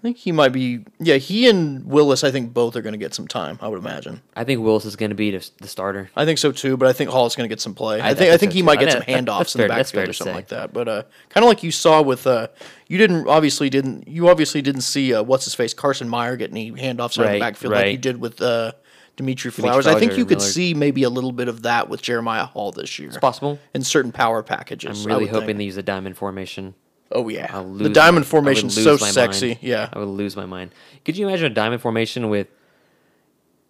think 0.05 0.19
he 0.19 0.33
might 0.33 0.51
be. 0.51 0.85
Yeah, 1.01 1.17
he 1.17 1.49
and 1.49 1.83
Willis, 1.87 2.23
I 2.25 2.31
think 2.31 2.53
both 2.53 2.77
are 2.77 2.83
going 2.83 2.93
to 2.93 2.99
get 2.99 3.15
some 3.15 3.27
time. 3.27 3.59
I 3.63 3.69
would 3.69 3.79
imagine. 3.79 4.21
I 4.37 4.45
think 4.45 4.61
Willis 4.61 4.85
is 4.85 4.97
going 4.97 5.09
to 5.09 5.15
be 5.17 5.31
the, 5.31 5.51
the 5.63 5.67
starter. 5.67 6.11
I 6.15 6.27
think 6.27 6.39
so 6.39 6.53
too, 6.53 6.77
but 6.77 6.87
I 6.89 6.93
think 6.93 7.09
Hall 7.09 7.25
is 7.25 7.35
going 7.35 7.49
to 7.49 7.53
get 7.53 7.61
some 7.63 7.75
play. 7.75 8.03
I, 8.03 8.11
I 8.11 8.15
think 8.15 8.31
I 8.31 8.37
think 8.37 8.53
he 8.53 8.61
too. 8.61 8.67
might 8.67 8.79
get 8.81 8.93
some 8.93 9.01
handoffs 9.03 9.55
in 9.55 9.63
the 9.63 9.67
fair- 9.67 9.77
backfield 9.79 10.09
or 10.11 10.13
something 10.13 10.33
say. 10.35 10.37
like 10.37 10.49
that. 10.49 10.75
But 10.75 10.89
uh, 10.89 11.03
kind 11.31 11.43
of 11.43 11.49
like 11.49 11.63
you 11.63 11.71
saw 11.71 12.03
with 12.03 12.27
uh, 12.27 12.49
you 12.87 12.99
didn't 12.99 13.27
obviously 13.29 13.71
didn't 13.71 14.07
you 14.07 14.29
obviously 14.29 14.61
didn't 14.61 14.83
see 14.83 15.15
uh, 15.15 15.23
what's 15.23 15.45
his 15.45 15.55
face 15.55 15.73
Carson 15.73 16.07
Meier 16.09 16.37
get 16.37 16.51
any 16.51 16.71
handoffs 16.71 17.01
out 17.01 17.05
of 17.09 17.15
the 17.15 17.23
Right, 17.23 17.41
backfield 17.41 17.73
like 17.73 17.93
you 17.93 17.97
did 17.99 18.21
with 18.21 18.43
uh, 18.43 18.73
Dimitri 19.17 19.51
Flowers. 19.51 19.87
I 19.87 19.99
think 19.99 20.19
you 20.19 20.27
could 20.27 20.39
Millard. 20.39 20.53
see 20.53 20.75
maybe 20.75 21.05
a 21.05 21.11
little 21.11 21.33
bit 21.33 21.49
of 21.49 21.63
that 21.63 21.89
with 21.89 22.03
Jeremiah 22.03 22.45
Hall 22.45 22.73
this 22.73 22.99
year. 22.99 23.09
It's 23.09 23.17
possible. 23.19 23.59
in 23.73 23.83
certain 23.83 24.13
power 24.13 24.43
packages. 24.43 25.01
I'm 25.01 25.07
really 25.11 25.29
hoping 25.29 25.47
think. 25.47 25.59
they 25.59 25.65
use 25.65 25.77
a 25.79 25.83
diamond 25.83 26.19
formation. 26.19 26.75
Oh 27.13 27.29
yeah, 27.29 27.63
the 27.63 27.89
diamond 27.91 27.95
my- 27.95 28.07
I 28.07 28.11
would 28.19 28.27
formation's 28.27 28.83
so 28.83 28.97
sexy. 28.97 29.49
mind. 29.49 29.59
Yeah, 29.63 29.89
I 29.93 29.99
would 29.99 30.09
lose 30.09 30.37
my 30.37 30.47
mind. 30.47 30.73
Could 31.05 31.17
you 31.17 31.29
imagine 31.29 31.47
a 31.51 31.55
diamond 31.55 31.81
formation 31.83 32.29
with 32.29 32.49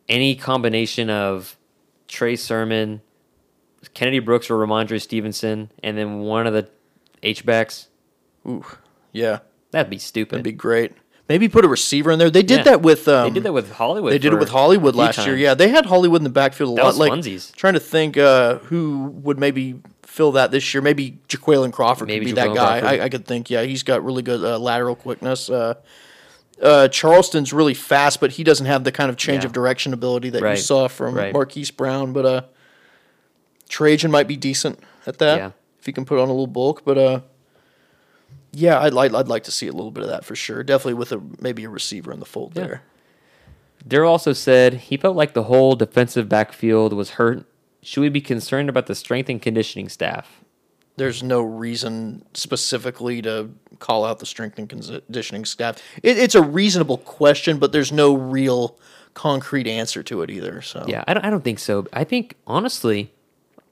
any 0.08 0.34
combination 0.36 1.10
of 1.10 1.56
Trey 2.08 2.36
Sermon, 2.36 3.02
Kennedy 3.92 4.18
Brooks, 4.20 4.50
or 4.50 4.54
Rhamondre 4.56 5.00
Stevenson, 5.00 5.70
and 5.82 5.98
then 5.98 6.20
one 6.20 6.46
of 6.46 6.52
the 6.54 6.68
H 7.22 7.44
backs? 7.44 7.88
Ooh, 8.46 8.64
yeah, 9.12 9.40
That'd 9.72 9.90
be 9.90 9.98
stupid. 9.98 10.32
that'd 10.36 10.44
be 10.44 10.52
great. 10.52 10.92
Maybe 11.28 11.48
put 11.48 11.64
a 11.64 11.68
receiver 11.68 12.10
in 12.10 12.18
there. 12.18 12.28
They 12.30 12.42
did 12.42 12.58
Yeah. 12.58 12.62
that 12.64 12.82
with. 12.82 13.08
Um, 13.08 13.28
they 13.30 13.34
did 13.34 13.44
that 13.44 13.52
with 13.54 13.72
Hollywood. 13.72 14.12
They 14.12 14.18
did 14.18 14.32
it 14.34 14.38
with 14.38 14.50
Hollywood 14.50 14.94
last 14.94 15.24
year. 15.26 15.34
Yeah, 15.36 15.54
they 15.54 15.68
had 15.68 15.86
Hollywood 15.86 16.20
in 16.20 16.24
the 16.24 16.30
backfield 16.30 16.72
a 16.72 16.74
That 16.76 16.82
lot. 16.82 16.88
was 16.88 16.98
like 16.98 17.12
funsies. 17.12 17.54
trying 17.56 17.72
to 17.74 17.80
think 17.80 18.18
uh, 18.18 18.56
who 18.58 19.06
would 19.22 19.38
maybe 19.38 19.76
fill 20.02 20.32
that 20.32 20.50
this 20.50 20.74
year. 20.74 20.82
Maybe 20.82 21.18
Jaquayln 21.30 21.72
Crawford 21.72 22.08
Maybe 22.08 22.26
could 22.26 22.34
be 22.34 22.40
that 22.42 22.54
guy. 22.54 22.78
I, 22.80 23.04
I 23.04 23.08
could 23.08 23.24
think. 23.26 23.48
Yeah, 23.48 23.62
he's 23.62 23.82
got 23.82 24.04
really 24.04 24.22
good 24.22 24.44
uh, 24.44 24.58
lateral 24.58 24.94
quickness. 24.94 25.48
Uh, 25.48 25.74
uh, 26.62 26.88
Charleston's 26.88 27.52
really 27.54 27.74
fast, 27.74 28.20
but 28.20 28.32
he 28.32 28.44
doesn't 28.44 28.66
have 28.66 28.84
the 28.84 28.92
kind 28.92 29.08
of 29.10 29.16
change 29.16 29.44
Yeah. 29.44 29.46
of 29.46 29.52
direction 29.54 29.92
ability 29.94 30.28
that 30.30 30.42
you 30.42 30.56
saw 30.56 30.88
from 30.88 31.14
Right. 31.14 31.32
Marquise 31.32 31.70
Brown. 31.70 32.12
But 32.12 32.26
uh, 32.26 32.42
Trejan 33.68 34.10
might 34.10 34.28
be 34.28 34.36
decent 34.36 34.78
at 35.06 35.18
that 35.18 35.38
Yeah. 35.38 35.50
if 35.80 35.86
he 35.86 35.92
can 35.92 36.04
put 36.04 36.18
on 36.18 36.28
a 36.28 36.32
little 36.32 36.46
bulk. 36.46 36.82
But 36.84 36.98
uh, 36.98 37.20
yeah, 38.54 38.80
I'd 38.80 38.92
like 38.94 39.12
I'd 39.14 39.28
like 39.28 39.44
to 39.44 39.50
see 39.50 39.66
a 39.66 39.72
little 39.72 39.90
bit 39.90 40.04
of 40.04 40.10
that 40.10 40.24
for 40.24 40.34
sure. 40.36 40.62
Definitely 40.62 40.94
with 40.94 41.12
a 41.12 41.20
maybe 41.40 41.64
a 41.64 41.68
receiver 41.68 42.12
in 42.12 42.20
the 42.20 42.26
fold 42.26 42.52
Yeah. 42.56 42.64
there. 42.66 42.82
Daryl 43.86 44.08
also 44.08 44.32
said 44.32 44.74
he 44.74 44.96
felt 44.96 45.16
like 45.16 45.34
the 45.34 45.44
whole 45.44 45.74
defensive 45.76 46.28
backfield 46.28 46.92
was 46.94 47.10
hurt. 47.10 47.44
Should 47.82 48.00
we 48.00 48.08
be 48.08 48.22
concerned 48.22 48.68
about 48.70 48.86
the 48.86 48.94
strength 48.94 49.28
and 49.28 49.40
conditioning 49.42 49.88
staff? 49.88 50.40
there's 50.96 51.24
no 51.24 51.42
reason 51.42 52.24
specifically 52.34 53.20
to 53.20 53.50
call 53.80 54.04
out 54.04 54.20
the 54.20 54.26
strength 54.26 54.60
and 54.60 54.68
conditioning 54.68 55.44
staff. 55.44 55.82
It, 56.04 56.16
it's 56.18 56.36
a 56.36 56.42
reasonable 56.42 56.98
question, 56.98 57.58
but 57.58 57.72
there's 57.72 57.90
no 57.90 58.14
real 58.14 58.78
concrete 59.12 59.66
answer 59.66 60.04
to 60.04 60.22
it 60.22 60.30
either. 60.30 60.62
So 60.62 60.84
Yeah, 60.86 61.02
I 61.08 61.14
don't, 61.14 61.24
I 61.26 61.30
don't 61.30 61.42
think 61.42 61.58
so. 61.58 61.88
I 61.92 62.04
think, 62.04 62.36
honestly, 62.46 63.10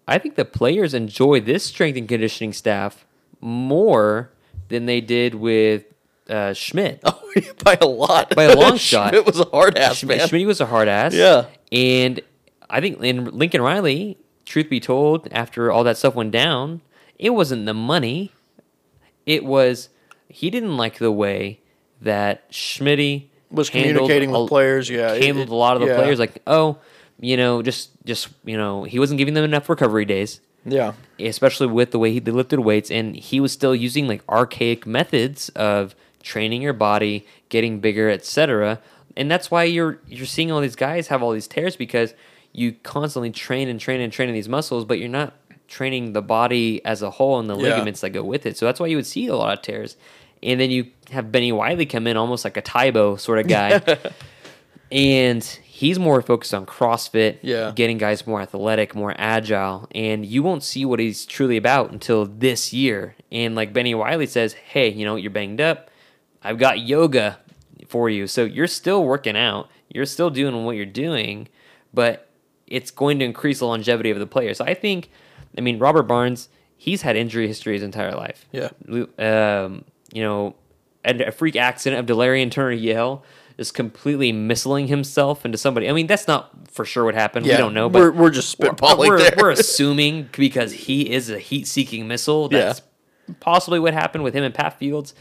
I 0.08 0.18
think 0.18 0.34
the 0.34 0.44
players 0.44 0.94
enjoy 0.94 1.38
this 1.40 1.62
strength 1.62 1.96
and 1.96 2.08
conditioning 2.08 2.52
staff 2.52 3.06
more 3.40 4.30
than 4.72 4.86
they 4.86 5.00
did 5.00 5.34
with 5.36 5.84
uh, 6.28 6.52
Schmidt. 6.54 7.00
Oh, 7.34 7.40
by 7.64 7.78
a 7.80 7.86
lot, 7.86 8.34
By 8.34 8.44
a 8.44 8.54
long 8.56 8.76
shot. 8.90 9.14
It 9.14 9.24
was 9.24 9.40
a 9.40 9.44
hard 9.46 9.78
ass 9.78 9.98
Schmidt, 9.98 10.18
man. 10.18 10.28
Schmidt 10.28 10.46
was 10.46 10.60
a 10.60 10.66
hard 10.66 10.86
ass. 10.86 11.14
Yeah. 11.14 11.46
And 11.70 12.20
I 12.68 12.80
think 12.82 13.00
in 13.02 13.24
Lincoln 13.38 13.62
Riley, 13.62 14.18
truth 14.44 14.68
be 14.68 14.80
told, 14.80 15.28
after 15.32 15.72
all 15.72 15.82
that 15.84 15.96
stuff 15.96 16.14
went 16.14 16.30
down, 16.30 16.82
it 17.18 17.30
wasn't 17.30 17.64
the 17.64 17.72
money. 17.72 18.32
It 19.24 19.44
was 19.44 19.88
he 20.28 20.50
didn't 20.50 20.76
like 20.76 20.98
the 20.98 21.10
way 21.12 21.60
that 22.02 22.50
Schmitty 22.52 23.28
Was 23.50 23.68
handled 23.70 23.96
communicating 23.96 24.30
with 24.30 24.42
a- 24.42 24.48
players, 24.48 24.90
yeah, 24.90 25.12
it- 25.14 25.22
handled 25.24 25.48
it- 25.48 25.52
a 25.52 25.54
lot 25.56 25.76
of 25.76 25.80
the 25.82 25.88
yeah. 25.88 25.96
players 25.96 26.18
like, 26.18 26.42
oh, 26.46 26.76
you 27.18 27.36
know, 27.38 27.62
just 27.62 27.90
just 28.04 28.28
you 28.44 28.58
know, 28.58 28.84
he 28.84 28.98
wasn't 28.98 29.16
giving 29.16 29.32
them 29.34 29.44
enough 29.44 29.68
recovery 29.70 30.04
days 30.04 30.40
yeah, 30.64 30.92
especially 31.18 31.66
with 31.66 31.90
the 31.90 31.98
way 31.98 32.12
he 32.12 32.18
they 32.20 32.30
lifted 32.32 32.60
weights, 32.60 32.90
and 32.90 33.16
he 33.16 33.40
was 33.40 33.52
still 33.52 33.74
using 33.74 34.06
like 34.08 34.22
archaic 34.28 34.86
methods 34.86 35.48
of 35.50 35.94
training 36.22 36.62
your 36.62 36.72
body, 36.72 37.26
getting 37.48 37.80
bigger, 37.80 38.08
etc. 38.10 38.80
And 39.16 39.30
that's 39.30 39.50
why 39.50 39.64
you're 39.64 39.98
you're 40.08 40.26
seeing 40.26 40.50
all 40.52 40.60
these 40.60 40.76
guys 40.76 41.08
have 41.08 41.22
all 41.22 41.32
these 41.32 41.48
tears 41.48 41.76
because 41.76 42.14
you 42.52 42.72
constantly 42.82 43.30
train 43.30 43.68
and 43.68 43.80
train 43.80 44.00
and 44.00 44.12
train 44.12 44.28
in 44.28 44.34
these 44.34 44.48
muscles, 44.48 44.84
but 44.84 44.98
you're 44.98 45.08
not 45.08 45.34
training 45.68 46.12
the 46.12 46.20
body 46.22 46.84
as 46.84 47.00
a 47.02 47.10
whole 47.10 47.40
and 47.40 47.48
the 47.48 47.56
Yeah. 47.56 47.62
ligaments 47.70 48.02
that 48.02 48.10
go 48.10 48.22
with 48.22 48.44
it. 48.46 48.56
So 48.58 48.66
that's 48.66 48.78
why 48.78 48.88
you 48.88 48.96
would 48.96 49.06
see 49.06 49.26
a 49.26 49.34
lot 49.34 49.56
of 49.56 49.62
tears. 49.62 49.96
And 50.42 50.60
then 50.60 50.70
you 50.70 50.88
have 51.10 51.32
Bennie 51.32 51.52
Wylie 51.52 51.86
come 51.86 52.06
in 52.06 52.16
almost 52.18 52.44
like 52.44 52.56
a 52.58 52.62
Tybo 52.62 53.18
sort 53.18 53.38
of 53.38 53.48
guy. 53.48 53.80
and 54.92 55.58
he's 55.82 55.98
more 55.98 56.22
focused 56.22 56.54
on 56.54 56.64
CrossFit, 56.64 57.38
Yeah. 57.42 57.72
getting 57.74 57.98
guys 57.98 58.26
more 58.26 58.40
athletic, 58.40 58.94
more 58.94 59.14
agile, 59.18 59.88
and 59.94 60.24
you 60.24 60.40
won't 60.42 60.62
see 60.62 60.84
what 60.84 61.00
he's 61.00 61.26
truly 61.26 61.56
about 61.56 61.90
until 61.90 62.24
this 62.24 62.72
year. 62.72 63.16
And 63.32 63.54
like 63.56 63.72
Bennie 63.72 63.94
Wylie 63.94 64.26
says, 64.26 64.52
"Hey, 64.54 64.88
you 64.90 65.04
know, 65.04 65.16
you're 65.16 65.30
banged 65.30 65.60
up. 65.60 65.90
I've 66.42 66.58
got 66.58 66.80
yoga 66.80 67.38
for 67.88 68.08
you. 68.08 68.26
So 68.26 68.44
you're 68.44 68.66
still 68.68 69.04
working 69.04 69.36
out. 69.36 69.68
You're 69.92 70.06
still 70.06 70.30
doing 70.30 70.64
what 70.64 70.76
you're 70.76 70.86
doing, 70.86 71.48
but 71.92 72.28
it's 72.66 72.90
going 72.90 73.18
to 73.18 73.24
increase 73.24 73.58
the 73.58 73.66
longevity 73.66 74.10
of 74.10 74.18
the 74.20 74.26
player." 74.26 74.54
So 74.54 74.64
I 74.64 74.74
think 74.74 75.10
I 75.58 75.60
mean, 75.60 75.78
Robert 75.78 76.04
Barnes, 76.04 76.48
he's 76.76 77.02
had 77.02 77.14
injury 77.16 77.46
history 77.46 77.74
his 77.74 77.82
entire 77.82 78.14
life. 78.14 78.46
Yeah. 78.52 78.70
Um, 79.18 79.84
you 80.14 80.22
know, 80.22 80.54
and 81.04 81.20
a 81.20 81.32
freak 81.32 81.56
accident 81.56 81.98
of 82.00 82.16
Delarrin 82.16 82.50
Turner-Yell 82.50 83.22
is 83.62 83.72
completely 83.72 84.32
missiling 84.32 84.88
himself 84.88 85.46
into 85.46 85.56
somebody. 85.56 85.88
I 85.88 85.92
mean, 85.92 86.06
that's 86.06 86.28
not 86.28 86.50
for 86.70 86.84
sure 86.84 87.04
what 87.06 87.14
happened. 87.14 87.46
yeah. 87.46 87.54
We 87.54 87.58
don't 87.58 87.72
know, 87.74 87.88
but 87.88 87.98
we're 88.00 88.12
we're 88.12 88.30
just 88.30 88.58
we're, 88.58 88.70
spitballing 88.70 89.08
we're, 89.08 89.30
we're 89.38 89.50
assuming 89.58 90.28
because 90.32 90.72
he 90.72 91.10
is 91.10 91.30
a 91.30 91.38
heat-seeking 91.38 92.06
missile. 92.06 92.48
That's 92.50 92.80
Yeah. 93.28 93.34
possibly 93.40 93.80
what 93.80 93.94
happened 93.94 94.24
with 94.24 94.34
him 94.34 94.44
and 94.44 94.54
Pat 94.54 94.78
Fields. 94.78 95.14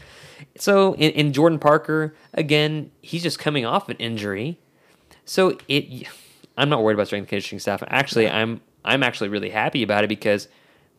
So 0.58 0.94
in, 0.96 1.12
in 1.12 1.32
Jordan 1.32 1.58
Parker, 1.58 2.14
again, 2.34 2.90
he's 3.00 3.22
just 3.22 3.38
coming 3.38 3.64
off 3.64 3.88
an 3.88 3.96
injury. 3.98 4.58
So 5.24 5.56
it, 5.68 6.06
I'm 6.58 6.68
not 6.68 6.82
worried 6.82 6.94
about 6.94 7.06
strength 7.06 7.28
conditioning 7.28 7.60
staff. 7.60 7.82
Actually, 7.86 8.28
I'm 8.28 8.60
I'm 8.84 9.02
actually 9.02 9.28
really 9.30 9.50
happy 9.50 9.82
about 9.82 10.04
it 10.04 10.08
because 10.08 10.48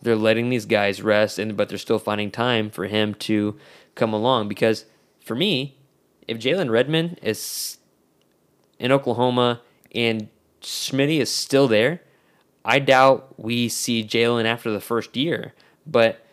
they're 0.01 0.15
letting 0.15 0.49
these 0.49 0.65
guys 0.65 1.01
rest, 1.01 1.39
and 1.39 1.55
but 1.57 1.69
they're 1.69 1.77
still 1.77 1.99
finding 1.99 2.31
time 2.31 2.69
for 2.69 2.87
him 2.87 3.13
to 3.15 3.57
come 3.95 4.13
along. 4.13 4.47
Because 4.47 4.85
for 5.23 5.35
me, 5.35 5.77
if 6.27 6.37
Jalen 6.37 6.69
Redmond 6.69 7.19
is 7.21 7.77
in 8.79 8.91
Oklahoma 8.91 9.61
and 9.93 10.29
Schmitty 10.61 11.19
is 11.19 11.29
still 11.31 11.67
there, 11.67 12.01
I 12.65 12.79
doubt 12.79 13.33
we 13.37 13.69
see 13.69 14.03
Jalen 14.03 14.45
after 14.45 14.71
the 14.71 14.81
first 14.81 15.15
year. 15.17 15.53
But 15.85 16.25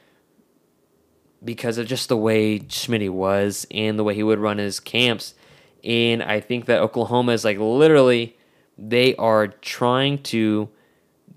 because 1.45 1.78
of 1.78 1.86
just 1.86 2.09
the 2.09 2.16
way 2.16 2.61
Schmitty 2.61 3.11
was 3.11 3.66
and 3.70 3.99
the 3.99 4.05
way 4.05 4.14
he 4.14 4.22
would 4.22 4.38
run 4.38 4.59
his 4.59 4.78
camps, 4.80 5.34
and 5.82 6.22
I 6.22 6.41
think 6.41 6.66
that 6.66 6.80
Oklahoma 6.80 7.32
is 7.32 7.45
like 7.45 7.59
literally 7.59 8.36
they 8.78 9.14
are 9.16 9.49
trying 9.49 10.22
to 10.24 10.68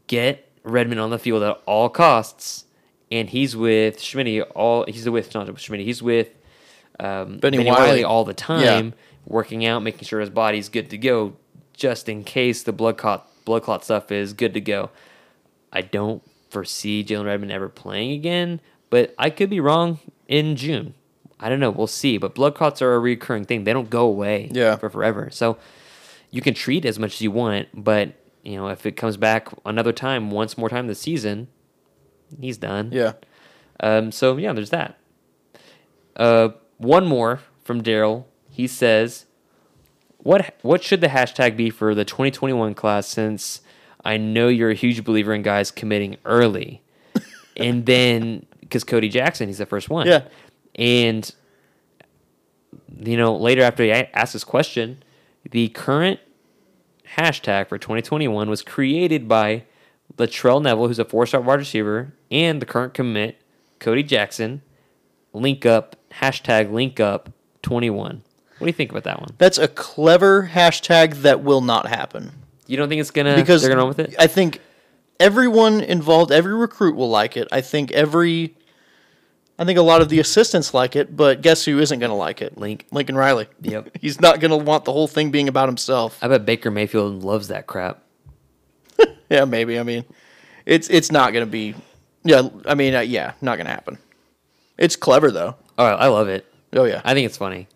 get 0.08 0.50
Redmond 0.64 1.00
on 1.00 1.10
the 1.10 1.20
field 1.20 1.44
at 1.44 1.62
all 1.66 1.90
costs, 1.90 2.66
and 3.12 3.30
he's 3.30 3.56
with 3.56 3.98
Schmitty 3.98 4.46
all 4.56 4.86
he's 4.88 5.10
with 5.10 5.34
not 5.34 5.48
Schmitty, 5.48 5.84
he's 5.84 6.04
with 6.04 6.30
um, 7.00 7.38
Bennie 7.40 7.58
Bennie, 7.58 7.70
Wylie. 7.72 7.88
Wylie. 7.88 8.04
all 8.04 8.24
the 8.26 8.34
time, 8.34 8.62
Yeah. 8.88 8.92
working 9.26 9.66
out, 9.66 9.82
making 9.84 10.06
sure 10.06 10.20
his 10.20 10.30
body's 10.30 10.70
good 10.70 10.90
to 10.92 10.98
go, 10.98 11.34
just 11.74 12.08
in 12.10 12.24
case 12.24 12.64
the 12.64 12.72
blood 12.74 12.98
clot 12.98 13.28
blood 13.46 13.64
clot 13.64 13.84
stuff 13.84 14.12
is 14.12 14.34
good 14.34 14.54
to 14.54 14.62
go. 14.62 14.90
I 15.72 15.82
don't 15.82 16.22
foresee 16.50 17.04
Jalen 17.04 17.26
Redmond 17.26 17.52
ever 17.52 17.68
playing 17.68 18.12
again, 18.12 18.62
but 18.90 19.14
I 19.18 19.30
could 19.32 19.50
be 19.50 19.60
wrong 19.60 20.00
in 20.28 20.56
June. 20.56 20.94
I 21.40 21.50
don't 21.50 21.60
know. 21.60 21.72
We'll 21.72 21.88
see. 21.88 22.18
But 22.18 22.36
blood 22.36 22.56
clots 22.56 22.82
are 22.82 22.94
a 22.94 23.00
recurring 23.00 23.44
thing. 23.46 23.64
They 23.66 23.74
don't 23.74 23.90
go 23.90 24.06
away 24.06 24.50
Yeah. 24.54 24.76
for 24.78 24.90
forever. 24.90 25.30
So 25.32 25.58
you 26.32 26.42
can 26.42 26.54
treat 26.54 26.86
as 26.86 26.98
much 27.00 27.16
as 27.16 27.22
you 27.22 27.32
want, 27.32 27.68
but 27.74 28.14
you 28.44 28.56
know 28.56 28.68
if 28.68 28.86
it 28.86 28.94
comes 28.94 29.18
back 29.18 29.50
another 29.66 29.92
time, 29.92 30.30
once 30.32 30.58
more 30.58 30.70
time 30.70 30.88
this 30.88 31.02
season, 31.02 31.48
he's 32.40 32.58
done. 32.58 32.92
Yeah. 32.94 33.14
Um, 33.82 34.12
so 34.12 34.38
yeah, 34.38 34.54
there's 34.54 34.70
that. 34.70 34.98
Uh, 36.16 36.50
one 36.84 37.06
more 37.06 37.42
from 37.64 37.82
Daryl. 37.82 38.26
He 38.50 38.68
says, 38.68 39.26
"What 40.18 40.56
what 40.62 40.84
should 40.84 41.02
the 41.02 41.08
hashtag 41.08 41.58
be 41.58 41.70
for 41.70 41.96
the 41.96 42.06
2021 42.06 42.74
class? 42.76 43.08
Since 43.08 43.62
I 44.06 44.18
know 44.18 44.48
you're 44.48 44.72
a 44.72 44.76
huge 44.76 45.04
believer 45.04 45.34
in 45.34 45.42
guys 45.42 45.72
committing 45.72 46.18
early, 46.26 46.82
and 47.58 47.86
then 47.86 48.46
because 48.62 48.84
Cody 48.84 49.10
Jackson, 49.10 49.48
he's 49.48 49.58
the 49.58 49.66
first 49.66 49.90
one. 49.90 50.08
Yeah. 50.08 50.24
and 50.76 51.30
you 53.00 53.18
know 53.18 53.36
later 53.36 53.62
after 53.64 53.84
he 53.84 53.92
asked 53.92 54.34
this 54.34 54.44
question, 54.44 55.04
the 55.50 55.70
current 55.70 56.20
hashtag 57.18 57.68
for 57.70 57.78
2021 57.78 58.50
was 58.50 58.62
created 58.62 59.28
by 59.28 59.64
Latrell 60.18 60.62
Neville, 60.62 60.88
who's 60.88 61.00
a 61.00 61.06
four-star 61.06 61.42
wide 61.42 61.60
receiver, 61.60 62.14
and 62.32 62.62
the 62.62 62.66
current 62.66 62.94
commit 62.94 63.42
Cody 63.80 64.04
Jackson. 64.04 64.62
Link 65.36 65.66
up 65.66 65.96
hashtag 66.20 66.72
link 66.72 67.00
up 67.00 67.30
21. 67.62 68.24
What 68.58 68.66
do 68.66 68.66
you 68.66 68.74
think 68.74 68.92
about 68.92 69.04
that 69.04 69.20
one? 69.20 69.32
That's 69.38 69.58
a 69.58 69.68
clever 69.68 70.50
hashtag 70.52 71.24
that 71.24 71.44
will 71.44 71.62
not 71.62 71.88
happen. 71.88 72.32
You 72.68 72.78
don't 72.78 72.88
think 72.90 73.02
it's 73.02 73.12
gonna 73.12 73.36
because 73.36 73.62
they're 73.62 73.70
gonna 73.70 73.82
run 73.82 73.90
with 73.90 74.00
it? 74.00 74.16
I 74.18 74.28
think 74.28 74.62
everyone 75.20 75.82
involved, 75.82 76.32
every 76.32 76.54
recruit 76.54 76.96
will 76.96 77.10
like 77.10 77.38
it. 77.38 77.48
I 77.52 77.62
think 77.62 77.92
every, 77.92 78.56
I 79.58 79.66
think 79.66 79.80
a 79.80 79.82
lot 79.82 80.02
of 80.02 80.10
the 80.10 80.20
assistants 80.20 80.74
like 80.74 80.96
it. 80.96 81.16
But 81.16 81.42
guess 81.42 81.66
who 81.66 81.80
isn't 81.80 82.00
going 82.00 82.10
to 82.10 82.16
like 82.16 82.42
it? 82.42 82.58
Link. 82.58 82.86
Lincoln 82.92 83.16
Riley. 83.16 83.48
Yep. 83.62 83.98
He's 84.02 84.20
not 84.20 84.40
going 84.40 84.52
to 84.52 84.58
want 84.58 84.86
the 84.86 84.92
whole 84.92 85.08
thing 85.08 85.32
being 85.32 85.48
about 85.48 85.70
himself. 85.70 86.20
I 86.22 86.28
bet 86.28 86.46
Baker 86.46 86.72
Mayfield 86.72 87.24
loves 87.24 87.48
that 87.48 87.68
crap. 87.68 88.04
Yeah, 89.30 89.46
maybe. 89.46 89.80
I 89.80 89.84
mean, 89.84 90.06
it's 90.64 90.88
it's 90.90 91.12
not 91.12 91.34
going 91.34 91.44
to 91.44 91.50
be. 91.50 91.74
Yeah, 92.24 92.50
I 92.68 92.76
mean, 92.76 92.94
uh, 92.94 93.00
yeah, 93.00 93.32
not 93.42 93.56
going 93.56 93.66
to 93.66 93.72
happen. 93.72 93.98
It's 94.78 94.96
clever 94.96 95.32
though. 95.32 95.56
Oh, 95.78 95.86
I 95.86 96.08
love 96.08 96.28
it. 96.28 96.46
Oh 96.74 96.86
yeah. 96.86 97.02
I 97.04 97.14
think 97.14 97.26
it's 97.26 97.38
funny, 97.38 97.68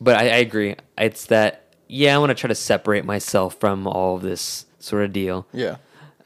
but 0.00 0.16
I, 0.16 0.24
I 0.24 0.36
agree. 0.36 0.76
It's 0.98 1.26
that 1.26 1.64
yeah, 1.88 2.14
I 2.14 2.18
want 2.18 2.30
to 2.30 2.34
try 2.34 2.48
to 2.48 2.54
separate 2.54 3.04
myself 3.04 3.58
from 3.60 3.86
all 3.86 4.16
of 4.16 4.22
this 4.22 4.66
sort 4.78 5.04
of 5.04 5.12
deal. 5.12 5.46
yeah. 5.52 5.76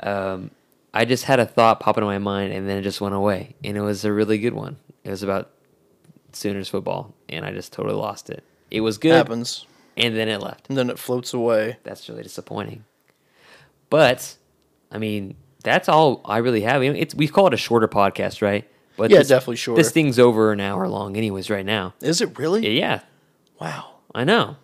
Um, 0.00 0.50
I 0.94 1.04
just 1.04 1.24
had 1.24 1.38
a 1.38 1.46
thought 1.46 1.78
pop 1.78 1.96
into 1.98 2.06
my 2.06 2.18
mind, 2.18 2.52
and 2.52 2.68
then 2.68 2.78
it 2.78 2.82
just 2.82 3.00
went 3.00 3.14
away, 3.14 3.54
and 3.62 3.76
it 3.76 3.80
was 3.82 4.04
a 4.04 4.12
really 4.12 4.38
good 4.38 4.54
one. 4.54 4.76
It 5.04 5.10
was 5.10 5.22
about 5.22 5.50
Sooners 6.32 6.68
football, 6.68 7.14
and 7.28 7.44
I 7.44 7.52
just 7.52 7.72
totally 7.72 7.94
lost 7.94 8.30
it. 8.30 8.42
It 8.70 8.80
was 8.80 8.98
good, 8.98 9.12
Happens, 9.14 9.66
and 9.96 10.16
then 10.16 10.28
it 10.28 10.40
left. 10.40 10.68
and 10.68 10.76
then 10.78 10.88
it 10.90 10.98
floats 10.98 11.32
away. 11.34 11.76
That's 11.84 12.08
really 12.08 12.22
disappointing. 12.22 12.84
But 13.90 14.36
I 14.90 14.98
mean, 14.98 15.36
that's 15.62 15.88
all 15.88 16.22
I 16.24 16.38
really 16.38 16.62
have. 16.62 16.82
It's 16.82 17.14
we 17.14 17.28
call 17.28 17.46
it 17.48 17.54
a 17.54 17.58
shorter 17.58 17.88
podcast, 17.88 18.42
right? 18.42 18.68
But 19.00 19.10
Yeah, 19.10 19.22
definitely 19.22 19.56
shorter. 19.56 19.80
This 19.82 19.90
thing's 19.92 20.18
over 20.18 20.52
an 20.52 20.60
hour 20.60 20.86
long, 20.86 21.16
anyways, 21.16 21.48
right 21.48 21.64
now. 21.64 21.94
Is 22.02 22.20
it 22.20 22.38
really? 22.38 22.78
Yeah, 22.78 23.00
Wow. 23.58 23.94
I 24.14 24.24
know. 24.24 24.56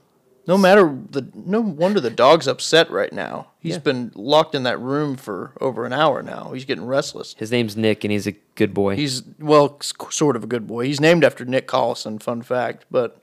No 0.47 0.59
matter 0.59 0.95
the 1.11 1.26
no 1.34 1.62
wonder 1.62 2.01
the 2.01 2.11
dog's 2.11 2.47
upset 2.47 2.91
right 2.91 3.11
now. 3.14 3.47
He's 3.61 3.76
Yeah. 3.76 3.78
been 3.80 4.12
locked 4.14 4.55
in 4.55 4.62
that 4.64 4.78
room 4.78 5.16
for 5.16 5.53
over 5.59 5.87
an 5.87 5.95
hour 5.95 6.22
now. 6.22 6.51
He's 6.53 6.66
getting 6.66 6.84
restless. 6.84 7.34
His 7.39 7.51
name's 7.51 7.78
Nick, 7.78 8.05
and 8.05 8.12
he's 8.12 8.26
a 8.26 8.32
good 8.57 8.74
boy. 8.74 8.95
He's 8.95 9.22
well, 9.41 9.78
sort 10.11 10.37
of 10.37 10.45
a 10.45 10.47
good 10.47 10.66
boy. 10.66 10.84
He's 10.84 11.01
named 11.01 11.24
after 11.24 11.47
Nick 11.47 11.66
Collison, 11.66 12.22
fun 12.22 12.43
fact, 12.43 12.84
but 12.91 13.22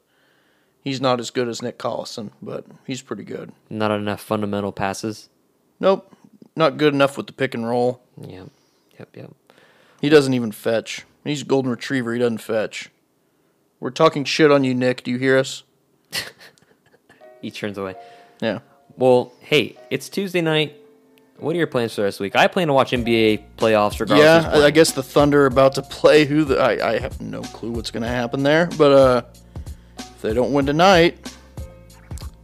he's 0.81 0.99
not 0.99 1.19
as 1.19 1.29
good 1.29 1.47
as 1.47 1.61
Nick 1.61 1.77
Collison, 1.77 2.31
but 2.41 2.65
he's 2.87 3.03
pretty 3.03 3.23
good. 3.23 3.51
not 3.69 3.91
enough 3.91 4.19
fundamental 4.19 4.71
passes. 4.71 5.29
Nope, 5.79 6.11
not 6.55 6.77
good 6.77 6.95
enough 6.95 7.17
with 7.17 7.27
the 7.27 7.33
pick 7.33 7.53
and 7.53 7.67
roll. 7.67 8.01
Yep, 8.19 8.49
yep, 8.97 9.09
yep. 9.15 9.31
He 10.03 10.09
doesn't 10.09 10.33
even 10.33 10.51
fetch. 10.51 11.05
He's 11.23 11.43
a 11.43 11.45
golden 11.45 11.71
retriever. 11.71 12.11
He 12.11 12.19
doesn't 12.19 12.39
fetch. 12.39 12.89
We're 13.79 13.89
talking 13.89 14.25
shit 14.25 14.51
on 14.51 14.65
you, 14.65 14.75
Nick. 14.75 15.01
Do 15.01 15.11
you 15.11 15.17
hear 15.17 15.37
us? 15.37 15.63
He 17.41 17.51
turns 17.51 17.77
away. 17.77 17.95
Yeah. 18.41 18.59
Well, 18.95 19.33
hey, 19.41 19.75
it's 19.89 20.07
Tuesday 20.07 20.39
night. 20.39 20.77
What 21.37 21.53
are 21.55 21.57
your 21.57 21.67
plans 21.67 21.93
for 21.93 22.01
the 22.01 22.05
rest 22.05 22.15
of 22.15 22.17
the 22.19 22.23
week? 22.23 22.37
I 22.37 22.47
plan 22.47 22.67
to 22.67 22.73
watch 22.73 22.91
NBA 22.91 23.43
playoffs 23.57 23.99
regardless. 23.99 24.45
Yeah, 24.45 24.49
I, 24.49 24.67
I 24.67 24.71
guess 24.71 24.93
the 24.93 25.03
Thunder 25.03 25.43
are 25.43 25.47
about 25.47 25.73
to 25.73 25.81
play. 25.81 26.23
Who 26.23 26.45
the 26.45 26.57
I, 26.57 26.91
I 26.93 26.99
have 26.99 27.19
no 27.19 27.41
clue 27.41 27.71
what's 27.71 27.91
going 27.91 28.03
to 28.03 28.09
happen 28.09 28.43
there, 28.43 28.67
but 28.77 28.91
uh, 28.93 29.21
if 29.99 30.21
they 30.21 30.33
don't 30.33 30.53
win 30.53 30.65
tonight, 30.65 31.35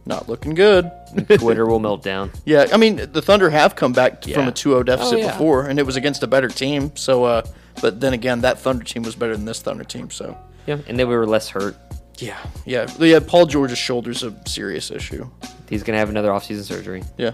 not 0.06 0.28
looking 0.28 0.54
good. 0.54 0.90
Twitter 1.38 1.66
will 1.66 1.78
melt 1.80 2.02
down. 2.02 2.30
Yeah, 2.44 2.66
I 2.72 2.76
mean 2.76 2.96
the 3.12 3.22
Thunder 3.22 3.50
have 3.50 3.76
come 3.76 3.92
back 3.92 4.22
from 4.24 4.48
a 4.48 4.52
2-0 4.52 4.86
deficit 4.86 5.14
Oh, 5.14 5.16
yeah. 5.18 5.32
before, 5.32 5.66
and 5.66 5.78
it 5.78 5.84
was 5.86 5.96
against 5.96 6.22
a 6.22 6.26
better 6.26 6.48
team. 6.48 6.92
So, 6.96 7.24
uh, 7.24 7.42
but 7.80 8.00
then 8.00 8.12
again, 8.12 8.40
that 8.42 8.58
Thunder 8.58 8.84
team 8.84 9.02
was 9.02 9.14
better 9.14 9.36
than 9.36 9.44
this 9.44 9.60
Thunder 9.62 9.84
team. 9.84 10.10
So, 10.10 10.36
Yeah, 10.66 10.78
and 10.88 10.98
then 10.98 11.08
we 11.08 11.14
were 11.16 11.26
less 11.26 11.48
hurt. 11.48 11.76
yeah, 12.18 12.38
yeah, 12.66 12.86
yeah. 12.98 13.20
Paul 13.20 13.46
George's 13.46 13.78
shoulder's 13.78 14.22
a 14.22 14.34
serious 14.46 14.90
issue. 14.90 15.28
He's 15.68 15.82
gonna 15.82 15.98
have 15.98 16.10
another 16.10 16.30
offseason 16.30 16.62
surgery. 16.64 17.02
Yeah, 17.18 17.32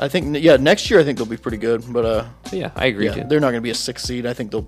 I 0.00 0.08
think 0.08 0.36
yeah 0.38 0.56
next 0.56 0.90
year 0.90 0.98
I 1.00 1.04
think 1.04 1.18
they'll 1.18 1.26
be 1.26 1.36
pretty 1.36 1.58
good, 1.58 1.84
but 1.92 2.04
uh, 2.04 2.24
yeah, 2.52 2.70
I 2.76 2.86
agree 2.86 3.06
yeah, 3.06 3.14
too. 3.14 3.24
they're 3.28 3.40
not 3.40 3.48
going 3.50 3.60
to 3.62 3.66
be 3.66 3.70
a 3.70 3.74
six 3.74 4.02
seed. 4.02 4.26
I 4.26 4.32
think 4.34 4.50
they'll 4.50 4.66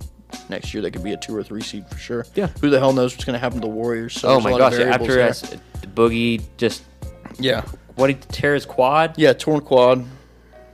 next 0.49 0.75
year 0.75 0.83
they 0.83 0.91
could 0.91 1.03
be 1.05 1.13
a 1.13 1.17
two 1.17 1.35
or 1.37 1.43
three 1.43 1.63
seed 1.63 1.89
for 1.89 1.97
sure. 1.99 2.27
Yeah. 2.35 2.49
who 2.61 2.69
the 2.71 2.79
hell 2.79 2.93
knows 2.93 3.13
what's 3.15 3.25
going 3.25 3.35
to 3.35 3.39
happen 3.39 3.61
to 3.61 3.67
the 3.67 3.73
Warriors? 3.73 4.15
So 4.15 4.29
Oh 4.29 4.41
my 4.41 4.57
gosh! 4.57 4.75
of 4.75 4.89
After 4.89 5.21
us, 5.21 5.43
Boogie 5.95 6.43
just 6.57 6.83
yeah, 7.39 7.63
what 7.97 8.11
he 8.11 8.17
tear 8.17 8.55
his 8.55 8.67
quad, 8.67 9.15
yeah, 9.19 9.33
torn 9.33 9.61
quad. 9.61 10.05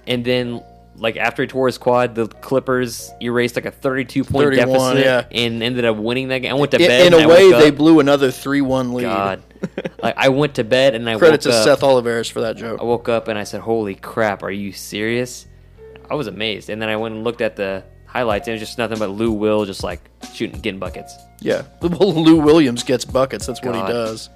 and 0.07 0.25
then 0.25 0.63
like 0.97 1.17
after 1.17 1.43
he 1.43 1.49
tore 1.49 1.67
his 1.67 1.79
quad, 1.79 2.15
the 2.15 2.29
Clippers 2.29 3.11
erased 3.23 3.57
like 3.57 3.65
a 3.65 3.71
32 3.71 4.23
point 4.25 4.55
31, 4.55 4.97
deficit 4.97 5.05
yeah. 5.05 5.25
and 5.45 5.63
ended 5.63 5.85
up 5.87 5.97
winning 5.97 6.29
that 6.29 6.41
game. 6.41 6.51
I 6.55 6.59
went 6.59 6.73
to 6.73 6.77
In, 6.83 6.89
bed. 6.89 7.07
in 7.07 7.15
and 7.15 7.23
a 7.23 7.25
I 7.25 7.27
way, 7.27 7.51
woke 7.51 7.63
they 7.63 7.69
up- 7.71 7.77
blew 7.77 8.01
another 8.01 8.31
three-one 8.31 8.93
lead. 8.93 9.05
God, 9.05 9.43
like 10.03 10.15
I 10.19 10.29
went 10.29 10.57
to 10.57 10.65
bed 10.65 10.95
and 10.95 11.09
I 11.09 11.17
Credit 11.17 11.33
woke 11.35 11.41
to 11.43 11.51
up. 11.53 11.65
Seth 11.65 11.81
Oliveris 11.81 12.31
for 12.31 12.43
that 12.43 12.57
joke. 12.57 12.81
I 12.81 12.85
woke 12.85 13.09
up 13.09 13.29
and 13.29 13.39
I 13.39 13.45
said, 13.45 13.61
"Holy 13.63 13.95
crap! 13.95 14.43
Are 14.43 14.51
you 14.51 14.73
serious?" 14.73 15.47
I 16.11 16.15
was 16.15 16.27
amazed, 16.27 16.69
and 16.71 16.83
then 16.83 16.89
I 16.89 16.97
went 16.97 17.15
and 17.15 17.25
looked 17.25 17.41
at 17.41 17.57
the 17.57 17.85
highlights, 18.07 18.49
and 18.49 18.53
it 18.53 18.61
was 18.61 18.69
just 18.69 18.79
nothing 18.79 18.99
but 18.99 19.11
Lou 19.11 19.31
Will 19.33 19.65
just 19.65 19.83
like 19.85 20.01
shooting, 20.35 20.61
getting 20.61 20.81
buckets. 20.81 21.15
Yeah, 21.41 21.63
well, 21.81 22.13
Lou 22.23 22.41
Williams 22.41 22.83
gets 22.83 23.05
buckets. 23.05 23.47
That's 23.47 23.63
what 23.63 23.73
God. 23.73 23.87
he 23.87 23.93
does. 23.93 24.29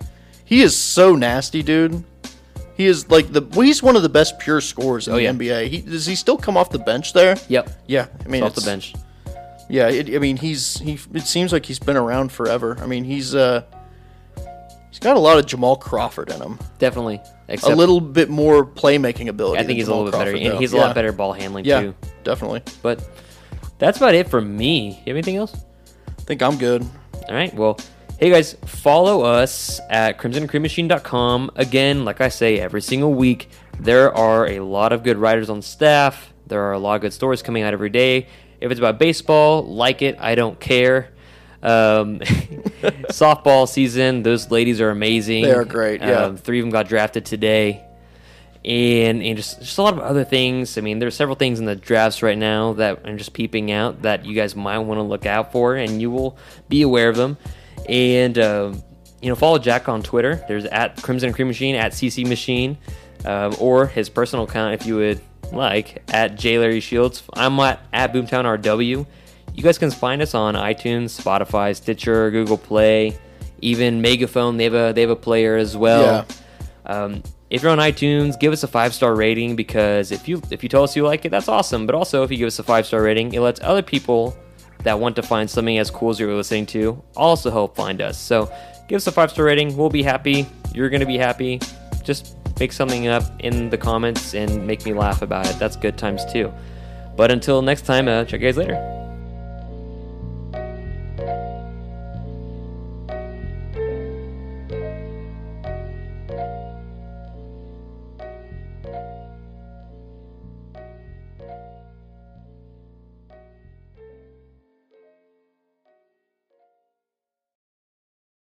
He 0.47 0.63
is 0.63 0.77
so 0.79 1.15
nasty, 1.17 1.63
dude. 1.63 2.05
He 2.77 2.87
is 2.87 3.09
like 3.11 3.33
the 3.33 3.41
well, 3.43 3.61
he's 3.61 3.83
one 3.83 3.95
of 3.97 4.03
the 4.03 4.09
best 4.09 4.39
pure 4.41 4.61
scorers 4.61 5.07
in 5.07 5.15
Oh, 5.15 5.17
the 5.17 5.23
yeah. 5.25 5.31
NBA. 5.33 5.69
He, 5.69 5.81
does 5.81 6.07
he 6.07 6.15
still 6.17 6.37
come 6.37 6.57
off 6.57 6.71
the 6.71 6.79
bench 6.81 7.13
there? 7.13 7.37
Yep, 7.49 7.71
Yeah, 7.87 8.07
I 8.25 8.29
mean 8.29 8.43
off 8.43 8.55
the 8.55 8.61
it's- 8.63 8.65
bench. 8.65 8.95
Yeah, 9.69 9.89
it, 9.89 10.15
I 10.15 10.19
mean 10.19 10.37
he's 10.37 10.79
he. 10.79 10.99
It 11.15 11.23
seems 11.23 11.51
like 11.53 11.65
he's 11.65 11.79
been 11.79 11.97
around 11.97 12.31
forever. 12.33 12.77
I 12.81 12.87
mean 12.87 13.05
he's 13.05 13.35
uh 13.35 13.63
he's 14.91 14.99
got 14.99 15.17
a 15.17 15.21
lot 15.21 15.39
of 15.39 15.47
Jamal 15.47 15.77
Crawford 15.77 16.31
in 16.31 16.41
him. 16.41 16.59
Definitely, 16.79 17.21
except 17.49 17.73
a 17.73 17.77
little 17.77 18.01
bit 18.01 18.29
more 18.29 18.65
playmaking 18.67 19.29
ability. 19.29 19.59
I 19.59 19.63
than 19.63 19.69
think 19.69 19.77
he's 19.79 19.87
a 19.89 19.91
Jamal 19.91 20.05
little 20.05 20.13
bit 20.13 20.19
better, 20.19 20.31
Crawford, 20.33 20.47
and 20.47 20.55
though. 20.57 20.61
he's 20.61 20.73
a 20.73 20.77
Yeah. 20.77 20.83
lot 20.83 20.95
better 20.95 21.13
ball 21.13 21.33
handling 21.33 21.65
Yeah, 21.65 21.81
too. 21.81 21.95
definitely. 22.25 22.63
But 22.83 23.03
that's 23.79 23.97
about 23.99 24.15
it 24.15 24.29
for 24.29 24.41
me. 24.41 24.89
You 24.91 24.95
have 24.97 25.09
anything 25.17 25.37
else? 25.37 25.55
I 26.09 26.23
think 26.23 26.43
I'm 26.43 26.59
good. 26.59 26.83
All 27.29 27.35
right. 27.35 27.53
Well, 27.55 27.79
hey 28.19 28.31
guys, 28.31 28.57
follow 28.65 29.23
us 29.23 29.81
at 29.91 30.19
crimsoncreammachine.com. 30.19 31.51
Again, 31.57 32.05
like 32.05 32.21
I 32.21 32.29
say 32.29 32.61
every 32.61 32.81
single 32.81 33.13
week, 33.13 33.51
there 33.81 34.15
are 34.15 34.47
a 34.47 34.61
lot 34.61 34.93
of 34.93 35.03
good 35.03 35.17
writers 35.17 35.51
on 35.51 35.63
staff. 35.63 36.33
There 36.47 36.63
are 36.63 36.73
a 36.73 36.79
lot 36.79 36.95
of 36.95 37.01
good 37.01 37.13
stories 37.13 37.43
coming 37.43 37.63
out 37.63 37.73
every 37.73 37.91
day. 37.91 38.29
If 38.61 38.71
it's 38.71 38.79
about 38.79 38.99
baseball, 38.99 39.65
like 39.65 40.01
it. 40.01 40.17
I 40.21 40.37
don't 40.37 40.59
care. 40.61 41.11
Um, 41.63 42.21
softball 43.11 43.69
season, 43.69 44.23
those 44.23 44.51
ladies 44.51 44.81
are 44.81 44.91
amazing. 44.91 45.45
They 45.45 45.53
are 45.53 45.65
great, 45.65 46.01
yeah. 46.01 46.25
Um, 46.25 46.37
three 46.37 46.61
of 46.61 46.65
them 46.65 46.71
got 46.71 46.89
drafted 46.89 47.25
today. 47.25 47.85
And, 48.65 49.23
and 49.23 49.37
just 49.37 49.61
just 49.61 49.77
a 49.77 49.83
lot 49.83 49.93
of 49.93 50.01
other 50.01 50.25
things. 50.25 50.79
I 50.79 50.81
mean, 50.81 50.99
there's 50.99 51.15
several 51.15 51.37
things 51.37 51.59
in 51.59 51.67
the 51.67 51.77
drafts 51.77 52.23
right 52.23 52.39
now 52.39 52.73
that 52.75 53.01
I'm 53.05 53.19
just 53.19 53.35
peeping 53.35 53.71
out 53.71 54.03
that 54.03 54.25
you 54.25 54.35
guys 54.35 54.57
might 54.57 54.79
want 54.79 54.99
to 54.99 55.03
look 55.03 55.27
out 55.27 55.53
for, 55.53 55.75
and 55.75 56.01
you 56.01 56.11
will 56.11 56.39
be 56.71 56.81
aware 56.81 57.11
of 57.11 57.17
them. 57.17 57.37
And 57.89 58.39
um, 58.39 58.83
you 59.21 59.29
know, 59.29 59.35
follow 59.35 59.59
Jack 59.59 59.89
on 59.89 60.03
Twitter. 60.03 60.45
There's 60.49 60.65
at 60.67 61.01
Crimson 61.03 61.33
Cream 61.33 61.49
Machine 61.49 61.75
at 61.75 61.93
CC 61.93 62.27
Machine, 62.27 62.77
um, 63.25 63.55
or 63.59 63.87
his 63.87 64.09
personal 64.09 64.45
account 64.45 64.75
if 64.75 64.87
you 64.87 64.97
would 64.97 65.21
like 65.53 66.03
at 66.13 66.37
J 66.37 66.59
Larry 66.59 66.81
Shields. 66.81 67.23
I'm 67.35 67.59
at 67.61 67.81
at 67.93 68.13
Boomtown 68.13 68.61
RW. 68.61 69.07
You 69.55 69.63
guys 69.63 69.79
can 69.79 69.91
find 69.91 70.21
us 70.21 70.35
on 70.35 70.55
iTunes, 70.55 71.21
Spotify, 71.21 71.77
Stitcher, 71.77 72.31
Google 72.31 72.59
Play, 72.59 73.17
even 73.61 74.03
Megaphone. 74.03 74.57
They 74.57 74.65
have 74.65 74.75
a 74.75 74.93
they 74.93 75.01
have 75.03 75.11
a 75.11 75.17
player 75.17 75.57
as 75.57 75.77
well. 75.77 76.27
Um, 76.87 77.23
if 77.51 77.63
you're 77.63 77.71
on 77.71 77.79
iTunes, 77.79 78.39
give 78.39 78.53
us 78.53 78.63
a 78.63 78.69
five 78.69 78.93
star 78.93 79.15
rating 79.15 79.55
because 79.57 80.11
if 80.11 80.29
you 80.29 80.43
if 80.51 80.63
you 80.63 80.69
tell 80.69 80.83
us 80.83 80.97
you 80.97 81.05
like 81.05 81.25
it, 81.25 81.31
that's 81.31 81.49
awesome. 81.49 81.87
But 81.87 81.95
also, 81.95 82.25
if 82.25 82.31
you 82.31 82.37
give 82.37 82.49
us 82.49 82.59
a 82.59 82.63
five 82.65 82.85
star 82.85 83.03
rating, 83.03 83.33
it 83.33 83.41
lets 83.41 83.61
other 83.63 83.83
people 83.83 84.37
that 84.85 84.99
want 84.99 85.17
to 85.17 85.23
find 85.23 85.51
something 85.51 85.79
as 85.79 85.91
cool 85.91 86.11
as 86.11 86.21
you're 86.21 86.35
listening 86.35 86.67
to 86.67 87.03
also 87.17 87.51
help 87.51 87.75
find 87.75 88.01
us. 88.01 88.17
So 88.17 88.53
give 88.89 88.97
us 88.97 89.07
a 89.07 89.13
five 89.13 89.31
star 89.31 89.47
rating. 89.47 89.77
We'll 89.77 89.91
be 89.91 90.03
happy. 90.03 90.47
You're 90.73 90.91
gonna 90.91 91.07
be 91.07 91.19
happy. 91.19 91.61
Just 92.03 92.37
make 92.61 92.73
something 92.73 93.09
up 93.09 93.25
in 93.41 93.71
the 93.71 93.79
comments 93.79 94.35
and 94.35 94.67
make 94.67 94.85
me 94.85 94.93
laugh 94.93 95.23
about 95.23 95.47
it. 95.47 95.59
That's 95.59 95.77
good 95.77 95.99
times 95.99 96.25
too. 96.33 96.53
But 97.17 97.31
until 97.31 97.63
next 97.63 97.83
time, 97.83 98.09
uh, 98.09 98.25
check 98.25 98.41
you 98.41 98.47
guys 98.47 98.57
later. 98.57 99.04